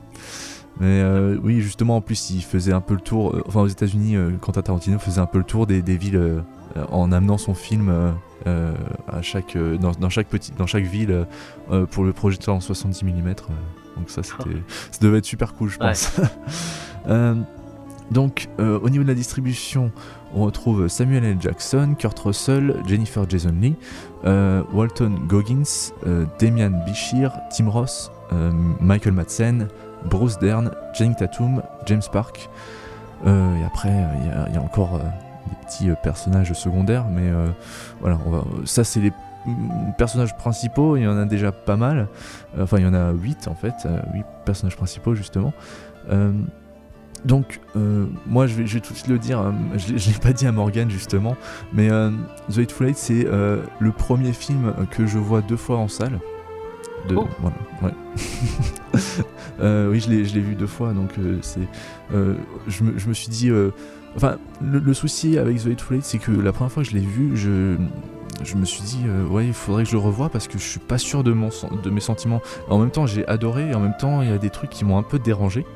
Mais 0.80 1.02
oui, 1.42 1.60
justement, 1.60 1.96
en 1.96 2.00
plus, 2.00 2.30
il 2.30 2.42
faisait 2.42 2.72
un 2.72 2.80
peu 2.80 2.94
le 2.94 3.00
tour. 3.00 3.42
enfin, 3.46 3.60
aux 3.60 3.68
États-Unis, 3.68 4.16
Quentin 4.40 4.62
Tarantino 4.62 4.98
faisait 4.98 5.20
un 5.20 5.26
peu 5.26 5.38
le 5.38 5.44
tour 5.44 5.66
des, 5.66 5.82
des 5.82 5.96
villes 5.96 6.42
euh, 6.76 6.84
en 6.90 7.12
amenant 7.12 7.38
son 7.38 7.54
film 7.54 7.88
euh, 7.88 8.12
euh, 8.46 8.72
à 9.08 9.22
chaque, 9.22 9.56
dans, 9.56 10.08
chaque 10.08 10.28
petit, 10.28 10.52
dans 10.56 10.66
chaque 10.66 10.84
ville 10.84 11.26
pour 11.90 12.04
le 12.04 12.12
projeter 12.12 12.50
en 12.50 12.60
70 12.60 13.04
mm. 13.04 13.34
Donc 13.96 14.10
ça, 14.10 14.22
c'était, 14.22 14.56
ça 14.90 14.98
devait 15.00 15.18
être 15.18 15.24
super 15.24 15.54
cool, 15.54 15.68
je 15.70 15.78
pense. 15.78 16.12
donc, 18.10 18.48
au 18.58 18.90
niveau 18.90 19.02
de 19.02 19.08
la 19.08 19.14
distribution, 19.14 19.90
on 20.34 20.44
retrouve 20.44 20.88
Samuel 20.88 21.24
L. 21.24 21.36
Jackson, 21.40 21.94
Kurt 21.98 22.18
Russell, 22.18 22.76
Jennifer 22.86 23.28
Jason 23.28 23.54
Lee, 23.60 23.76
Walton 24.24 25.14
Goggins, 25.26 25.92
Damian 26.38 26.72
Bichir, 26.86 27.32
Tim 27.56 27.68
Ross, 27.68 28.10
Michael 28.80 29.12
Madsen, 29.12 29.68
Bruce 30.04 30.38
Dern, 30.38 30.72
Jane 30.94 31.14
Tatum, 31.14 31.62
James 31.86 32.02
Park. 32.12 32.48
et 33.24 33.64
après, 33.64 33.92
il 34.48 34.54
y, 34.54 34.58
a 34.58 34.62
encore 34.62 35.00
des 35.48 35.66
petits 35.66 35.90
euh, 35.90 35.94
personnages 35.94 36.52
secondaires, 36.52 37.06
mais 37.10 37.28
euh, 37.28 37.48
voilà, 38.00 38.18
on 38.26 38.30
va, 38.30 38.44
ça 38.64 38.84
c'est 38.84 39.00
les 39.00 39.12
personnages 39.98 40.36
principaux, 40.36 40.96
il 40.96 41.02
y 41.02 41.06
en 41.06 41.18
a 41.18 41.24
déjà 41.24 41.52
pas 41.52 41.76
mal. 41.76 42.08
Enfin, 42.58 42.78
il 42.78 42.84
y 42.84 42.86
en 42.86 42.94
a 42.94 43.12
8 43.12 43.48
en 43.48 43.54
fait, 43.54 43.86
8 44.14 44.24
personnages 44.44 44.76
principaux 44.76 45.14
justement. 45.14 45.52
donc, 47.24 47.60
moi 48.26 48.46
je 48.46 48.54
vais, 48.54 48.66
je 48.66 48.74
vais, 48.74 48.80
tout 48.80 48.92
de 48.92 48.98
suite 48.98 49.08
le 49.08 49.18
dire, 49.18 49.38
hein, 49.38 49.54
je 49.76 49.92
ne 49.92 50.12
l'ai 50.12 50.18
pas 50.20 50.32
dit 50.32 50.46
à 50.46 50.52
Morgan 50.52 50.90
justement, 50.90 51.36
mais 51.72 51.88
The 51.88 52.58
Hateful 52.58 52.88
Eight 52.88 52.96
c'est 52.96 53.24
le 53.24 53.92
premier 53.92 54.32
film 54.32 54.74
que 54.90 55.06
je 55.06 55.18
vois 55.18 55.40
deux 55.42 55.56
fois 55.56 55.78
en 55.78 55.88
salle. 55.88 56.20
De, 57.08 57.16
oh. 57.16 57.26
voilà, 57.40 57.56
ouais. 57.82 57.92
oui, 59.90 60.00
je 60.00 60.08
l'ai 60.08 60.40
vu 60.40 60.54
deux 60.54 60.68
fois, 60.68 60.92
donc 60.92 61.10
c'est. 61.42 61.66
je, 62.12 62.84
me, 62.84 62.98
je, 62.98 63.08
me, 63.08 63.14
suis 63.14 63.28
dit 63.28 63.50
Enfin, 64.16 64.36
le, 64.60 64.94
souci 64.94 65.38
avec 65.38 65.62
The 65.62 65.68
Hateful 65.68 65.96
Eight, 65.96 66.04
c'est 66.04 66.18
que 66.18 66.30
la 66.30 66.52
première 66.52 66.70
fois 66.70 66.82
que 66.82 66.90
je 66.90 66.94
l'ai 66.94 67.04
vu, 67.04 67.36
je, 67.36 67.76
je 68.42 68.56
me 68.56 68.64
suis 68.64 68.82
dit, 68.82 69.02
euh, 69.06 69.26
ouais, 69.26 69.46
il 69.46 69.52
faudrait 69.52 69.84
que 69.84 69.88
je 69.90 69.94
le 69.94 70.00
revoie 70.00 70.28
parce 70.28 70.48
que 70.48 70.58
je 70.58 70.64
suis 70.64 70.80
pas 70.80 70.98
sûr 70.98 71.22
de, 71.22 71.32
mon, 71.32 71.50
de 71.82 71.90
mes 71.90 72.00
sentiments. 72.00 72.40
En 72.68 72.78
même 72.78 72.90
temps, 72.90 73.06
j'ai 73.06 73.26
adoré 73.28 73.70
et 73.70 73.74
en 73.74 73.80
même 73.80 73.96
temps, 73.98 74.22
il 74.22 74.30
y 74.30 74.32
a 74.32 74.38
des 74.38 74.50
trucs 74.50 74.70
qui 74.70 74.84
m'ont 74.84 74.98
un 74.98 75.02
peu 75.02 75.18
dérangé. 75.18 75.66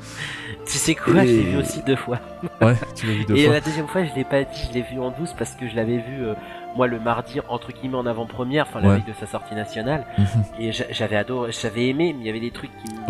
Tu 0.67 0.79
sais 0.79 0.95
quoi, 0.95 1.25
je 1.25 1.31
l'ai 1.31 1.43
vu 1.43 1.57
aussi 1.59 1.81
deux 1.87 1.97
fois. 1.97 2.19
Ouais, 2.61 2.75
tu 2.97 3.07
l'as 3.07 3.13
vu 3.13 3.25
deux 3.25 3.37
fois. 3.37 3.45
Et 3.45 3.49
la 3.49 3.61
deuxième 3.61 3.87
fois, 3.87 4.05
je 4.05 4.15
l'ai 4.15 4.25
pas 4.25 4.43
dit, 4.43 4.69
je 4.69 4.75
l'ai 4.75 4.83
vu 4.83 4.99
en 4.99 5.11
douce 5.11 5.33
parce 5.39 5.53
que 5.53 5.69
je 5.69 5.77
l'avais 5.77 5.99
vu, 5.99 6.25
euh, 6.25 6.35
moi, 6.77 6.87
le 6.87 7.01
mardi, 7.01 7.41
entre 7.49 7.73
guillemets, 7.73 7.97
en 7.97 8.07
avant-première, 8.07 8.67
enfin, 8.69 8.81
la 8.81 8.95
veille 8.95 9.05
de 9.07 9.13
sa 9.19 9.27
sortie 9.27 9.55
nationale. 9.55 10.07
Mhm. 10.19 10.27
Et 10.61 10.73
j'avais 10.73 11.17
adoré, 11.17 11.53
j'avais 11.53 11.89
aimé, 11.89 12.15
mais 12.15 12.25
il 12.25 12.27
y 12.27 12.31
avait 12.31 12.41
des 12.41 12.51
trucs 12.51 12.71
qui 12.85 12.95
me. 12.95 13.01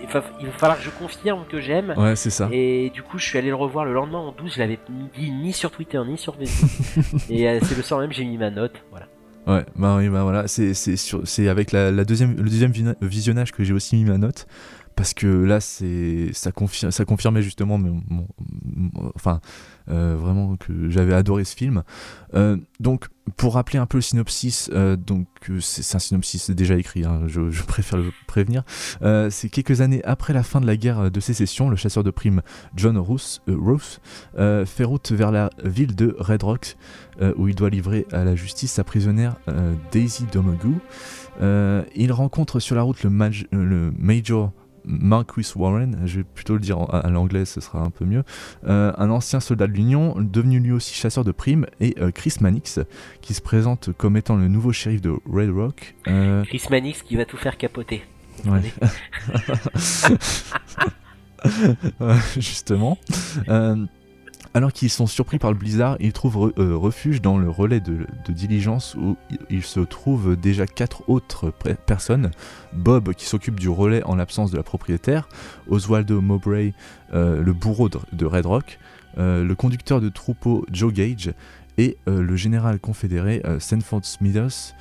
Il, 0.00 0.06
va, 0.08 0.22
falloir 0.56 0.78
que 0.78 0.84
je 0.84 0.90
confirme 0.90 1.44
que 1.50 1.60
j'aime. 1.60 1.94
Ouais, 1.96 2.16
c'est 2.16 2.30
ça. 2.30 2.48
Et 2.52 2.90
du 2.90 3.02
coup, 3.02 3.18
je 3.18 3.24
suis 3.24 3.38
allé 3.38 3.48
le 3.48 3.54
revoir 3.54 3.84
le 3.84 3.92
lendemain 3.92 4.18
en 4.18 4.32
douce, 4.32 4.54
je 4.54 4.60
l'avais 4.60 4.78
dit 5.14 5.30
ni 5.30 5.52
sur 5.52 5.70
Twitter, 5.70 6.00
ni 6.06 6.16
sur 6.16 6.36
Facebook. 6.36 6.70
et 7.30 7.48
euh, 7.48 7.58
c'est 7.62 7.76
le 7.76 7.82
soir 7.82 8.00
même, 8.00 8.12
j'ai 8.12 8.24
mis 8.24 8.38
ma 8.38 8.50
note, 8.50 8.82
voilà. 8.90 9.06
Ouais, 9.46 9.64
bah 9.76 9.96
oui, 9.96 10.10
bah 10.10 10.24
voilà, 10.24 10.46
c'est 10.46 11.48
avec 11.48 11.72
la, 11.72 11.90
la, 11.90 12.04
deuxième, 12.04 12.36
le 12.36 12.50
deuxième 12.50 12.72
visionnage 13.00 13.52
que 13.52 13.64
j'ai 13.64 13.72
aussi 13.72 13.96
mis 13.96 14.04
ma 14.04 14.18
note 14.18 14.46
parce 14.98 15.14
que 15.14 15.28
là 15.28 15.60
c'est 15.60 16.30
ça, 16.32 16.50
ça 16.90 17.04
confirmait 17.04 17.40
justement 17.40 17.78
mon, 17.78 18.02
enfin 19.14 19.40
vraiment 19.88 20.56
que 20.56 20.90
j'avais 20.90 21.14
adoré 21.14 21.44
ce 21.44 21.56
film. 21.56 21.82
Euh, 22.34 22.56
donc 22.78 23.06
pour 23.36 23.54
rappeler 23.54 23.78
un 23.78 23.86
peu 23.86 23.98
le 23.98 24.02
synopsis 24.02 24.70
euh, 24.74 24.96
donc 24.96 25.26
c'est 25.60 25.96
un 25.96 25.98
synopsis 25.98 26.50
déjà 26.50 26.76
écrit 26.76 27.04
hein, 27.04 27.22
je, 27.26 27.40
préfère 27.66 27.98
le 27.98 28.12
prévenir. 28.26 28.64
C'est 29.30 29.48
quelques 29.48 29.80
années 29.80 30.02
après 30.04 30.32
la 30.32 30.42
fin 30.42 30.60
de 30.60 30.66
la 30.66 30.76
guerre 30.76 31.10
de 31.10 31.20
sécession 31.20 31.68
le 31.70 31.76
chasseur 31.76 32.04
de 32.04 32.10
primes 32.10 32.42
John 32.74 32.98
Roos, 32.98 33.40
fait 34.36 34.84
route 34.84 35.12
vers 35.12 35.32
la 35.32 35.50
ville 35.64 35.94
de 35.94 36.14
Red 36.18 36.42
Rock 36.42 36.76
où 37.36 37.48
il 37.48 37.54
doit 37.54 37.70
livrer 37.70 38.06
à 38.12 38.24
la 38.24 38.36
justice 38.36 38.72
sa 38.72 38.84
prisonnière 38.84 39.36
Daisy 39.92 40.24
Domogu 40.32 40.74
il 41.40 42.12
rencontre 42.12 42.60
sur 42.60 42.76
la 42.76 42.82
route 42.82 43.02
le 43.02 43.10
Major 43.98 44.52
Marcus 44.88 45.54
Warren, 45.54 46.00
je 46.06 46.18
vais 46.18 46.24
plutôt 46.24 46.54
le 46.54 46.60
dire 46.60 46.78
à, 46.92 47.08
l'anglais, 47.10 47.44
ce 47.44 47.60
sera 47.60 47.80
un 47.80 47.90
peu 47.90 48.06
mieux, 48.06 48.24
euh, 48.66 48.92
un 48.96 49.10
ancien 49.10 49.38
soldat 49.38 49.66
de 49.66 49.72
l'Union, 49.72 50.14
devenu 50.18 50.58
lui 50.60 50.72
aussi 50.72 50.94
chasseur 50.94 51.24
de 51.24 51.32
primes, 51.32 51.66
et 51.80 51.94
euh, 52.00 52.10
Chris 52.10 52.36
Mannix, 52.40 52.80
qui 53.20 53.34
se 53.34 53.42
présente 53.42 53.90
comme 53.92 54.16
étant 54.16 54.36
le 54.36 54.48
nouveau 54.48 54.72
shérif 54.72 55.02
de 55.02 55.14
Red 55.30 55.50
Rock. 55.50 55.94
Euh, 56.08 56.42
Chris 56.44 56.62
Mannix 56.70 57.02
qui 57.02 57.16
va 57.16 57.26
tout 57.26 57.36
faire 57.36 57.58
capoter. 57.58 58.02
Justement. 62.36 62.98
Alors 64.58 64.72
qu'ils 64.72 64.90
sont 64.90 65.06
surpris 65.06 65.38
par 65.38 65.52
le 65.52 65.56
blizzard, 65.56 65.96
ils 66.00 66.12
trouvent 66.12 66.52
euh, 66.58 66.76
refuge 66.76 67.22
dans 67.22 67.38
le 67.38 67.48
relais 67.48 67.78
de, 67.78 68.08
diligence 68.28 68.96
où 68.96 69.16
il 69.50 69.62
se 69.62 69.78
trouve 69.78 70.34
déjà 70.34 70.66
quatre 70.66 71.08
autres 71.08 71.52
personnes. 71.86 72.32
Bob 72.72 73.14
qui 73.14 73.26
s'occupe 73.26 73.60
du 73.60 73.68
relais 73.68 74.02
en 74.02 74.16
l'absence 74.16 74.50
de 74.50 74.56
la 74.56 74.64
propriétaire, 74.64 75.28
Oswaldo 75.68 76.20
Mowbray, 76.20 76.74
euh, 77.14 77.40
le 77.40 77.52
bourreau 77.52 77.88
de, 77.88 78.26
Red 78.26 78.46
Rock, 78.46 78.80
euh, 79.18 79.44
le 79.44 79.54
conducteur 79.54 80.00
de 80.00 80.08
troupeau 80.08 80.66
Joe 80.72 80.92
Gage 80.92 81.32
et 81.76 81.96
le 82.08 82.34
général 82.34 82.80
confédéré 82.80 83.40
Sanford 83.60 84.04
Smithers. 84.04 84.74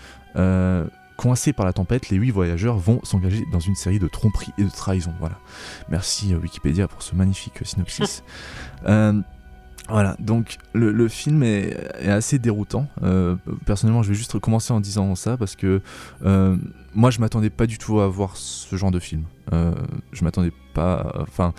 Coincés 1.17 1.53
par 1.53 1.67
la 1.67 1.73
tempête, 1.73 2.09
les 2.09 2.17
huit 2.17 2.31
voyageurs 2.31 2.77
vont 2.77 2.99
s'engager 3.03 3.43
dans 3.51 3.59
une 3.59 3.75
série 3.75 3.99
de 3.99 4.07
tromperies 4.07 4.53
et 4.57 4.63
de 4.63 4.69
trahisons. 4.69 5.13
Voilà. 5.19 5.37
Merci 5.89 6.33
Wikipédia 6.33 6.87
pour 6.87 7.03
ce 7.03 7.13
magnifique 7.13 7.59
synopsis. 7.63 8.23
Voilà, 9.89 10.17
donc 10.19 10.57
le, 10.73 11.07
film 11.07 11.43
est, 11.43 11.75
assez 12.07 12.39
déroutant. 12.39 12.87
Euh, 13.03 13.35
personnellement, 13.65 14.03
je 14.03 14.09
vais 14.09 14.15
juste 14.15 14.37
commencer 14.39 14.73
en 14.73 14.81
disant 14.81 15.15
ça 15.15 15.37
parce 15.37 15.55
que 15.55 15.81
euh, 16.25 16.57
moi, 16.93 17.09
je 17.09 17.19
m'attendais 17.19 17.49
pas 17.49 17.67
du 17.67 17.77
tout 17.77 17.99
à 18.01 18.07
voir 18.07 18.35
ce 18.35 18.75
genre 18.75 18.91
de 18.91 18.99
film. 18.99 19.23
Euh, 19.53 19.71
je 20.11 20.25
m'attendais 20.25 20.51
pas, 20.73 21.13
enfin, 21.21 21.53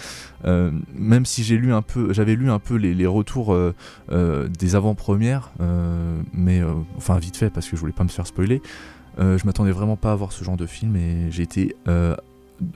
même 0.45 1.25
si 1.25 1.43
j'ai 1.43 1.57
lu 1.57 1.73
un 1.73 1.83
peu, 1.83 2.13
j'avais 2.13 2.35
lu 2.35 2.51
un 2.51 2.59
peu 2.59 2.75
les, 2.75 3.07
retours 3.07 3.57
des 4.11 4.75
avant-premières, 4.75 5.51
mais 6.33 6.63
enfin 6.97 7.19
vite 7.19 7.37
fait 7.37 7.51
parce 7.51 7.69
que 7.69 7.77
je 7.77 7.81
voulais 7.81 7.93
pas 7.93 8.05
me 8.05 8.11
faire 8.11 8.27
spoiler. 8.27 8.61
je 9.19 9.45
m'attendais 9.47 9.73
vraiment 9.73 9.97
pas 9.97 10.13
à 10.13 10.15
voir 10.15 10.33
ce 10.33 10.45
genre 10.45 10.57
de 10.57 10.67
film 10.67 10.97
et 10.97 11.31
j'ai 11.31 11.45
été 11.45 11.75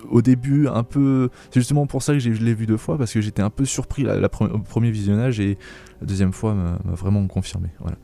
au 0.08 0.22
début 0.22 0.68
un 0.68 0.82
peu. 0.82 1.30
C'est 1.50 1.60
justement 1.60 1.86
pour 1.86 2.02
ça 2.02 2.12
que 2.12 2.18
je 2.18 2.30
l'ai 2.30 2.54
vu 2.54 2.66
deux 2.66 2.76
fois, 2.76 2.98
parce 2.98 3.12
que 3.12 3.20
j'étais 3.20 3.42
un 3.42 3.50
peu 3.50 3.64
surpris 3.64 4.02
la, 4.02 4.16
au 4.26 4.58
premier 4.58 4.90
visionnage 4.90 5.40
et 5.40 5.58
la 6.00 6.06
deuxième 6.06 6.32
fois 6.32 6.54
m'a 6.54 6.78
vraiment 6.84 7.26
confirmé. 7.26 7.68
Voilà. 7.80 7.96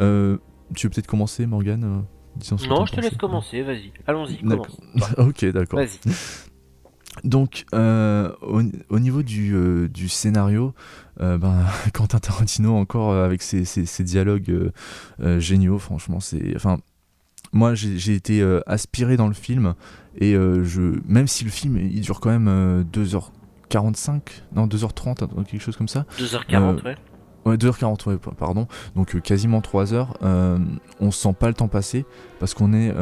Euh, 0.00 0.38
tu 0.74 0.86
veux 0.86 0.90
peut-être 0.90 1.06
commencer, 1.06 1.46
Morgane 1.46 1.84
euh, 1.84 2.56
Non, 2.68 2.86
je 2.86 2.92
te 2.92 3.00
laisse 3.00 3.16
commencer, 3.16 3.62
vas-y. 3.62 3.92
Allons-y, 4.06 4.38
commence. 4.38 4.80
ok, 5.18 5.44
d'accord. 5.46 5.80
Vas-y. 5.80 5.98
Donc, 7.24 7.64
euh, 7.74 8.32
au, 8.42 9.00
niveau 9.00 9.24
du, 9.24 9.88
du 9.88 10.08
scénario, 10.08 10.72
ben, 11.18 11.64
Quentin 11.92 12.18
Tarantino, 12.18 12.76
encore 12.76 13.12
avec 13.12 13.42
ses, 13.42 13.64
ses 13.64 14.04
dialogues 14.04 14.70
géniaux, 15.38 15.78
franchement, 15.78 16.20
c'est. 16.20 16.54
Enfin, 16.54 16.78
moi 17.52 17.74
j'ai 17.74 18.14
été 18.14 18.40
euh, 18.40 18.60
aspiré 18.66 19.16
dans 19.16 19.28
le 19.28 19.34
film 19.34 19.74
et 20.16 20.34
euh, 20.34 20.64
je 20.64 21.00
même 21.06 21.26
si 21.28 21.44
le 21.44 21.50
film 21.50 21.76
il 21.78 22.00
dure 22.00 22.20
quand 22.20 22.30
même 22.30 22.84
2h45 22.92 24.10
euh, 24.10 24.18
non 24.54 24.66
2h30 24.66 25.44
quelque 25.44 25.60
chose 25.60 25.76
comme 25.76 25.88
ça 25.88 26.06
2h40 26.18 26.84
ouais 26.84 26.96
Ouais, 27.46 27.56
2h40, 27.56 28.08
ouais, 28.10 28.18
pardon. 28.36 28.66
Donc 28.94 29.18
quasiment 29.22 29.62
3 29.62 29.94
heures. 29.94 30.18
on 30.20 31.10
sent 31.10 31.34
pas 31.38 31.46
le 31.46 31.54
temps 31.54 31.68
passer 31.68 32.04
parce 32.40 32.52
qu'on 32.52 32.74
est 32.74 32.92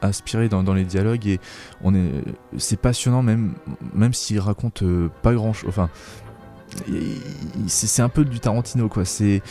aspiré 0.00 0.48
dans, 0.48 0.72
les 0.72 0.84
dialogues 0.84 1.26
et 1.26 1.38
on 1.82 1.94
est, 1.94 2.10
c'est 2.56 2.80
passionnant 2.80 3.22
même, 3.22 3.54
même 3.92 4.14
s'il 4.14 4.40
raconte 4.40 4.82
pas 5.20 5.34
grand 5.34 5.52
chose. 5.52 5.68
Enfin, 5.68 5.90
c'est 7.66 8.02
un 8.02 8.08
peu 8.08 8.24
du 8.24 8.40
Tarantino 8.40 8.88
quoi. 8.88 9.04
C'est 9.04 9.42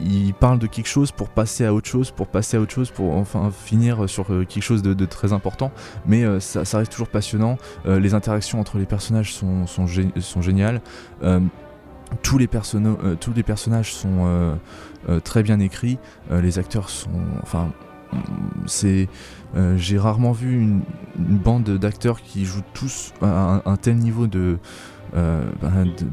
il, 0.00 0.34
parle 0.34 0.58
de 0.58 0.66
quelque 0.66 0.88
chose 0.88 1.12
pour 1.12 1.28
passer 1.28 1.64
à 1.64 1.74
autre 1.74 1.88
chose, 1.88 2.10
pour 2.10 2.26
passer 2.26 2.56
à 2.56 2.60
autre 2.60 2.72
chose, 2.72 2.90
pour 2.90 3.14
enfin 3.14 3.50
finir 3.50 4.08
sur 4.08 4.32
euh, 4.32 4.44
quelque 4.44 4.62
chose 4.62 4.82
de, 4.82 5.04
très 5.04 5.32
important. 5.32 5.72
Mais 6.06 6.24
euh, 6.24 6.40
ça, 6.40 6.78
reste 6.78 6.92
toujours 6.92 7.08
passionnant. 7.08 7.58
Euh, 7.86 8.00
les 8.00 8.14
interactions 8.14 8.60
entre 8.60 8.78
les 8.78 8.86
personnages 8.86 9.32
sont, 9.32 9.66
sont, 9.66 9.86
géniales. 9.86 10.80
tous, 12.22 12.38
les 12.38 12.48
tous 12.48 13.32
les 13.34 13.42
personnages 13.42 13.92
sont 13.92 14.58
très 15.24 15.42
bien 15.42 15.60
écrits. 15.60 15.98
les 16.30 16.58
acteurs 16.58 16.88
sont. 16.88 17.10
Enfin, 17.42 17.70
c'est. 18.66 19.08
J'ai 19.76 19.98
rarement 19.98 20.32
vu 20.32 20.60
une, 20.60 20.82
bande 21.16 21.64
d'acteurs 21.78 22.22
qui 22.22 22.44
jouent 22.44 22.64
tous 22.72 23.12
à 23.20 23.62
un 23.64 23.76
tel 23.76 23.96
niveau 23.96 24.26
de 24.26 24.58
euh, 25.14 25.42
ben, 25.60 25.84
de, 25.84 26.06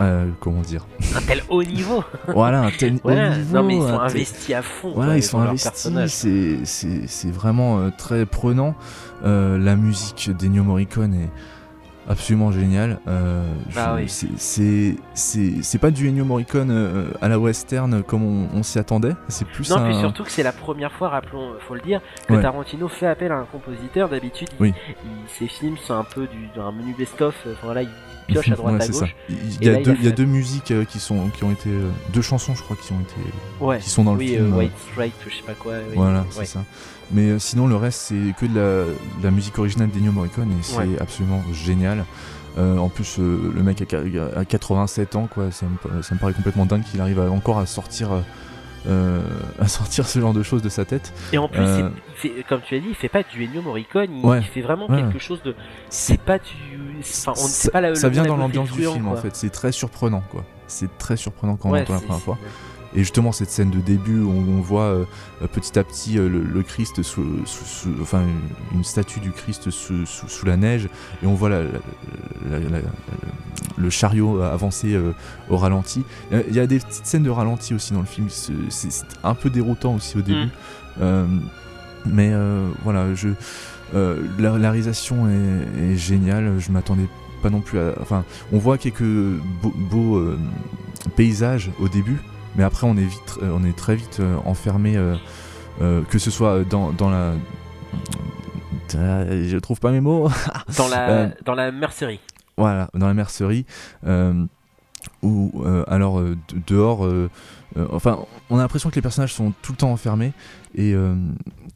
euh, 0.00 0.28
comment 0.40 0.60
dire 0.60 0.86
Un 1.16 1.20
tel 1.22 1.42
haut 1.48 1.62
niveau 1.64 2.04
Voilà, 2.28 2.62
un 2.62 2.70
tel 2.70 2.98
haut 3.02 3.10
niveau. 3.10 3.52
Non, 3.52 3.62
mais 3.64 3.76
ils 3.76 3.82
sont 3.82 4.00
investis 4.00 4.54
à 4.54 4.62
fond. 4.62 4.92
Voilà, 4.94 5.16
ils 5.16 5.22
sont 5.22 5.40
investis. 5.40 7.04
C'est 7.06 7.30
vraiment 7.30 7.78
euh, 7.78 7.90
très 7.96 8.26
prenant. 8.26 8.74
la 9.22 9.76
musique 9.76 10.30
d'Ennio 10.36 10.62
Morricone 10.62 11.14
est 11.14 11.30
absolument 12.08 12.52
génial. 12.52 12.98
Euh, 13.08 13.42
ah 13.76 13.96
c'est 14.06 15.78
pas 15.80 15.90
du 15.90 16.08
Ennio 16.08 16.24
Morricone 16.24 16.70
euh, 16.70 17.06
à 17.20 17.28
la 17.28 17.38
western 17.38 18.02
comme 18.02 18.48
on, 18.52 18.62
s'y 18.62 18.78
attendait. 18.78 19.14
C'est 19.28 19.46
plus 19.46 19.70
non, 19.70 19.84
puis 19.84 19.94
surtout 19.94 20.24
que 20.24 20.30
c'est 20.30 20.42
la 20.42 20.52
première 20.52 20.92
fois, 20.92 21.08
rappelons, 21.08 21.52
faut 21.60 21.74
le 21.74 21.80
dire, 21.80 22.00
que 22.28 22.34
Tarantino 22.34 22.88
fait 22.88 23.06
appel 23.06 23.32
à 23.32 23.36
un 23.36 23.44
compositeur. 23.44 24.08
D'habitude, 24.08 24.48
oui. 24.60 24.74
ses 25.38 25.46
films 25.46 25.76
sont 25.76 25.94
un 25.94 26.04
peu 26.04 26.26
du, 26.26 26.60
un 26.60 26.72
menu 26.72 26.94
best-of. 26.96 27.34
Enfin, 27.52 27.74
là, 27.74 27.82
il 27.82 27.88
pioche 28.26 28.50
à 28.50 28.54
droite 28.54 28.82
à 28.82 28.88
gauche. 28.88 29.14
Il 29.28 29.64
y, 29.64 29.68
a, 29.68 29.80
deux, 29.80 29.96
il, 29.98 30.04
y 30.04 30.08
a 30.08 30.12
deux 30.12 30.24
musiques 30.24 30.70
euh, 30.70 30.84
qui 30.84 30.98
sont 30.98 31.28
qui 31.28 31.44
ont 31.44 31.52
été 31.52 31.70
deux 32.12 32.22
chansons, 32.22 32.54
je 32.54 32.62
crois, 32.62 32.76
qui 32.76 32.92
ont 32.92 33.00
été 33.00 33.80
qui 33.80 33.90
sont 33.90 34.04
dans 34.04 34.14
le 34.14 34.20
film. 34.20 34.56
White 34.56 34.72
Strike, 34.90 35.14
je 35.28 35.36
sais 35.36 35.42
pas 35.42 35.54
quoi. 35.54 35.74
Voilà, 35.94 36.24
c'est 36.30 36.44
ça. 36.44 36.60
Mais 37.12 37.30
euh, 37.30 37.38
sinon, 37.38 37.66
le 37.66 37.76
reste, 37.76 38.00
c'est 38.00 38.34
que 38.38 38.46
de 38.46 38.94
la, 39.22 39.30
musique 39.30 39.58
originale 39.58 39.90
d'Ennio 39.90 40.12
Morricone 40.12 40.50
et 40.50 40.62
c'est 40.62 41.00
absolument 41.00 41.42
génial. 41.52 42.04
Euh, 42.56 42.78
en 42.78 42.88
plus, 42.88 43.18
euh, 43.18 43.52
le 43.54 43.62
mec 43.62 43.82
a, 43.82 44.44
87 44.44 45.16
ans, 45.16 45.28
quoi. 45.32 45.50
Ça 45.50 45.66
me, 45.66 46.18
paraît 46.18 46.32
complètement 46.32 46.66
dingue 46.66 46.82
qu'il 46.82 47.00
arrive 47.00 47.20
encore 47.20 47.58
à 47.58 47.66
sortir. 47.66 48.10
à 48.88 49.68
sortir 49.68 50.06
ce 50.06 50.18
genre 50.20 50.34
de 50.34 50.42
choses 50.42 50.62
de 50.62 50.68
sa 50.68 50.84
tête. 50.84 51.12
Et 51.32 51.38
en 51.38 51.48
plus, 51.48 51.64
comme 52.48 52.60
tu 52.62 52.76
as 52.76 52.80
dit, 52.80 52.88
il 52.88 52.94
fait 52.94 53.08
pas 53.08 53.22
du 53.22 53.44
Ennio 53.44 53.62
Morricone, 53.62 54.10
il, 54.12 54.42
fait 54.42 54.62
vraiment 54.62 54.86
quelque 54.88 55.18
chose 55.18 55.42
de. 55.42 55.54
C'est 55.88 56.20
pas 56.20 56.38
du. 56.38 57.00
Enfin, 57.00 57.32
on 57.32 57.34
ça, 57.34 57.70
pas 57.70 57.80
la, 57.80 57.94
ça 57.94 58.08
vient 58.08 58.24
dans 58.24 58.36
l'ambiance 58.36 58.70
du 58.70 58.82
film 58.82 59.08
en 59.08 59.16
fait, 59.16 59.34
c'est 59.36 59.50
très 59.50 59.72
surprenant 59.72 60.22
quoi. 60.30 60.44
C'est 60.66 60.96
très 60.96 61.16
surprenant 61.16 61.56
quand 61.56 61.68
on 61.68 61.74
l'entend 61.74 61.92
la 61.92 62.00
première 62.00 62.22
fois. 62.22 62.38
Et 62.94 63.00
justement, 63.00 63.32
cette 63.32 63.50
scène 63.50 63.70
de 63.70 63.80
début 63.80 64.20
où 64.20 64.30
on, 64.30 64.60
voit 64.60 64.82
euh, 64.84 65.04
petit 65.52 65.78
à 65.78 65.84
petit 65.84 66.18
euh, 66.18 66.28
le, 66.28 66.62
Christ, 66.62 67.02
sous, 67.02 67.24
enfin 68.00 68.22
une 68.72 68.84
statue 68.84 69.18
du 69.20 69.32
Christ 69.32 69.70
sous, 69.70 70.46
la 70.46 70.56
neige, 70.56 70.88
et 71.22 71.26
on 71.26 71.34
voit 71.34 71.50
le 73.76 73.90
chariot 73.90 74.40
avancer 74.42 74.94
euh, 74.94 75.12
au 75.50 75.56
ralenti. 75.56 76.04
Il 76.30 76.54
y 76.54 76.60
a 76.60 76.66
des 76.66 76.78
petites 76.78 77.06
scènes 77.06 77.24
de 77.24 77.30
ralenti 77.30 77.74
aussi 77.74 77.92
dans 77.92 78.00
le 78.00 78.06
film, 78.06 78.28
c'est 78.28 79.04
un 79.24 79.34
peu 79.34 79.50
déroutant 79.50 79.96
aussi 79.96 80.16
au 80.16 80.22
début. 80.22 80.50
Mm. 81.00 81.40
mais 82.06 82.32
voilà, 82.84 83.12
je, 83.14 83.30
la, 83.92 84.52
réalisation 84.52 85.28
est, 85.28 85.96
géniale, 85.96 86.60
je 86.60 86.70
m'attendais 86.70 87.08
pas 87.42 87.50
non 87.50 87.60
plus 87.60 87.80
à. 87.80 87.94
Enfin, 88.00 88.24
on 88.52 88.58
voit 88.58 88.78
quelques 88.78 89.02
beaux 89.90 90.22
paysages 91.16 91.70
au 91.80 91.88
début, 91.88 92.18
mais 92.56 92.64
après 92.64 92.86
on 92.86 92.96
est 92.96 93.04
vite, 93.04 93.38
euh, 93.42 93.50
on 93.52 93.64
est 93.64 93.76
très 93.76 93.96
vite 93.96 94.18
euh, 94.20 94.36
enfermé, 94.44 94.96
euh, 94.96 96.02
que 96.08 96.18
ce 96.18 96.30
soit 96.30 96.64
dans, 96.64 96.92
dans 96.92 97.10
la 97.10 97.34
je 98.92 99.56
trouve 99.58 99.80
pas 99.80 99.90
mes 99.90 100.00
mots. 100.00 100.28
dans 100.76 100.88
la 100.88 101.30
dans 101.44 101.54
la 101.54 101.72
mercerie. 101.72 102.20
Voilà, 102.56 102.88
dans 102.94 103.08
la 103.08 103.14
mercerie. 103.14 103.66
ou 105.22 105.64
alors 105.88 106.22
dehors. 106.66 107.08
enfin, 107.90 108.20
on 108.50 108.58
a 108.58 108.62
l'impression 108.62 108.90
que 108.90 108.94
les 108.94 109.02
personnages 109.02 109.34
sont 109.34 109.52
tout 109.62 109.72
le 109.72 109.78
temps 109.78 109.90
enfermés 109.90 110.32
et, 110.76 110.94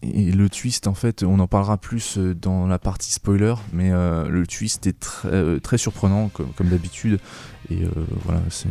et, 0.03 0.33
le 0.33 0.49
twist, 0.49 0.87
en 0.87 0.95
fait, 0.95 1.23
on 1.23 1.39
en 1.41 1.47
parlera 1.47 1.77
plus 1.77 2.19
dans 2.19 2.67
la 2.67 2.79
partie 2.79 3.13
spoiler, 3.13 3.55
mais 3.73 3.91
le 3.91 4.47
twist 4.47 4.87
est 4.87 4.99
très, 4.99 5.61
très 5.61 5.79
surprenant 5.79 6.29
comme, 6.29 6.53
comme 6.53 6.69
d'habitude 6.69 7.19
et 7.71 7.85
euh, 7.85 7.89
voilà, 8.25 8.41
c'est 8.49 8.69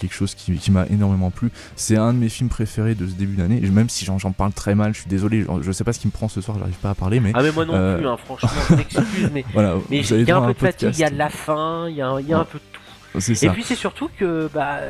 quelque 0.00 0.14
chose 0.14 0.34
qui, 0.34 0.70
m'a 0.70 0.86
énormément 0.86 1.30
plu. 1.30 1.50
C'est 1.76 1.96
un 1.96 2.12
de 2.12 2.18
mes 2.18 2.28
films 2.28 2.48
préférés 2.48 2.96
de 2.96 3.06
ce 3.06 3.12
début 3.12 3.36
d'année. 3.36 3.60
Même 3.60 3.88
si 3.88 4.04
j'en 4.04 4.18
parle 4.32 4.52
très 4.52 4.74
mal, 4.74 4.92
je 4.92 5.00
suis 5.00 5.08
désolé. 5.08 5.46
Je 5.60 5.72
sais 5.72 5.84
pas 5.84 5.92
ce 5.92 6.00
qui 6.00 6.08
me 6.08 6.12
prend 6.12 6.28
ce 6.28 6.40
soir, 6.40 6.58
j'arrive 6.58 6.76
pas 6.76 6.90
à 6.90 6.94
parler. 6.94 7.20
Mais, 7.20 7.30
ah, 7.34 7.42
mais 7.42 7.52
moi 7.52 7.64
non 7.64 7.74
euh, 7.74 7.96
plus, 7.96 8.08
hein, 8.08 8.16
franchement, 8.16 8.50
je 8.68 8.74
m'excuse. 8.74 9.30
Mais 9.32 9.44
il 9.90 10.28
y 10.28 10.30
a 10.30 10.36
un 10.36 10.46
peu 10.46 10.54
de 10.54 10.58
fatigue, 10.58 10.90
il 10.94 10.98
y 10.98 11.04
a 11.04 11.10
de 11.10 11.18
la 11.18 11.28
faim, 11.28 11.86
il 11.88 11.96
y 11.96 12.02
a, 12.02 12.08
un 12.08 12.44
peu 12.44 12.58
de 12.58 12.64
tout. 12.72 13.44
Et 13.44 13.50
puis 13.50 13.62
c'est 13.62 13.76
surtout 13.76 14.10
que. 14.18 14.50
Bah, 14.52 14.80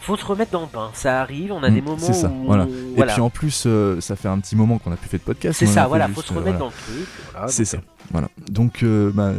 faut 0.00 0.16
se 0.16 0.24
remettre 0.24 0.52
dans 0.52 0.62
le 0.62 0.66
bain. 0.72 0.90
Ça 0.94 1.20
arrive, 1.20 1.52
on 1.52 1.62
a 1.62 1.70
des 1.70 1.80
mm, 1.80 1.84
moments 1.84 1.98
ça, 1.98 2.28
où. 2.28 2.44
Voilà. 2.46 2.66
Et 2.96 3.02
puis 3.02 3.20
en 3.20 3.30
plus, 3.30 3.64
euh, 3.66 4.00
ça 4.00 4.16
fait 4.16 4.28
un 4.28 4.38
petit 4.38 4.56
moment 4.56 4.78
qu'on 4.78 4.92
a 4.92 4.96
pu 4.96 5.08
faire 5.08 5.20
de 5.20 5.24
podcast. 5.24 5.58
C'est 5.58 5.66
ça, 5.66 5.86
voilà, 5.86 6.08
faut 6.08 6.22
se 6.22 6.32
remettre 6.32 6.58
dans 6.58 6.66
le 6.66 6.72
truc. 6.72 7.48
c'est 7.48 7.64
ça. 7.64 7.78
Voilà. 8.10 8.28
Donc, 8.50 8.82
euh, 8.82 9.12
bah, 9.14 9.32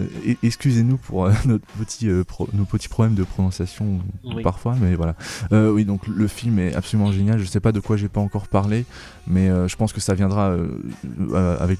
excusez-nous 0.43 0.97
pour 0.97 1.25
euh, 1.25 1.31
notre 1.45 1.65
petit, 1.77 2.07
euh, 2.07 2.23
nos 2.53 2.65
petits 2.65 2.87
problèmes 2.87 3.15
de 3.15 3.23
prononciation 3.23 3.99
parfois, 4.43 4.75
mais 4.79 4.95
voilà. 4.95 5.15
oui, 5.51 5.85
donc 5.85 6.07
le 6.07 6.27
film 6.27 6.59
est 6.59 6.73
absolument 6.75 7.11
génial. 7.11 7.39
Je 7.39 7.45
sais 7.45 7.59
pas 7.59 7.71
de 7.71 7.79
quoi 7.79 7.97
j'ai 7.97 8.09
pas 8.09 8.21
encore 8.21 8.47
parlé, 8.47 8.85
mais 9.27 9.47
je 9.67 9.75
pense 9.75 9.93
que 9.93 10.01
ça 10.01 10.13
viendra 10.13 10.55
avec 11.59 11.79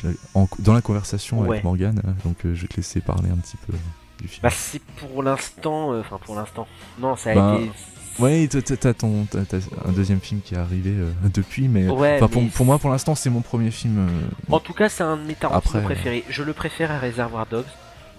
dans 0.60 0.74
la 0.74 0.82
conversation 0.82 1.44
avec 1.44 1.64
Morgane. 1.64 2.02
donc, 2.24 2.38
je 2.44 2.50
vais 2.62 2.68
te 2.68 2.78
laisser 2.78 3.02
parler 3.02 3.30
un 3.30 3.38
petit 3.38 3.58
peu. 3.58 3.74
du 4.20 4.28
film 4.28 4.42
Bah, 4.44 4.50
c'est 4.52 4.82
pour 4.82 5.24
l'instant. 5.24 5.98
Enfin, 5.98 6.20
pour 6.24 6.36
l'instant. 6.36 6.68
Non, 7.00 7.16
ça 7.16 7.32
a 7.32 7.36
Bah, 7.36 7.58
été. 7.60 7.72
Ouais, 8.20 8.48
t'as- 8.48 8.94
ton 8.94 9.26
t'as 9.30 9.58
un 9.86 9.92
deuxième 9.92 10.20
film 10.20 10.42
qui 10.42 10.54
est 10.56 10.58
arrivé 10.58 10.92
euh, 10.92 11.12
depuis, 11.34 11.68
mais, 11.68 11.88
Ouais, 11.88 12.20
pour, 12.20 12.48
pour 12.50 12.66
moi, 12.66 12.78
pour 12.78 12.90
l'instant, 12.92 13.16
c'est 13.16 13.30
mon 13.30 13.42
premier 13.42 13.72
film. 13.72 14.08
euh, 14.08 14.54
En 14.54 14.60
tout 14.60 14.74
cas, 14.74 14.90
c'est 14.90 15.04
un 15.04 15.18
de 15.18 15.24
mes 15.24 15.34
Tarantino 15.36 15.78
Après, 15.78 15.82
préférés. 15.96 16.24
Je 16.30 16.44
le 16.44 16.54
préfère 16.54 16.92
à 16.92 17.00
Reservoir 17.00 17.46
Dogs. 17.48 17.66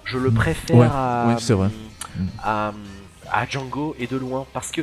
Je 0.04 0.18
le 0.18 0.30
Mm. 0.30 0.34
préfère 0.34 0.76
Ouais, 0.76 0.86
à, 0.90 1.36
vrai. 1.54 1.68
Mm. 2.16 2.26
à, 2.42 2.72
à 3.30 3.46
Django 3.46 3.94
et 3.98 4.06
de 4.06 4.16
loin. 4.16 4.46
Parce 4.52 4.70
que, 4.70 4.80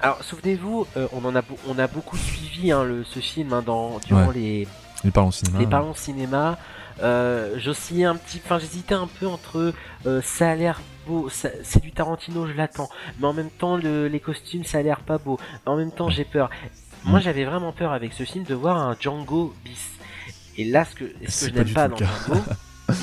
alors, 0.00 0.22
souvenez-vous, 0.22 0.86
euh, 0.96 1.06
on, 1.12 1.24
en 1.24 1.34
a, 1.36 1.42
on 1.68 1.78
a 1.78 1.86
beaucoup 1.86 2.16
suivi 2.16 2.72
hein, 2.72 2.84
le, 2.84 3.04
ce 3.04 3.20
film 3.20 3.52
hein, 3.52 3.62
dans, 3.64 3.98
durant 4.06 4.30
les, 4.30 4.66
Les 5.04 5.10
parlons 5.10 5.30
cinéma. 5.30 5.58
les 5.60 5.66
parlons 5.66 5.94
cinéma. 5.94 6.58
Euh, 7.02 7.54
J'oscillais 7.58 8.04
un 8.04 8.16
petit, 8.16 8.40
enfin 8.44 8.58
j'hésitais 8.58 8.94
un 8.94 9.08
peu 9.18 9.26
entre 9.26 9.72
euh, 10.06 10.20
ça 10.22 10.50
a 10.50 10.54
l'air 10.54 10.80
beau, 11.06 11.28
c'est 11.30 11.80
du 11.82 11.92
Tarantino, 11.92 12.46
je 12.46 12.52
l'attends, 12.52 12.88
mais 13.20 13.26
en 13.26 13.32
même 13.32 13.50
temps 13.50 13.76
le- 13.76 14.06
les 14.08 14.20
costumes 14.20 14.64
ça 14.64 14.78
a 14.78 14.82
l'air 14.82 15.00
pas 15.00 15.18
beau, 15.18 15.38
en 15.66 15.76
même 15.76 15.92
temps 15.92 16.10
j'ai 16.10 16.24
peur. 16.24 16.50
Moi 17.04 17.18
Mm. 17.18 17.22
j'avais 17.22 17.44
vraiment 17.44 17.72
peur 17.72 17.92
avec 17.92 18.12
ce 18.12 18.22
film 18.24 18.44
de 18.44 18.54
voir 18.54 18.76
un 18.76 18.96
Django 18.98 19.54
bis. 19.64 19.88
Et 20.56 20.64
là 20.64 20.84
ce 20.84 20.94
que, 20.94 21.04
ce 21.28 21.46
que 21.46 21.50
je 21.52 21.56
n'aime 21.56 21.72
pas 21.74 21.88
dans. 21.88 21.96
Django, 21.96 22.40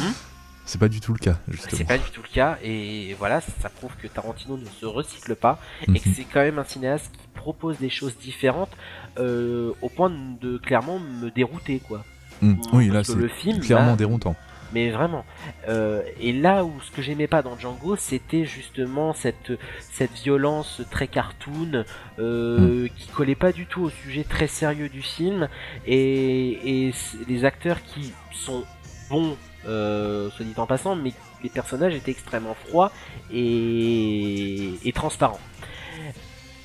C'est 0.65 0.77
pas 0.77 0.88
du 0.88 0.99
tout 0.99 1.13
le 1.13 1.17
cas, 1.19 1.39
justement. 1.47 1.77
c'est 1.80 1.84
pas 1.84 1.97
du 1.97 2.11
tout 2.11 2.21
le 2.21 2.27
cas. 2.31 2.59
Et 2.63 3.15
voilà, 3.17 3.41
ça 3.41 3.69
prouve 3.69 3.89
que 3.99 4.07
Tarantino 4.07 4.55
ne 4.55 4.65
se 4.67 4.85
recycle 4.85 5.35
pas 5.35 5.57
et 5.81 5.99
que 5.99 6.07
Mhm. 6.09 6.13
c'est 6.15 6.26
quand 6.26 6.41
même 6.41 6.59
un 6.59 6.63
cinéaste 6.63 7.11
qui 7.11 7.27
propose 7.34 7.80
des 7.80 7.89
choses 7.89 8.15
différentes 8.19 8.69
euh, 9.17 9.71
au 9.81 9.89
point 9.89 10.11
de 10.11 10.59
clairement 10.59 10.99
me 10.99 11.31
dérouter 11.31 11.80
quoi. 11.80 12.03
Mm. 12.43 12.53
Oui, 12.71 12.88
là, 12.89 13.03
c'est 13.03 13.59
clairement 13.59 13.88
là, 13.91 13.95
déroutant. 13.95 14.35
Mais 14.73 14.91
vraiment. 14.91 15.25
Euh, 15.67 16.03
et 16.19 16.31
là 16.31 16.63
où 16.63 16.79
ce 16.81 16.91
que 16.91 17.01
j'aimais 17.01 17.27
pas 17.27 17.41
dans 17.41 17.57
Django, 17.57 17.95
c'était 17.95 18.45
justement 18.45 19.13
cette, 19.13 19.53
cette 19.91 20.13
violence 20.13 20.81
très 20.91 21.07
cartoon 21.07 21.85
euh, 22.19 22.87
qui 22.95 23.07
collait 23.07 23.35
pas 23.35 23.51
du 23.51 23.65
tout 23.65 23.83
au 23.83 23.89
sujet 23.89 24.23
très 24.23 24.47
sérieux 24.47 24.89
du 24.89 25.01
film. 25.01 25.47
Et, 25.87 26.91
les 27.27 27.45
acteurs 27.45 27.81
qui 27.83 28.13
sont 28.31 28.63
bons, 29.09 29.37
euh, 29.67 30.29
soit 30.31 30.45
dit 30.45 30.53
en 30.57 30.67
passant, 30.67 30.95
mais 30.95 31.13
les 31.43 31.49
personnages 31.49 31.95
étaient 31.95 32.11
extrêmement 32.11 32.55
froids 32.67 32.91
et, 33.31 34.73
et 34.83 34.91
transparents. 34.91 35.39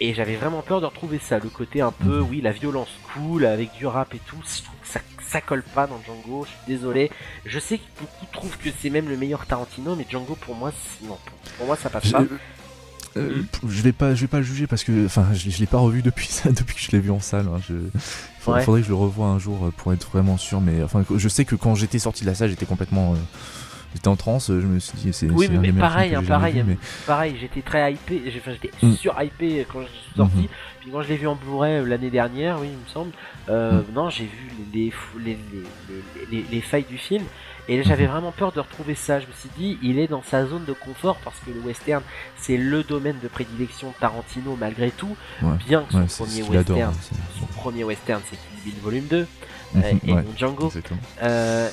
Et 0.00 0.12
j'avais 0.14 0.34
vraiment 0.36 0.60
peur 0.62 0.80
de 0.80 0.86
retrouver 0.86 1.18
ça, 1.22 1.38
le 1.38 1.48
côté 1.48 1.80
un 1.80 1.92
peu, 1.92 2.20
oui, 2.20 2.40
la 2.40 2.52
violence 2.52 2.88
cool 3.14 3.46
avec 3.46 3.72
du 3.74 3.86
rap 3.86 4.14
et 4.14 4.20
tout. 4.26 4.36
Je 4.44 4.62
trouve 4.62 4.74
que 4.82 4.88
ça, 4.88 5.00
ça 5.26 5.40
colle 5.40 5.62
pas 5.62 5.86
dans 5.86 6.00
Django. 6.04 6.44
Je 6.44 6.48
suis 6.50 6.58
désolé. 6.76 7.10
Je 7.46 7.58
sais 7.58 7.78
que 7.78 7.84
beaucoup 8.00 8.26
trouvent 8.32 8.58
que 8.58 8.70
c'est 8.80 8.90
même 8.90 9.08
le 9.08 9.16
meilleur 9.16 9.46
Tarantino, 9.46 9.94
mais 9.96 10.04
Django 10.10 10.34
pour 10.34 10.56
moi, 10.56 10.72
c'est- 10.72 11.06
non, 11.06 11.16
pour, 11.24 11.38
pour 11.58 11.66
moi 11.66 11.76
ça 11.76 11.90
passe 11.90 12.06
Je, 12.06 12.12
pas. 12.12 12.22
euh, 13.16 13.38
Mm. 13.38 13.44
p- 13.44 13.58
je 13.68 13.82
vais 13.82 13.92
pas, 13.92 14.14
je 14.16 14.22
vais 14.22 14.26
pas 14.26 14.38
le 14.38 14.42
juger 14.42 14.66
parce 14.66 14.82
que, 14.82 15.06
enfin, 15.06 15.26
je, 15.32 15.48
je 15.48 15.58
l'ai 15.60 15.66
pas 15.66 15.78
revu 15.78 16.02
depuis 16.02 16.26
ça, 16.26 16.48
depuis 16.50 16.74
que 16.74 16.80
je 16.80 16.90
l'ai 16.90 16.98
vu 17.00 17.12
en 17.12 17.20
salle. 17.20 17.46
hein. 17.46 17.60
Je, 17.66 17.74
faudrait, 18.40 18.58
Ouais. 18.60 18.64
faudrait 18.64 18.80
que 18.80 18.86
je 18.86 18.90
le 18.92 18.96
revoie 18.96 19.26
un 19.28 19.38
jour 19.38 19.66
euh, 19.66 19.70
pour 19.76 19.92
être 19.92 20.10
vraiment 20.10 20.36
sûr. 20.36 20.60
Mais 20.60 20.82
enfin, 20.82 21.04
je 21.14 21.28
sais 21.28 21.44
que 21.44 21.54
quand 21.54 21.76
j'étais 21.76 22.00
sorti 22.00 22.24
de 22.24 22.30
la 22.30 22.34
salle, 22.34 22.50
j'étais 22.50 22.66
complètement, 22.66 23.12
euh, 23.12 23.16
j'étais 23.94 24.08
en 24.08 24.16
transe. 24.16 24.48
Je 24.48 24.52
me 24.66 24.78
suis 24.78 24.96
dit, 24.98 25.12
c'est. 25.12 25.30
Oui, 25.30 25.48
mais, 25.50 25.58
des 25.58 25.72
mais 25.72 25.80
pareil, 25.80 26.14
hein, 26.14 26.22
pareil, 26.26 26.54
vu, 26.54 26.64
mais- 26.64 26.78
pareil. 27.06 27.36
J'étais 27.40 27.62
très 27.62 27.92
hypé, 27.92 28.22
enfin, 28.38 28.52
j'étais 28.52 28.70
Mm. 28.86 28.92
sur 28.94 29.20
hypé 29.22 29.66
quand 29.72 29.80
je 29.82 29.86
suis 29.86 30.16
sorti. 30.16 30.36
Mhm. 30.36 30.46
Puis 30.80 30.90
quand 30.90 31.02
je 31.02 31.08
l'ai 31.08 31.16
vu 31.16 31.26
en 31.26 31.34
Blu-ray 31.36 31.76
euh, 31.78 31.84
l'année 31.86 32.10
dernière, 32.10 32.58
oui, 32.60 32.68
il 32.72 32.76
me 32.78 32.88
semble. 32.92 33.12
euh, 33.48 33.80
Mm. 33.80 33.84
Non, 33.94 34.10
j'ai 34.10 34.24
vu 34.24 34.50
les, 34.72 34.80
les, 34.84 34.92
les, 35.24 35.38
les, 35.88 36.26
les- 36.30 36.44
les 36.50 36.60
failles 36.60 36.86
du 36.88 36.98
film. 36.98 37.24
Et 37.66 37.82
j'avais 37.82 38.04
Mhm. 38.04 38.10
vraiment 38.10 38.30
peur 38.32 38.52
de 38.52 38.60
retrouver 38.60 38.94
ça. 38.94 39.20
Je 39.20 39.26
me 39.26 39.32
suis 39.32 39.48
dit, 39.56 39.78
il 39.82 39.98
est 39.98 40.06
dans 40.06 40.22
sa 40.22 40.44
zone 40.46 40.66
de 40.66 40.74
confort 40.74 41.16
parce 41.24 41.36
que 41.40 41.50
le 41.50 41.60
western, 41.60 42.02
c'est 42.36 42.58
le 42.58 42.82
domaine 42.82 43.16
de 43.22 43.28
prédilection 43.28 43.88
de 43.88 43.94
Tarantino 43.98 44.54
malgré 44.60 44.90
tout. 44.90 45.16
Ouais. 45.40 45.52
Bien 45.66 45.80
que 45.84 45.92
son 45.92 46.24
Ouais, 46.24 46.28
premier 46.28 46.42
qu'il 46.42 46.56
adore. 46.58 46.76
western, 46.76 46.92
hein, 46.94 47.18
son 47.40 47.46
premier 47.46 47.84
western, 47.84 48.20
c'est 48.28 48.36
Kill 48.36 48.64
Bill 48.72 48.74
Volume 48.82 49.06
2 49.06 49.26
Mhm, 49.74 49.82
euh, 49.82 49.92
et 50.06 50.12
ouais, 50.12 50.24
Django. 50.36 50.70
Euh, 51.22 51.70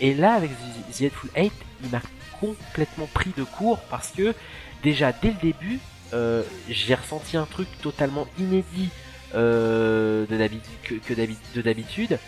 et 0.00 0.14
là, 0.14 0.34
avec 0.34 0.50
The 0.92 1.02
Hateful 1.02 1.30
Eight, 1.34 1.52
il 1.82 1.90
m'a 1.90 2.00
complètement 2.40 3.08
pris 3.12 3.32
de 3.36 3.44
court 3.44 3.78
parce 3.90 4.08
que 4.10 4.34
déjà 4.82 5.12
dès 5.12 5.28
le 5.28 5.40
début, 5.42 5.78
euh, 6.14 6.42
j'ai 6.68 6.94
ressenti 6.94 7.36
un 7.36 7.46
truc 7.46 7.68
totalement 7.82 8.26
inédit 8.38 8.90
euh, 9.34 10.26
de 10.26 10.48
que, 10.84 10.94
que 10.94 11.14
d'habi- 11.14 11.36
de 11.54 11.62
d'habitude. 11.62 12.18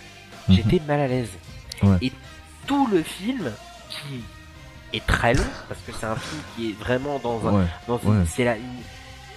Mhm. 0.49 0.55
J'étais 0.57 0.81
mal 0.87 1.01
à 1.01 1.07
l'aise. 1.09 1.31
Ouais. 1.83 1.97
Et 2.03 2.13
tout 2.67 2.87
le 2.89 3.03
film, 3.03 3.51
qui 3.91 4.23
est 4.97 5.07
très 5.07 5.35
long, 5.35 5.45
parce 5.69 5.81
que 5.87 5.93
c'est 5.93 6.07
un 6.07 6.17
film 6.17 6.43
qui 6.57 6.71
est 6.71 6.79
vraiment 6.79 7.19
dans 7.19 7.47
un, 7.47 7.53
Ouais. 7.61 7.67
dans 7.87 7.99
une- 7.99 8.21
Ouais. 8.21 8.27
c'est 8.29 8.45
la, 8.45 8.57
une- 8.57 8.83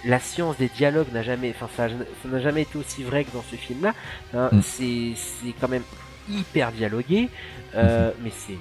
la 0.04 0.18
science 0.18 0.56
des 0.56 0.68
dialogues 0.68 1.12
n'a 1.12 1.22
jamais, 1.22 1.54
enfin 1.54 1.68
ça, 1.76 1.88
n'a 2.28 2.40
jamais 2.40 2.62
été 2.62 2.76
aussi 2.78 3.04
vrai 3.04 3.24
que 3.24 3.30
dans 3.32 3.44
ce 3.48 3.56
film-là. 3.56 3.94
Hein, 4.34 4.48
Mm. 4.52 4.62
C'est, 4.62 5.12
c'est 5.16 5.52
quand 5.60 5.68
même 5.68 5.84
hyper 6.28 6.72
dialogué, 6.72 7.28
euh, 7.74 8.10
mais 8.22 8.30
c'est 8.34 8.58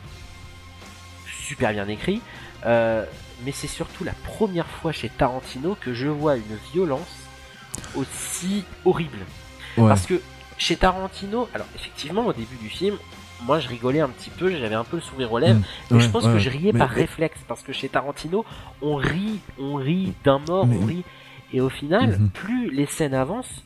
super 1.46 1.72
bien 1.72 1.88
écrit. 1.88 2.22
Euh, 2.66 3.06
mais 3.44 3.52
c'est 3.52 3.68
surtout 3.68 4.04
la 4.04 4.14
première 4.14 4.68
fois 4.68 4.92
chez 4.92 5.10
Tarantino 5.10 5.76
que 5.80 5.94
je 5.94 6.08
vois 6.08 6.36
une 6.38 6.58
violence 6.74 7.08
aussi 7.96 8.64
horrible. 8.86 9.18
Ouais. 9.78 9.88
Parce 9.88 10.06
que 10.06 10.22
chez 10.58 10.76
Tarantino, 10.76 11.50
alors 11.54 11.68
effectivement 11.76 12.26
au 12.26 12.34
début 12.34 12.58
du 12.58 12.70
film, 12.70 12.96
moi 13.44 13.60
je 13.60 13.68
rigolais 13.68 14.02
un 14.02 14.10
petit 14.10 14.30
peu, 14.30 14.52
j'avais 14.52 14.76
un 14.76 14.84
peu 14.84 14.98
le 14.98 15.02
sourire 15.02 15.32
aux 15.32 15.40
lèvres, 15.40 15.60
Mm. 15.60 15.64
mais 15.96 16.00
je 16.02 16.10
pense 16.10 16.26
ouais, 16.26 16.34
que 16.34 16.40
je 16.40 16.50
riais 16.50 16.72
mais- 16.74 16.80
par 16.80 16.90
mais- 16.90 16.96
réflexe, 17.02 17.40
parce 17.48 17.64
que 17.64 17.74
chez 17.74 17.90
Tarantino, 17.90 18.46
on 18.82 18.96
rit, 18.96 19.40
on 19.60 19.76
rit 19.76 20.14
d'un 20.24 20.40
mort, 20.48 20.68
Mais- 20.68 20.78
on 20.80 20.86
rit, 20.86 21.04
et 21.54 21.62
au 21.62 21.70
final, 21.70 22.20
Mhm. 22.20 22.30
plus 22.30 22.70
les 22.70 22.86
scènes 22.86 23.16
avancent, 23.16 23.64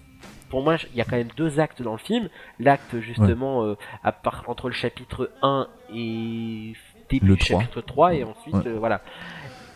pour 0.56 0.64
moi, 0.64 0.78
il 0.94 0.98
y 0.98 1.02
a 1.02 1.04
quand 1.04 1.18
même 1.18 1.28
deux 1.36 1.60
actes 1.60 1.82
dans 1.82 1.92
le 1.92 1.98
film. 1.98 2.30
L'acte 2.62 2.98
justement 3.02 3.66
euh, 3.66 3.76
à 4.06 4.14
part, 4.14 4.46
entre 4.48 4.70
le 4.70 4.74
chapitre 4.74 5.30
1 5.42 5.68
et 5.94 6.72
début 7.10 7.26
Le 7.28 7.36
du 7.36 7.44
3. 7.44 7.60
chapitre 7.60 7.82
3, 7.82 8.14
et 8.14 8.24
ensuite, 8.24 8.56
Ouais. 8.56 8.68
euh, 8.68 8.80
voilà. 8.80 9.02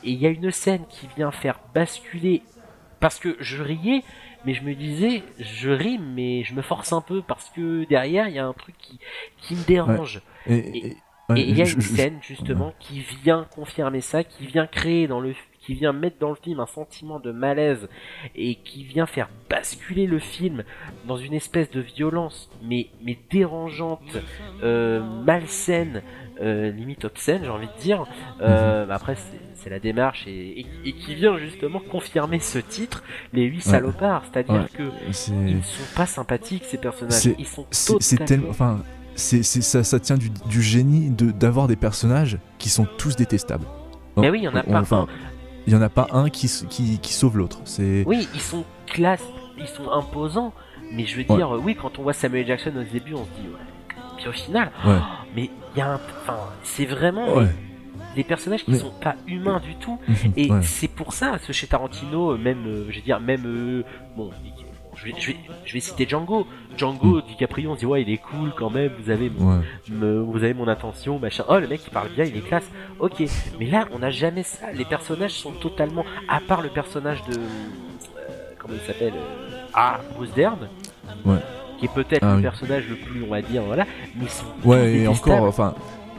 Et 0.05 0.11
il 0.11 0.19
y 0.21 0.25
a 0.25 0.29
une 0.29 0.51
scène 0.51 0.85
qui 0.87 1.09
vient 1.17 1.31
faire 1.31 1.59
basculer, 1.75 2.43
parce 3.01 3.19
que 3.19 3.35
je 3.41 3.61
riais, 3.61 4.03
mais 4.45 4.53
je 4.53 4.63
me 4.63 4.73
disais, 4.73 5.23
je 5.37 5.69
ris, 5.69 5.99
mais 5.99 6.43
je 6.45 6.53
me 6.53 6.61
force 6.61 6.93
un 6.93 7.01
peu, 7.01 7.21
parce 7.21 7.49
que 7.49 7.83
derrière, 7.89 8.29
il 8.29 8.35
y 8.35 8.39
a 8.39 8.45
un 8.47 8.53
truc 8.53 8.75
qui, 8.77 8.99
qui 9.41 9.55
me 9.55 9.63
dérange. 9.65 10.21
Et- 10.47 10.53
Et- 10.55 10.77
et- 10.87 10.97
ouais, 11.29 11.41
Et 11.41 11.49
il 11.49 11.57
y 11.57 11.61
a 11.61 11.65
je- 11.65 11.75
une 11.75 11.81
je- 11.81 11.93
scène 11.93 12.19
justement 12.21 12.73
qui 12.79 13.01
vient 13.01 13.45
confirmer 13.53 13.99
ça, 13.99 14.23
qui 14.23 14.45
vient 14.47 14.65
créer 14.65 15.07
dans 15.07 15.19
le, 15.19 15.35
qui 15.69 15.75
vient 15.75 15.93
mettre 15.93 16.17
dans 16.19 16.29
le 16.29 16.35
film 16.35 16.59
un 16.59 16.65
sentiment 16.65 17.19
de 17.19 17.31
malaise 17.31 17.89
et 18.35 18.55
qui 18.55 18.83
vient 18.83 19.05
faire 19.05 19.29
basculer 19.51 20.07
le 20.07 20.17
film 20.17 20.63
dans 21.07 21.17
une 21.17 21.33
espèce 21.35 21.69
de 21.69 21.79
violence, 21.79 22.49
mais 22.63 22.87
mais 23.05 23.19
dérangeante, 23.29 24.17
euh, 24.63 24.99
malsaine, 25.25 26.01
euh, 26.41 26.71
limite 26.71 27.05
obscène, 27.05 27.41
j'ai 27.43 27.49
envie 27.51 27.67
de 27.67 27.81
dire. 27.81 28.05
Euh, 28.41 28.87
bah 28.87 28.95
Après 28.95 29.15
c'est 29.53 29.69
la 29.69 29.77
démarche 29.79 30.25
et, 30.25 30.61
et- 30.61 30.65
et 30.85 30.93
qui 30.93 31.13
vient 31.13 31.37
justement 31.37 31.79
confirmer 31.79 32.39
ce 32.39 32.57
titre, 32.57 33.03
les 33.33 33.43
huit 33.43 33.57
Ouais. 33.57 33.61
salopards, 33.73 34.23
c'est-à-dire 34.25 34.55
Ouais. 34.63 34.69
que 34.75 34.83
ils 35.27 35.57
ne 35.57 35.61
sont 35.61 35.95
pas 35.95 36.07
sympathiques 36.07 36.63
ces 36.65 36.77
personnages, 36.79 37.29
ils 37.37 37.45
sont 37.45 37.67
c'est 37.99 38.25
tellement 38.25 38.49
enfin 38.49 38.79
c'est 39.13 39.43
ça, 39.43 39.83
ça 39.83 39.99
tient 39.99 40.17
du, 40.17 40.29
du 40.47 40.61
génie 40.63 41.11
de 41.11 41.29
d'avoir 41.29 41.67
des 41.67 41.75
personnages 41.75 42.39
qui 42.57 42.69
sont 42.69 42.87
tous 42.97 43.15
détestables 43.17 43.65
Mais 44.17 44.29
oui, 44.29 44.39
il 44.39 44.43
y 44.45 44.47
en 44.47 44.55
a 44.55 44.63
pas 44.63 44.79
enfin. 44.81 45.07
Il 45.67 45.73
y 45.73 45.75
en 45.75 45.81
a 45.81 45.89
pas 45.89 46.07
un 46.11 46.29
qui 46.29 46.45
s- 46.47 46.65
qui, 46.69 46.99
qui 46.99 47.13
sauve 47.13 47.37
l'autre 47.37 47.59
c'est 47.65 48.03
Oui, 48.07 48.27
ils 48.33 48.41
sont 48.41 48.63
classe, 48.87 49.23
ils 49.57 49.67
sont 49.67 49.89
imposants, 49.91 50.53
mais 50.93 51.05
je 51.05 51.15
veux 51.17 51.23
dire, 51.23 51.51
oui, 51.51 51.75
quand 51.79 51.99
on 51.99 52.03
voit 52.03 52.13
Samuel 52.13 52.47
Jackson 52.47 52.71
au 52.75 52.83
début, 52.83 53.13
on 53.13 53.25
se 53.25 53.29
dit, 53.41 53.47
ouais. 53.47 53.95
Puis 54.17 54.27
au 54.27 54.31
final, 54.31 54.71
Ouais. 54.85 54.97
oh, 54.99 55.25
mais 55.35 55.49
il 55.75 55.79
y 55.79 55.81
a 55.81 55.91
un. 55.93 55.99
Enfin, 56.23 56.37
c'est 56.63 56.85
vraiment 56.85 57.35
Ouais. 57.35 57.47
des, 58.15 58.23
personnages 58.23 58.65
qui 58.65 58.71
Mais- 58.71 58.79
sont 58.79 58.91
pas 59.01 59.15
humains 59.27 59.59
du 59.61 59.75
tout. 59.75 59.97
Et 60.35 60.49
c'est 60.63 60.87
pour 60.89 61.13
ça, 61.13 61.37
ce 61.45 61.51
chez 61.53 61.67
Tarantino, 61.67 62.37
même, 62.37 62.65
euh, 62.65 62.85
je 62.89 62.95
veux 62.97 63.01
dire, 63.03 63.19
même. 63.19 63.43
euh, 63.45 63.83
bon, 64.17 64.31
je 64.99 65.05
vais, 65.05 65.13
je, 65.19 65.27
vais, 65.31 65.37
je 65.65 65.73
vais 65.73 65.79
citer 65.79 66.07
Django. 66.07 66.45
Django, 66.77 67.21
DiCaprio, 67.21 67.71
on 67.71 67.75
se 67.75 67.79
dit, 67.79 67.85
ouais, 67.85 68.01
il 68.01 68.09
est 68.09 68.17
cool 68.17 68.51
quand 68.55 68.69
même, 68.69 68.91
vous 69.01 69.09
avez 69.09 69.29
mon, 69.29 69.57
Ouais. 69.57 69.63
me- 69.89 70.21
vous 70.21 70.37
avez 70.43 70.53
mon 70.53 70.67
attention, 70.67 71.19
machin. 71.19 71.43
Oh, 71.49 71.57
le 71.59 71.67
mec 71.67 71.81
il 71.85 71.89
parle 71.89 72.09
bien, 72.09 72.25
il 72.25 72.35
est 72.37 72.41
classe. 72.47 72.69
Ok, 72.99 73.23
mais 73.59 73.65
là 73.65 73.85
on 73.93 73.99
n'a 73.99 74.11
jamais 74.11 74.43
ça. 74.43 74.71
Les 74.73 74.85
personnages 74.85 75.31
sont 75.33 75.51
totalement, 75.51 76.05
à 76.27 76.39
part 76.39 76.61
le 76.61 76.69
personnage 76.69 77.23
de, 77.25 77.37
euh, 77.37 77.41
comment 78.57 78.75
il 78.75 78.85
s'appelle, 78.87 79.13
euh, 79.15 79.57
ah, 79.73 79.99
Bruce 80.15 80.33
Dern, 80.33 80.67
Ouais. 81.25 81.37
qui 81.79 81.85
est 81.85 81.93
peut-être 81.93 82.23
Ah 82.23 82.31
le 82.31 82.35
oui. 82.37 82.41
personnage 82.43 82.83
le 82.89 82.95
plus, 82.95 83.23
on 83.23 83.29
va 83.29 83.41
dire, 83.41 83.63
voilà. 83.63 83.85
Mais 84.15 84.25
ils 84.25 84.29
sont 84.29 84.45
tous 84.61 84.67
Ouais, 84.69 84.93
et 84.99 85.07
encore, 85.07 85.43
enfin, 85.43 85.73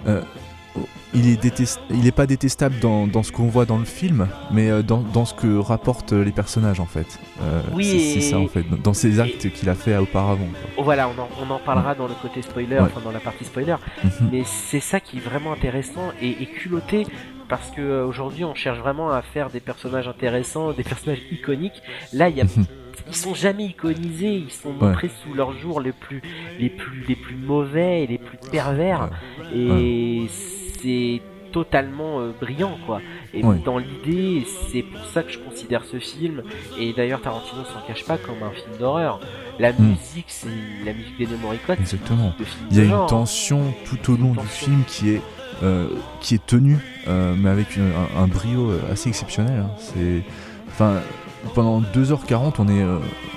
euh, 0.07 0.23
il 1.15 1.29
est 1.29 1.41
détest... 1.41 1.81
il 1.91 2.07
est 2.07 2.13
pas 2.13 2.27
détestable 2.27 2.79
dans, 2.81 3.07
dans 3.07 3.23
ce 3.23 3.33
qu'on 3.33 3.47
voit 3.47 3.67
dans 3.67 3.79
le 3.79 3.85
film, 3.85 4.29
mais 4.53 4.71
euh, 4.71 4.83
dans, 4.83 4.99
dans 5.01 5.25
ce 5.25 5.35
que 5.35 5.59
rapportent 5.59 6.13
les 6.13 6.33
personnages 6.33 6.81
en 6.81 6.87
fait. 6.87 7.19
Euh, 7.43 7.61
Oui, 7.75 8.13
c'est 8.15 8.21
ça 8.21 8.39
en 8.39 8.47
fait, 8.49 8.65
dans 8.83 8.95
ces 8.95 9.19
actes 9.21 9.51
qu'il 9.51 9.69
a 9.69 9.75
fait 9.75 9.97
auparavant. 9.97 10.47
quoi. 10.75 10.85
Voilà, 10.85 11.09
on 11.09 11.21
en, 11.21 11.29
on 11.47 11.51
en 11.53 11.59
parlera 11.59 11.95
dans 11.95 12.07
le 12.07 12.15
côté 12.23 12.43
spoiler, 12.43 12.77
Ouais. 12.77 12.81
enfin 12.83 13.01
dans 13.05 13.11
la 13.13 13.21
partie 13.21 13.45
spoiler. 13.45 13.77
Mhm. 14.05 14.11
Mais 14.33 14.43
c'est 14.45 14.81
ça 14.81 15.01
qui 15.01 15.17
est 15.19 15.21
vraiment 15.21 15.53
intéressant 15.53 16.13
et, 16.23 16.31
et 16.43 16.47
culotté 16.47 17.07
parce 17.49 17.71
que 17.71 18.03
aujourd'hui 18.05 18.45
on 18.45 18.55
cherche 18.55 18.79
vraiment 18.79 19.11
à 19.11 19.23
faire 19.23 19.51
des 19.51 19.59
personnages 19.61 20.07
intéressants, 20.07 20.73
des 20.73 20.85
personnages 20.85 21.23
iconiques. 21.33 21.83
Là, 22.13 22.29
il 22.29 22.37
y 22.37 22.41
a 22.41 22.45
ils 23.09 23.17
sont 23.17 23.35
jamais 23.35 23.65
iconisés, 23.65 24.35
ils 24.35 24.51
sont 24.53 24.73
montrés 24.73 25.11
sous 25.25 25.35
leurs 25.35 25.53
jours 25.59 25.81
les 25.81 25.91
plus, 25.91 26.23
les 26.61 26.69
plus, 26.69 27.05
les 27.09 27.17
plus 27.17 27.35
mauvais 27.35 28.05
et 28.05 28.07
les 28.07 28.19
plus 28.19 28.39
pervers. 28.53 29.11
Et 29.53 30.27
c'est 30.83 31.21
totalement 31.53 32.21
euh, 32.21 32.33
brillant, 32.41 32.79
quoi. 32.87 33.01
Et 33.35 33.43
dans 33.43 33.79
l'idée, 33.79 34.47
c'est 34.71 34.83
pour 34.83 35.05
ça 35.07 35.23
que 35.23 35.31
je 35.31 35.39
considère 35.39 35.85
ce 35.85 35.99
film. 35.99 36.43
Et 36.79 36.93
d'ailleurs, 36.93 37.21
Tarantino 37.21 37.65
s'en 37.65 37.81
cache 37.87 38.05
pas 38.05 38.19
comme 38.19 38.43
un 38.43 38.51
film 38.51 38.77
d'horreur. 38.79 39.21
La 39.59 39.73
hmm. 39.73 39.83
musique, 39.83 40.27
c'est 40.29 40.49
la 40.85 40.93
musique 40.93 41.19
des 41.19 41.27
Morricone. 41.37 41.77
Exactement. 41.81 42.33
Il 42.71 42.77
y 42.77 42.81
a 42.81 42.85
une 42.85 43.07
tension 43.07 43.75
tout 43.85 44.13
au 44.13 44.17
long 44.17 44.33
du 44.33 44.47
film 44.47 44.83
qui 44.87 45.11
est 45.11 45.23
euh, 45.63 45.89
qui 46.21 46.37
est 46.37 46.47
tenue, 46.47 46.79
euh, 47.07 47.35
mais 47.37 47.51
avec 47.51 47.79
un, 48.17 48.27
brio 48.27 48.73
assez 48.91 49.11
exceptionnel. 49.11 49.61
Hein. 49.61 49.71
C'est, 49.79 50.23
enfin, 50.69 50.95
pendant 51.55 51.83
2h40, 51.83 52.55
on 52.59 52.69
est, 52.69 52.83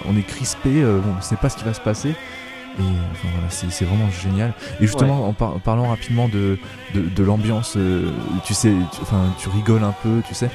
on 0.07 0.15
est 0.15 0.25
crispé, 0.25 0.85
on 0.85 1.17
ne 1.17 1.21
sait 1.21 1.35
pas 1.35 1.49
ce 1.49 1.57
qui 1.57 1.65
va 1.65 1.73
se 1.73 1.81
passer. 1.81 2.15
Et 2.79 2.81
voilà, 2.81 3.49
c'est 3.49 3.85
vraiment 3.85 4.09
génial. 4.09 4.53
Et 4.79 4.87
justement, 4.87 5.27
en, 5.27 5.33
parlant 5.33 5.89
rapidement 5.89 6.27
de, 6.27 6.57
de, 6.93 7.23
l'ambiance, 7.23 7.75
euh, 7.77 8.11
tu 8.43 8.53
sais, 8.53 8.73
enfin, 9.01 9.33
tu, 9.39 9.49
rigoles 9.49 9.83
un 9.83 9.93
peu, 10.03 10.21
tu 10.27 10.33
sais. 10.33 10.49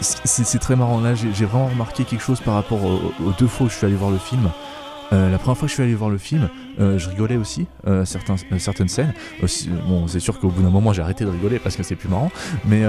c'est 0.00 0.58
très 0.58 0.76
marrant. 0.76 1.00
Là, 1.00 1.14
j'ai 1.14 1.44
vraiment 1.44 1.68
remarqué 1.68 2.04
quelque 2.04 2.22
chose 2.22 2.40
par 2.40 2.54
rapport 2.54 2.82
aux, 2.84 3.32
deux 3.38 3.46
fois 3.46 3.66
où 3.66 3.70
je 3.70 3.74
suis 3.74 3.86
allé 3.86 3.94
voir 3.94 4.10
le 4.10 4.18
film. 4.18 4.50
la 5.10 5.38
première 5.38 5.58
fois 5.58 5.66
que 5.66 5.68
je 5.68 5.74
suis 5.74 5.82
allé 5.82 5.94
voir 5.94 6.10
le 6.10 6.18
film, 6.18 6.48
je 6.78 7.08
rigolais 7.08 7.36
aussi 7.36 7.66
certains, 8.04 8.36
certaines 8.58 8.88
scènes. 8.88 9.12
bon, 9.86 10.08
c'est 10.08 10.20
sûr 10.20 10.38
qu'au 10.38 10.48
bout 10.48 10.62
d'un 10.62 10.70
moment, 10.70 10.92
j'ai 10.92 11.02
arrêté 11.02 11.24
de 11.24 11.30
rigoler 11.30 11.58
parce 11.58 11.76
que 11.76 11.82
c'est 11.82 11.96
plus 11.96 12.08
marrant. 12.08 12.30
Mais 12.64 12.82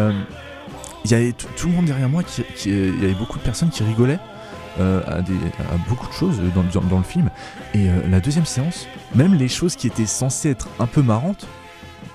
il 1.04 1.12
y 1.12 1.14
avait 1.14 1.34
tout 1.34 1.68
le 1.68 1.74
monde 1.74 1.86
derrière 1.86 2.08
moi, 2.08 2.24
qui, 2.24 2.44
il 2.66 3.02
y 3.02 3.06
avait 3.06 3.14
beaucoup 3.14 3.38
de 3.38 3.44
personnes 3.44 3.70
qui 3.70 3.84
rigolaient 3.84 4.20
euh, 4.80 5.02
à, 5.06 5.22
des, 5.22 5.34
beaucoup 5.90 6.08
de 6.08 6.14
choses 6.14 6.40
dans, 6.56 6.82
dans, 6.82 6.98
le 6.98 7.04
film. 7.04 7.30
Et 7.74 7.90
euh, 7.90 8.08
la 8.10 8.22
deuxième 8.22 8.46
séance, 8.46 8.88
même 9.14 9.34
les 9.34 9.50
choses 9.50 9.76
qui 9.76 9.88
étaient 9.88 10.06
censées 10.06 10.50
être 10.50 10.70
un 10.80 10.88
peu 10.88 11.02
marrantes, 11.02 11.46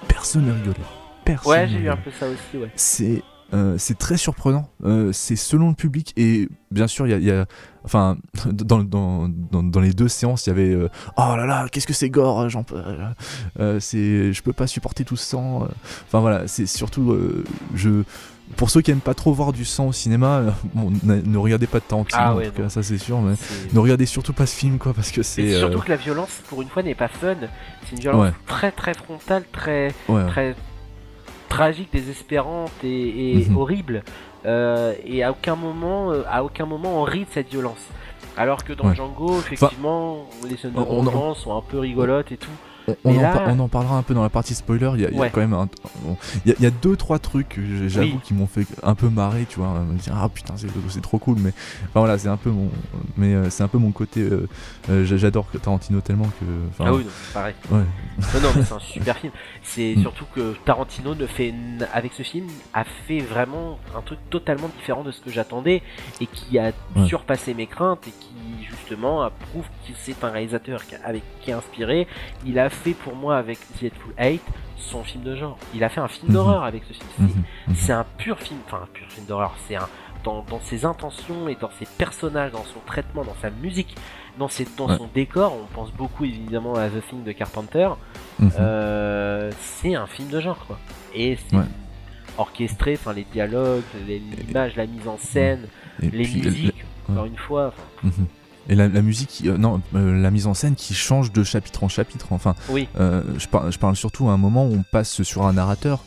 personne 0.08 0.46
ne 0.46 0.52
rigolait. 0.52 0.76
Personne 1.24 1.52
ouais, 1.52 1.68
j'ai 1.68 1.78
eu 1.78 1.90
un 1.90 1.96
peu 1.96 2.10
ça 2.18 2.26
aussi, 2.26 2.56
ouais. 2.56 2.70
C'est. 2.74 3.22
Euh, 3.54 3.76
c'est 3.78 3.96
très 3.96 4.16
surprenant, 4.16 4.68
c'est 5.12 5.36
selon 5.36 5.68
le 5.68 5.76
public 5.76 6.12
et 6.16 6.48
bien 6.72 6.88
sûr 6.88 7.06
il 7.06 7.22
y, 7.22 7.30
a, 7.30 7.46
enfin 7.84 8.18
dans, 8.50 8.82
dans, 8.82 9.28
dans, 9.28 9.80
les 9.80 9.92
deux 9.92 10.08
séances 10.08 10.46
il 10.46 10.50
y 10.50 10.52
avait 10.52 10.76
oh 11.16 11.36
là 11.36 11.46
là 11.46 11.68
qu'est-ce 11.70 11.86
que 11.86 11.92
c'est 11.92 12.10
gore 12.10 12.48
j'en 12.48 12.64
peux 12.64 12.82
c'est 13.78 14.32
je 14.32 14.42
peux 14.42 14.52
pas 14.52 14.66
supporter 14.66 15.04
tout 15.04 15.14
ce 15.14 15.26
sang 15.26 15.68
enfin 16.08 16.18
voilà 16.18 16.48
c'est 16.48 16.66
surtout 16.66 17.16
je 17.76 18.02
pour 18.54 18.70
ceux 18.70 18.80
qui 18.80 18.90
aiment 18.90 19.00
pas 19.00 19.14
trop 19.14 19.32
voir 19.32 19.52
du 19.52 19.64
sang 19.64 19.88
au 19.88 19.92
cinéma, 19.92 20.38
euh, 20.38 20.50
ne, 21.02 21.36
regardez 21.36 21.66
pas 21.66 21.78
de 21.78 21.84
Tarantino, 21.84 22.20
ah 22.20 22.34
en 22.34 22.40
tout 22.40 22.62
cas, 22.62 22.68
ça 22.68 22.82
c'est 22.82 22.98
sûr, 22.98 23.20
mais 23.20 23.34
ne 23.72 23.78
regardez 23.78 24.06
surtout 24.06 24.32
pas 24.32 24.46
ce 24.46 24.54
film, 24.54 24.78
quoi, 24.78 24.94
parce 24.94 25.10
que 25.10 25.22
c'est. 25.22 25.58
Surtout 25.58 25.78
euh, 25.78 25.82
que 25.82 25.88
la 25.88 25.96
violence, 25.96 26.42
pour 26.48 26.62
une 26.62 26.68
fois, 26.68 26.82
n'est 26.82 26.94
pas 26.94 27.08
fun. 27.08 27.34
C'est 27.84 27.96
une 27.96 28.00
violence 28.00 28.32
très 28.46 28.70
très 28.70 28.94
frontale, 28.94 29.44
très 29.50 29.92
très 30.28 30.54
tragique, 31.48 31.92
désespérante 31.92 32.72
et, 32.84 33.46
mhm. 33.48 33.56
horrible. 33.56 34.04
Euh, 34.44 34.94
et 35.04 35.24
à 35.24 35.32
aucun 35.32 35.56
moment, 35.56 36.12
à 36.30 36.44
aucun 36.44 36.66
moment, 36.66 37.00
on 37.00 37.02
rit 37.02 37.24
de 37.24 37.30
cette 37.32 37.50
violence. 37.50 37.84
Alors 38.36 38.64
que 38.64 38.74
dans 38.74 38.94
Django, 38.94 39.38
effectivement, 39.38 40.28
les 40.48 40.56
scènes 40.56 40.72
de 40.72 40.78
on, 40.78 41.34
sont 41.34 41.56
un 41.56 41.62
peu 41.62 41.78
rigolotes 41.78 42.30
et 42.32 42.36
tout. 42.36 42.50
On, 43.04 43.58
en, 43.58 43.68
parlera 43.68 43.96
un 43.96 44.02
peu 44.02 44.14
dans 44.14 44.22
la 44.22 44.28
partie 44.28 44.54
spoiler. 44.54 44.90
Il 44.94 45.00
y 45.00 45.06
a, 45.06 45.28
quand 45.30 45.40
même 45.40 45.56
il, 46.44 46.54
y 46.60 46.66
a, 46.66 46.70
deux 46.70 46.96
trois 46.96 47.18
trucs, 47.18 47.58
j'avoue, 47.86 48.18
qui 48.18 48.34
m'ont 48.34 48.46
fait 48.46 48.66
un 48.82 48.94
peu 48.94 49.08
marrer, 49.08 49.46
tu 49.48 49.58
vois, 49.58 49.80
me 49.80 49.98
dire 49.98 50.14
ah 50.16 50.28
putain 50.28 50.54
c'est 50.56 51.02
trop 51.02 51.18
cool, 51.18 51.38
mais 51.38 51.50
enfin 51.84 52.00
voilà 52.00 52.18
c'est 52.18 52.28
un 52.28 52.36
peu 52.36 52.50
mon, 52.50 52.70
mais 53.16 53.34
euh, 53.34 53.50
c'est 53.50 53.62
un 53.62 53.68
peu 53.68 53.78
mon 53.78 53.92
côté. 53.92 54.20
Euh, 54.20 54.48
euh, 54.90 55.04
j'adore 55.04 55.46
Tarantino 55.62 56.00
tellement 56.00 56.26
que. 56.26 56.44
Ah 56.80 56.92
oui, 56.92 57.06
pareil. 57.32 57.54
non 57.70 57.78
non 58.42 58.48
mais 58.56 58.62
c'est 58.62 58.74
un 58.74 58.78
super 58.78 59.16
film. 59.18 59.32
C'est 59.62 59.94
mm. 59.96 60.00
surtout 60.02 60.26
que 60.34 60.54
Tarantino 60.64 61.14
ne 61.14 61.26
fait 61.26 61.54
avec 61.92 62.12
ce 62.12 62.22
film 62.22 62.46
a 62.72 62.84
fait 62.84 63.18
vraiment 63.18 63.78
un 63.96 64.02
truc 64.02 64.18
totalement 64.30 64.68
différent 64.78 65.02
de 65.02 65.10
ce 65.10 65.20
que 65.20 65.30
j'attendais 65.30 65.82
et 66.20 66.26
qui 66.26 66.58
a 66.58 66.72
surpassé 67.06 67.54
mes 67.54 67.66
craintes 67.66 68.06
et 68.06 68.10
qui 68.10 68.64
justement 68.64 69.28
prouve 69.50 69.64
que 69.86 69.92
c'est 70.02 70.22
un 70.24 70.30
réalisateur 70.30 70.86
qui, 70.86 70.94
avec, 71.04 71.22
qui 71.40 71.50
est 71.50 71.54
inspiré. 71.54 72.06
Il 72.44 72.58
a 72.58 72.70
fait 72.84 72.94
pour 72.94 73.14
moi 73.14 73.36
avec 73.36 73.58
The 73.80 73.84
Hateful 73.84 74.14
Eight 74.18 74.42
son 74.76 75.02
film 75.02 75.24
de 75.24 75.34
genre. 75.34 75.58
Il 75.74 75.82
a 75.84 75.88
fait 75.88 76.00
un 76.00 76.08
film 76.08 76.32
d'horreur 76.32 76.60
mhm. 76.60 76.66
avec 76.66 76.82
ce 76.84 76.92
film. 76.92 77.08
Mhm. 77.18 77.44
Mhm. 77.68 77.74
C'est 77.74 77.92
un 77.92 78.04
pur 78.18 78.38
film, 78.38 78.60
enfin 78.66 78.82
un 78.84 78.88
pur 78.92 79.06
film 79.08 79.26
d'horreur. 79.26 79.54
C'est 79.66 79.76
un 79.76 79.88
dans, 80.24 80.60
ses 80.62 80.84
intentions 80.84 81.48
et 81.48 81.54
dans 81.54 81.70
ses 81.78 81.86
personnages, 81.98 82.52
dans 82.52 82.64
son 82.64 82.80
traitement, 82.84 83.24
dans 83.24 83.36
sa 83.40 83.50
musique, 83.50 83.94
dans, 84.38 84.48
ses, 84.48 84.66
dans 84.76 84.88
son 84.96 85.08
décor. 85.14 85.54
On 85.54 85.66
pense 85.66 85.92
beaucoup 85.92 86.24
évidemment 86.24 86.74
à 86.74 86.88
The 86.88 87.00
Thing 87.08 87.22
de 87.22 87.32
Carpenter. 87.32 87.88
Euh, 88.58 89.50
c'est 89.60 89.94
un 89.94 90.06
film 90.06 90.28
de 90.28 90.40
genre 90.40 90.58
quoi. 90.66 90.78
Et 91.14 91.38
c'est 91.48 91.56
orchestré, 92.38 92.94
enfin 92.94 93.12
les 93.12 93.24
dialogues, 93.24 93.84
l'image, 94.06 94.76
la 94.76 94.86
mise 94.86 95.08
en 95.08 95.16
scène, 95.16 95.68
les 96.00 96.08
musiques. 96.08 96.84
Encore 97.08 97.26
une 97.26 97.36
fois. 97.36 97.72
Et 98.68 98.74
la, 98.74 98.88
musique, 98.88 99.42
euh, 99.46 99.56
non, 99.56 99.80
euh, 99.94 100.20
la 100.20 100.30
mise 100.30 100.46
en 100.46 100.54
scène 100.54 100.74
qui 100.74 100.94
change 100.94 101.32
de 101.32 101.44
chapitre 101.44 101.84
en 101.84 101.88
chapitre. 101.88 102.28
Enfin, 102.30 102.54
oui. 102.68 102.88
Euh, 102.98 103.22
je, 103.38 103.46
je, 103.70 103.78
parle 103.78 103.94
surtout 103.94 104.28
à 104.28 104.32
un 104.32 104.36
moment 104.36 104.66
où 104.66 104.74
on 104.74 104.82
passe 104.82 105.22
sur 105.22 105.46
un 105.46 105.52
narrateur. 105.52 106.04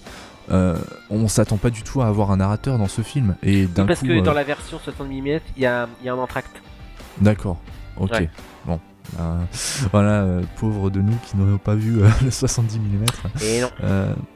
on 0.50 1.28
s'attend 1.28 1.58
pas 1.58 1.70
du 1.70 1.84
tout 1.84 2.02
à 2.02 2.08
avoir 2.08 2.32
un 2.32 2.38
narrateur 2.38 2.78
dans 2.78 2.88
ce 2.88 3.02
film. 3.02 3.36
Et 3.44 3.66
d'un 3.66 3.86
parce 3.86 4.02
que 4.02 4.20
dans 4.22 4.34
la 4.34 4.44
version 4.44 4.78
60 4.80 5.08
mm, 5.08 5.14
il 5.56 5.64
y 5.64 5.66
a, 5.66 5.88
y 6.04 6.10
a, 6.10 6.14
un 6.14 6.18
entracte. 6.18 6.62
D'accord. 7.22 7.60
Ok. 7.98 8.28
Bon. 8.66 8.80
voilà, 9.92 10.28
pauvre 10.58 10.90
de 10.90 11.02
nous 11.02 11.16
qui 11.26 11.38
n'aurions 11.38 11.58
pas 11.58 11.76
vu 11.76 12.02
le 12.24 12.32
70 12.32 12.78
mm. 12.78 13.06
Et 13.42 13.62
non. 13.62 13.70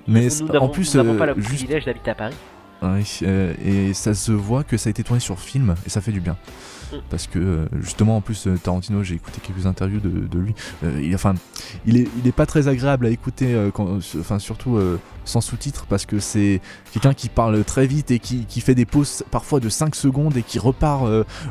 mais 0.08 0.30
en 0.58 0.70
plus, 0.70 0.96
nous 0.96 1.04
n'avons 1.04 1.18
pas 1.18 1.26
le 1.26 1.36
privilège 1.36 1.86
d'habiter 1.86 2.12
à 2.12 2.16
Paris. 2.16 2.36
Et 3.66 3.94
ça 3.94 4.14
se 4.14 4.32
voit 4.32 4.64
que 4.64 4.78
ça 4.78 4.90
a 4.90 4.92
été 4.92 5.04
tourné 5.04 5.20
sur 5.20 5.40
film 5.40 5.76
et 5.86 5.90
ça 5.90 6.02
fait 6.02 6.12
du 6.12 6.22
bien. 6.22 6.38
Parce 7.10 7.28
que 7.28 7.40
euh, 7.40 7.66
justement 7.82 8.18
en 8.18 8.22
plus 8.22 8.48
euh, 8.48 8.58
Tarantino 8.58 9.04
j'ai 9.04 9.16
écouté 9.16 9.40
quelques 9.42 9.66
interviews 9.66 10.00
de, 10.00 10.40
lui. 10.40 10.54
Euh, 10.84 11.02
il, 11.02 11.14
enfin 11.16 11.34
il 11.86 11.98
est, 11.98 12.08
il 12.18 12.28
est 12.28 12.34
pas 12.34 12.46
très 12.46 12.68
agréable 12.68 13.06
à 13.06 13.10
écouter 13.10 13.56
enfin 14.20 14.40
surtout 14.40 14.80
sans 15.26 15.42
sous-titres 15.42 15.86
parce 15.88 16.06
que 16.06 16.20
c'est 16.20 16.62
quelqu'un 16.92 17.14
qui 17.14 17.30
parle 17.30 17.64
très 17.64 17.88
vite 17.88 18.12
et 18.12 18.20
qui, 18.20 18.46
qui, 18.46 18.62
fait 18.62 18.76
des 18.76 18.86
pauses 18.86 19.24
parfois 19.32 19.60
de 19.60 19.70
5 19.70 19.96
secondes 19.96 20.36
et 20.38 20.44
qui 20.44 20.60
repart 20.60 21.06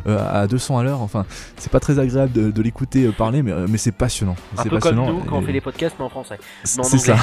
à 0.06 0.46
200 0.46 0.78
à 0.78 0.82
l'heure. 0.82 1.00
Enfin 1.00 1.26
c'est 1.56 1.72
pas 1.72 1.80
très 1.80 1.98
agréable 1.98 2.32
de, 2.52 2.62
l'écouter 2.62 3.10
parler 3.12 3.42
mais, 3.42 3.52
mais 3.68 3.78
c'est 3.78 3.92
passionnant. 3.92 4.36
C'est 4.56 4.70
passionnant 4.70 5.06
comme 5.06 5.16
nous 5.16 5.24
quand 5.24 5.38
on 5.38 5.42
fait 5.42 5.52
des 5.52 5.60
podcasts 5.60 5.96
mais 5.98 6.04
en 6.04 6.10
français. 6.10 6.38
C'est 6.64 6.98
ça. 6.98 7.16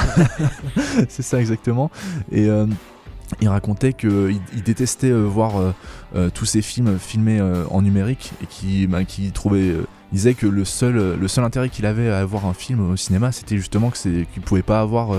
c'est 1.08 1.22
ça 1.22 1.40
exactement. 1.40 1.90
Et 2.30 2.48
il 3.40 3.48
racontait 3.48 3.92
qu'il 3.92 4.40
il 4.54 4.62
détestait 4.62 5.10
euh, 5.10 5.24
voir 5.24 5.58
euh, 5.58 5.72
euh, 6.14 6.30
tous 6.32 6.44
ces 6.44 6.62
films 6.62 6.98
filmés 6.98 7.40
en 7.70 7.82
numérique 7.82 8.32
et 8.42 8.46
qui, 8.46 8.86
bah, 8.86 9.04
qui 9.04 9.30
trouvait 9.32 9.74
disait 10.12 10.34
que 10.34 10.46
le 10.46 10.64
seul, 10.64 11.16
le 11.18 11.28
seul 11.28 11.44
intérêt 11.44 11.68
qu'il 11.68 11.86
avait 11.86 12.08
à 12.08 12.24
voir 12.24 12.46
un 12.46 12.54
film 12.54 12.90
au 12.90 12.96
cinéma, 12.96 13.30
c'était 13.30 13.56
justement 13.56 13.90
que 13.90 13.96
c'est 13.96 14.26
qu'il 14.32 14.42
pouvait 14.42 14.62
pas 14.62 14.80
avoir 14.80 15.10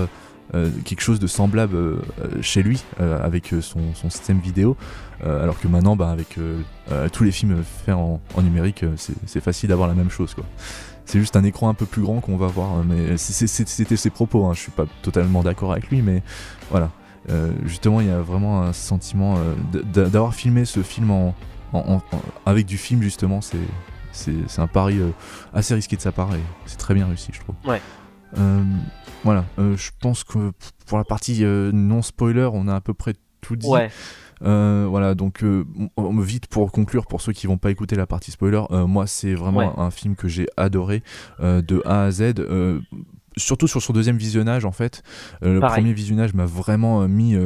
quelque 0.84 1.00
chose 1.00 1.18
de 1.18 1.26
semblable 1.26 1.96
chez 2.42 2.62
lui 2.62 2.84
avec 2.98 3.54
son, 3.62 4.10
système 4.10 4.38
vidéo, 4.38 4.76
alors 5.24 5.58
que 5.58 5.66
maintenant, 5.66 5.96
bah, 5.96 6.10
avec 6.10 6.38
tous 7.12 7.24
les 7.24 7.32
films 7.32 7.64
faits 7.86 7.94
en, 7.94 8.20
numérique, 8.42 8.84
c'est 9.24 9.40
facile 9.40 9.70
d'avoir 9.70 9.88
la 9.88 9.94
même 9.94 10.10
chose. 10.10 10.36
C'est 11.06 11.18
juste 11.18 11.36
un 11.36 11.44
écran 11.44 11.70
un 11.70 11.74
peu 11.74 11.86
plus 11.86 12.02
grand 12.02 12.20
qu'on 12.20 12.36
va 12.36 12.48
voir, 12.48 12.84
mais 12.84 13.16
c'était 13.16 13.96
ses 13.96 14.10
propos. 14.10 14.44
Hein. 14.44 14.52
Je 14.52 14.60
suis 14.60 14.72
pas 14.72 14.84
totalement 15.00 15.42
d'accord 15.42 15.72
avec 15.72 15.88
lui, 15.88 16.02
mais 16.02 16.22
voilà. 16.70 16.90
Euh, 17.30 17.52
justement, 17.64 18.00
il 18.00 18.08
y 18.08 18.10
a 18.10 18.20
vraiment 18.20 18.62
un 18.62 18.72
sentiment 18.72 19.36
euh, 19.36 19.82
d'avoir 19.82 20.34
filmé 20.34 20.64
ce 20.64 20.82
film 20.82 21.10
en, 21.10 21.34
avec 22.44 22.66
du 22.66 22.76
film, 22.76 23.02
justement, 23.02 23.40
c'est 24.12 24.58
un 24.58 24.66
pari 24.66 24.98
euh, 24.98 25.10
assez 25.54 25.74
risqué 25.74 25.96
de 25.96 26.02
sa 26.02 26.12
part 26.12 26.34
et 26.34 26.40
c'est 26.66 26.78
très 26.78 26.94
bien 26.94 27.06
réussi, 27.06 27.30
je 27.32 27.40
trouve. 27.40 27.54
Ouais. 27.64 27.80
voilà, 29.24 29.44
je 29.58 29.90
pense 30.00 30.24
que 30.24 30.52
pour 30.86 30.98
la 30.98 31.04
partie 31.04 31.42
non 31.44 32.02
spoiler, 32.02 32.48
on 32.52 32.68
a 32.68 32.74
à 32.74 32.80
peu 32.80 32.94
près 32.94 33.14
tout 33.40 33.56
dit. 33.56 33.68
Ouais. 33.68 33.90
voilà, 34.40 35.14
donc 35.14 35.44
vite 36.06 36.46
pour 36.48 36.70
conclure, 36.72 37.06
pour 37.06 37.22
ceux 37.22 37.32
qui 37.32 37.46
vont 37.46 37.58
pas 37.58 37.70
écouter 37.70 37.96
la 37.96 38.06
partie 38.06 38.32
spoiler, 38.32 38.62
moi 38.70 39.06
c'est 39.06 39.34
vraiment 39.34 39.80
un, 39.80 39.90
film 39.90 40.16
que 40.16 40.28
j'ai 40.28 40.46
adoré 40.56 41.02
de 41.40 41.82
A 41.86 42.04
à 42.04 42.10
Z 42.10 42.34
surtout 43.36 43.66
sur 43.66 43.82
son 43.82 43.92
deuxième 43.92 44.16
visionnage 44.16 44.64
en 44.64 44.72
fait. 44.72 45.02
Euh, 45.42 45.54
le 45.54 45.60
premier 45.60 45.92
visionnage 45.92 46.34
m'a 46.34 46.46
vraiment 46.46 47.02
euh, 47.02 47.08
mis, 47.08 47.36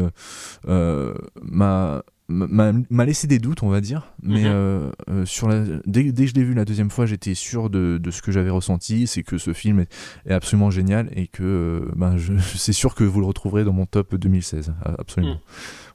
euh, 0.68 1.14
m'a 1.42 2.02
m'a 2.28 3.04
laissé 3.04 3.26
des 3.26 3.38
doutes, 3.38 3.62
on 3.62 3.68
va 3.68 3.80
dire. 3.80 4.12
Mais 4.22 4.42
mhm. 4.42 4.46
euh, 4.46 4.90
euh, 5.08 5.24
sur 5.24 5.48
la, 5.48 5.64
dès, 5.86 6.12
dès, 6.12 6.24
que 6.24 6.30
je 6.30 6.34
l'ai 6.34 6.42
vu 6.42 6.54
la 6.54 6.64
deuxième 6.64 6.90
fois, 6.90 7.06
j'étais 7.06 7.34
sûr 7.34 7.70
de, 7.70 7.98
de, 7.98 8.10
ce 8.10 8.22
que 8.22 8.32
j'avais 8.32 8.50
ressenti. 8.50 9.06
C'est 9.06 9.22
que 9.22 9.38
ce 9.38 9.52
film 9.52 9.80
est, 9.80 10.32
absolument 10.32 10.70
génial 10.70 11.08
et 11.12 11.28
que 11.28 11.42
euh, 11.42 11.92
ben, 11.94 12.16
c'est 12.40 12.72
sûr 12.72 12.94
que 12.94 13.04
vous 13.04 13.20
le 13.20 13.26
retrouverez 13.26 13.64
dans 13.64 13.72
mon 13.72 13.86
top 13.86 14.14
2016. 14.14 14.74
Absolument. 14.98 15.34
Mhm. 15.34 15.40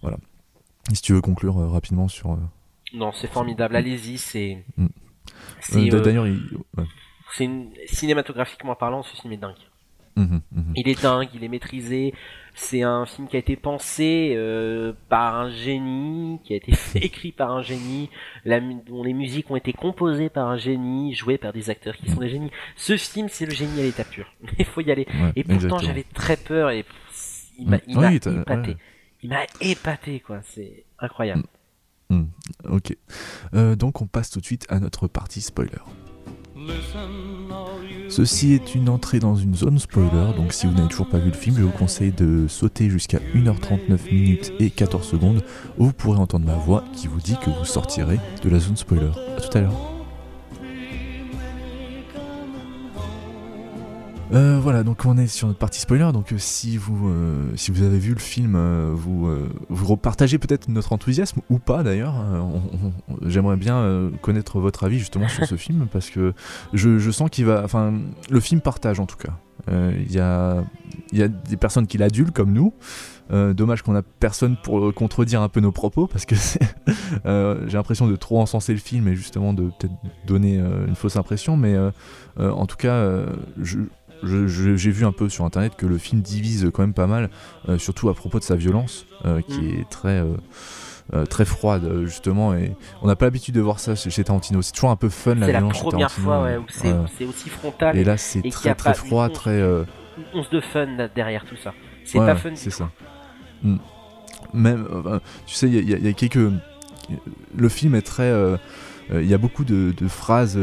Voilà. 0.02 0.18
si 0.94 1.02
tu 1.02 1.14
veux 1.14 1.22
conclure 1.22 1.56
rapidement 1.56 2.08
sur. 2.08 2.38
Non, 2.94 3.12
c'est 3.14 3.32
formidable. 3.32 3.76
Allez-y, 3.76 4.18
c'est. 4.18 4.66
Mm. 4.78 5.90
D'ailleurs, 5.90 6.28
il... 6.28 6.42
c'est 7.38 7.50
cinématographiquement 7.88 8.76
parlant, 8.76 9.04
ce 9.04 9.16
film 9.16 9.34
est 9.34 9.38
dingue. 9.38 9.56
Mhm, 10.16 10.42
il 10.76 10.90
est 10.90 11.02
dingue, 11.02 11.30
il 11.34 11.44
est 11.44 11.48
maîtrisé. 11.48 12.14
C'est 12.54 12.82
un 12.82 13.06
film 13.06 13.30
qui 13.30 13.38
a 13.38 13.40
été 13.40 13.56
pensé 13.56 14.34
euh, 14.36 14.92
par 15.08 15.36
un 15.36 15.50
génie, 15.50 16.40
qui 16.44 16.54
a 16.54 16.58
été 16.58 16.74
écrit 16.96 17.32
par 17.32 17.52
un 17.52 17.62
génie, 17.62 18.10
la, 18.44 18.60
dont 18.60 19.04
les 19.04 19.14
musiques 19.14 19.50
ont 19.50 19.56
été 19.56 19.72
composées 19.72 20.30
par 20.30 20.48
un 20.48 20.58
génie, 20.58 21.14
jouées 21.14 21.38
par 21.38 21.54
des 21.54 21.70
acteurs 21.70 21.96
qui 21.96 22.10
sont 22.10 22.20
des 22.20 22.30
génies. 22.30 22.52
Ce 22.76 22.98
film, 22.98 23.28
c'est 23.30 23.46
le 23.46 23.54
génie 23.54 23.80
à 23.80 23.84
l'état 23.84 24.04
pur. 24.04 24.26
Il 24.60 24.66
faut 24.66 24.82
y 24.82 24.92
aller. 24.92 25.08
et 25.36 25.44
pourtant, 25.44 25.78
j'avais 25.80 26.06
très 26.14 26.36
peur 26.38 26.72
et 26.72 26.86
il 27.58 27.70
m'a 27.70 28.14
épaté. 28.14 28.78
Il 29.24 29.30
m'a 29.30 29.44
épaté, 29.60 30.20
quoi. 30.20 30.42
C'est 30.44 30.86
incroyable. 31.00 31.44
Mm. 32.10 32.16
Mm. 32.16 32.28
Ok. 32.70 32.98
Euh, 33.54 33.76
donc, 33.76 34.02
on 34.02 34.08
passe 34.08 34.30
tout 34.30 34.40
de 34.40 34.46
suite 34.46 34.66
à 34.70 34.80
notre 34.80 35.08
partie 35.08 35.42
spoiler. 35.42 35.78
Ceci 38.10 38.54
est 38.54 38.76
une 38.76 38.90
entrée 38.90 39.20
dans 39.20 39.36
une 39.36 39.56
zone 39.56 39.80
spoiler, 39.80 40.36
donc 40.36 40.52
si 40.52 40.68
vous 40.68 40.74
n'avez 40.74 40.90
toujours 40.90 41.08
pas 41.08 41.18
vu 41.18 41.28
le 41.30 41.38
film, 41.38 41.56
je 41.58 41.64
vous 41.64 41.72
conseille 41.72 42.12
de 42.12 42.48
sauter 42.48 42.90
jusqu'à 42.90 43.20
1h39 43.34 44.14
minutes 44.14 44.54
et 44.60 44.70
14 44.70 45.08
secondes, 45.08 45.44
où 45.78 45.86
vous 45.86 45.94
pourrez 45.94 46.20
entendre 46.20 46.46
ma 46.46 46.56
voix 46.56 46.84
qui 46.94 47.08
vous 47.08 47.20
dit 47.20 47.38
que 47.44 47.50
vous 47.50 47.66
sortirez 47.66 48.20
de 48.44 48.50
la 48.50 48.60
zone 48.60 48.78
spoiler. 48.78 49.12
A 49.38 49.42
tout 49.42 49.58
à 49.58 49.62
l'heure. 49.62 49.91
Euh, 54.34 54.60
voilà, 54.62 54.84
donc 54.84 55.06
on 55.06 55.18
est 55.18 55.28
sur 55.28 55.48
notre 55.48 55.60
partie 55.60 55.80
spoiler. 55.80 56.10
Donc 56.14 56.32
euh, 56.32 56.38
si 56.38 56.78
vous 56.78 57.10
euh, 57.10 57.52
si 57.56 57.72
vous 57.72 57.84
avez 57.84 58.00
vu 58.00 58.14
le 58.14 58.20
film, 58.20 58.58
vous 58.94 59.30
vous 59.70 59.86
repartagez 59.86 60.38
peut-être 60.38 60.70
notre 60.70 60.94
enthousiasme 60.94 61.42
ou 61.50 61.60
pas 61.60 61.84
d'ailleurs. 61.84 62.16
J'aimerais 63.26 63.58
bien 63.58 64.12
connaître 64.22 64.60
votre 64.60 64.84
avis 64.86 65.00
justement 65.00 65.28
sur 65.28 65.46
ce 65.46 65.56
film 65.58 65.88
parce 65.92 66.10
que 66.10 66.34
je, 66.74 66.98
je 66.98 67.12
sens 67.12 67.30
qu'il 67.30 67.46
va, 67.46 67.62
enfin 67.64 67.94
le 68.30 68.40
film 68.40 68.62
partage 68.62 69.00
en 69.00 69.06
tout 69.06 69.18
cas. 69.18 69.34
Il 69.70 70.12
y 70.12 70.20
a 70.20 70.64
il 71.12 71.20
y 71.20 71.24
a 71.24 71.28
des 71.28 71.58
personnes 71.58 71.88
qui 71.88 71.98
l'adulent 71.98 72.32
comme 72.32 72.54
nous. 72.54 72.74
dommage 73.30 73.82
qu'on 73.82 73.96
a 73.96 74.02
personne 74.02 74.56
pour 74.64 74.94
contredire 74.94 75.42
un 75.42 75.50
peu 75.50 75.60
nos 75.60 75.72
propos 75.72 76.08
parce 76.08 76.26
que 76.26 76.36
j'ai 77.26 77.78
l'impression 77.78 78.08
de 78.08 78.16
trop 78.16 78.40
encenser 78.40 78.72
le 78.72 78.80
film 78.80 79.08
et 79.10 79.16
justement 79.16 79.54
de 79.54 79.64
peut-être 79.64 79.94
donner 80.26 80.56
une 80.88 80.96
fausse 80.96 81.18
impression. 81.18 81.58
Mais 81.58 81.78
en 82.38 82.66
tout 82.66 82.78
cas, 82.78 83.26
je, 83.62 83.80
j'ai 84.24 84.92
vu 84.92 85.06
un 85.06 85.12
peu 85.12 85.30
sur 85.30 85.46
internet 85.46 85.76
que 85.76 85.86
le 85.86 85.98
film 85.98 86.22
divise 86.22 86.70
quand 86.74 86.84
même 86.84 86.94
pas 86.94 87.08
mal, 87.08 87.30
euh, 87.70 87.78
surtout 87.78 88.10
à 88.10 88.14
propos 88.14 88.40
de 88.40 88.44
sa 88.44 88.56
violence, 88.56 89.06
euh, 89.26 89.42
qui 89.42 89.62
mm. 89.62 89.80
est 89.80 89.90
très, 89.90 90.24
euh, 91.14 91.26
très 91.26 91.46
froide 91.46 92.04
justement. 92.06 92.54
Et 92.54 92.76
on 93.02 93.08
n'a 93.08 93.16
pas 93.16 93.26
l'habitude 93.26 93.56
de 93.56 93.62
voir 93.62 93.80
ça 93.80 93.96
chez 93.96 94.24
Tarantino. 94.24 94.62
C'est 94.62 94.74
toujours 94.74 94.92
un 94.92 94.96
peu 94.96 95.10
fun 95.10 95.36
la 95.36 95.48
violence 95.48 95.78
chez 95.78 95.84
Tarantino. 95.84 96.08
C'est 96.10 96.22
la 96.22 96.28
première 96.28 96.60
fois 96.62 96.96
où 97.04 97.08
c'est 97.18 97.26
aussi 97.26 97.50
frontal. 97.50 97.98
Et 97.98 98.04
là, 98.04 98.18
c'est 98.18 98.42
très 98.50 98.76
très 98.76 98.94
froid, 98.94 99.30
très. 99.30 99.60
Une 99.60 100.40
once 100.40 100.50
de 100.50 100.62
fun 100.62 100.88
derrière 101.16 101.46
tout 101.46 101.58
ça. 101.58 101.74
C'est 102.06 102.20
pas 102.20 102.36
fun. 102.36 102.52
C'est 102.56 102.72
ça. 102.72 102.90
Mm. 103.64 103.78
Même, 104.54 104.88
tu 105.46 105.56
sais, 105.56 105.70
il 105.70 105.90
y, 105.90 106.08
a 106.08 106.14
quelques. 106.14 106.52
Le 107.56 107.70
film 107.70 107.96
est 107.96 108.02
très. 108.02 108.32
Il 109.14 109.28
y 109.28 109.34
a 109.34 109.38
beaucoup 109.38 109.66
de, 109.66 109.94
de 109.98 110.08
phrases 110.08 110.60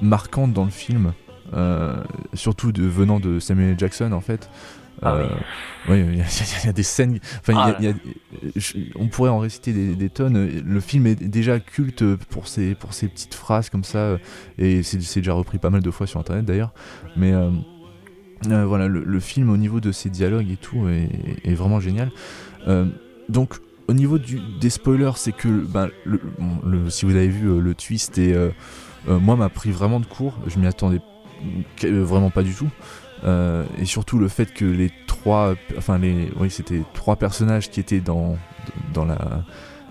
marquantes 0.00 0.52
dans 0.52 0.64
le 0.64 0.70
film. 0.70 1.12
Euh, 1.54 1.94
surtout 2.32 2.72
de, 2.72 2.84
venant 2.84 3.20
de 3.20 3.38
Samuel 3.38 3.78
Jackson 3.78 4.12
en 4.12 4.20
fait. 4.20 4.48
Ah 5.04 5.16
oui, 5.88 5.96
il 6.12 6.18
y, 6.18 6.68
a 6.68 6.72
des 6.72 6.82
scènes. 6.84 7.18
Enfin, 7.40 7.74
on 8.94 9.08
pourrait 9.08 9.30
en 9.30 9.40
réciter 9.40 9.72
des, 9.72 10.10
tonnes. 10.10 10.62
Le 10.64 10.80
film 10.80 11.08
est 11.08 11.16
déjà 11.16 11.58
culte 11.58 12.04
pour 12.30 12.46
ses, 12.46 12.76
pour 12.76 12.94
ses 12.94 13.08
petites 13.08 13.34
phrases 13.34 13.68
comme 13.68 13.82
ça, 13.82 14.18
et 14.58 14.84
c'est 14.84 14.98
déjà 15.16 15.32
repris 15.32 15.58
pas 15.58 15.70
mal 15.70 15.82
de 15.82 15.90
fois 15.90 16.06
sur 16.06 16.20
internet 16.20 16.44
d'ailleurs. 16.44 16.72
Mais 17.16 17.32
euh, 17.32 17.50
euh, 18.48 18.64
voilà, 18.64 18.86
le, 18.86 19.20
film 19.20 19.50
au 19.50 19.56
niveau 19.56 19.80
de 19.80 19.90
ses 19.90 20.08
dialogues 20.08 20.50
et 20.50 20.56
tout 20.56 20.86
est, 20.88 21.54
vraiment 21.54 21.80
génial. 21.80 22.12
donc, 23.28 23.54
au 23.88 23.94
niveau 23.94 24.18
du, 24.18 24.38
des 24.60 24.70
spoilers, 24.70 25.16
c'est 25.16 25.32
que 25.32 25.48
ben, 25.48 25.90
le, 26.04 26.90
si 26.90 27.06
vous 27.06 27.16
avez 27.16 27.28
vu 27.28 27.60
le 27.60 27.74
twist 27.74 28.18
et 28.18 28.36
moi 29.08 29.34
m'a 29.34 29.48
pris 29.48 29.72
vraiment 29.72 29.98
de 29.98 30.06
court. 30.06 30.38
Je 30.46 30.60
m'y 30.60 30.68
attendais 30.68 31.00
vraiment 31.82 32.30
pas 32.30 32.42
du 32.42 32.54
tout. 32.54 32.70
Euh, 33.24 33.64
et 33.78 33.84
surtout 33.84 34.18
le 34.18 34.28
fait 34.28 34.52
que 34.52 34.64
les 34.64 34.90
trois, 35.06 35.54
enfin 35.78 35.98
les, 35.98 36.30
oui 36.36 36.50
c'était 36.50 36.82
trois 36.92 37.16
personnages 37.16 37.70
qui 37.70 37.78
étaient 37.78 38.00
dans 38.00 38.36
dans 38.92 39.04
la 39.04 39.44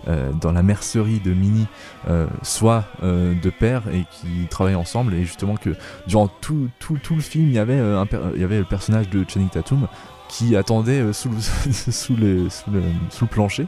euh, 0.08 0.32
dans 0.34 0.52
la 0.52 0.64
mercerie 0.64 1.20
de 1.20 1.32
Mini 1.32 1.68
euh, 2.10 2.26
soient 2.42 2.86
de 3.04 3.50
pair 3.50 3.84
et 3.94 4.04
qui 4.12 4.48
travaillent 4.50 4.76
ensemble 4.76 5.14
et 5.14 5.24
justement 5.24 5.56
que 5.56 5.70
durant 6.08 6.28
tout, 6.28 6.70
tout, 6.80 6.98
tout 7.02 7.16
le 7.16 7.22
film 7.22 7.48
il 7.48 7.54
y 7.54 7.60
avait 7.60 7.80
un, 7.80 8.06
il 8.36 8.42
y 8.42 8.44
avait 8.44 8.58
le 8.58 8.66
personnage 8.66 9.10
de 9.10 9.24
Channing 9.28 9.50
Tatum 9.50 9.88
qui 10.32 10.56
attendait 10.56 11.02
euh, 11.02 11.14
sous, 11.14 11.30
le, 11.30 11.40
sous, 11.92 12.16
le, 12.16 12.50
sous, 12.50 12.72
le, 12.72 12.82
sous, 13.10 13.26
le, 13.26 13.30
plancher. 13.30 13.68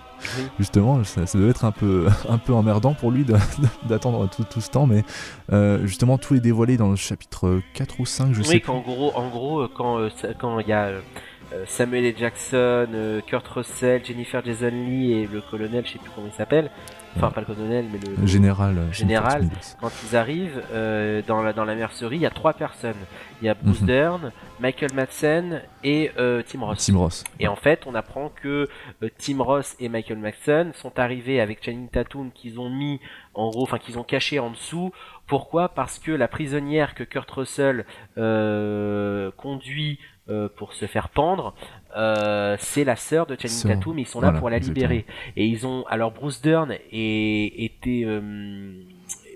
Justement, 0.58 1.04
ça, 1.04 1.22
devait 1.38 1.50
être 1.50 1.66
un 1.66 1.72
peu, 1.72 2.08
un 2.30 2.38
peu 2.38 2.54
emmerdant 2.54 2.94
pour 2.94 3.12
lui 3.12 3.26
d'attendre 3.86 4.30
tout, 4.30 4.46
tout, 4.46 4.62
ce 4.62 4.70
temps, 4.70 4.88
mais 4.88 5.04
euh, 5.52 5.86
justement, 5.86 6.18
tout 6.18 6.36
est 6.36 6.40
dévoilé 6.40 6.78
dans 6.78 6.90
le 6.90 6.96
chapitre 6.96 7.60
4 7.74 8.00
ou 8.00 8.06
5, 8.06 8.34
je 8.34 8.40
oui, 8.40 8.46
sais. 8.46 8.54
Oui, 8.54 8.62
qu'en 8.62 8.80
gros, 8.80 9.12
en 9.16 9.30
gros, 9.30 9.68
quand 9.68 10.00
euh, 10.00 10.10
quand 10.40 10.60
il 10.60 10.68
y 10.68 10.74
a 10.74 10.94
Samuel 11.68 12.06
L. 12.06 12.16
Jackson, 12.18 13.22
Kurt 13.28 13.48
Russell, 13.48 14.04
Jennifer 14.04 14.44
Jason 14.44 14.72
Lee 14.72 15.14
et 15.14 15.28
le 15.28 15.42
colonel, 15.42 15.86
je 15.86 15.94
sais 15.94 16.00
plus 16.00 16.10
comment 16.14 16.28
il 16.28 16.36
s'appelle, 16.36 16.70
enfin 17.16 17.32
pas 17.32 17.42
le 17.42 17.48
colonel, 17.48 17.86
mais 17.92 18.00
le, 18.00 18.28
général. 18.28 18.76
Général. 18.92 19.50
Quand 19.80 19.92
ils 20.10 20.16
arrivent 20.16 20.62
dans 21.28 21.42
la 21.42 21.54
dans 21.54 21.66
la 21.66 21.76
mercerie, 21.76 22.18
il 22.18 22.22
y 22.22 22.26
a 22.26 22.32
trois 22.32 22.54
personnes. 22.54 22.94
Il 23.42 23.46
y 23.46 23.50
a 23.50 23.56
Bruce 23.56 23.82
mhm. 23.82 23.88
Dern, 23.88 24.32
Michael 24.60 24.94
Madsen 24.94 25.62
et 25.84 26.12
euh, 26.18 26.42
Tim 26.48 26.62
Ross. 26.62 26.86
Tim 26.86 26.98
Ross. 26.98 27.24
Et 27.42 27.50
en 27.50 27.58
fait, 27.58 27.86
on 27.86 27.94
apprend 27.96 28.30
que 28.30 28.70
euh, 29.02 29.10
Tim 29.18 29.44
Ross 29.44 29.76
et 29.82 29.90
Michael 29.90 30.20
Madsen 30.20 30.72
sont 30.74 30.98
arrivés 30.98 31.42
avec 31.42 31.64
Channing 31.64 31.90
Tatum 31.90 32.32
qu'ils 32.32 32.60
ont 32.62 32.70
mis 32.70 33.02
en 33.34 33.50
gros, 33.50 33.64
enfin 33.64 33.80
qu'ils 33.80 34.00
ont 34.00 34.04
caché 34.04 34.40
en 34.40 34.52
dessous. 34.52 34.94
Pourquoi? 35.28 35.70
Parce 35.70 36.00
que 36.00 36.12
la 36.12 36.30
prisonnière 36.30 36.96
que 36.96 37.04
Kurt 37.04 37.30
Russell 37.32 37.86
euh, 40.30 40.48
pour 40.56 40.74
se 40.74 40.86
faire 40.86 41.10
pendre, 41.10 41.54
c'est 42.60 42.84
la 42.84 42.96
sœur 42.96 43.26
de 43.26 43.36
Channing 43.40 43.76
Tatum. 43.76 44.00
Ils 44.00 44.08
sont 44.08 44.22
là 44.22 44.32
pour 44.32 44.50
la 44.50 44.60
libérer. 44.60 45.06
Et 45.36 45.46
ils 45.46 45.66
ont 45.68 45.86
alors 45.88 46.12
Bruce 46.12 46.42
Dern 46.42 46.72
et 46.92 47.66
était 47.66 48.06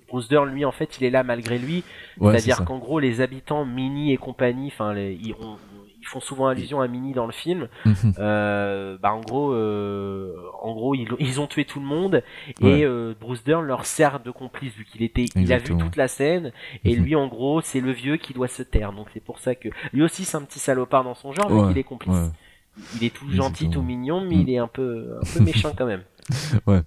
Bruce 0.07 0.29
Dern, 0.29 0.49
lui, 0.49 0.63
en 0.63 0.71
fait, 0.71 0.97
il 0.99 1.03
est 1.05 1.09
là 1.09 1.23
malgré 1.23 1.57
lui. 1.57 1.83
C'est-à-dire 2.19 2.63
qu'en 2.65 2.77
gros, 2.77 2.99
les 2.99 3.21
habitants, 3.21 3.65
Mini 3.65 4.13
et 4.13 4.17
compagnie, 4.17 4.67
enfin, 4.67 4.95
ils, 6.07 6.09
font 6.09 6.19
souvent 6.19 6.47
allusion 6.47 6.81
à 6.81 6.87
Mini 6.87 7.13
dans 7.13 7.25
le 7.25 7.31
film. 7.31 7.67
Mhm. 7.85 8.13
Euh, 8.19 8.97
bah, 9.01 9.13
en 9.13 9.21
gros, 9.21 9.51
euh, 9.51 10.33
en 10.61 10.73
gros, 10.73 10.95
ils, 10.95 11.39
ont 11.39 11.47
tué 11.47 11.65
tout 11.65 11.79
le 11.79 11.85
monde 11.85 12.23
et 12.61 12.85
euh, 12.85 13.13
Bruce 13.19 13.43
Dern 13.43 13.65
leur 13.65 13.85
sert 13.85 14.19
de 14.19 14.31
complice 14.31 14.73
vu 14.73 14.85
qu'il 14.85 15.03
était, 15.03 15.25
il 15.35 15.51
a 15.53 15.57
vu 15.57 15.75
toute 15.77 15.95
la 15.95 16.07
scène 16.07 16.51
et 16.83 16.95
mhm. 16.95 17.03
lui, 17.03 17.15
en 17.15 17.27
gros, 17.27 17.61
c'est 17.61 17.81
le 17.81 17.91
vieux 17.91 18.17
qui 18.17 18.33
doit 18.33 18.47
se 18.47 18.63
taire. 18.63 18.93
Donc 18.93 19.07
c'est 19.13 19.23
pour 19.23 19.39
ça 19.39 19.55
que 19.55 19.69
lui 19.93 20.03
aussi, 20.03 20.25
c'est 20.25 20.37
un 20.37 20.43
petit 20.43 20.59
salopard 20.59 21.03
dans 21.03 21.15
son 21.15 21.33
genre, 21.33 21.49
vu 21.49 21.67
qu'il 21.69 21.77
est 21.77 21.83
complice. 21.83 22.31
Il 22.95 23.03
est 23.03 23.13
tout 23.13 23.29
gentil, 23.31 23.69
tout 23.69 23.81
mignon, 23.81 24.21
mais 24.21 24.35
il 24.35 24.49
est 24.49 24.59
un 24.59 24.67
peu, 24.67 25.17
un 25.19 25.33
peu 25.33 25.43
méchant 25.43 25.73
quand 25.77 25.87
même. 25.87 26.03
Ouais. 26.67 26.81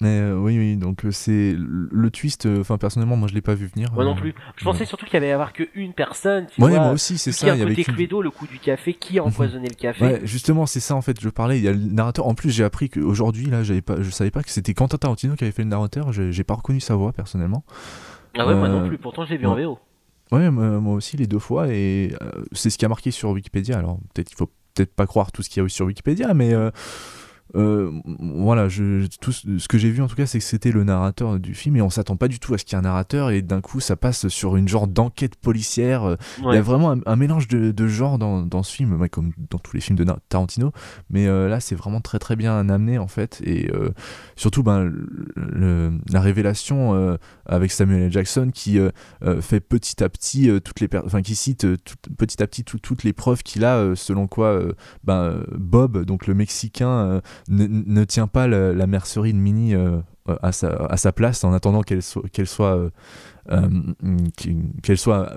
Mais 0.00 0.20
euh, 0.20 0.36
oui, 0.36 0.58
oui, 0.58 0.76
donc 0.76 1.04
euh, 1.04 1.10
c'est 1.10 1.56
le 1.56 2.10
twist. 2.10 2.46
Euh, 2.46 2.60
enfin, 2.60 2.76
personnellement, 2.76 3.16
moi, 3.16 3.28
je 3.28 3.34
l'ai 3.34 3.40
pas 3.40 3.54
vu 3.54 3.66
venir. 3.66 3.92
Moi 3.92 4.04
non 4.04 4.14
plus. 4.14 4.34
Je 4.56 4.64
pensais 4.64 4.84
surtout 4.84 5.06
qu'il 5.06 5.14
y 5.14 5.16
avait 5.16 5.30
à 5.30 5.34
avoir 5.34 5.52
qu'une 5.52 5.94
personne. 5.94 6.46
Tu 6.46 6.62
ouais, 6.62 6.72
moi 6.72 6.90
aussi, 6.90 7.18
c'est 7.18 7.32
ça. 7.32 7.54
Il 7.54 7.58
y 7.58 7.62
avait 7.62 7.74
Cluedo, 7.74 8.22
le 8.22 8.30
coup 8.30 8.46
du 8.46 8.58
café, 8.58 8.94
qui 8.94 9.18
a 9.18 9.22
mhm. 9.22 9.28
empoisonné 9.28 9.68
le 9.68 9.74
café. 9.74 10.04
Ouais, 10.04 10.20
justement, 10.24 10.66
c'est 10.66 10.80
ça 10.80 10.94
en 10.94 11.02
fait. 11.02 11.20
Je 11.20 11.28
parlais. 11.28 11.58
Il 11.58 11.64
y 11.64 11.68
a 11.68 11.72
le 11.72 11.78
narrateur. 11.78 12.26
En 12.26 12.34
plus, 12.34 12.50
j'ai 12.50 12.64
appris 12.64 12.90
qu'aujourd'hui, 12.90 13.46
là, 13.46 13.62
j'avais 13.62 13.82
pas, 13.82 14.00
je 14.00 14.10
savais 14.10 14.30
pas 14.30 14.42
que 14.42 14.50
c'était 14.50 14.74
Quentin 14.74 14.98
Tarantino 14.98 15.34
qui 15.34 15.44
avait 15.44 15.52
fait 15.52 15.62
le 15.62 15.70
narrateur. 15.70 16.12
J'ai 16.12 16.44
pas 16.44 16.54
reconnu 16.54 16.80
sa 16.80 16.94
voix 16.94 17.12
personnellement. 17.12 17.64
Ah 18.36 18.46
ouais, 18.46 18.54
moi 18.54 18.68
non 18.68 18.86
plus. 18.86 18.98
Pourtant, 18.98 19.24
j'ai 19.24 19.36
vu 19.36 19.46
en 19.46 19.56
VO. 19.56 19.78
Ouais, 20.30 20.50
moi 20.50 20.94
aussi 20.94 21.16
les 21.16 21.26
deux 21.26 21.38
fois 21.38 21.68
et 21.68 22.14
c'est 22.52 22.70
ce 22.70 22.78
qui 22.78 22.84
a 22.84 22.88
marqué 22.88 23.10
sur 23.10 23.30
Wikipédia. 23.30 23.78
Alors 23.78 23.98
peut-être 24.12 24.30
il 24.30 24.36
faut 24.36 24.50
peut-être 24.74 24.94
pas 24.94 25.06
croire 25.06 25.32
tout 25.32 25.42
ce 25.42 25.48
qu'il 25.48 25.62
y 25.62 25.66
a 25.66 25.68
sur 25.68 25.86
Wikipédia, 25.86 26.34
mais 26.34 26.52
euh, 27.56 27.90
voilà, 28.18 28.68
je, 28.68 29.06
tout 29.20 29.32
ce 29.32 29.68
que 29.68 29.78
j'ai 29.78 29.90
vu 29.90 30.02
en 30.02 30.08
tout 30.08 30.16
cas, 30.16 30.26
c'est 30.26 30.38
que 30.38 30.44
c'était 30.44 30.72
le 30.72 30.82
narrateur 30.82 31.38
du 31.38 31.54
film 31.54 31.76
et 31.76 31.82
on 31.82 31.90
s'attend 31.90 32.16
pas 32.16 32.26
du 32.26 32.40
tout 32.40 32.54
à 32.54 32.58
ce 32.58 32.64
qu'il 32.64 32.72
y 32.72 32.76
ait 32.76 32.78
un 32.80 32.82
narrateur 32.82 33.30
et 33.30 33.42
d'un 33.42 33.60
coup 33.60 33.80
ça 33.80 33.96
passe 33.96 34.28
sur 34.28 34.56
une 34.56 34.66
genre 34.66 34.88
d'enquête 34.88 35.36
policière. 35.36 36.04
Euh, 36.04 36.16
il 36.38 36.54
y 36.54 36.56
a 36.56 36.62
vraiment 36.62 36.96
un, 37.06 37.16
mélange 37.16 37.46
de, 37.46 37.70
de 37.70 37.86
genres 37.86 38.18
dans, 38.18 38.42
dans, 38.42 38.62
ce 38.62 38.74
film, 38.74 39.08
comme 39.08 39.32
dans 39.50 39.58
tous 39.58 39.76
les 39.76 39.80
films 39.80 39.96
de 39.96 40.04
Tarantino, 40.28 40.72
mais 41.10 41.26
euh, 41.26 41.48
là 41.48 41.60
c'est 41.60 41.76
vraiment 41.76 42.00
très 42.00 42.18
très 42.18 42.34
bien 42.34 42.68
amené 42.68 42.98
en 42.98 43.06
fait 43.06 43.40
et 43.44 43.70
surtout 44.36 44.62
ben, 44.62 44.92
la 45.36 46.20
révélation 46.20 47.18
avec 47.46 47.70
Samuel 47.70 48.04
L. 48.04 48.12
Jackson 48.12 48.50
qui 48.52 48.78
fait 49.40 49.60
petit 49.60 50.02
à 50.02 50.08
petit 50.08 50.50
toutes 50.62 50.80
les 50.80 50.88
enfin 51.04 51.22
qui 51.22 51.34
cite 51.34 51.66
petit 52.16 52.42
à 52.42 52.46
petit 52.46 52.64
toutes 52.64 53.04
les 53.04 53.12
preuves 53.12 53.42
qu'il 53.42 53.64
a 53.64 53.94
selon 53.94 54.26
quoi 54.26 54.60
ben, 55.04 55.40
Bob 55.56 56.04
donc 56.04 56.26
le 56.26 56.34
Mexicain 56.34 57.20
ne, 57.48 58.04
tient 58.04 58.26
pas 58.26 58.46
la, 58.46 58.86
mercerie 58.86 59.32
de 59.32 59.38
Mini 59.38 59.74
euh, 59.74 60.00
à, 60.42 60.52
sa, 60.52 60.68
à, 60.68 60.96
sa, 60.96 61.12
place 61.12 61.44
en 61.44 61.52
attendant 61.52 61.82
qu'elle 61.82 62.02
soit, 62.02 62.76
euh, 62.76 62.90
euh, 63.50 63.68
qu'elle 64.82 64.98
soit 64.98 65.34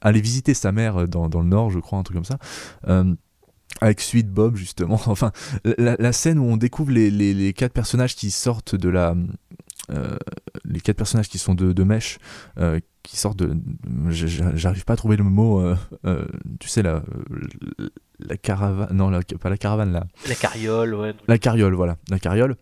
allée 0.00 0.20
visiter 0.20 0.54
sa 0.54 0.72
mère 0.72 1.08
dans, 1.08 1.28
dans, 1.28 1.40
le 1.40 1.48
nord, 1.48 1.70
je 1.70 1.78
crois, 1.78 1.98
un 1.98 2.02
truc 2.02 2.16
comme 2.16 2.24
ça 2.24 2.38
avec 3.80 4.00
Sweet 4.00 4.30
Bob 4.30 4.56
justement. 4.56 5.00
Enfin, 5.06 5.32
la, 5.64 6.12
scène 6.12 6.38
où 6.38 6.44
on 6.44 6.56
découvre 6.56 6.92
les, 6.92 7.10
les, 7.10 7.52
quatre 7.52 7.72
personnages 7.72 8.14
qui 8.14 8.30
sortent 8.30 8.76
de 8.76 8.88
la, 8.88 9.14
les 9.88 10.80
quatre 10.80 10.96
personnages 10.96 11.28
qui 11.28 11.38
sont 11.38 11.54
de, 11.54 11.72
de 11.72 11.82
mèche, 11.84 12.18
qui 13.02 13.16
sortent 13.16 13.38
de, 13.38 13.56
j'arrive 14.08 14.84
pas 14.84 14.94
à 14.94 14.96
trouver 14.96 15.16
le 15.16 15.24
mot, 15.24 15.62
tu 16.60 16.68
sais 16.68 16.82
la, 16.82 17.02
la 18.18 18.36
caravane, 18.36 18.94
non, 18.96 19.10
pas 19.40 19.50
la 19.50 19.56
caravane, 19.56 19.92
là. 19.92 20.06
La 20.28 20.34
carriole, 20.34 20.94
ouais. 20.94 21.14
La 21.28 21.38
carriole, 21.38 21.74
voilà, 21.74 21.96
la 22.10 22.18
carriole. 22.18 22.56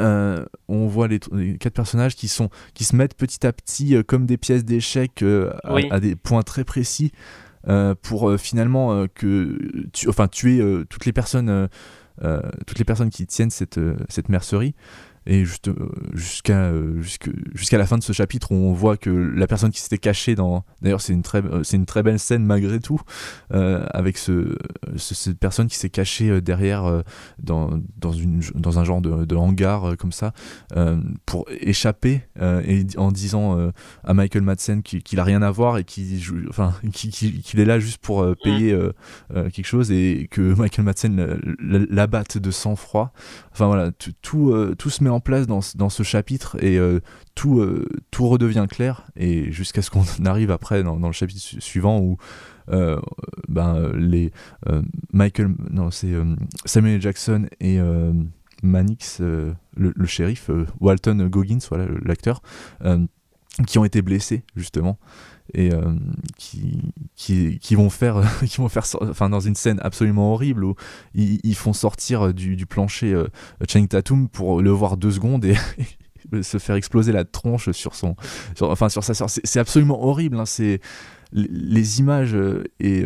Euh, 0.00 0.44
on 0.68 0.86
voit 0.86 1.08
les, 1.08 1.18
quatre 1.58 1.74
personnages 1.74 2.14
qui 2.14 2.28
sont 2.28 2.50
qui 2.74 2.84
se 2.84 2.94
mettent 2.94 3.14
petit 3.14 3.46
à 3.46 3.52
petit 3.52 3.96
euh, 3.96 4.02
comme 4.02 4.26
des 4.26 4.36
pièces 4.36 4.64
d'échecs 4.64 5.22
euh, 5.22 5.52
à, 5.90 6.00
des 6.00 6.14
points 6.14 6.42
très 6.42 6.64
précis 6.64 7.12
pour 8.02 8.36
finalement 8.40 9.06
que 9.14 9.56
tu, 9.92 10.08
enfin 10.08 10.26
tuer 10.26 10.60
toutes 10.90 11.06
les 11.06 11.12
personnes 11.12 11.68
toutes 12.66 12.78
les 12.78 12.84
personnes 12.84 13.10
qui 13.10 13.24
tiennent 13.24 13.50
cette 13.50 13.78
cette 14.08 14.28
mercerie 14.28 14.74
et 15.26 15.44
juste, 15.44 15.68
euh, 15.68 15.74
jusqu'à 16.14 16.64
euh, 16.64 17.00
jusqu'à 17.00 17.78
la 17.78 17.86
fin 17.86 17.96
de 17.96 18.02
ce 18.02 18.12
chapitre, 18.12 18.50
on 18.52 18.72
voit 18.72 18.96
que 18.96 19.10
la 19.10 19.46
personne 19.46 19.70
qui 19.70 19.80
s'était 19.80 19.98
cachée 19.98 20.34
dans. 20.34 20.64
D'ailleurs, 20.80 21.00
c'est 21.00 21.12
une, 21.12 21.22
très, 21.22 21.42
c'est 21.62 21.76
une 21.76 21.86
très 21.86 22.02
belle 22.02 22.18
scène 22.18 22.44
malgré 22.44 22.80
tout, 22.80 23.00
euh, 23.52 23.86
avec 23.90 24.18
ce, 24.18 24.56
cette 24.96 25.38
personne 25.38 25.68
qui 25.68 25.76
s'est 25.76 25.90
cachée 25.90 26.40
derrière 26.40 27.02
dans, 27.38 27.80
dans, 27.96 28.12
une, 28.12 28.40
dans 28.54 28.78
un 28.78 28.84
genre 28.84 29.00
de, 29.00 29.24
de 29.24 29.36
hangar 29.36 29.96
comme 29.96 30.12
ça, 30.12 30.32
pour 31.26 31.46
échapper 31.48 32.22
et 32.40 32.86
en 32.96 33.12
disant 33.12 33.70
à 34.04 34.14
Michael 34.14 34.42
Madsen 34.42 34.82
qu'il 34.82 35.16
n'a 35.16 35.24
rien 35.24 35.42
à 35.42 35.50
voir 35.50 35.78
et 35.78 35.84
qu'il 35.84 36.20
enfin, 36.48 36.74
qu'il 36.92 37.60
est 37.60 37.64
là 37.64 37.78
juste 37.78 37.98
pour 37.98 38.26
payer 38.42 38.76
quelque 39.32 39.66
chose 39.66 39.90
et 39.92 40.28
que 40.30 40.54
Michael 40.54 40.84
Madsen 40.84 41.40
l'abatte 41.60 42.38
de 42.38 42.50
sang-froid. 42.50 43.12
Enfin 43.52 43.66
voilà, 43.66 43.92
tout, 44.22 44.74
tout 44.78 44.90
se 44.90 45.04
met 45.04 45.10
en 45.12 45.20
place 45.20 45.46
dans, 45.46 45.60
dans 45.76 45.88
ce 45.88 46.02
chapitre 46.02 46.56
et 46.62 46.78
euh, 46.78 47.00
tout, 47.34 47.60
euh, 47.60 47.88
tout 48.10 48.28
redevient 48.28 48.66
clair 48.68 49.06
et 49.16 49.50
jusqu'à 49.52 49.82
ce 49.82 49.90
qu'on 49.90 50.04
arrive 50.24 50.50
après 50.50 50.82
dans, 50.82 50.98
le 50.98 51.12
chapitre 51.12 51.40
suivant 51.40 52.00
où 52.00 52.16
euh, 52.70 53.00
ben, 53.48 53.90
les 53.94 54.32
Michael 55.12 55.54
non 55.70 55.90
c'est 55.90 56.12
Samuel 56.64 57.00
Jackson 57.00 57.46
et 57.60 57.80
Manix 58.62 59.20
le, 59.20 60.06
shérif 60.06 60.50
Walton 60.80 61.28
Goggins 61.28 61.58
voilà 61.68 61.86
l'acteur 62.04 62.40
qui 63.66 63.78
ont 63.78 63.84
été 63.84 64.00
blessés 64.00 64.44
justement 64.56 64.98
et 65.54 65.70
qui, 66.36 66.92
qui, 67.14 67.58
qui, 67.58 67.74
vont 67.74 67.90
faire 67.90 68.22
qui 68.46 68.58
vont 68.58 68.68
faire 68.68 68.84
enfin 69.02 69.28
dans 69.28 69.40
une 69.40 69.54
scène 69.54 69.78
absolument 69.82 70.32
horrible 70.32 70.64
où 70.64 70.74
ils, 71.14 71.54
font 71.54 71.72
sortir 71.72 72.32
du, 72.32 72.66
plancher 72.66 73.12
euh, 73.12 73.28
Tatum 73.88 74.28
pour 74.28 74.62
le 74.62 74.70
voir 74.70 74.96
deux 74.96 75.10
secondes 75.10 75.44
et, 75.44 75.54
se 76.42 76.58
faire 76.58 76.76
exploser 76.76 77.12
la 77.12 77.24
tronche 77.24 77.70
sur 77.72 77.94
son 77.94 78.16
enfin 78.60 78.88
sur 78.88 79.04
sa 79.04 79.12
soeur 79.12 79.28
c'est 79.28 79.58
absolument 79.58 80.02
horrible 80.02 80.38
hein, 80.38 80.46
c'est 80.46 80.80
les 81.32 81.98
images 81.98 82.36
et 82.78 83.04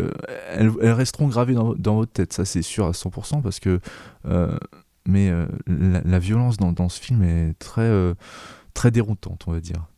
elles, 0.51 0.70
resteront 0.93 1.28
gravées 1.28 1.55
dans, 1.55 1.97
votre 1.97 2.12
tête 2.12 2.32
ça 2.32 2.44
c'est 2.44 2.62
sûr 2.62 2.86
à 2.86 2.90
100% 2.90 3.43
parce 3.43 3.59
que 3.59 3.81
mais 5.09 5.32
la, 5.66 6.18
violence 6.18 6.56
dans, 6.56 6.73
dans, 6.73 6.89
ce 6.89 7.01
film 7.01 7.23
est 7.23 7.55
très 7.59 7.90
très 8.74 8.90
déroutante 8.90 9.44
on 9.47 9.52
va 9.52 9.60
dire 9.60 9.89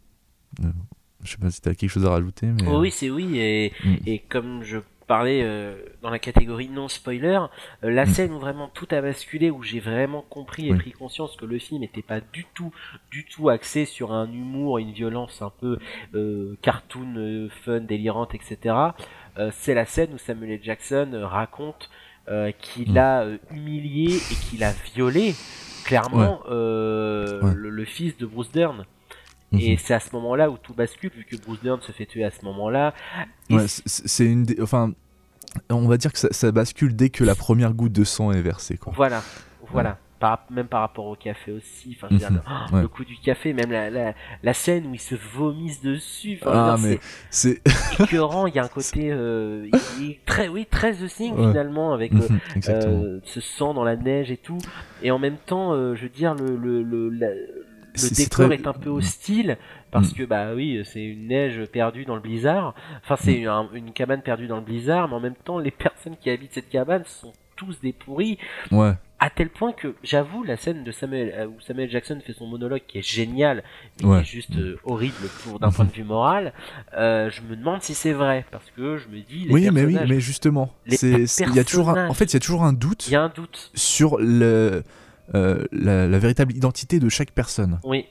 je 1.22 1.32
sais 1.32 1.38
pas 1.38 1.50
si 1.50 1.60
tu 1.60 1.68
as 1.68 1.74
quelque 1.74 1.90
chose 1.90 2.06
à 2.06 2.10
rajouter. 2.10 2.46
Mais... 2.46 2.62
Oh 2.68 2.80
oui, 2.80 2.90
c'est 2.90 3.10
oui. 3.10 3.38
Et, 3.38 3.72
mm. 3.84 3.96
et 4.06 4.18
comme 4.20 4.62
je 4.62 4.78
parlais 5.08 5.40
euh, 5.42 5.74
dans 6.02 6.10
la 6.10 6.20
catégorie 6.20 6.68
non 6.68 6.86
spoiler, 6.86 7.40
euh, 7.82 7.90
la 7.90 8.04
mm. 8.04 8.08
scène 8.10 8.32
où 8.32 8.38
vraiment 8.38 8.68
tout 8.68 8.86
a 8.92 9.00
basculé, 9.00 9.50
où 9.50 9.64
j'ai 9.64 9.80
vraiment 9.80 10.22
compris 10.22 10.68
et 10.68 10.74
pris 10.74 10.92
conscience 10.92 11.34
que 11.34 11.46
le 11.46 11.58
film 11.58 11.80
n'était 11.80 12.02
pas 12.02 12.20
du 12.20 12.44
tout, 12.54 12.72
du 13.10 13.24
tout 13.24 13.48
axé 13.48 13.86
sur 13.86 14.12
un 14.12 14.30
humour, 14.30 14.78
une 14.78 14.92
violence 14.92 15.42
un 15.42 15.50
peu 15.50 15.78
euh, 16.14 16.56
cartoon, 16.62 17.48
fun, 17.64 17.80
délirante, 17.80 18.34
etc. 18.34 18.76
c'est 19.52 19.74
la 19.74 19.86
scène 19.86 20.14
où 20.14 20.18
Samuel 20.18 20.52
L. 20.52 20.60
Jackson 20.62 21.08
raconte 21.24 21.90
qu'il 22.60 22.92
mm. 22.92 22.98
a 22.98 23.26
humilié 23.50 24.14
et 24.16 24.34
qu'il 24.48 24.62
a 24.62 24.72
violé 24.94 25.34
clairement 25.86 26.42
le, 26.48 27.84
fils 27.86 28.16
de 28.18 28.26
Bruce 28.26 28.52
Dern. 28.52 28.84
Et 29.52 29.72
mhm. 29.72 29.78
c'est 29.78 29.94
à 29.94 30.00
ce 30.00 30.14
moment-là 30.14 30.50
où 30.50 30.58
tout 30.58 30.74
bascule, 30.74 31.10
vu 31.16 31.24
que 31.24 31.36
Bruce 31.36 31.60
Dern 31.62 31.80
se 31.80 31.92
fait 31.92 32.06
tuer 32.06 32.24
à 32.24 32.30
ce 32.30 32.44
moment-là. 32.44 32.92
Ouais, 33.50 33.64
c'est 33.66 34.26
une. 34.26 34.46
Enfin, 34.60 34.92
on 35.70 35.88
va 35.88 35.96
dire 35.96 36.12
que 36.12 36.18
ça, 36.18 36.52
bascule 36.52 36.94
dès 36.94 37.08
que 37.08 37.24
la 37.24 37.34
première 37.34 37.72
goutte 37.72 37.92
de 37.92 38.04
sang 38.04 38.30
est 38.32 38.42
versée. 38.42 38.76
Quoi. 38.76 38.92
Voilà, 38.94 39.22
voilà. 39.70 39.98
Par, 40.20 40.44
même 40.50 40.66
par 40.66 40.80
rapport 40.80 41.06
au 41.06 41.14
café 41.14 41.52
aussi. 41.52 41.96
Enfin, 41.96 42.12
mhm. 42.12 42.80
le, 42.82 42.88
coup 42.88 43.04
du 43.04 43.16
café, 43.18 43.52
même 43.52 43.70
la, 43.70 43.88
la, 43.88 44.14
la, 44.42 44.52
scène 44.52 44.88
où 44.88 44.94
ils 44.94 45.00
se 45.00 45.14
vomissent 45.14 45.80
dessus. 45.80 46.40
ah, 46.44 46.76
mais 46.80 46.98
c'est 47.30 47.62
écœurant. 48.00 48.48
Il 48.48 48.54
y 48.54 48.58
a 48.58 48.64
un 48.64 48.68
côté 48.68 49.12
euh, 49.12 49.70
très, 50.26 50.48
oui, 50.48 50.66
très 50.68 50.94
The 50.94 51.06
Thing 51.06 51.36
finalement, 51.36 51.94
avec 51.94 52.12
mhm, 52.12 52.40
euh, 52.68 52.68
euh, 52.68 53.20
ce 53.22 53.40
sang 53.40 53.74
dans 53.74 53.84
la 53.84 53.94
neige 53.94 54.32
et 54.32 54.36
tout. 54.36 54.58
Et 55.02 55.12
en 55.12 55.20
même 55.20 55.36
temps, 55.36 55.72
je 55.94 56.02
veux 56.02 56.08
dire, 56.08 56.34
le, 56.34 56.56
le, 56.56 56.82
le 56.82 57.67
le 58.02 58.16
décor 58.16 58.52
est, 58.52 58.66
un 58.66 58.72
peu 58.72 58.90
hostile 58.90 59.58
parce 59.90 60.12
mm. 60.12 60.14
que 60.14 60.22
bah 60.24 60.54
oui 60.54 60.82
c'est 60.84 61.04
une 61.04 61.28
neige 61.28 61.64
perdue 61.66 62.04
dans 62.04 62.14
le 62.14 62.20
blizzard. 62.20 62.74
Enfin 63.02 63.16
c'est 63.16 63.40
mm. 63.40 63.76
une, 63.76 63.92
cabane 63.92 64.22
perdue 64.22 64.46
dans 64.46 64.56
le 64.56 64.62
blizzard 64.62 65.08
mais 65.08 65.14
en 65.14 65.20
même 65.20 65.36
temps 65.36 65.58
les 65.58 65.70
personnes 65.88 66.16
qui 66.20 66.30
habitent 66.30 66.54
cette 66.54 66.68
cabane 66.68 67.04
sont 67.04 67.32
tous 67.58 67.80
des 67.80 67.92
pourris. 67.92 68.38
Ouais. 68.70 68.92
À 69.20 69.30
tel 69.30 69.50
point 69.50 69.72
que 69.72 69.96
j'avoue 70.04 70.44
la 70.44 70.56
scène 70.56 70.84
de 70.84 70.92
Samuel 70.92 71.34
euh, 71.36 71.46
où 71.48 71.60
Samuel 71.60 71.90
Jackson 71.90 72.20
fait 72.24 72.32
son 72.32 72.46
monologue 72.46 72.82
qui 72.86 72.98
est 72.98 73.06
génial 73.06 73.64
mais 74.00 74.08
qui 74.08 74.20
est 74.20 74.24
juste 74.24 74.56
euh, 74.56 74.78
horrible 74.84 75.28
pour 75.42 75.58
d'un 75.58 75.72
point 75.72 75.84
de 75.84 75.90
vue 75.90 76.04
moral 76.04 76.52
euh, 76.96 77.28
je 77.28 77.42
me 77.42 77.56
demande 77.56 77.82
si 77.82 77.94
c'est 77.94 78.12
vrai 78.12 78.46
parce 78.52 78.70
que 78.76 78.96
je 78.96 79.08
me 79.08 79.20
dis 79.20 79.48
oui 79.50 79.68
mais 79.72 79.84
oui 79.84 79.98
mais 80.06 80.20
justement 80.20 80.72
il 80.86 81.26
y 81.52 81.58
a 81.58 81.64
toujours 81.64 81.88
en 81.88 82.14
fait 82.14 82.26
il 82.26 82.34
y 82.34 82.36
a 82.36 82.40
toujours 82.40 82.62
un 82.62 82.72
doute 82.72 83.08
il 83.08 83.14
y 83.14 83.16
a 83.16 83.22
un 83.22 83.28
doute. 83.28 83.72
sur 83.74 84.18
le 84.18 84.84
euh, 85.34 85.64
la, 85.72 86.18
véritable 86.18 86.54
identité 86.54 87.00
de 87.00 87.08
chaque 87.08 87.32
personne. 87.32 87.80
Oui. 87.84 88.06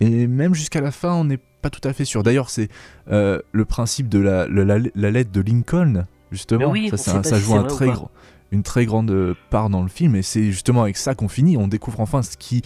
Et 0.00 0.26
même 0.26 0.54
jusqu'à 0.54 0.80
la 0.80 0.90
fin, 0.90 1.12
on 1.12 1.24
n'est 1.24 1.38
pas 1.62 1.70
tout 1.70 1.86
à 1.86 1.92
fait 1.92 2.04
sûr. 2.04 2.22
D'ailleurs, 2.22 2.50
c'est 2.50 2.68
euh, 3.10 3.40
le 3.52 3.64
principe 3.64 4.08
de 4.08 4.18
la, 4.18 4.46
la, 4.48 5.10
lettre 5.10 5.30
de 5.30 5.40
Lincoln, 5.40 6.06
justement. 6.32 6.74
ça, 6.96 7.22
ça, 7.22 7.38
joue 7.38 7.54
un 7.54 7.64
très 7.64 7.86
grand, 7.86 8.10
une 8.50 8.62
très 8.62 8.86
grande 8.86 9.34
part 9.50 9.68
dans 9.68 9.82
le 9.82 9.88
film, 9.88 10.16
et 10.16 10.22
c'est 10.22 10.44
justement 10.44 10.82
avec 10.82 10.96
ça 10.96 11.14
qu'on 11.14 11.28
finit. 11.28 11.56
On 11.58 11.68
découvre 11.68 12.00
enfin 12.00 12.22
ce 12.22 12.36
qui, 12.36 12.62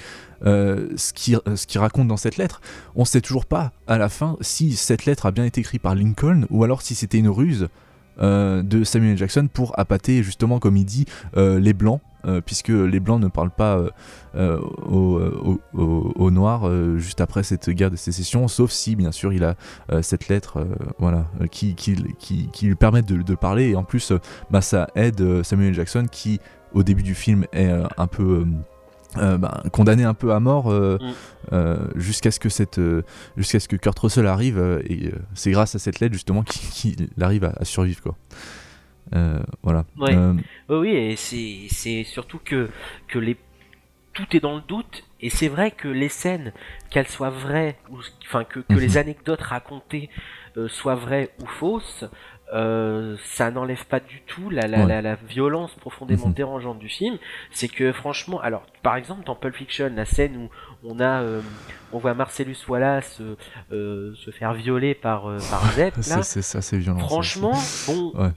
euh, 0.47 0.89
ce 0.97 1.13
qui, 1.13 1.35
ce 1.55 1.67
qui 1.67 1.79
raconte 1.79 2.07
dans 2.07 2.17
cette 2.17 2.37
lettre. 2.37 2.61
On 2.95 3.01
ne 3.01 3.07
sait 3.07 3.21
toujours 3.21 3.47
pas 3.47 3.73
à 3.89 3.99
la 3.99 4.09
fin 4.09 4.37
si 4.41 4.77
cette 4.77 5.07
lettre 5.07 5.27
a 5.27 5.33
bien 5.33 5.45
été 5.45 5.61
écrite 5.61 5.83
par 5.83 5.97
Lincoln 5.97 6.47
ou 6.51 6.63
alors 6.63 6.83
si 6.83 6.95
c'était 6.95 7.19
une 7.19 7.29
ruse 7.29 7.69
de 8.21 8.83
Samuel 8.83 9.17
Jackson 9.17 9.49
pour 9.53 9.79
appâter 9.79 10.25
justement 10.25 10.59
comme 10.59 10.77
il 10.77 10.85
dit 10.85 11.05
les 11.37 11.73
blancs 11.73 12.01
puisque 12.45 12.69
les 12.69 13.01
Blancs 13.01 13.21
ne 13.21 13.29
parlent 13.29 13.51
pas 13.51 13.79
euh, 14.35 14.61
euh, 14.91 15.59
aux, 15.75 16.31
Noirs 16.31 16.71
juste 16.99 17.21
après 17.21 17.43
cette 17.43 17.71
guerre 17.71 17.91
de 17.91 17.97
sécession, 17.97 18.47
sauf 18.49 18.71
si 18.71 18.97
bien 18.97 19.13
sûr 19.13 19.33
il 19.33 19.45
a 19.45 19.57
cette 20.03 20.29
lettre 20.29 20.67
voilà, 20.99 21.27
qui, 21.51 21.75
qui, 21.75 21.97
qui, 22.19 22.67
lui 22.67 22.75
permet 22.75 23.03
de, 23.03 23.35
parler, 23.35 23.71
et 23.71 23.77
en 23.77 23.85
plus 23.85 24.13
bah, 24.51 24.61
ça 24.61 24.89
aide 24.95 25.43
Samuel 25.43 25.75
Jackson 25.75 26.07
qui 26.11 26.41
au 26.73 26.83
début 26.83 27.03
du 27.03 27.15
film 27.15 27.47
est 27.53 27.71
un 27.97 28.07
peu... 28.07 28.45
Bah, 29.17 29.63
condamné 29.73 30.05
un 30.05 30.13
peu 30.13 30.35
à 30.35 30.39
mort 30.39 30.71
mm. 30.71 30.99
jusqu'à 31.97 32.31
ce 32.31 32.39
que 32.39 32.51
cette 32.51 32.79
jusqu'à 33.39 33.59
ce 33.59 33.67
que 33.67 33.77
Kurt 33.77 33.99
Russell 33.99 34.27
arrive 34.27 34.83
et 34.85 35.13
c'est 35.35 35.51
grâce 35.51 35.75
à 35.75 35.79
cette 35.79 36.01
lettre 36.01 36.13
justement 36.13 36.43
qu'il 36.43 37.09
arrive 37.19 37.45
à, 37.45 37.55
à 37.59 37.65
survivre 37.65 38.03
quoi. 38.03 38.17
Euh, 39.15 39.41
voilà. 39.63 39.85
Euh, 40.01 40.35
oui, 40.69 40.91
et 40.91 41.17
c'est 41.17 42.05
surtout 42.05 42.41
que, 42.45 42.69
que 43.09 43.19
les 43.19 43.37
tout 44.13 44.27
est 44.37 44.41
dans 44.41 44.57
le 44.57 44.63
doute. 44.63 45.05
Et 45.21 45.31
c'est 45.31 45.49
vrai 45.49 45.71
que 45.71 45.89
les 45.89 46.09
scènes, 46.09 46.53
qu'elles 46.91 47.09
soient 47.09 47.31
vraies, 47.31 47.77
ou 47.91 47.99
enfin 48.27 48.45
que, 48.45 48.61
que 48.61 48.75
les 48.75 48.91
mhm. 48.91 48.97
anecdotes 48.97 49.43
racontées 49.43 50.11
euh, 50.57 50.69
soient 50.69 50.97
vraies 50.97 51.31
ou 51.41 51.47
fausses, 51.47 52.05
ça 52.51 53.51
n'enlève 53.51 53.85
pas 53.85 54.01
du 54.01 54.23
tout 54.23 54.49
la, 54.49 54.67
la, 54.67 54.87
la, 54.87 55.03
la 55.03 55.17
violence 55.17 55.75
profondément 55.75 56.29
mhm. 56.29 56.35
dérangeante 56.35 56.79
du 56.79 56.89
film. 56.89 57.19
C'est 57.51 57.69
que 57.69 57.93
franchement, 57.93 58.41
alors 58.41 58.65
par 58.83 58.97
exemple 58.97 59.25
dans 59.25 59.35
Pulp 59.35 59.55
Fiction, 59.55 59.93
la 59.95 60.07
scène 60.07 60.37
où 60.37 60.49
on 60.83 60.99
a, 60.99 61.23
on 61.93 61.99
voit 61.99 62.15
Marcellus 62.15 62.57
Wallace 62.67 63.21
se 63.71 64.31
faire 64.31 64.55
violer 64.55 64.95
par 64.95 65.25
par 65.51 65.73
Zep, 65.75 65.95
là, 65.97 66.23
c'est 66.23 66.79
violent. 66.79 67.01
Franchement, 67.01 67.55
bon. 67.87 68.33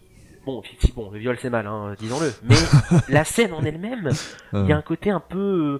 Bon, 0.46 0.64
bon, 0.96 1.12
le 1.12 1.20
viol 1.20 1.38
c'est 1.40 1.50
mal, 1.50 1.68
hein, 1.68 1.94
disons-le. 2.00 2.34
Mais 2.44 2.56
la 3.10 3.24
scène 3.24 3.54
en 3.54 3.64
elle-même, 3.64 4.10
il 4.54 4.66
y 4.66 4.72
a 4.72 4.78
un 4.78 4.82
côté 4.82 5.12
un 5.12 5.20
peu 5.20 5.80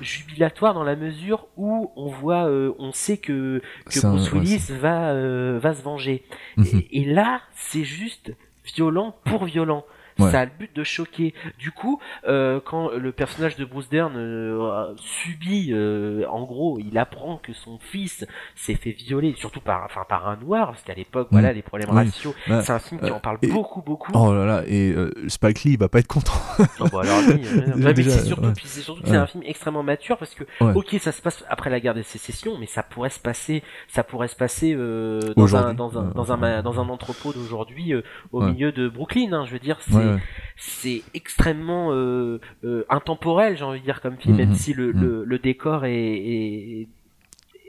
jubilatoire 0.00 0.74
dans 0.74 0.84
la 0.84 0.96
mesure 0.96 1.46
où 1.56 1.90
on 1.96 2.08
voit, 2.08 2.48
euh, 2.48 2.72
on 2.78 2.92
sait 2.92 3.16
que 3.16 3.60
que 3.86 4.00
Bruce 4.00 4.32
Willis 4.32 4.66
va 4.70 5.10
euh, 5.10 5.58
va 5.60 5.74
se 5.74 5.82
venger. 5.82 6.24
Mhm. 6.56 6.82
et, 6.90 7.04
là, 7.04 7.42
c'est 7.54 7.84
juste 7.84 8.32
violent 8.64 9.14
pour 9.24 9.44
violent. 9.44 9.84
Ça 10.18 10.40
a 10.40 10.44
le 10.44 10.50
but 10.58 10.74
de 10.74 10.84
choquer. 10.84 11.34
Du 11.58 11.70
coup, 11.70 12.00
euh, 12.26 12.60
quand 12.64 12.90
le 12.90 13.12
personnage 13.12 13.56
de 13.56 13.64
Bruce 13.64 13.88
Dern 13.88 14.14
euh, 14.16 14.92
subit, 14.96 15.70
euh, 15.72 16.24
en 16.28 16.44
gros, 16.44 16.78
il 16.80 16.98
apprend 16.98 17.36
que 17.38 17.52
son 17.52 17.78
fils 17.78 18.26
s'est 18.56 18.74
fait 18.74 18.90
violer, 18.90 19.34
surtout 19.36 19.60
par, 19.60 19.84
enfin, 19.84 20.02
par 20.08 20.28
un 20.28 20.36
noir, 20.36 20.68
parce 20.68 20.82
qu'à 20.82 20.94
l'époque, 20.94 21.28
voilà, 21.30 21.52
les 21.52 21.62
problèmes 21.62 21.90
raciaux. 21.90 22.34
Bah, 22.48 22.62
c'est 22.62 22.72
un 22.72 22.78
film 22.78 23.00
qui 23.00 23.10
en 23.10 23.20
parle 23.20 23.38
beaucoup, 23.42 23.82
beaucoup. 23.82 24.12
Oh 24.14 24.34
là 24.34 24.44
là, 24.44 24.62
et 24.66 24.94
Spike 25.28 25.64
Lee, 25.64 25.72
il 25.72 25.78
va 25.78 25.88
pas 25.88 26.00
être 26.00 26.08
content. 26.08 26.32
non, 26.80 26.86
bah 26.92 27.00
alors, 27.02 27.20
c'est 27.94 28.24
surtout, 28.24 28.52
c'est 28.64 28.80
surtout 28.80 29.02
que 29.02 29.08
c'est 29.08 29.16
un 29.16 29.26
film 29.26 29.44
extrêmement 29.46 29.82
mature 29.82 30.18
parce 30.18 30.34
que, 30.34 30.44
ok, 30.60 30.96
ça 31.00 31.12
se 31.12 31.22
passe 31.22 31.44
après 31.48 31.70
la 31.70 31.80
guerre 31.80 31.94
des 31.94 32.02
sécessions, 32.02 32.58
mais 32.58 32.66
ça 32.66 32.82
pourrait 32.82 33.10
se 33.10 33.20
passer, 33.20 33.62
ça 33.88 34.02
pourrait 34.02 34.28
se 34.28 34.36
passer 34.36 34.74
dans 34.74 35.56
un, 35.56 35.74
dans 35.74 35.98
un, 35.98 36.04
dans 36.14 36.32
un, 36.32 36.62
dans 36.62 36.80
un 36.80 36.88
entrepôt 36.88 37.32
d'aujourd'hui 37.32 37.94
au 38.32 38.42
milieu 38.42 38.72
de 38.72 38.88
Brooklyn. 38.88 39.32
Hein, 39.32 39.44
je 39.46 39.52
veux 39.52 39.58
dire, 39.58 39.78
c'est 39.80 40.07
c'est 40.56 41.02
extrêmement 41.14 41.92
euh, 41.92 42.40
euh, 42.64 42.84
intemporel, 42.90 43.56
j'ai 43.56 43.64
envie 43.64 43.80
de 43.80 43.84
dire 43.84 44.00
comme 44.00 44.16
film, 44.16 44.36
même 44.36 44.50
mhm. 44.50 44.54
si 44.54 44.74
le, 44.74 44.92
mhm. 44.92 45.00
le, 45.00 45.24
le 45.24 45.38
décor 45.38 45.84
est, 45.84 45.92
est, 45.94 46.88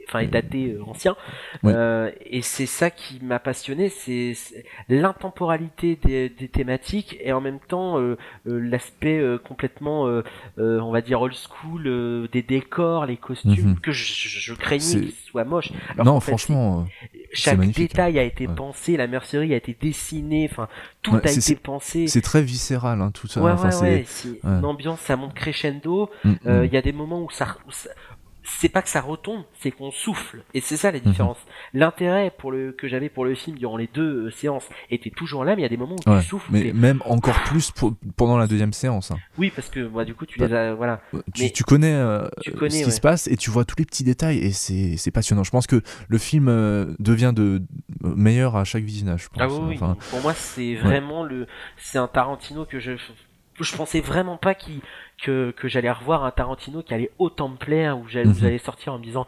enfin 0.10 0.20
est 0.20 0.28
daté 0.28 0.74
euh, 0.74 0.84
ancien. 0.86 1.16
Euh, 1.66 2.12
et 2.26 2.42
c'est 2.42 2.66
ça 2.66 2.90
qui 2.90 3.20
m'a 3.24 3.40
passionné, 3.40 3.90
c'est 3.90 4.34
l'intemporalité 4.90 5.98
des, 6.04 6.30
des, 6.30 6.48
thématiques 6.48 7.18
et 7.22 7.32
en 7.32 7.42
même 7.42 7.60
temps 7.60 8.00
euh, 8.00 8.18
l'aspect 8.46 9.22
complètement, 9.48 10.08
on 10.58 10.92
va 10.92 11.02
dire 11.02 11.22
old 11.22 11.36
school 11.36 12.28
des 12.32 12.42
décors, 12.42 13.06
les 13.06 13.18
costumes 13.18 13.72
mhm. 13.72 13.80
que 13.80 13.92
je, 13.92 14.28
je 14.28 14.54
craignais 14.54 14.80
qu'ils 14.80 15.12
soient 15.12 15.44
moches. 15.44 15.72
non, 16.04 16.20
franchement. 16.20 16.88
chaque 17.34 17.60
détail 17.60 18.20
a 18.20 18.24
été 18.24 18.48
pensé, 18.48 18.98
la 18.98 19.08
mercerie 19.08 19.54
a 19.54 19.58
été 19.58 19.76
dessinée, 19.80 20.48
enfin 20.52 20.68
tout 21.02 21.16
a 21.24 21.32
été 21.32 21.56
pensé. 21.56 22.08
C'est 22.08 22.22
très 22.22 22.42
viscéral, 22.42 23.02
hein, 23.02 23.12
tout 23.12 23.28
ça. 23.28 23.42
Ouais, 23.42 23.52
enfin, 23.52 23.70
ouais, 23.82 24.06
ouais, 24.24 24.40
une 24.44 24.66
ambiance, 24.66 25.00
ça 25.02 25.16
monte 25.16 25.34
crescendo. 25.34 26.10
Mm, 26.24 26.30
mm. 26.30 26.66
Il 26.66 26.74
y 26.74 26.78
a 26.78 26.82
des 26.82 26.94
moments 26.94 27.24
où 27.24 27.30
ça, 27.30 27.58
c'est 28.44 28.70
pas 28.70 28.82
que 28.82 28.90
ça 28.90 29.02
retombe, 29.02 29.44
c'est 29.60 29.72
qu'on 29.72 29.92
souffle. 29.92 30.44
Et 30.54 30.62
c'est 30.62 30.78
ça 30.78 30.92
la 30.92 31.00
mhm. 31.00 31.06
différence. 31.06 31.38
L'intérêt 31.74 32.32
pour 32.36 32.52
le 32.52 32.72
que 32.72 32.88
j'avais 32.88 33.10
pour 33.10 33.26
le 33.26 33.36
film 33.36 33.58
durant 33.58 33.78
les 33.78 33.90
deux 33.94 34.28
euh, 34.28 34.32
séances 34.32 34.68
était 34.90 35.10
toujours 35.10 35.44
là, 35.44 35.56
mais 35.56 35.62
il 35.62 35.64
y 35.64 35.68
a 35.68 35.70
des 35.70 35.78
moments 35.78 35.96
où 35.96 36.20
tu 36.20 36.26
souffles. 36.26 36.50
Mais 36.52 36.72
même 36.74 37.02
encore 37.06 37.42
plus 37.44 37.72
pendant 38.16 38.38
la 38.38 38.48
deuxième 38.48 38.74
séance. 38.74 39.12
Hein. 39.12 39.18
Oui, 39.38 39.52
parce 39.56 39.70
que 39.70 39.88
moi, 39.88 40.06
du 40.06 40.14
coup, 40.14 40.26
tu 40.26 40.40
les 40.40 40.54
as, 40.54 40.74
voilà. 40.74 41.02
Tu, 41.34 41.64
connais, 41.64 41.94
euh, 41.94 42.28
ce 42.46 42.84
qui 42.84 42.92
se 42.92 43.02
passe 43.02 43.28
et 43.28 43.38
tu 43.38 43.50
vois 43.50 43.66
tous 43.66 43.76
les 43.78 43.86
petits 43.86 44.04
détails 44.04 44.40
et 44.40 44.52
c'est 44.52 45.12
passionnant. 45.12 45.44
Je 45.44 45.52
pense 45.52 45.68
que 45.68 45.82
le 46.08 46.18
film 46.18 46.48
euh, 46.48 46.94
devient 47.00 47.34
de 47.36 47.62
meilleur 48.02 48.56
à 48.56 48.64
chaque 48.64 48.84
visionnage. 48.84 49.28
Ah 49.38 49.48
oui, 49.48 49.78
pour 49.78 50.22
moi, 50.22 50.34
c'est 50.34 50.76
vraiment 50.76 51.24
le, 51.24 51.48
c'est 51.78 51.98
un 51.98 52.08
Tarantino 52.08 52.66
que 52.66 52.80
je 52.80 52.98
je 53.64 53.76
pensais 53.76 54.02
vraiment 54.02 54.38
pas 54.38 54.56
que, 55.24 55.52
que 55.52 55.68
j'allais 55.68 55.92
revoir 55.92 56.24
un 56.24 56.32
Tarantino 56.32 56.82
qui 56.82 56.94
allait 56.94 57.12
autant 57.18 57.50
me 57.50 57.58
plaire, 57.58 57.98
où 57.98 58.08
j'allais, 58.08 58.30
allez 58.44 58.58
sortir 58.58 58.94
en 58.94 59.00
me 59.00 59.04
disant 59.04 59.28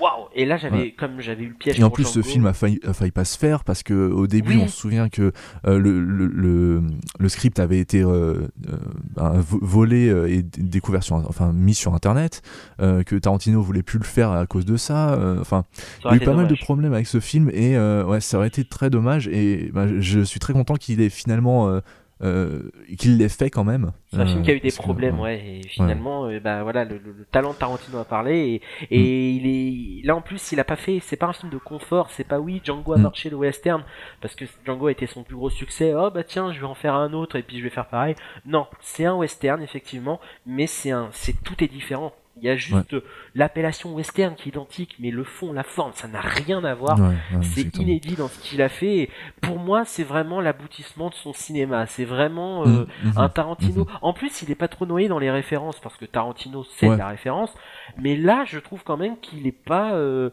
waouh 0.00 0.28
Et 0.34 0.44
là, 0.44 0.56
j'avais, 0.56 0.92
comme 0.92 1.20
j'avais 1.20 1.44
eu 1.44 1.48
le 1.48 1.54
piège. 1.54 1.78
Et 1.78 1.84
en 1.84 1.90
plus, 1.90 2.04
ce 2.04 2.22
film 2.22 2.46
a 2.46 2.52
failli, 2.52 2.80
a 2.84 2.92
failli 2.92 3.10
pas 3.10 3.24
se 3.24 3.38
faire 3.38 3.64
parce 3.64 3.82
que 3.82 4.10
au 4.10 4.26
début, 4.26 4.58
on 4.58 4.68
se 4.68 4.76
souvient 4.76 5.08
que 5.08 5.32
euh, 5.66 5.78
le, 5.78 6.00
le, 6.00 6.82
le, 7.18 7.28
script 7.28 7.58
avait 7.58 7.78
été 7.78 8.02
euh, 8.02 8.08
euh 8.08 8.76
ben, 9.16 9.32
volé 9.40 10.08
et 10.28 10.42
découvert 10.42 11.02
sur, 11.02 11.16
enfin 11.16 11.52
mis 11.52 11.74
sur 11.74 11.94
Internet, 11.94 12.42
que 12.78 13.16
Tarantino 13.16 13.60
voulait 13.60 13.82
plus 13.82 13.98
le 13.98 14.04
faire 14.04 14.30
à 14.30 14.46
cause 14.46 14.64
de 14.64 14.76
ça. 14.76 15.18
Enfin, 15.40 15.64
il 16.04 16.10
y 16.10 16.14
a 16.14 16.16
eu 16.16 16.20
pas 16.20 16.34
mal 16.34 16.48
de 16.48 16.54
problèmes 16.54 16.94
avec 16.94 17.06
ce 17.06 17.20
film 17.20 17.50
et 17.52 17.78
ouais, 17.78 18.20
ça 18.20 18.38
aurait 18.38 18.48
été 18.48 18.64
très 18.64 18.90
dommage. 18.90 19.28
Et 19.28 19.70
ben, 19.72 20.00
je 20.00 20.20
suis 20.20 20.40
très 20.40 20.52
content 20.52 20.74
qu'il 20.74 21.00
ait 21.00 21.10
finalement 21.10 21.80
euh, 22.22 22.70
qu'il 22.98 23.16
l'ait 23.16 23.28
fait 23.28 23.50
quand 23.50 23.64
même. 23.64 23.92
C'est 24.10 24.18
un 24.18 24.26
film 24.26 24.42
qui 24.42 24.50
a 24.50 24.54
eu 24.54 24.60
des 24.60 24.72
problèmes, 24.72 25.20
ouais. 25.20 25.60
Et 25.62 25.68
finalement, 25.68 26.26
euh, 26.26 26.40
bah 26.40 26.62
voilà, 26.62 26.84
le, 26.84 27.00
talent 27.30 27.52
de 27.52 27.56
Tarantino 27.56 27.98
a 27.98 28.04
parlé 28.04 28.60
et, 28.90 28.96
et 28.96 28.98
mm. 28.98 29.36
il 29.36 29.46
est 29.46 30.06
là 30.06 30.16
en 30.16 30.20
plus, 30.20 30.52
il 30.52 30.58
a 30.58 30.64
pas 30.64 30.76
fait. 30.76 31.00
C'est 31.00 31.16
pas 31.16 31.26
un 31.26 31.32
film 31.32 31.50
de 31.50 31.58
confort. 31.58 32.10
C'est 32.10 32.24
pas 32.24 32.40
oui, 32.40 32.60
Django 32.64 32.94
a 32.94 32.98
mm. 32.98 33.02
marché 33.02 33.30
le 33.30 33.36
western 33.36 33.84
parce 34.20 34.34
que 34.34 34.44
Django 34.64 34.88
a 34.88 34.92
été 34.92 35.06
son 35.06 35.22
plus 35.22 35.36
gros 35.36 35.50
succès. 35.50 35.94
Oh 35.94 36.10
bah 36.10 36.24
tiens, 36.24 36.52
je 36.52 36.60
vais 36.60 36.66
en 36.66 36.74
faire 36.74 36.94
un 36.94 37.12
autre 37.12 37.36
et 37.36 37.42
puis 37.42 37.58
je 37.58 37.64
vais 37.64 37.70
faire 37.70 37.86
pareil. 37.86 38.14
Non, 38.46 38.66
c'est 38.80 39.04
un 39.04 39.14
western 39.14 39.62
effectivement, 39.62 40.20
mais 40.46 40.66
c'est 40.66 40.90
un, 40.90 41.10
c'est 41.12 41.42
tout 41.44 41.62
est 41.62 41.68
différent. 41.68 42.12
Il 42.40 42.46
y 42.46 42.50
a 42.50 42.56
juste 42.56 42.96
l'appellation 43.34 43.94
western 43.94 44.34
qui 44.34 44.48
est 44.48 44.52
identique, 44.52 44.96
mais 44.98 45.10
le 45.10 45.24
fond, 45.24 45.52
la 45.52 45.62
forme, 45.62 45.92
ça 45.94 46.08
n'a 46.08 46.20
rien 46.20 46.64
à 46.64 46.74
voir. 46.74 46.98
c'est 47.42 47.76
inédit 47.78 48.16
dans 48.16 48.28
ce 48.28 48.38
qu'il 48.40 48.62
a 48.62 48.68
fait. 48.68 49.10
pour 49.40 49.58
moi, 49.58 49.84
c'est 49.84 50.04
vraiment 50.04 50.40
l'aboutissement 50.40 51.10
de 51.10 51.14
son 51.14 51.32
cinéma. 51.32 51.86
C'est 51.86 52.04
vraiment 52.04 52.66
euh, 52.66 52.86
mm, 53.04 53.08
mm, 53.10 53.18
un 53.18 53.28
Tarantino. 53.28 53.84
Mm, 53.84 53.88
en 54.02 54.12
plus, 54.12 54.42
il 54.42 54.50
est 54.50 54.56
pas 54.56 54.68
trop 54.68 54.86
noyé 54.86 55.08
dans 55.08 55.18
les 55.18 55.30
références 55.30 55.78
parce 55.80 55.96
que 55.96 56.04
Tarantino 56.04 56.64
c'est 56.76 56.96
la 56.96 57.08
référence. 57.08 57.52
Mais 57.98 58.16
là, 58.16 58.44
je 58.46 58.58
trouve 58.58 58.82
quand 58.84 58.96
même 58.96 59.18
qu'il 59.20 59.46
est 59.46 59.52
pas. 59.52 59.92
Euh, 59.94 60.30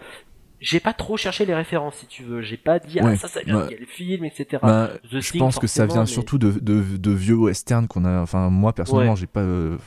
j'ai 0.59 0.79
pas 0.79 0.93
trop 0.93 1.17
cherché 1.17 1.45
les 1.45 1.53
références 1.53 1.95
si 1.95 2.07
tu 2.07 2.23
veux. 2.23 2.41
J'ai 2.41 2.57
pas 2.57 2.79
dit 2.79 2.99
ah 2.99 3.15
ça 3.17 3.27
ça 3.27 3.41
vient 3.41 3.65
de 3.65 3.69
quel 3.69 3.85
film 3.85 4.25
etc 4.25 4.59
bah, 4.61 4.91
je 5.11 5.37
pense 5.37 5.59
que 5.59 5.67
ça 5.67 5.85
vient 5.85 6.05
surtout 6.05 6.37
de, 6.37 6.51
de, 6.51 6.97
de, 6.97 7.11
vieux 7.11 7.35
westerns 7.35 7.87
qu'on 7.87 8.05
a 8.05 8.21
enfin 8.21 8.49
moi 8.49 8.73
personnellement 8.73 9.15
j'ai 9.15 9.27
pas 9.27 9.41
euh, 9.41 9.77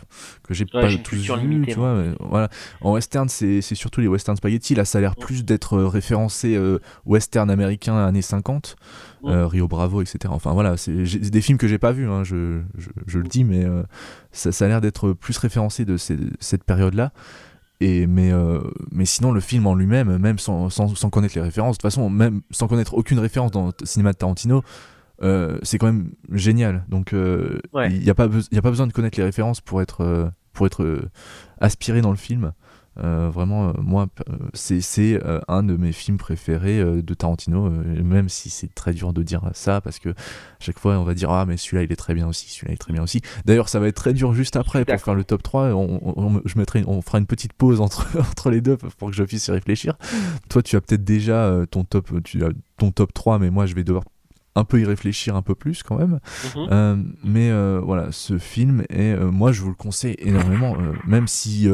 que 0.43 0.55
j'ai 0.55 0.67
pas 0.67 0.89
tous 1.03 1.17
vu 1.17 1.67
tu 1.67 1.75
vois 1.75 2.05
voilà. 2.21 2.49
En 2.81 2.93
western 2.93 3.29
c'est 3.29 3.61
surtout 3.61 4.01
les 4.01 4.09
western 4.09 4.37
spaghetti. 4.37 4.75
Là 4.75 4.85
ça 4.85 4.99
a 4.99 5.01
l'air 5.01 5.17
plus 5.17 5.45
d'être 5.45 5.75
euh, 5.75 5.89
référencé 5.89 6.55
euh, 6.57 6.79
western 7.07 7.51
américain 7.51 7.97
années 7.97 8.23
50 8.23 8.77
Rio 9.23 9.69
Bravo 9.69 10.01
etc 10.01 10.19
enfin 10.29 10.53
voilà 10.53 10.77
c'est 10.77 10.93
des 10.93 11.41
films 11.41 11.59
que 11.59 11.67
j'ai 11.67 11.79
pas 11.79 11.93
vus 11.93 12.09
hein, 12.09 12.23
je, 12.25 12.61
je, 12.77 12.89
je, 13.07 13.19
le 13.19 13.27
dis 13.27 13.43
mais 13.43 13.67
ça, 14.31 14.53
ça 14.53 14.65
a 14.67 14.69
l'air 14.69 14.81
d'être 14.81 15.13
plus 15.13 15.37
référencé 15.39 15.85
de 15.85 15.97
cette 15.97 16.65
période 16.65 16.95
là 16.95 17.13
et 17.81 18.07
mais 18.07 18.33
euh, 18.33 18.61
mais 18.91 19.05
sinon 19.05 19.33
le 19.33 19.41
film 19.41 19.67
en 19.67 19.75
lui-même 19.75 20.19
même 20.19 20.39
sans, 20.39 20.69
sans, 20.71 20.95
sans, 20.95 21.11
connaître 21.11 21.35
les 21.37 21.43
références 21.43 21.77
de 21.77 21.83
toute 21.83 21.91
façon 21.91 22.11
même 22.11 22.43
sans 22.51 22.67
connaître 22.67 22.95
aucune 22.95 23.19
référence 23.19 23.51
dans 23.51 23.67
le 23.67 23.87
cinéma 23.87 24.13
de 24.13 24.17
Tarantino 24.17 24.63
euh, 25.23 25.59
c'est 25.63 25.79
quand 25.79 25.87
même 25.87 26.13
génial. 26.31 26.85
Donc 26.89 27.13
euh, 27.13 27.59
il 27.91 28.01
n'y 28.01 28.11
a 28.11 28.15
pas 28.15 28.29
il 28.53 28.59
a 28.59 28.63
pas 28.63 28.71
besoin 28.71 28.87
de 28.87 28.93
connaître 28.93 29.19
les 29.19 29.25
références 29.25 29.61
pour 29.61 29.83
être 29.83 30.31
pour 30.53 30.67
être 30.67 31.11
aspiré 31.61 32.01
dans 32.01 32.11
le 32.11 32.17
film 32.17 32.53
euh, 33.03 33.31
vraiment, 33.33 33.69
euh, 33.69 33.73
moi, 33.81 34.09
euh, 34.29 34.35
c'est 34.55 35.21
un 35.49 35.63
de 35.63 35.77
mes 35.77 35.93
films 35.93 36.19
préférés 36.19 36.83
de 37.03 37.15
Tarantino, 37.15 37.71
même 37.71 38.29
si 38.29 38.51
c'est 38.51 38.75
très 38.75 38.93
dur 38.93 39.13
de 39.13 39.23
dire 39.23 39.51
ça, 39.53 39.81
parce 39.81 39.99
que 39.99 40.15
chaque 40.59 40.79
fois 40.79 40.99
on 40.99 41.05
va 41.05 41.15
dire 41.15 41.31
Ah, 41.31 41.47
mais 41.47 41.57
celui-là 41.57 41.85
il 41.85 41.93
est 41.93 41.97
très 41.97 42.15
bien 42.15 42.27
aussi, 42.27 42.49
celui-là 42.49 42.73
il 42.73 42.75
est 42.75 42.79
très 42.79 42.93
bien 42.93 43.03
aussi. 43.03 43.21
D'ailleurs, 43.45 43.69
ça 43.69 43.81
va 43.81 43.89
être 43.89 43.97
très 43.97 44.13
dur 44.13 44.33
juste 44.35 44.57
après 44.57 44.85
pour 44.85 45.01
faire 45.01 45.15
le 45.15 45.25
top 45.25 45.43
3. 45.43 45.73
On, 45.75 46.41
je 46.45 46.59
mettrai, 46.59 46.85
on 46.87 47.03
fera 47.03 47.19
une 47.19 47.27
petite 47.27 47.53
pause 47.53 47.81
entre, 47.81 48.07
entre 48.19 48.51
les 48.51 48.61
deux 48.61 48.77
pour 48.77 49.11
que 49.11 49.17
je 49.17 49.25
puisse 49.25 49.47
y 49.49 49.51
réfléchir. 49.51 49.95
Toi, 50.49 50.63
tu 50.63 50.77
as 50.77 50.81
peut-être 50.81 51.05
déjà 51.05 51.53
ton 51.71 51.85
top, 51.85 52.23
tu 52.25 52.45
as 52.45 52.51
ton 52.77 52.91
top 52.91 53.13
3, 53.13 53.39
mais 53.39 53.51
moi 53.51 53.67
je 53.67 53.75
vais 53.75 53.85
devoir 53.85 54.05
un 54.55 54.65
peu 54.65 54.81
y 54.81 54.85
réfléchir 54.85 55.37
un 55.37 55.43
peu 55.43 55.55
plus 55.55 55.83
quand 55.83 55.99
même. 55.99 56.21
Mhm. 56.57 57.15
mais 57.25 57.53
voilà, 57.81 58.09
ce 58.13 58.39
film, 58.39 58.85
et 58.91 59.15
moi 59.17 59.53
je 59.53 59.63
vous 59.63 59.69
le 59.69 59.75
conseille 59.75 60.17
énormément, 60.19 60.77
même 61.07 61.29
si 61.29 61.69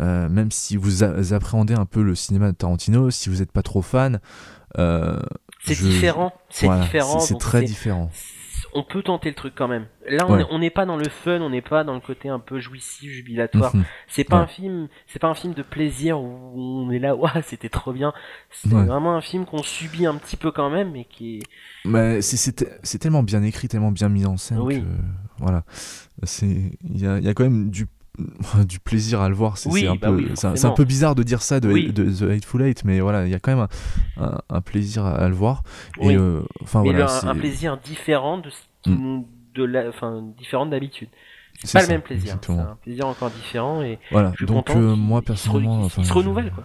euh, 0.00 0.28
même 0.28 0.50
si 0.50 0.76
vous, 0.76 1.02
appréhendez 1.04 1.74
un 1.74 1.86
peu 1.86 2.02
le 2.02 2.14
cinéma 2.14 2.50
de 2.50 2.56
Tarantino, 2.56 3.10
si 3.10 3.28
vous 3.28 3.36
n'êtes 3.36 3.52
pas 3.52 3.62
trop 3.62 3.82
fan. 3.82 4.20
Euh, 4.78 5.20
c'est 5.64 5.78
différent, 5.78 6.32
c'est 6.48 6.68
différent. 6.80 7.20
C'est 7.20 7.38
très 7.38 7.62
différent. 7.62 8.10
On 8.74 8.84
peut 8.84 9.02
tenter 9.02 9.28
le 9.28 9.34
truc 9.34 9.52
quand 9.54 9.68
même. 9.68 9.86
Là, 10.08 10.26
on 10.26 10.58
n'est 10.58 10.70
pas 10.70 10.86
dans 10.86 10.96
le 10.96 11.08
fun, 11.10 11.42
on 11.42 11.50
n'est 11.50 11.60
pas 11.60 11.84
dans 11.84 11.92
le 11.92 12.00
côté 12.00 12.30
un 12.30 12.38
peu 12.38 12.58
jouissif, 12.58 13.10
jubilatoire. 13.10 13.76
Mhm. 13.76 13.84
C'est 14.08 14.24
pas 14.24 14.38
un 14.38 14.46
film, 14.46 14.88
c'est 15.06 15.18
pas 15.18 15.28
un 15.28 15.34
film 15.34 15.52
de 15.52 15.62
plaisir 15.62 16.18
où 16.18 16.56
on 16.56 16.90
est 16.90 16.98
là, 16.98 17.14
waouh, 17.16 17.30
c'était 17.44 17.68
trop 17.68 17.92
bien. 17.92 18.14
C'est 18.50 18.70
vraiment 18.70 19.14
un 19.14 19.20
film 19.20 19.44
qu'on 19.44 19.62
subit 19.62 20.06
un 20.06 20.14
petit 20.14 20.38
peu 20.38 20.52
quand 20.52 20.70
même, 20.70 20.92
mais 20.92 21.04
qui 21.04 21.36
est. 21.36 21.42
Mais 21.84 22.22
c'est 22.22 22.98
tellement 22.98 23.22
bien 23.22 23.42
écrit, 23.42 23.68
tellement 23.68 23.92
bien 23.92 24.08
mis 24.08 24.24
en 24.24 24.38
scène. 24.38 24.60
Oui. 24.60 24.80
Que, 24.80 24.86
voilà, 25.38 25.64
c'est 26.22 26.46
il 26.46 26.98
y 26.98 27.06
a, 27.06 27.18
y 27.18 27.28
a 27.28 27.34
quand 27.34 27.44
même 27.44 27.68
du 27.68 27.86
du 28.68 28.78
plaisir 28.78 29.20
à 29.20 29.28
le 29.28 29.34
voir. 29.34 29.58
C'est 29.58 29.86
un, 29.86 29.94
bah 29.94 30.08
peu, 30.08 30.34
c'est 30.34 30.64
un 30.64 30.70
peu 30.70 30.84
bizarre 30.84 31.14
de 31.14 31.22
dire 31.22 31.42
ça 31.42 31.60
de, 31.60 31.90
de, 31.90 32.10
The 32.10 32.30
Hateful 32.30 32.62
Eight, 32.62 32.84
mais 32.84 33.00
voilà, 33.00 33.26
il 33.26 33.30
y 33.30 33.34
a 33.34 33.38
quand 33.38 33.56
même 33.56 33.66
un, 34.48 34.60
plaisir 34.60 35.04
à, 35.06 35.28
le 35.28 35.34
voir. 35.34 35.62
Et, 36.00 36.16
enfin, 36.62 36.82
mais 36.82 36.90
voilà, 36.90 37.24
un, 37.24 37.34
plaisir 37.34 37.78
différent 37.78 38.38
de, 38.38 38.50
mm. 38.86 39.24
de 39.54 39.64
la, 39.64 39.90
différent 40.36 40.66
d'habitude. 40.66 41.08
C'est 41.64 41.78
pas 41.78 41.82
le 41.82 41.88
même 41.88 42.02
plaisir. 42.02 42.38
C'est 42.40 42.52
un 42.52 42.78
plaisir 42.82 43.06
encore 43.06 43.30
différent 43.30 43.82
et 43.82 43.98
voilà. 44.10 44.32
Donc 44.40 44.74
moi 44.74 45.22
personnellement, 45.22 45.88
il 45.96 46.04
se, 46.04 46.12
renouvelle 46.12 46.50
quoi. 46.50 46.64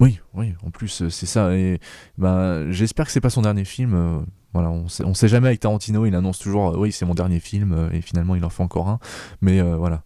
Oui, 0.00 0.20
oui. 0.34 0.54
En 0.64 0.70
plus, 0.70 1.08
c'est 1.08 1.26
ça. 1.26 1.54
Et 1.54 1.80
bah, 2.16 2.70
j'espère 2.70 3.06
que 3.06 3.12
c'est 3.12 3.20
pas 3.20 3.30
son 3.30 3.42
dernier 3.42 3.64
film. 3.64 4.24
Voilà, 4.54 4.70
on 4.70 4.88
sait, 4.88 5.04
on 5.04 5.12
sait 5.12 5.28
jamais 5.28 5.48
avec 5.48 5.60
Tarantino, 5.60 6.06
il 6.06 6.14
annonce 6.14 6.38
toujours 6.38 6.76
oui 6.78 6.90
c'est 6.90 7.04
mon 7.04 7.14
dernier 7.14 7.38
film 7.38 7.72
euh, 7.72 7.90
et 7.92 8.00
finalement 8.00 8.34
il 8.34 8.44
en 8.44 8.48
fait 8.48 8.62
encore 8.62 8.88
un. 8.88 8.98
Mais 9.42 9.60
euh, 9.60 9.76
voilà, 9.76 10.02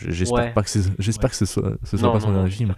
j'espère 0.00 0.52
pas 0.54 0.62
que 0.62 0.70
j'espère 0.98 1.30
que 1.30 1.36
ce 1.36 1.46
soit, 1.46 1.74
ce 1.84 1.96
soit 1.96 2.12
pas 2.12 2.20
son 2.20 2.32
dernier 2.32 2.50
film. 2.50 2.74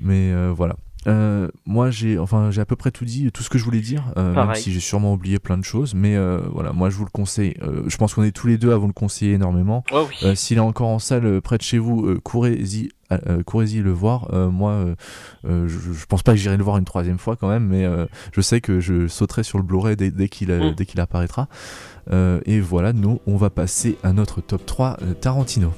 Mais 0.00 0.32
euh, 0.32 0.52
voilà. 0.54 0.76
Moi 1.06 1.90
j'ai 1.90 2.18
enfin 2.18 2.50
j'ai 2.50 2.60
à 2.60 2.66
peu 2.66 2.76
près 2.76 2.90
tout 2.90 3.04
dit, 3.04 3.30
tout 3.32 3.42
ce 3.42 3.50
que 3.50 3.58
je 3.58 3.64
voulais 3.64 3.80
dire, 3.80 4.04
même 4.16 4.54
si 4.54 4.72
j'ai 4.72 4.80
sûrement 4.80 5.12
oublié 5.12 5.38
plein 5.38 5.58
de 5.58 5.64
choses. 5.64 5.94
Mais 5.94 6.16
voilà, 6.52 6.72
moi 6.72 6.90
je 6.90 6.96
vous 6.96 7.04
le 7.04 7.10
conseille. 7.10 7.54
je 7.86 7.96
pense 7.96 8.14
qu'on 8.14 8.24
est 8.24 8.32
tous 8.32 8.46
les 8.46 8.58
deux 8.58 8.72
à 8.72 8.76
vous 8.76 8.86
le 8.86 8.92
conseiller 8.92 9.34
énormément. 9.34 9.84
Oh 9.92 10.08
s'il 10.34 10.58
est 10.58 10.60
encore 10.60 10.88
en 10.88 10.98
salle 10.98 11.40
près 11.40 11.58
de 11.58 11.62
chez 11.62 11.78
vous, 11.78 12.18
courez-y 12.22 12.90
euh, 13.10 13.42
courez-y 13.42 13.80
le 13.80 13.90
voir. 13.90 14.28
Euh, 14.32 14.50
moi, 14.50 14.72
euh, 15.46 15.68
je, 15.68 16.06
pense 16.06 16.22
pas 16.22 16.32
que 16.32 16.38
j'irai 16.38 16.56
le 16.56 16.62
voir 16.62 16.76
une 16.76 16.84
troisième 16.84 17.18
fois 17.18 17.36
quand 17.36 17.48
même, 17.48 17.66
mais 17.66 17.86
je 18.32 18.40
sais 18.40 18.60
que 18.60 18.80
je 18.80 19.08
sauterai 19.08 19.42
sur 19.42 19.58
le 19.58 19.64
Blu-ray 19.64 19.96
dès, 19.96 20.28
qu'il 20.28 20.50
mm. 20.50 20.74
dès 20.74 20.86
qu'il 20.86 21.00
apparaîtra. 21.00 21.48
et 22.10 22.60
voilà, 22.60 22.92
nous, 22.92 23.20
on 23.26 23.36
va 23.36 23.50
passer 23.50 23.96
à 24.02 24.12
notre 24.12 24.40
top 24.40 24.64
3 24.66 24.98
Tarantino. 25.20 25.72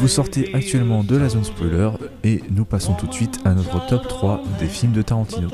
Vous 0.00 0.08
sortez 0.08 0.54
actuellement 0.54 1.04
de 1.04 1.14
la 1.14 1.28
zone 1.28 1.44
spoiler 1.44 1.90
et 2.24 2.42
nous 2.50 2.64
passons 2.64 2.94
tout 2.94 3.06
de 3.06 3.12
suite 3.12 3.38
à 3.44 3.52
notre 3.52 3.86
top 3.86 4.08
3 4.08 4.42
des 4.58 4.66
films 4.66 4.92
de 4.92 5.02
Tarantino. 5.02 5.48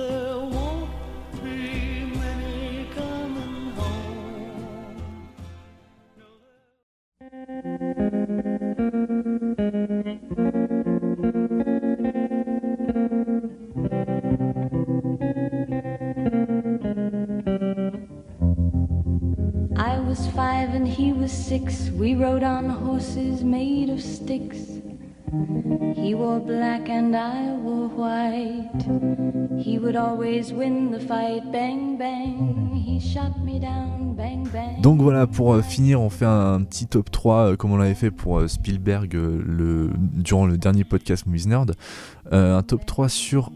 We 21.26 22.14
rode 22.14 22.44
on 22.44 22.70
horses 22.70 23.42
made 23.42 23.90
of 23.90 24.00
sticks. 24.00 24.80
He 25.96 26.14
wore 26.14 26.38
black 26.38 26.88
and 26.88 27.16
I 27.16 27.50
wore 27.50 27.88
white. 27.88 29.60
He 29.60 29.80
would 29.80 29.96
always 29.96 30.52
win 30.52 30.92
the 30.92 31.00
fight. 31.00 31.50
Bang, 31.50 31.96
bang. 31.96 32.76
He 32.76 33.00
shot 33.00 33.42
me 33.42 33.58
down. 33.58 34.05
Donc 34.80 35.00
voilà, 35.00 35.26
pour 35.26 35.54
euh, 35.54 35.62
finir, 35.62 36.00
on 36.00 36.10
fait 36.10 36.24
un, 36.24 36.62
petit 36.62 36.86
top 36.86 37.10
3 37.10 37.36
euh, 37.36 37.56
comme 37.56 37.72
on 37.72 37.76
l'avait 37.76 37.94
fait 37.94 38.10
pour 38.10 38.38
euh, 38.38 38.48
Spielberg 38.48 39.12
le, 39.14 39.90
durant 39.96 40.46
le 40.46 40.56
dernier 40.56 40.84
podcast 40.84 41.26
Movies 41.26 41.46
Nerd. 41.46 41.74
un 42.30 42.62
top 42.62 42.86
3 42.86 43.08
sur 43.08 43.52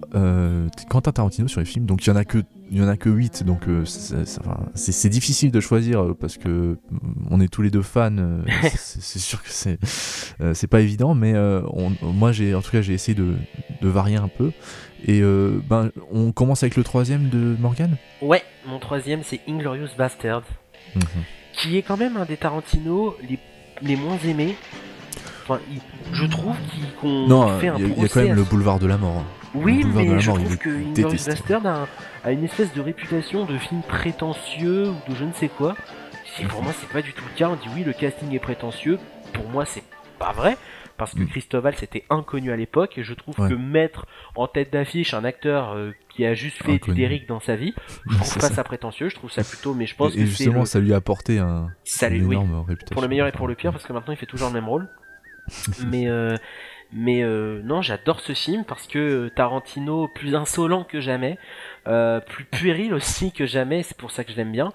Quentin 0.89 1.12
Tarantino 1.12 1.49
sur 1.49 1.61
les 1.61 1.66
films. 1.66 1.87
Donc 1.87 2.07
il 2.07 2.11
y 2.11 2.12
en 2.12 2.16
a 2.16 2.24
que 2.24 2.43
il 2.73 2.78
y 2.78 2.82
en 2.82 2.89
a 2.89 2.97
que 2.97 3.09
8 3.09 3.43
donc 3.43 3.66
euh, 3.66 3.85
c'est 3.85 5.09
difficile 5.09 5.51
de 5.51 5.59
choisir 5.59 6.15
parce 6.20 6.37
que 6.37 6.78
mm, 6.91 6.99
on 7.28 7.41
est 7.41 7.49
tous 7.49 7.62
les 7.62 7.70
deux 7.70 7.82
fans 7.82 8.15
c'est 8.77 9.19
sûr 9.19 9.43
que 9.43 9.51
c'est 9.51 9.81
c'est 10.55 10.69
pas 10.69 10.81
évident 10.81 11.15
mais 11.15 11.35
moi 12.01 12.31
j'ai 12.31 12.55
en 12.55 12.62
tout 12.62 12.70
cas 12.70 12.81
j'ai 12.81 12.95
essayé 12.95 13.16
de, 13.16 13.35
de, 13.82 13.89
varier 13.89 14.19
un 14.19 14.28
peu 14.28 14.53
et 15.06 15.22
ben 15.22 15.90
on 16.12 16.32
commence 16.32 16.62
avec 16.62 16.77
le 16.77 16.85
troisième 16.85 17.28
de 17.28 17.56
Morgan 17.59 17.97
ouais 18.20 18.43
mon 18.66 18.78
troisième 18.78 19.22
c'est 19.24 19.40
Inglorious 19.48 19.89
Bastard 19.97 20.43
mhm. 20.94 21.02
qui 21.52 21.77
est 21.77 21.82
quand 21.82 21.97
même 21.97 22.16
un 22.16 22.24
des 22.24 22.36
Tarantino 22.36 23.16
les, 23.28 23.39
les 23.82 23.97
moins 23.97 24.18
aimés. 24.18 24.56
Enfin 25.43 25.60
je 26.12 26.27
trouve 26.27 26.56
qu'on 27.01 27.27
fait 27.59 27.68
un 27.68 27.78
il 27.78 28.01
y, 28.01 28.05
a 28.05 28.09
quand 28.09 28.22
même 28.22 28.36
le 28.36 28.44
boulevard 28.44 28.78
de 28.78 28.86
la 28.86 28.97
mort 28.97 29.18
hein. 29.18 29.27
Oui, 29.55 29.85
mais 29.85 30.20
je 30.20 30.31
trouve 30.31 30.56
que 30.59 30.68
Inglourious 30.68 31.24
Bastard 31.27 31.89
a, 32.24 32.32
une 32.32 32.44
espèce 32.44 32.72
de 32.72 32.81
réputation 32.81 33.47
de 33.47 33.59
film 33.59 33.82
prétentieux 33.82 34.90
ou 34.90 35.10
de 35.10 35.16
je 35.16 35.24
ne 35.24 35.32
sais 35.32 35.48
quoi. 35.48 35.74
Si 36.36 36.44
pour 36.44 36.62
moi 36.62 36.72
c'est 36.78 36.89
pas 36.89 37.02
du 37.02 37.12
tout 37.12 37.24
le 37.24 37.36
cas, 37.36 37.48
on 37.48 37.56
dit 37.56 37.68
oui 37.74 37.82
le 37.82 37.93
casting 37.93 38.32
est 38.32 38.39
prétentieux, 38.39 38.98
pour 39.32 39.48
moi 39.48 39.64
c'est 39.64 39.82
pas 40.20 40.32
vrai, 40.32 40.56
parce 41.01 41.14
que 41.14 41.22
mm. 41.22 41.28
Christophe 41.28 41.77
c'était 41.78 42.05
inconnu 42.10 42.52
à 42.52 42.56
l'époque, 42.56 42.98
et 42.98 43.02
je 43.02 43.14
trouve 43.14 43.35
que 43.35 43.55
mettre 43.55 44.05
en 44.36 44.47
tête 44.47 44.70
d'affiche 44.70 45.14
un 45.14 45.24
acteur 45.24 45.72
euh, 45.72 45.93
qui 46.10 46.27
a 46.27 46.35
juste 46.35 46.62
fait 46.62 46.78
du 46.78 46.93
Derrick 46.93 47.27
dans 47.27 47.40
sa 47.40 47.56
vie, 47.56 47.72
je 48.10 48.16
trouve 48.18 48.39
pas 48.39 48.51
ça. 48.51 48.64
prétentieux, 48.64 49.09
je 49.09 49.14
trouve 49.14 49.31
ça 49.31 49.43
plutôt, 49.43 49.72
mais 49.72 49.86
je 49.86 49.97
pense 49.97 50.14
et, 50.14 50.27
justement 50.27 50.66
ça 50.66 50.78
lui 50.78 50.93
a 50.93 50.97
apporté 50.97 51.39
un, 51.39 51.70
énorme 52.02 52.64
réputation. 52.68 52.93
Pour 52.93 53.01
le 53.01 53.09
meilleur 53.09 53.27
et 53.28 53.32
pour 53.32 53.48
le 53.48 53.55
pire, 53.55 53.72
parce 53.72 53.86
que 53.86 53.94
maintenant 53.94 54.12
il 54.12 54.18
fait 54.18 54.27
toujours 54.27 54.48
le 54.48 54.55
même 54.55 54.68
rôle. 54.68 54.89
mais 55.86 56.06
euh, 56.06 56.36
mais 56.93 57.22
euh, 57.22 57.60
non, 57.62 57.82
j'adore 57.82 58.20
ce 58.20 58.32
film 58.32 58.64
parce 58.64 58.86
que 58.86 59.28
Tarantino, 59.28 60.09
plus 60.09 60.35
insolent 60.35 60.85
que 60.85 61.01
jamais, 61.01 61.39
euh, 61.86 62.20
plus 62.20 62.44
puéril 62.44 62.94
aussi 62.94 63.32
que 63.32 63.47
jamais, 63.47 63.82
c'est 63.82 63.97
pour 63.97 64.10
ça 64.10 64.24
que 64.24 64.32
je 64.32 64.36
l'aime 64.36 64.51
bien, 64.51 64.72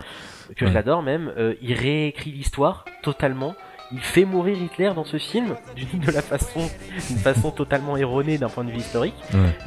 que 0.55 0.65
je 0.65 0.73
l'adore 0.73 1.03
même, 1.03 1.33
euh, 1.37 1.55
il 1.61 1.73
réécrit 1.73 2.31
l'histoire 2.31 2.85
totalement. 3.03 3.55
Il 3.91 3.99
fait 3.99 4.25
mourir 4.25 4.57
Hitler 4.57 4.91
dans 4.95 5.05
ce 5.05 5.17
film 5.17 5.55
d'une 5.75 5.99
de 5.99 6.11
la 6.11 6.21
façon, 6.21 6.69
d'une 7.09 7.19
façon 7.19 7.51
totalement 7.51 7.97
erronée 7.97 8.37
d'un 8.37 8.49
point 8.49 8.63
de 8.63 8.71
vue 8.71 8.79
historique, 8.79 9.15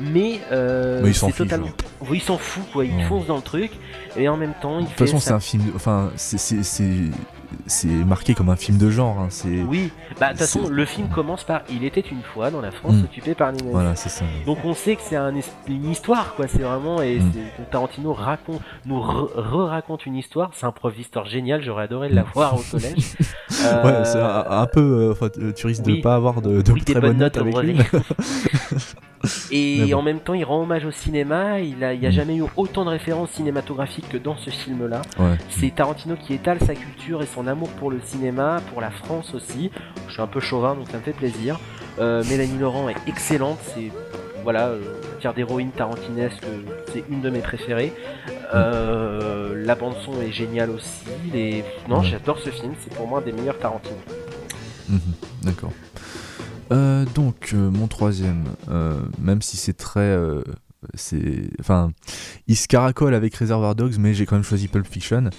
mais, 0.01 0.41
euh, 0.51 1.01
mais 1.03 1.13
c'est 1.13 1.33
totalement, 1.33 1.69
oui, 2.01 2.19
il 2.19 2.23
s'en 2.23 2.39
fout 2.39 2.65
quoi, 2.73 2.85
il 2.85 3.05
fonce 3.05 3.27
dans 3.27 3.37
le 3.37 3.43
truc 3.43 3.71
et 4.17 4.29
en 4.29 4.37
même 4.37 4.55
temps, 4.61 4.81
il 4.81 4.85
de 4.85 4.89
toute 4.91 4.99
façon, 4.99 5.21
c'est 5.21 5.33
un 5.33 5.41
film, 5.41 5.65
enfin, 5.75 6.11
c'est 6.17 6.63
c'est 7.67 7.89
marqué 7.89 8.35
comme 8.35 8.49
un 8.49 8.57
film 8.57 8.79
de 8.79 8.91
genre. 8.91 9.19
Hein, 9.19 9.29
oui, 9.69 9.91
bah 10.21 10.29
de 10.29 10.33
toute 10.33 10.41
façon, 10.41 10.69
le 10.69 10.85
film 10.85 11.09
commence 11.09 11.45
par 11.45 11.63
Il 11.71 11.85
était 11.85 12.01
une 12.01 12.23
fois 12.23 12.51
dans 12.51 12.61
la 12.61 12.71
France 12.71 12.95
hmm. 12.95 13.05
occupée 13.05 13.35
par 13.35 13.53
les 13.53 13.59
nazis. 13.59 13.73
Voilà, 13.73 13.97
c'est 13.97 14.09
ça. 14.09 14.25
Donc 14.47 14.59
on 14.65 14.75
sait 14.75 14.97
que 14.97 15.03
c'est 15.03 15.17
un, 15.17 15.33
une 15.69 15.91
histoire, 15.91 16.35
quoi. 16.35 16.47
C'est 16.49 16.63
vraiment 16.63 17.03
et 17.03 17.19
mm. 17.19 17.33
Tarantino 17.71 18.13
raconte, 18.13 18.61
nous 18.87 19.01
re-raconte 19.01 20.07
une 20.07 20.17
histoire. 20.17 20.51
C'est 20.55 20.67
un 20.67 20.73
prof 20.73 20.95
d'histoire 20.95 21.27
génial. 21.27 21.63
J'aurais 21.63 21.85
adoré 21.85 22.09
la 22.09 22.23
voir 22.23 22.55
au 22.55 22.63
collège. 22.71 23.17
ouais, 23.51 24.05
c'est 24.05 24.21
un, 24.21 24.67
peu. 24.67 25.17
Euh, 25.21 25.53
tu 25.53 25.67
risques 25.67 25.83
de 25.83 26.01
pas 26.01 26.15
avoir 26.15 26.43
de, 26.43 26.63
très 26.63 27.01
bonnes 27.01 27.19
notes 27.19 27.37
avec 27.37 27.57
lui. 27.59 27.79
Et 29.51 29.95
en 29.95 30.03
même 30.03 30.21
temps, 30.21 30.35
il 30.35 30.45
rend 30.45 30.63
hommage 30.63 30.85
au 30.85 30.91
cinéma. 30.91 31.61
Il 31.61 31.77
n'y 31.77 31.85
a, 31.85 31.89
a, 31.89 31.95
mm. 31.95 32.11
jamais 32.11 32.37
eu 32.37 32.45
autant 32.57 32.85
de 32.85 32.91
références 32.91 33.31
cinématographiques 33.31 34.09
que 34.09 34.19
dans 34.19 34.37
ce 34.37 34.51
film-là. 34.51 35.03
C'est 35.51 35.75
Tarantino 35.75 36.17
qui 36.17 36.35
étale 36.35 36.59
sa 36.61 36.75
culture 36.75 37.23
et 37.23 37.27
son 37.27 37.47
amour 37.47 37.69
pour 37.71 37.91
le 37.91 38.01
cinéma, 38.05 38.61
pour 38.71 38.81
la 38.81 38.91
France 38.91 39.35
aussi. 39.35 39.71
Je 40.07 40.13
suis 40.13 40.23
un 40.23 40.27
peu 40.27 40.41
chauvin, 40.41 40.75
donc 40.75 40.89
ça 40.91 40.99
me 40.99 41.03
fait 41.03 41.13
plaisir. 41.13 41.59
Euh, 41.99 42.23
Mélanie 42.29 42.59
Laurent 42.59 42.89
est 42.89 42.97
excellente. 43.07 43.59
C'est 43.75 43.91
voilà, 44.45 44.69
euh, 44.69 45.33
d'héroïne 45.35 45.71
tarantinesque, 45.73 46.43
c'est 46.93 47.05
une 47.11 47.21
de 47.21 47.31
mes 47.31 47.41
préférées. 47.41 47.93
Euh, 48.55 49.63
la 49.65 49.75
bande 49.75 49.95
son 50.05 50.21
est 50.23 50.33
géniale 50.33 50.71
aussi. 50.71 51.05
Les... 51.33 51.65
Non, 51.89 52.03
j'adore 52.03 52.39
ce 52.39 52.51
film. 52.51 52.73
C'est 52.81 52.95
pour 52.95 53.07
moi 53.07 53.19
un 53.19 53.23
des 53.23 53.33
meilleurs 53.33 53.59
Tarantino. 53.59 53.97
Mhm, 54.89 55.01
d'accord. 55.43 55.73
Euh, 56.71 57.05
donc 57.15 57.51
euh, 57.53 57.71
mon 57.71 57.87
troisième, 57.87 58.45
euh, 58.71 59.01
même 59.21 59.43
si 59.43 59.57
c'est 59.57 59.77
très, 59.77 60.17
c'est, 60.95 61.51
enfin, 61.61 61.91
il 62.47 62.57
se 62.57 62.69
caracole 62.69 63.15
avec 63.15 63.35
Reservoir 63.35 63.75
Dogs, 63.75 63.97
mais 63.99 64.15
j'ai 64.15 64.27
quand 64.27 64.37
même 64.37 64.45
choisi 64.45 64.69
Pulp 64.69 64.87
Fiction 64.87 65.31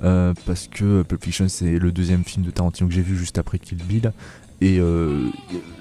parce 0.00 0.68
que 0.68 1.02
Pulp 1.02 1.24
Fiction 1.24 1.48
c'est 1.48 1.78
le 1.78 1.90
deuxième 1.90 2.24
film 2.24 2.44
de 2.44 2.50
Tarantino 2.50 2.88
que 2.88 2.94
j'ai 2.94 3.02
vu 3.02 3.16
juste 3.16 3.38
après 3.38 3.58
Kill 3.58 3.78
Bill. 3.78 4.12
Et 4.62 4.80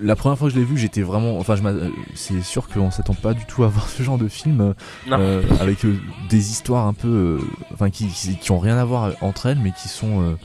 la 0.01 0.15
première 0.17 0.37
fois 0.37 0.49
que 0.49 0.53
je 0.53 0.59
l'ai 0.59 0.65
vu, 0.65 0.77
j'étais 0.77 1.01
vraiment. 1.01 1.37
Enfin, 1.39 1.55
c'est 2.13 2.41
sûr 2.41 2.67
qu'on 2.67 2.91
s'attend 2.91 3.13
pas 3.13 3.33
du 3.33 3.45
tout 3.45 3.63
à 3.63 3.67
voir 3.69 3.87
ce 3.87 4.03
genre 4.03 4.17
de 4.17 4.27
film 4.27 4.73
avec 5.09 5.85
des 6.29 6.51
histoires 6.51 6.87
un 6.87 6.93
peu. 6.93 7.39
Enfin, 7.73 7.89
qui, 7.89 8.07
qui, 8.07 8.51
ont 8.51 8.59
rien 8.59 8.77
à 8.77 8.83
voir 8.83 9.13
entre 9.21 9.45
elles, 9.45 9.59
mais 9.59 9.71
qui 9.71 9.87
sont 9.87 10.37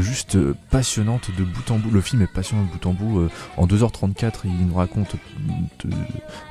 juste 0.00 0.36
euh, 0.36 0.54
passionnante 0.70 1.30
de 1.36 1.44
bout 1.44 1.70
en 1.70 1.78
bout. 1.78 1.90
Le 1.90 2.00
film 2.00 2.22
est 2.22 2.32
passionnant 2.32 2.64
de 2.64 2.68
bout 2.70 2.86
en 2.86 2.92
bout. 2.92 3.20
Euh, 3.20 3.30
en 3.56 3.66
2h34, 3.66 4.40
il 4.44 4.66
nous 4.66 4.74
raconte 4.74 5.16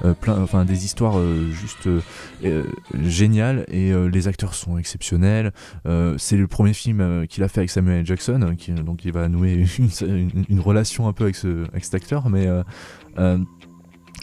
euh, 0.03 0.13
plein, 0.13 0.41
enfin, 0.41 0.65
des 0.65 0.85
histoires 0.85 1.19
juste 1.51 1.87
géniales 3.03 3.65
et 3.69 3.93
les 4.11 4.27
acteurs 4.27 4.53
sont 4.53 4.77
exceptionnels. 4.77 5.51
c'est 6.17 6.37
le 6.37 6.47
premier 6.47 6.73
film 6.73 7.27
qu'il 7.27 7.43
a 7.43 7.47
fait 7.47 7.59
avec 7.59 7.69
Samuel. 7.69 8.05
Jackson, 8.05 8.39
donc 8.39 9.05
il 9.05 9.11
va 9.11 9.27
nouer 9.27 9.65
une, 10.01 10.59
relation 10.59 11.07
un 11.07 11.13
peu 11.13 11.25
avec, 11.25 11.35
ce, 11.35 11.67
avec 11.69 11.83
cet 11.83 11.95
acteur, 11.95 12.29
mais 12.29 12.47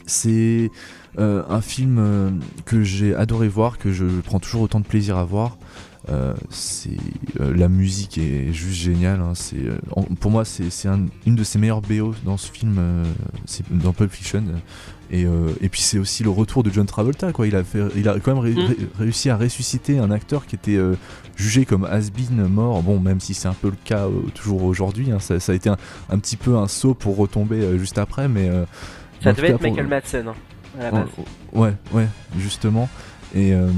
c'est 0.06 0.70
un 1.18 1.60
film 1.60 2.40
que 2.64 2.82
j'ai 2.82 3.14
adoré 3.14 3.48
voir, 3.48 3.78
que 3.78 3.92
je 3.92 4.06
prends 4.20 4.40
toujours 4.40 4.62
autant 4.62 4.80
de 4.80 4.86
plaisir 4.86 5.16
à 5.16 5.24
voir. 5.24 5.58
C'est 6.50 6.96
la 7.38 7.68
musique 7.68 8.18
est 8.18 8.52
juste 8.52 8.80
géniale. 8.80 9.20
Hein. 9.20 9.32
c'est 9.34 9.62
pour 10.20 10.30
moi 10.30 10.44
c'est 10.44 10.68
une 11.26 11.36
de 11.36 11.44
ses 11.44 11.58
meilleures 11.58 11.80
BO 11.80 12.14
dans 12.24 12.36
ce 12.36 12.50
film, 12.50 13.04
dans 13.70 13.92
Pulp 13.92 14.10
Fiction. 14.10 14.44
Et, 15.10 15.26
et 15.60 15.68
puis 15.68 15.80
c'est 15.80 15.98
aussi 15.98 16.24
le 16.24 16.30
retour 16.30 16.62
de 16.62 16.70
John 16.70 16.86
Travolta. 16.86 17.32
Quoi. 17.32 17.46
Il, 17.46 17.54
a 17.54 17.62
fait, 17.62 17.80
il 17.96 18.08
a 18.08 18.18
quand 18.18 18.34
même 18.34 18.52
mm. 18.52 18.74
réussi 18.98 19.28
à 19.30 19.36
ressusciter 19.36 19.98
un 19.98 20.10
acteur 20.10 20.46
qui 20.46 20.56
était 20.56 20.78
jugé 21.36 21.64
comme 21.64 21.84
has-been 21.84 22.46
mort. 22.48 22.82
Bon, 22.82 22.98
même 22.98 23.20
si 23.20 23.34
c'est 23.34 23.48
un 23.48 23.54
peu 23.54 23.68
le 23.68 23.76
cas 23.84 24.06
toujours 24.34 24.64
aujourd'hui, 24.64 25.12
hein. 25.12 25.18
ça, 25.20 25.34
a 25.34 25.54
été 25.54 25.68
un, 25.68 26.18
petit 26.18 26.36
peu 26.36 26.56
un 26.56 26.66
saut 26.66 26.94
pour 26.94 27.16
retomber 27.16 27.78
juste 27.78 27.98
après, 27.98 28.28
mais 28.28 28.50
ça 29.22 29.32
devait 29.32 29.50
être 29.50 29.62
Michael 29.62 29.86
Madsen. 29.86 30.28
Hein, 30.28 30.34
à 30.78 30.82
la 30.84 30.90
base. 30.90 31.08
Ouais, 31.52 31.74
ouais, 31.92 32.06
justement. 32.38 32.88
Et, 33.34 33.52
euh, 33.52 33.68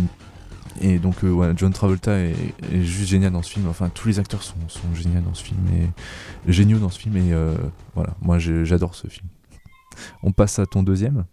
et 0.80 0.98
donc, 0.98 1.24
euh, 1.24 1.30
ouais, 1.30 1.52
John 1.56 1.72
Travolta 1.72 2.18
est, 2.18 2.34
juste 2.72 3.10
génial 3.10 3.32
dans 3.32 3.42
ce 3.42 3.52
film. 3.52 3.68
Enfin, 3.68 3.88
tous 3.88 4.08
les 4.08 4.18
acteurs 4.18 4.42
sont, 4.42 4.56
sont 4.68 4.94
géniaux 4.94 5.20
dans 5.20 5.34
ce 5.34 5.44
film. 5.44 5.60
Et, 5.76 6.52
géniaux 6.52 6.78
dans 6.78 6.90
ce 6.90 6.98
film. 6.98 7.16
Et 7.16 7.32
euh, 7.32 7.54
voilà, 7.94 8.14
moi 8.20 8.38
j'adore 8.38 8.94
ce 8.94 9.08
film. 9.08 9.28
On 10.22 10.32
passe 10.32 10.58
à 10.58 10.66
ton 10.66 10.82
deuxième 10.82 11.24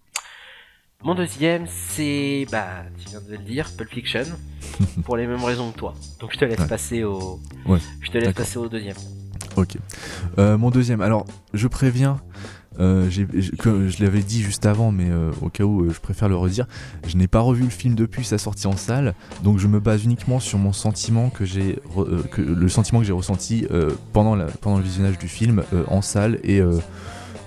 Mon 1.03 1.15
deuxième, 1.15 1.65
c'est, 1.67 2.45
bah, 2.51 2.83
tu 2.99 3.09
viens 3.09 3.21
de 3.21 3.31
le 3.31 3.37
dire, 3.39 3.69
Pulp 3.75 3.89
Fiction, 3.89 4.25
pour 5.03 5.17
les 5.17 5.25
mêmes 5.25 5.43
raisons 5.43 5.71
que 5.71 5.77
toi. 5.77 5.95
Donc 6.19 6.31
je 6.33 6.37
te 6.37 6.45
laisse 6.45 6.63
passer 6.67 7.03
au, 7.03 7.39
ouais, 7.65 7.79
je 8.01 8.11
te 8.11 8.17
laisse 8.17 8.33
passer 8.33 8.57
au 8.57 8.69
deuxième. 8.69 8.97
Ok. 9.57 9.77
mon 10.37 10.69
deuxième. 10.69 11.01
Alors, 11.01 11.25
je 11.53 11.67
préviens, 11.67 12.21
euh, 12.79 13.09
je 13.09 14.03
l'avais 14.03 14.21
dit 14.21 14.41
juste 14.41 14.65
avant, 14.65 14.91
mais 14.91 15.09
euh, 15.09 15.31
au 15.41 15.49
cas 15.49 15.65
où 15.65 15.81
euh, 15.81 15.91
je 15.93 15.99
préfère 15.99 16.29
le 16.29 16.37
redire, 16.37 16.67
je 17.05 17.17
n'ai 17.17 17.27
pas 17.27 17.41
revu 17.41 17.63
le 17.63 17.69
film 17.69 17.95
depuis 17.95 18.23
sa 18.23 18.37
sortie 18.37 18.67
en 18.67 18.77
salle, 18.77 19.13
donc 19.43 19.59
je 19.59 19.67
me 19.67 19.79
base 19.79 20.05
uniquement 20.05 20.39
sur 20.39 20.57
mon 20.57 20.71
sentiment 20.71 21.29
que 21.29 21.43
j'ai, 21.43 21.79
le 22.37 22.69
sentiment 22.69 22.99
que 22.99 23.05
j'ai 23.05 23.13
ressenti 23.13 23.67
pendant 24.13 24.35
le 24.35 24.81
visionnage 24.81 25.17
du 25.17 25.27
film 25.27 25.63
en 25.87 26.01
salle 26.01 26.39
et, 26.43 26.61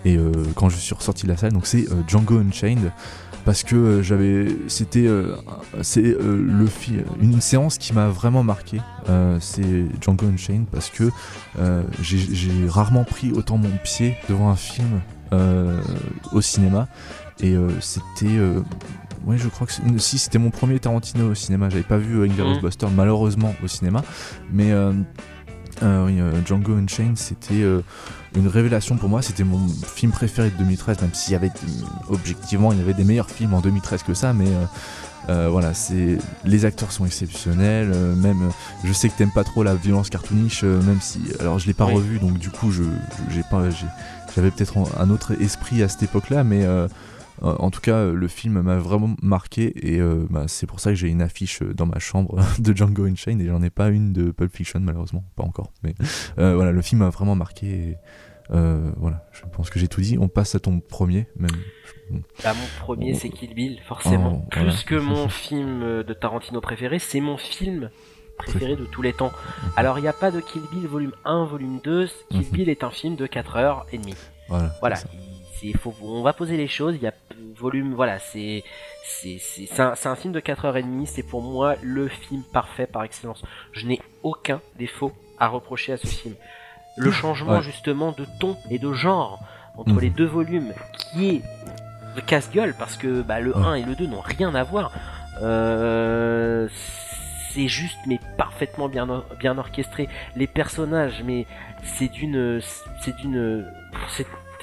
et 0.04 0.18
quand 0.54 0.68
je 0.68 0.76
suis 0.76 0.94
ressorti 0.94 1.24
de 1.24 1.28
la 1.28 1.36
salle. 1.36 1.52
Donc 1.52 1.66
c'est 1.66 1.86
Django 2.06 2.38
Unchained 2.38 2.92
parce 3.44 3.62
que 3.62 4.02
j'avais 4.02 4.48
c'était 4.68 5.08
c'est 5.82 6.02
le 6.02 6.66
une 7.20 7.40
séance 7.40 7.78
qui 7.78 7.92
m'a 7.92 8.08
vraiment 8.08 8.42
marqué 8.42 8.80
c'est 9.40 9.86
Django 10.00 10.26
Unchained 10.26 10.66
parce 10.66 10.90
que 10.90 11.10
j'ai 12.00 12.68
rarement 12.68 13.04
pris 13.04 13.32
autant 13.32 13.58
mon 13.58 13.70
pied 13.82 14.16
devant 14.28 14.48
un 14.48 14.56
film 14.56 15.00
euh, 15.34 15.80
au 16.32 16.40
cinéma. 16.40 16.88
Et 17.40 17.54
euh, 17.54 17.68
c'était. 17.80 18.26
Euh, 18.26 18.60
ouais, 19.24 19.36
je 19.38 19.48
crois 19.48 19.66
que 19.66 19.72
si 19.98 20.18
c'était 20.18 20.38
mon 20.38 20.50
premier 20.50 20.78
Tarantino 20.78 21.30
au 21.30 21.34
cinéma. 21.34 21.70
J'avais 21.70 21.82
pas 21.82 21.98
vu 21.98 22.24
Inglourious 22.24 22.58
mmh. 22.58 22.62
Buster 22.62 22.86
malheureusement 22.94 23.54
au 23.62 23.68
cinéma, 23.68 24.02
mais 24.52 24.72
Django 26.46 26.74
Unchained 26.74 27.16
c'était 27.16 27.64
une 28.36 28.48
révélation 28.48 28.96
pour 28.96 29.08
moi. 29.08 29.22
C'était 29.22 29.44
mon 29.44 29.66
film 29.68 30.12
préféré 30.12 30.50
de 30.50 30.56
2013, 30.56 31.00
même 31.00 31.14
s'il 31.14 31.32
y 31.32 31.36
avait 31.36 31.50
objectivement 32.08 32.72
il 32.72 32.78
y 32.78 32.82
avait 32.82 32.94
des 32.94 33.04
meilleurs 33.04 33.30
films 33.30 33.54
en 33.54 33.60
2013 33.60 34.02
que 34.02 34.14
ça, 34.14 34.32
mais 34.32 34.48
voilà, 35.28 35.74
c'est 35.74 36.18
les 36.44 36.64
acteurs 36.64 36.92
sont 36.92 37.06
exceptionnels. 37.06 37.88
même, 37.88 38.50
je 38.84 38.92
sais 38.92 39.08
que 39.08 39.16
t'aimes 39.16 39.32
pas 39.32 39.44
trop 39.44 39.62
la 39.62 39.74
violence 39.74 40.10
cartoonish, 40.10 40.64
même 40.64 41.00
si, 41.00 41.20
alors 41.40 41.58
je 41.58 41.66
l'ai 41.66 41.74
pas 41.74 41.84
revu, 41.84 42.18
donc 42.18 42.38
du 42.38 42.50
coup 42.50 42.70
je 42.70 42.82
j'ai 43.30 43.42
pas 43.50 43.62
j'avais 44.34 44.50
peut-être 44.50 44.74
un 44.98 45.10
autre 45.10 45.40
esprit 45.40 45.82
à 45.82 45.88
cette 45.88 46.02
époque-là, 46.02 46.44
mais 46.44 46.64
euh, 46.64 46.88
en 47.42 47.70
tout 47.70 47.80
cas, 47.80 48.06
le 48.06 48.28
film 48.28 48.60
m'a 48.60 48.76
vraiment 48.76 49.14
marqué 49.22 49.72
et 49.76 50.00
euh, 50.00 50.26
bah, 50.30 50.44
c'est 50.46 50.66
pour 50.66 50.80
ça 50.80 50.90
que 50.90 50.96
j'ai 50.96 51.08
une 51.08 51.22
affiche 51.22 51.62
dans 51.62 51.86
ma 51.86 51.98
chambre 51.98 52.38
de 52.58 52.76
Django 52.76 53.04
Unchained 53.04 53.40
et 53.40 53.46
j'en 53.46 53.62
ai 53.62 53.70
pas 53.70 53.88
une 53.88 54.12
de 54.12 54.30
Pulp 54.30 54.54
Fiction 54.54 54.80
malheureusement, 54.80 55.24
pas 55.36 55.44
encore. 55.44 55.72
Mais 55.82 55.94
euh, 56.38 56.54
voilà, 56.54 56.72
le 56.72 56.82
film 56.82 57.00
m'a 57.00 57.10
vraiment 57.10 57.34
marqué. 57.34 57.66
Et, 57.66 57.96
voilà, 58.50 59.26
je 59.32 59.42
pense 59.50 59.70
que 59.70 59.78
j'ai 59.78 59.88
tout 59.88 60.00
dit. 60.00 60.16
On 60.18 60.28
passe 60.28 60.54
à 60.54 60.60
ton 60.60 60.78
premier, 60.80 61.26
même. 61.36 61.50
Bah, 62.42 62.52
mon 62.54 62.84
premier, 62.84 63.14
c'est 63.14 63.30
Kill 63.30 63.54
Bill, 63.54 63.80
forcément. 63.84 64.42
Oh, 64.44 64.48
Plus 64.50 64.84
que 64.84 64.94
mon 64.94 65.28
film 65.30 66.02
de 66.02 66.14
Tarantino 66.14 66.60
préféré, 66.60 66.98
c'est 66.98 67.20
mon 67.20 67.36
film 67.36 67.90
préféré 68.36 68.76
de 68.76 68.84
tous 68.84 69.02
les 69.02 69.12
temps. 69.12 69.32
Alors 69.76 69.98
il 69.98 70.02
n'y 70.02 70.08
a 70.08 70.12
pas 70.12 70.30
de 70.30 70.40
Kill 70.40 70.62
Bill 70.72 70.86
volume 70.86 71.12
1, 71.24 71.44
volume 71.44 71.80
2. 71.82 72.08
Kill 72.30 72.40
mhm. 72.40 72.44
Bill 72.50 72.68
est 72.68 72.84
un 72.84 72.90
film 72.90 73.16
de 73.16 73.26
4 73.26 73.56
heures 73.56 73.86
et 73.92 73.98
demie. 73.98 74.14
Voilà. 74.48 74.72
voilà. 74.80 74.96
Faut, 75.72 75.94
on 76.02 76.22
va 76.22 76.32
poser 76.32 76.56
les 76.56 76.68
choses. 76.68 76.96
Il 76.96 77.02
y 77.02 77.06
a 77.06 77.14
volume, 77.56 77.94
voilà, 77.94 78.18
c'est 78.18 78.62
c'est 79.06 79.80
un, 79.80 79.94
un, 80.04 80.16
film 80.16 80.32
de 80.32 80.40
4 80.40 80.64
heures 80.66 80.76
et 80.76 80.82
demie. 80.82 81.06
C'est 81.06 81.22
pour 81.22 81.42
moi 81.42 81.76
le 81.82 82.08
film 82.08 82.42
parfait 82.52 82.86
par 82.86 83.04
excellence. 83.04 83.42
Je 83.72 83.86
n'ai 83.86 84.00
aucun 84.22 84.60
défaut 84.78 85.12
à 85.38 85.48
reprocher 85.48 85.92
à 85.92 85.96
ce 85.96 86.06
film. 86.06 86.34
Le 86.96 87.10
changement 87.22 87.62
justement 87.62 88.12
de 88.12 88.26
ton 88.40 88.56
et 88.70 88.78
de 88.78 88.92
genre 88.92 89.40
entre 89.76 89.94
mhm. 89.94 90.00
les 90.00 90.10
deux 90.10 90.26
volumes, 90.26 90.72
qui 91.12 91.36
est 91.36 91.42
casse-gueule 92.26 92.74
parce 92.78 92.96
que 92.96 93.22
bah, 93.22 93.40
le 93.40 93.56
1 93.56 93.74
et 93.74 93.82
le 93.82 93.94
2 93.94 94.06
n'ont 94.06 94.20
rien 94.20 94.54
à 94.54 94.62
voir. 94.62 94.92
Euh, 95.42 96.68
c'est 97.52 97.68
juste 97.68 97.98
mais 98.06 98.20
parfaitement 98.36 98.88
bien 98.88 99.24
bien 99.38 99.58
orchestré. 99.58 100.08
Les 100.36 100.46
personnages, 100.46 101.22
mais 101.24 101.46
c'est 101.82 102.08
d'une 102.08 102.60
c'est 103.00 103.16
d'une 103.16 103.66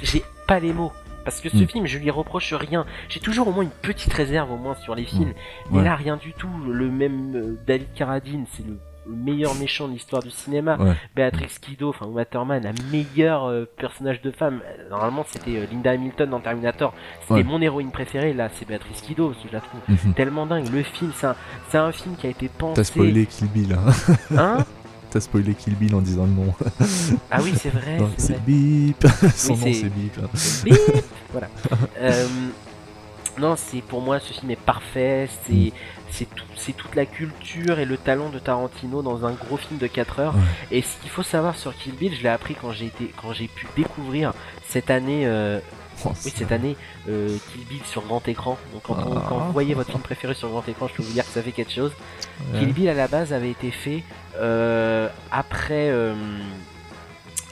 j'ai 0.01 0.23
pas 0.51 0.59
les 0.59 0.73
mots. 0.73 0.91
Parce 1.23 1.39
que 1.39 1.49
ce 1.49 1.57
hmm. 1.57 1.67
film, 1.67 1.85
je 1.85 1.97
lui 1.97 2.09
reproche 2.09 2.53
rien. 2.53 2.85
J'ai 3.07 3.19
toujours 3.21 3.47
au 3.47 3.51
moins 3.53 3.63
une 3.63 3.69
petite 3.69 4.11
réserve 4.11 4.51
au 4.51 4.57
moins 4.57 4.75
sur 4.75 4.95
les 4.95 5.05
films. 5.05 5.33
Hmm. 5.69 5.77
Mais 5.77 5.83
là, 5.83 5.95
rien 5.95 6.17
du 6.17 6.33
tout. 6.33 6.49
Le 6.67 6.89
même 6.89 7.35
euh, 7.35 7.59
David 7.65 7.93
Carradine, 7.93 8.45
c'est 8.51 8.65
le 8.65 8.77
le 9.07 9.15
meilleur 9.15 9.55
méchant 9.55 9.87
de 9.87 9.93
l'histoire 9.93 10.21
du 10.21 10.29
cinéma. 10.29 10.77
Béatrix 11.15 11.47
Kido, 11.59 11.89
enfin 11.89 12.05
Waterman, 12.05 12.63
la 12.63 12.71
meilleure 12.91 13.45
euh, 13.45 13.67
personnage 13.77 14.21
de 14.21 14.29
femme. 14.29 14.61
Normalement, 14.91 15.25
c'était 15.27 15.57
euh, 15.57 15.65
Linda 15.71 15.91
Hamilton 15.91 16.29
dans 16.29 16.39
Terminator. 16.39 16.93
C'était 17.27 17.43
mon 17.43 17.59
héroïne 17.61 17.91
préférée. 17.91 18.33
Là, 18.33 18.49
c'est 18.53 18.67
Béatrix 18.67 18.93
Kido, 19.01 19.33
je 19.43 19.51
la 19.51 19.61
trouve 19.61 19.81
mhm. 19.87 20.13
tellement 20.13 20.45
dingue. 20.45 20.67
Le 20.71 20.83
film, 20.83 21.11
c'est 21.15 21.77
un, 21.77 21.91
film 21.91 22.15
qui 22.15 22.27
a 22.27 22.29
été 22.29 22.47
pensé. 22.47 22.75
T'as 22.75 22.83
spoilé 22.83 23.25
Kill 23.25 23.47
Bill. 23.47 23.73
Hein, 23.73 24.37
hein? 24.37 24.65
T'as 25.11 25.19
spoilé 25.19 25.53
Kill 25.53 25.75
Bill 25.75 25.93
en 25.93 26.01
disant 26.01 26.25
le 26.25 26.31
nom. 26.31 26.53
ah 27.29 27.41
oui, 27.43 27.53
c'est 27.61 27.69
vrai. 27.69 27.99
C'est 28.17 28.41
Bip. 28.43 29.05
Son 29.35 29.57
nom, 29.57 29.73
c'est 29.73 29.89
Bip. 29.89 30.19
Bip. 30.63 31.05
voilà. 31.31 31.49
Euh, 31.99 32.27
non, 33.39 33.55
c'est 33.55 33.81
pour 33.81 34.01
moi 34.01 34.19
ce 34.19 34.33
film 34.33 34.49
est 34.49 34.59
parfait. 34.59 35.29
C'est 35.45 35.53
mm 35.53 35.71
c'est 36.55 36.73
toute 36.73 36.95
la 36.95 37.05
culture 37.05 37.79
et 37.79 37.85
le 37.85 37.97
talent 37.97 38.29
de 38.29 38.39
Tarantino 38.39 39.01
dans 39.01 39.25
un 39.25 39.31
gros 39.31 39.57
film 39.57 39.79
de 39.79 39.87
4 39.87 40.19
heures. 40.19 40.35
Et 40.69 40.81
ce 40.81 40.97
qu'il 41.01 41.09
faut 41.09 41.23
savoir 41.23 41.57
sur 41.57 41.75
Kill 41.75 41.93
Bill, 41.93 42.13
je 42.15 42.21
l'ai 42.21 42.29
appris 42.29 42.55
quand 42.55 42.71
j'ai 42.71 42.87
été 42.87 43.11
quand 43.21 43.33
j'ai 43.33 43.47
pu 43.47 43.67
découvrir 43.75 44.33
cette 44.67 44.89
année 44.89 45.25
euh, 45.25 45.59
oui, 46.05 46.33
cette 46.35 46.51
année 46.51 46.75
euh, 47.09 47.37
Kill 47.51 47.65
Bill 47.65 47.81
sur 47.85 48.01
grand 48.03 48.27
écran. 48.27 48.57
Donc 48.73 48.83
quand, 48.83 49.37
vous 49.37 49.51
voyez 49.51 49.73
votre 49.73 49.89
film 49.89 50.01
préféré 50.01 50.33
sur 50.33 50.49
grand 50.49 50.67
écran, 50.67 50.87
je 50.87 50.93
peux 50.93 51.03
vous 51.03 51.13
dire 51.13 51.25
que 51.25 51.31
ça 51.31 51.41
fait 51.41 51.51
quelque 51.51 51.71
chose. 51.71 51.91
Kill 52.57 52.73
Bill 52.73 52.89
à 52.89 52.93
la 52.93 53.07
base 53.07 53.33
avait 53.33 53.51
été 53.51 53.71
fait 53.71 54.03
euh, 54.37 55.09
après 55.31 55.91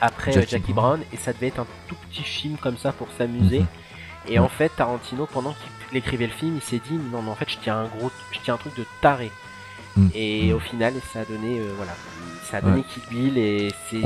après 0.01 0.31
Jackie, 0.47 0.73
Brown. 0.73 1.01
et 1.11 1.17
ça 1.17 1.33
devait 1.33 1.47
être 1.47 1.59
un 1.59 1.67
tout 1.87 1.95
petit 2.09 2.23
film 2.23 2.57
comme 2.57 2.77
ça 2.77 2.91
pour 2.91 3.07
s'amuser. 3.17 3.59
Mhm. 3.59 3.67
Et 4.27 4.39
en 4.39 4.49
fait, 4.49 4.69
Tarantino, 4.75 5.25
pendant 5.25 5.55
qu'il 5.87 5.97
écrivait 5.97 6.27
le 6.27 6.33
film, 6.33 6.55
il 6.55 6.61
s'est 6.61 6.81
dit 6.87 6.99
non, 7.11 7.21
mais 7.21 7.31
en 7.31 7.35
fait, 7.35 7.49
je 7.49 7.57
tiens 7.61 7.77
un 7.77 7.85
gros, 7.85 8.11
je 8.31 8.39
tiens 8.43 8.55
un 8.55 8.57
truc 8.57 8.75
de 8.77 8.85
taré. 9.01 9.31
Mm. 9.95 10.07
Et 10.13 10.51
mm. 10.51 10.55
au 10.55 10.59
final, 10.59 10.93
ça 11.11 11.21
a 11.21 11.25
donné, 11.25 11.59
euh, 11.59 11.73
voilà, 11.75 11.93
ça 12.49 12.57
a 12.57 12.61
donné 12.61 12.83
Kill 12.83 13.03
Bill 13.09 13.37
et 13.37 13.71
c'est 13.89 14.01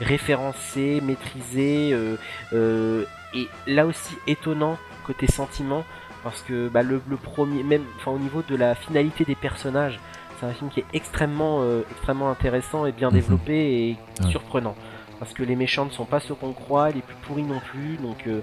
référencé, 0.00 1.00
maîtrisé, 1.00 1.90
euh, 1.92 2.16
euh, 2.52 3.04
et 3.34 3.48
là 3.66 3.86
aussi 3.86 4.16
étonnant 4.26 4.78
côté 5.06 5.26
sentiment, 5.26 5.84
parce 6.22 6.42
que 6.42 6.68
bah, 6.68 6.82
le, 6.82 7.00
premier, 7.16 7.62
même, 7.62 7.84
enfin 7.96 8.10
au 8.10 8.18
niveau 8.18 8.42
de 8.48 8.56
la 8.56 8.74
finalité 8.74 9.24
des 9.24 9.34
personnages, 9.34 9.98
c'est 10.38 10.46
un 10.46 10.52
film 10.52 10.70
qui 10.70 10.80
est 10.80 10.86
extrêmement, 10.92 11.64
extrêmement 11.90 12.30
intéressant 12.30 12.86
et 12.86 12.92
bien 12.92 13.08
mm-hmm. 13.08 13.12
développé 13.12 13.54
et 13.54 13.96
surprenant 14.28 14.76
parce 15.18 15.32
que 15.32 15.42
les 15.42 15.56
méchants 15.56 15.84
ne 15.84 15.90
sont 15.90 16.04
pas 16.04 16.20
ceux 16.20 16.34
qu'on 16.34 16.52
croit, 16.52 16.90
les 16.90 17.00
plus 17.00 17.14
pourris 17.26 17.42
non 17.42 17.60
plus, 17.60 17.96
donc 17.96 18.26
euh, 18.26 18.40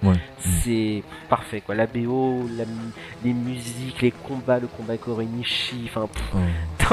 c'est 0.63 1.03
parfait 1.29 1.61
quoi. 1.61 1.75
La 1.75 1.87
BO, 1.87 2.45
les 3.23 3.33
musiques, 3.33 4.01
les 4.01 4.11
combats, 4.11 4.59
le 4.59 4.67
combat 4.67 4.97
Korenishi, 4.97 5.89
enfin, 5.89 6.07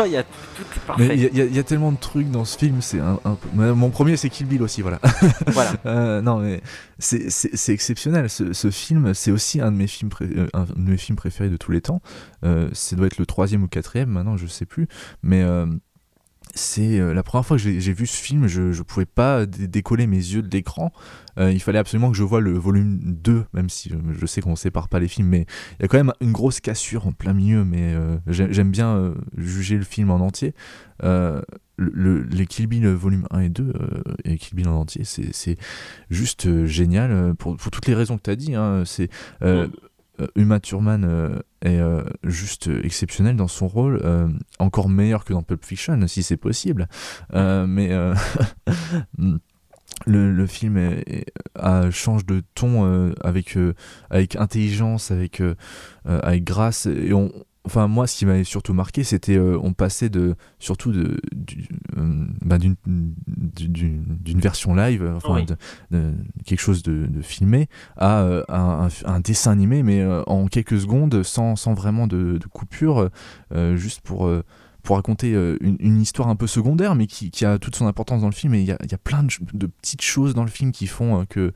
il 0.06 0.12
y 0.12 0.16
a 0.16 0.22
tout, 0.22 0.64
parfait. 0.86 1.16
Il 1.16 1.54
y, 1.54 1.58
a 1.58 1.62
tellement 1.62 1.92
de 1.92 1.98
trucs 1.98 2.30
dans 2.30 2.44
ce 2.44 2.56
film, 2.56 2.80
c'est 2.80 3.00
un, 3.00 3.18
mon 3.54 3.90
premier 3.90 4.16
c'est 4.16 4.30
Kill 4.30 4.46
Bill 4.46 4.62
aussi, 4.62 4.82
voilà. 4.82 5.00
voilà. 5.48 5.72
Euh, 5.86 6.20
non 6.20 6.38
mais 6.38 6.60
c'est 6.98 7.72
exceptionnel. 7.72 8.28
Ce, 8.30 8.70
film, 8.70 9.14
c'est 9.14 9.30
aussi 9.30 9.60
un 9.60 9.72
de 9.72 9.76
mes 9.76 9.86
films, 9.86 10.10
euh, 10.22 10.46
un 10.54 10.64
de 10.64 10.72
mes 10.76 10.96
films 10.96 11.16
préférés 11.16 11.50
de 11.50 11.56
tous 11.56 11.72
les 11.72 11.80
temps. 11.80 12.00
ça 12.42 12.96
doit 12.96 13.06
être 13.06 13.18
le 13.18 13.26
troisième 13.26 13.64
ou 13.64 13.68
quatrième 13.68 14.10
maintenant, 14.10 14.36
je 14.36 14.46
sais 14.46 14.66
plus, 14.66 14.86
mais 15.22 15.44
c'est 16.54 16.98
la 16.98 17.22
première 17.22 17.46
fois 17.46 17.56
que 17.56 17.62
j'ai 17.62 17.92
vu 17.92 18.06
ce 18.06 18.16
film, 18.16 18.46
je 18.46 18.62
ne 18.62 18.82
pouvais 18.82 19.06
pas 19.06 19.46
décoller 19.46 20.06
mes 20.06 20.16
yeux 20.16 20.42
de 20.42 20.50
l'écran. 20.50 20.92
il 21.38 21.60
fallait 21.60 21.78
absolument 21.78 22.10
que 22.10 22.16
je 22.16 22.22
voie 22.22 22.40
le 22.40 22.52
volume 22.52 23.00
2, 23.02 23.44
même 23.54 23.68
si 23.68 23.90
je 24.10 24.26
sais 24.26 24.40
qu'on 24.40 24.50
ne 24.50 24.56
sépare 24.56 24.88
pas 24.88 24.98
les 24.98 25.08
films, 25.08 25.28
mais 25.28 25.46
il 25.78 25.82
y 25.82 25.84
a 25.84 25.88
quand 25.88 25.96
même 25.96 26.12
une 26.20 26.32
grosse 26.32 26.60
cassure 26.60 27.06
en 27.06 27.12
plein 27.12 27.32
milieu, 27.32 27.64
mais 27.64 27.96
j'aime 28.26 28.70
bien 28.70 29.14
juger 29.36 29.76
le 29.76 29.84
film 29.84 30.10
en 30.10 30.16
entier. 30.16 30.54
Le, 31.78 32.22
les 32.22 32.46
Kill 32.46 32.66
Bill 32.66 32.86
volume 32.88 33.26
1 33.30 33.40
et 33.40 33.48
2 33.48 33.72
et 34.24 34.36
Kill 34.36 34.56
Bill 34.56 34.68
en 34.68 34.80
entier, 34.80 35.04
c'est 35.04 35.56
juste 36.10 36.66
génial 36.66 37.34
pour, 37.36 37.56
pour, 37.56 37.70
toutes 37.70 37.86
les 37.86 37.94
raisons 37.94 38.16
que 38.18 38.22
tu 38.22 38.30
as 38.30 38.36
dit. 38.36 38.54
Hein, 38.54 38.82
c'est. 38.84 39.08
Euh, 39.42 39.68
Uma 40.36 40.60
Thurman 40.60 41.04
euh, 41.04 41.38
est 41.62 41.78
euh, 41.78 42.02
juste 42.24 42.70
exceptionnel 42.82 43.36
dans 43.36 43.48
son 43.48 43.68
rôle, 43.68 44.02
encore 44.58 44.88
meilleur 44.88 45.24
que 45.24 45.32
dans 45.32 45.42
Pulp 45.42 45.64
Fiction, 45.64 46.06
si 46.06 46.22
c'est 46.22 46.36
possible. 46.36 46.88
mais 47.32 47.90
le, 50.06 50.46
film 50.46 51.02
change 51.90 52.26
de 52.26 52.42
ton 52.54 53.12
avec, 53.22 53.58
avec 54.10 54.36
intelligence, 54.36 55.10
avec, 55.10 55.42
avec 56.04 56.44
grâce, 56.44 56.86
et 56.86 57.12
on, 57.12 57.32
enfin 57.64 57.86
moi 57.86 58.06
ce 58.06 58.16
qui 58.16 58.26
m'avait 58.26 58.44
surtout 58.44 58.74
marqué 58.74 59.04
c'était 59.04 59.36
euh, 59.36 59.58
on 59.62 59.72
passait 59.72 60.08
de 60.08 60.34
surtout 60.58 60.92
de, 60.92 61.20
euh, 61.96 62.26
bah, 62.40 62.58
d'une 62.58 64.40
version 64.40 64.74
live 64.74 65.08
enfin 65.16 65.44
de, 65.90 66.14
quelque 66.44 66.60
chose 66.60 66.82
de, 66.82 67.08
filmé 67.22 67.68
à, 67.96 68.22
euh, 68.22 68.42
un, 68.48 69.20
dessin 69.20 69.52
animé 69.52 69.82
mais 69.82 70.04
en 70.26 70.46
quelques 70.46 70.80
secondes 70.80 71.22
sans, 71.22 71.56
sans 71.56 71.74
vraiment 71.74 72.06
de, 72.06 72.38
coupure 72.52 73.10
juste 73.74 74.00
pour 74.00 74.30
pour 74.82 74.96
raconter 74.96 75.32
une, 75.60 76.00
histoire 76.00 76.28
un 76.28 76.34
peu 76.34 76.48
secondaire 76.48 76.96
mais 76.96 77.06
qui, 77.06 77.30
qui, 77.30 77.44
a 77.44 77.58
toute 77.58 77.76
son 77.76 77.86
importance 77.86 78.20
dans 78.20 78.28
le 78.28 78.34
film. 78.34 78.54
Et 78.54 78.62
il 78.62 78.66
y 78.66 78.72
a, 78.72 78.98
plein 78.98 79.22
de, 79.22 79.66
petites 79.66 80.02
choses 80.02 80.34
dans 80.34 80.42
le 80.42 80.50
film 80.50 80.72
qui 80.72 80.88
font 80.88 81.24
que 81.26 81.52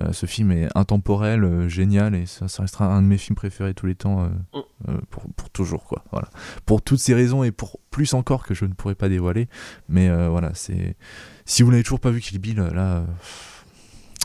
euh, 0.00 0.12
ce 0.12 0.26
film 0.26 0.52
est 0.52 0.68
intemporel, 0.74 1.44
euh, 1.44 1.68
génial, 1.68 2.14
et 2.14 2.26
ça, 2.26 2.46
restera 2.58 2.86
un 2.86 3.02
de 3.02 3.06
mes 3.06 3.18
films 3.18 3.36
préférés 3.36 3.74
tous 3.74 3.86
les 3.86 3.94
temps, 3.94 4.22
euh, 4.22 4.60
mm. 4.88 5.00
pour, 5.10 5.24
pour, 5.34 5.50
toujours, 5.50 5.84
quoi. 5.84 6.04
Voilà. 6.12 6.28
Pour 6.64 6.82
toutes 6.82 7.00
ces 7.00 7.14
raisons 7.14 7.42
et 7.42 7.50
pour 7.50 7.80
plus 7.90 8.14
encore 8.14 8.46
que 8.46 8.54
je 8.54 8.64
ne 8.64 8.72
pourrais 8.72 8.94
pas 8.94 9.08
dévoiler, 9.08 9.48
mais 9.88 10.08
voilà, 10.28 10.52
c'est. 10.54 10.96
Si 11.44 11.62
vous 11.62 11.70
n'avez 11.70 11.82
toujours 11.82 12.00
pas 12.00 12.10
vu 12.10 12.20
Kill 12.20 12.38
Bill, 12.38 12.60
là. 12.60 13.04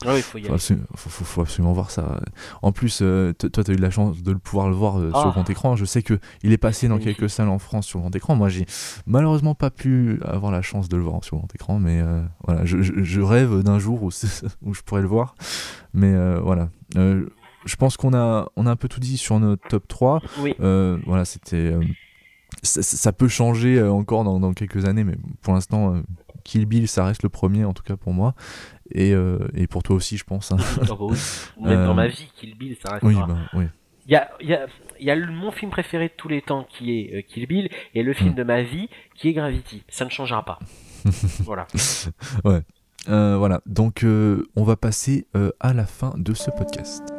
Ah 0.03 0.17
il 0.17 0.23
faut 0.23 0.37
y 0.37 0.47
aller. 0.47 0.57
Faut, 0.95 1.41
absolument 1.41 1.73
voir 1.73 1.89
ça. 1.89 2.19
En 2.61 2.71
plus, 2.71 2.99
euh, 3.01 3.33
toi, 3.33 3.63
tu 3.63 3.71
as 3.71 3.73
eu 3.73 3.77
la 3.77 3.89
chance 3.89 4.21
de 4.21 4.31
le 4.31 4.37
pouvoir 4.37 4.67
le 4.67 4.75
voir 4.75 4.99
euh, 4.99 5.09
sur 5.11 5.27
ah. 5.27 5.31
grand 5.31 5.49
écran. 5.49 5.75
Je 5.75 5.85
sais 5.85 6.01
que 6.01 6.19
il 6.43 6.51
est 6.51 6.57
passé 6.57 6.87
dans 6.87 6.97
quelques 6.97 7.29
salles 7.29 7.49
en 7.49 7.59
France 7.59 7.85
sur 7.85 7.99
grand 8.01 8.13
écran. 8.15 8.35
Moi, 8.35 8.49
j'ai 8.49 8.65
malheureusement 9.05 9.55
pas 9.55 9.69
pu 9.69 10.19
avoir 10.25 10.51
la 10.51 10.61
chance 10.61 10.89
de 10.89 10.97
le 10.97 11.03
voir 11.03 11.23
sur 11.23 11.37
grand 11.37 11.53
écran, 11.55 11.79
mais 11.79 12.01
euh, 12.01 12.21
voilà, 12.45 12.65
je, 12.65 13.21
rêve 13.21 13.63
d'un 13.63 13.79
jour 13.79 14.03
où, 14.03 14.09
où, 14.65 14.73
je 14.73 14.81
pourrais 14.81 15.01
le 15.01 15.07
voir. 15.07 15.35
Mais 15.93 16.13
voilà. 16.39 16.69
je 16.95 17.75
pense 17.77 17.95
qu'on 17.95 18.13
a, 18.13 18.49
on 18.55 18.65
a 18.65 18.71
un 18.71 18.75
peu 18.75 18.89
tout 18.89 18.99
dit 18.99 19.17
sur 19.17 19.39
notre 19.39 19.65
top 19.67 19.87
3. 19.87 20.21
voilà, 20.59 21.25
c'était. 21.25 21.73
Ça, 22.63 23.11
peut 23.11 23.27
changer 23.27 23.81
encore 23.83 24.23
dans, 24.23 24.39
dans, 24.39 24.53
quelques 24.53 24.85
années, 24.85 25.03
mais 25.03 25.17
pour 25.41 25.53
l'instant, 25.53 26.01
Kill 26.45 26.65
Bill, 26.65 26.87
ça 26.87 27.03
reste 27.03 27.23
le 27.23 27.29
premier, 27.29 27.65
en 27.65 27.73
tout 27.73 27.83
cas 27.83 27.97
pour 27.97 28.13
moi. 28.13 28.33
Et, 28.91 29.13
euh, 29.13 29.39
et 29.55 29.67
pour 29.67 29.83
toi 29.83 29.95
aussi, 29.95 30.17
je 30.17 30.23
pense. 30.23 30.51
Hein. 30.51 30.57
Même 31.61 31.85
dans 31.85 31.93
ma 31.93 32.07
vie, 32.07 32.29
Kill 32.35 32.55
Bill, 32.57 32.77
ça 32.81 32.93
reste. 32.93 33.03
Oui, 33.03 33.15
bah, 33.15 33.37
oui. 33.53 33.65
Il 34.07 34.11
y 34.11 34.15
a, 34.15 34.29
y, 34.39 34.53
a, 34.53 34.67
y 34.99 35.09
a 35.09 35.15
mon 35.15 35.51
film 35.51 35.71
préféré 35.71 36.09
de 36.09 36.13
tous 36.15 36.27
les 36.27 36.41
temps 36.41 36.63
qui 36.69 36.99
est 36.99 37.15
euh, 37.15 37.21
Kill 37.21 37.47
Bill 37.47 37.69
et 37.95 38.03
le 38.03 38.13
film 38.13 38.31
mm. 38.31 38.35
de 38.35 38.43
ma 38.43 38.61
vie 38.61 38.87
qui 39.15 39.29
est 39.29 39.33
Gravity. 39.33 39.83
Ça 39.89 40.05
ne 40.05 40.11
changera 40.11 40.45
pas. 40.45 40.59
voilà. 41.39 41.65
Ouais. 42.43 42.61
Euh, 43.09 43.37
voilà. 43.37 43.61
Donc, 43.65 44.03
euh, 44.03 44.47
on 44.55 44.63
va 44.63 44.75
passer 44.75 45.27
euh, 45.35 45.51
à 45.59 45.73
la 45.73 45.85
fin 45.85 46.13
de 46.17 46.33
ce 46.33 46.51
podcast. 46.51 47.14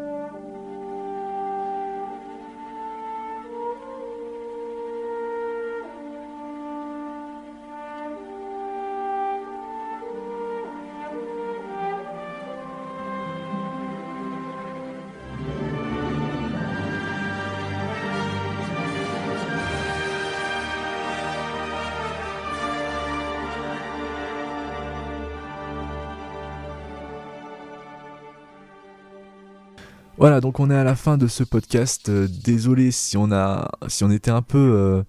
Voilà, 30.19 30.41
donc 30.41 30.61
on 30.61 30.71
est 30.71 30.75
à 30.75 30.85
la 30.85 30.97
fin 30.97 31.19
de 31.19 31.27
ce 31.27 31.45
podcast. 31.45 32.09
Euh, 32.09 32.27
désolé 32.45 32.91
si 32.91 33.19
on 33.19 33.31
a, 33.33 33.71
si 33.89 34.03
on 34.03 34.11
était 34.11 34.31
un 34.31 34.41
peu 34.41 35.05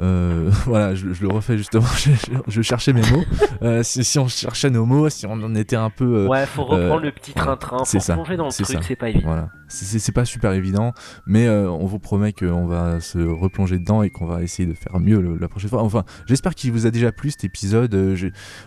euh, 0.00 0.30
euh, 0.30 0.50
voilà, 0.66 0.94
je, 0.94 1.06
le 1.06 1.28
refais 1.28 1.56
justement, 1.56 1.86
je, 2.48 2.62
cherchais 2.62 2.92
mes 2.92 3.02
mots. 3.10 3.24
Euh, 3.62 3.82
si, 3.82 4.18
on 4.18 4.28
cherchait 4.28 4.70
nos 4.70 4.86
mots, 4.86 5.08
si 5.08 5.26
on 5.26 5.32
en 5.32 5.54
était 5.54 5.76
un 5.76 5.90
peu. 5.90 6.24
Euh, 6.24 6.28
ouais, 6.28 6.46
faut 6.46 6.64
reprendre 6.64 7.02
le 7.02 7.12
petit 7.12 7.32
train-train, 7.32 7.78
pour 7.78 8.14
plonger 8.14 8.36
dans 8.36 8.46
le 8.46 8.52
truc, 8.52 8.78
c'est 8.82 8.96
pas 8.96 9.08
évident. 9.08 9.26
Voilà. 9.26 9.48
C'est 9.68 10.12
pas 10.12 10.24
super 10.24 10.52
évident, 10.52 10.94
mais 11.26 11.48
on 11.48 11.86
vous 11.86 12.00
promet 12.00 12.32
qu'on 12.32 12.66
va 12.66 13.00
se 13.00 13.18
replonger 13.18 13.78
dedans 13.78 14.02
et 14.02 14.10
qu'on 14.10 14.26
va 14.26 14.42
essayer 14.42 14.68
de 14.68 14.74
faire 14.74 14.98
mieux 14.98 15.38
la 15.40 15.46
prochaine 15.46 15.70
fois. 15.70 15.82
Enfin, 15.82 16.04
j'espère 16.26 16.56
qu'il 16.56 16.72
vous 16.72 16.86
a 16.86 16.90
déjà 16.90 17.12
plu 17.12 17.30
cet 17.30 17.44
épisode 17.44 17.94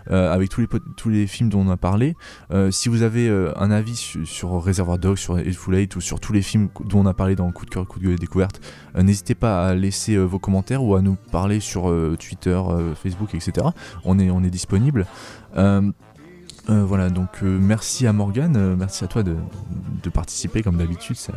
avec 0.07 0.49
tous 0.49 0.61
les, 0.61 0.67
tous 0.95 1.09
les 1.09 1.27
films 1.27 1.49
dont 1.49 1.59
on 1.59 1.69
a 1.69 1.77
parlé. 1.77 2.15
si 2.69 2.87
vous 2.87 3.01
avez 3.01 3.29
un 3.57 3.69
avis 3.69 3.95
sur, 3.95 4.51
Reservoir 4.51 4.97
Dogs, 4.97 5.17
sur 5.17 5.37
Full 5.39 5.75
Eight 5.75 5.95
ou 5.97 6.01
sur 6.01 6.21
tous 6.21 6.31
les 6.31 6.41
films 6.41 6.69
dont 6.85 7.01
on 7.01 7.05
a 7.05 7.13
parlé 7.13 7.35
dans 7.35 7.51
Coup 7.51 7.65
de 7.65 7.71
cœur, 7.71 7.85
Coup 7.85 7.99
de 7.99 8.05
gueule 8.05 8.13
et 8.13 8.17
découverte, 8.17 8.61
n'hésitez 8.95 9.35
pas 9.35 9.67
à 9.67 9.73
laisser 9.73 10.17
vos 10.17 10.39
commentaires 10.39 10.83
ou 10.83 10.95
à 10.95 11.01
nous 11.01 11.17
parler 11.31 11.59
sur 11.59 11.89
euh, 11.89 12.17
Twitter, 12.19 12.49
euh, 12.49 12.95
Facebook, 12.95 13.33
etc. 13.33 13.67
On 14.05 14.19
est, 14.19 14.29
on 14.29 14.43
est 14.43 14.49
disponible. 14.49 15.05
Euh, 16.69 16.83
voilà, 16.85 17.09
donc 17.09 17.41
merci 17.41 18.07
à 18.07 18.13
Morgane, 18.13 18.75
merci 18.75 19.03
à 19.03 19.07
toi 19.07 19.23
de, 19.23 19.35
participer 20.13 20.63
comme 20.63 20.77
d'habitude. 20.77 21.15
C'est 21.17 21.33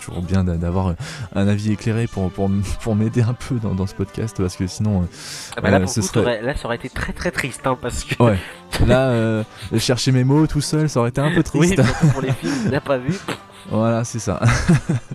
toujours 0.00 0.22
bien 0.22 0.44
d'avoir 0.44 0.94
un 1.34 1.48
avis 1.48 1.72
éclairé 1.72 2.06
pour, 2.06 2.30
pour, 2.30 2.50
pour 2.82 2.94
m'aider 2.94 3.22
un 3.22 3.34
peu 3.34 3.56
dans, 3.56 3.86
ce 3.86 3.94
podcast 3.94 4.36
parce 4.38 4.56
que 4.56 4.66
sinon. 4.66 5.08
Ah 5.56 5.60
bah 5.60 5.70
là, 5.70 5.86
ce 5.86 6.02
serait... 6.02 6.42
là, 6.42 6.56
ça 6.56 6.66
aurait 6.66 6.76
été 6.76 6.88
très 6.88 7.12
très 7.12 7.30
triste 7.30 7.66
hein, 7.66 7.76
parce 7.80 8.04
que. 8.04 8.22
Ouais. 8.22 8.38
Là, 8.86 9.44
chercher 9.78 10.12
mes 10.12 10.24
mots 10.24 10.46
tout 10.46 10.60
seul, 10.60 10.88
ça 10.88 11.00
aurait 11.00 11.08
été 11.10 11.20
un 11.20 11.32
peu 11.32 11.42
triste. 11.44 11.78
Oui, 11.78 12.10
pour 12.12 12.22
les 12.22 12.32
films, 12.32 12.52
on 12.66 12.70
n'a 12.70 12.80
pas 12.80 12.98
vu. 12.98 13.14
Voilà, 13.68 14.04
c'est 14.04 14.20
ça. 14.20 14.40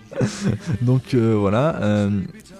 Donc 0.82 1.14
voilà, 1.14 2.10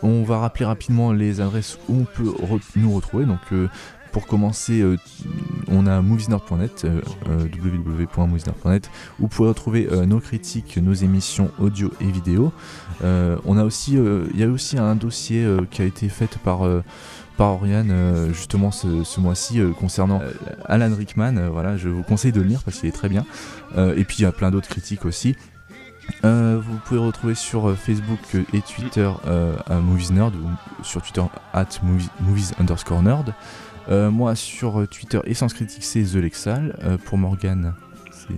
on 0.03 0.23
va 0.25 0.39
rappeler 0.39 0.65
rapidement 0.65 1.13
les 1.13 1.41
adresses 1.41 1.79
où 1.89 2.01
on 2.01 2.05
peut 2.05 2.33
nous 2.77 2.95
retrouver. 2.95 3.25
Donc 3.25 3.41
euh, 3.53 3.69
pour 4.13 4.27
commencer, 4.27 4.81
euh, 4.81 4.97
on 5.69 5.87
a 5.87 6.01
moviesnerd.net, 6.03 6.85
euh, 6.85 7.01
www.moviesnerd.net, 7.29 8.91
où 9.19 9.23
vous 9.23 9.29
pouvez 9.29 9.49
retrouver 9.49 9.89
nos 10.07 10.21
critiques, 10.21 10.77
nos 10.77 10.93
émissions 10.93 11.51
audio 11.59 11.91
et 12.01 12.11
vidéo. 12.11 12.53
on 13.03 13.59
a 13.59 13.65
aussi, 13.65 13.95
il 13.95 14.41
y 14.41 14.45
a 14.45 14.49
aussi 14.49 14.79
un 14.79 14.95
dossier 14.95 15.47
qui 15.71 15.83
a 15.83 15.85
été 15.85 16.09
fait 16.09 16.39
par 16.39 16.61
par 17.37 17.53
Oriane 17.53 18.29
justement 18.33 18.71
ce, 18.71 19.21
mois-ci 19.21 19.61
concernant 19.79 20.21
Alan 20.67 20.95
Rickman. 20.95 21.49
voilà, 21.51 21.77
je 21.77 21.89
vous 21.89 22.03
conseille 22.03 22.33
de 22.33 22.41
le 22.41 22.47
lire 22.47 22.63
parce 22.63 22.81
qu'il 22.81 22.89
est 22.89 22.93
très 22.93 23.09
bien. 23.09 23.25
et 23.77 24.05
puis 24.05 24.19
il 24.19 24.23
y 24.23 24.27
a 24.27 24.33
plein 24.33 24.51
d'autres 24.51 24.69
critiques 24.69 25.05
aussi. 25.05 25.37
Euh, 26.25 26.61
vous 26.63 26.79
pouvez 26.85 27.01
retrouver 27.01 27.35
sur 27.35 27.69
euh, 27.69 27.75
Facebook 27.75 28.19
et 28.53 28.61
Twitter 28.61 29.11
euh, 29.27 29.57
à 29.69 29.77
Movies 29.77 30.13
Nerd 30.13 30.35
ou 30.37 30.85
sur 30.85 31.03
Twitter 31.03 31.23
at 31.53 31.67
movies, 32.21 32.53
underscore 32.59 33.03
nerd. 33.03 33.35
Moi 33.89 34.35
sur 34.35 34.87
Twitter 34.89 35.21
et 35.25 35.35
Sens 35.35 35.55
Critique 35.55 35.85
c'est 35.85 36.03
The 36.03 36.17
Lexal. 36.17 36.99
pour 37.05 37.19
Morgan 37.19 37.75
c'est. 38.11 38.35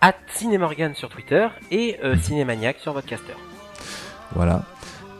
At 0.00 0.14
Cinemorgan 0.34 0.94
sur 0.94 1.08
Twitter 1.08 1.48
et 1.70 1.98
Cinémaniac 2.22 2.78
sur 2.78 2.92
Vodcaster. 2.92 3.34
Voilà. 4.34 4.62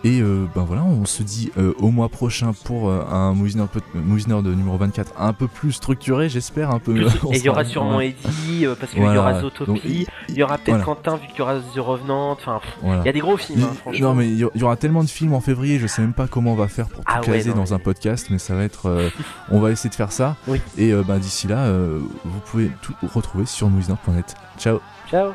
Et 0.04 0.20
euh, 0.20 0.46
ben 0.52 0.64
voilà, 0.64 0.82
on 0.82 1.04
se 1.04 1.22
dit 1.22 1.52
euh, 1.56 1.74
au 1.78 1.90
mois 1.92 2.08
prochain 2.08 2.52
pour 2.64 2.88
euh, 2.88 3.04
un 3.08 3.34
Movie 3.34 3.56
Nerd, 3.56 4.44
de 4.44 4.52
numéro 4.52 4.76
24 4.76 5.12
un 5.16 5.32
peu 5.32 5.46
plus 5.46 5.72
structuré, 5.72 6.28
j'espère. 6.28 6.70
un 6.70 6.80
peu. 6.80 6.96
et 6.96 7.36
il 7.36 7.44
y 7.44 7.48
aura 7.48 7.64
sûrement 7.64 8.00
Eddie, 8.00 8.66
parce 8.80 8.92
qu'il 8.92 9.02
y 9.02 9.16
aura 9.16 9.40
Zootopie, 9.40 10.08
il 10.28 10.34
y 10.34 10.42
aura 10.42 10.58
peut-être 10.58 10.84
Quentin, 10.84 11.16
vu 11.16 11.28
qu'il 11.28 11.38
y 11.38 11.42
aura 11.42 11.60
The 11.60 11.78
Revenant. 11.78 12.32
Enfin, 12.32 12.60
il 12.82 13.06
y 13.06 13.08
a 13.08 13.12
des 13.12 13.20
gros 13.20 13.36
films, 13.36 13.62
hein, 13.62 13.74
franchement. 13.80 14.08
Non, 14.08 14.14
mais 14.14 14.28
il 14.28 14.38
y 14.38 14.62
aura 14.62 14.76
tellement 14.76 15.04
de 15.04 15.08
films 15.08 15.34
en 15.34 15.40
février, 15.40 15.78
je 15.78 15.86
sais 15.86 16.02
même 16.02 16.14
pas 16.14 16.26
comment 16.26 16.52
on 16.52 16.56
va 16.56 16.68
faire 16.68 16.88
pour 16.88 17.04
tout 17.04 17.12
ah 17.14 17.20
caser 17.20 17.52
dans 17.52 17.72
un 17.72 17.78
podcast, 17.78 18.26
mais 18.30 18.38
ça 18.38 18.56
va 18.56 18.64
être. 18.64 19.12
on 19.50 19.60
va 19.60 19.70
essayer 19.70 19.90
de 19.90 19.94
faire 19.94 20.12
ça. 20.12 20.36
Et 20.76 20.92
ben 20.92 21.18
d'ici 21.18 21.46
là, 21.46 21.70
vous 21.70 22.40
pouvez 22.46 22.70
tout 22.82 22.94
retrouver 23.14 23.46
sur 23.46 23.68
moviesnerd.net. 23.68 24.34
Ciao. 24.58 24.80
Ciao. 25.08 25.32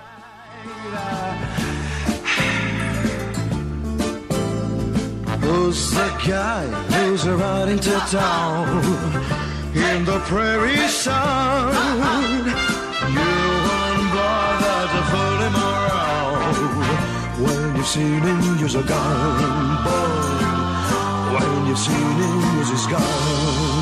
Who's 5.42 5.92
the 5.92 6.10
guy 6.28 6.66
who's 6.94 7.28
riding 7.28 7.80
to 7.80 7.96
town 8.12 8.68
in 9.74 10.06
the 10.06 10.20
prairie 10.26 10.88
sun? 10.88 11.74
You 13.16 13.32
won't 13.68 14.04
bother 14.16 14.80
to 14.94 15.02
fool 15.12 15.40
him 15.46 15.56
around 15.70 16.58
when 17.44 17.76
you've 17.76 17.88
seen 17.88 18.22
him 18.22 18.60
use 18.60 18.76
a 18.76 18.84
gun, 18.84 19.84
boy. 19.86 20.38
When 21.36 21.68
you've 21.68 21.78
seen 21.78 22.12
him 22.22 22.48
his 22.70 22.86
gun. 22.88 23.77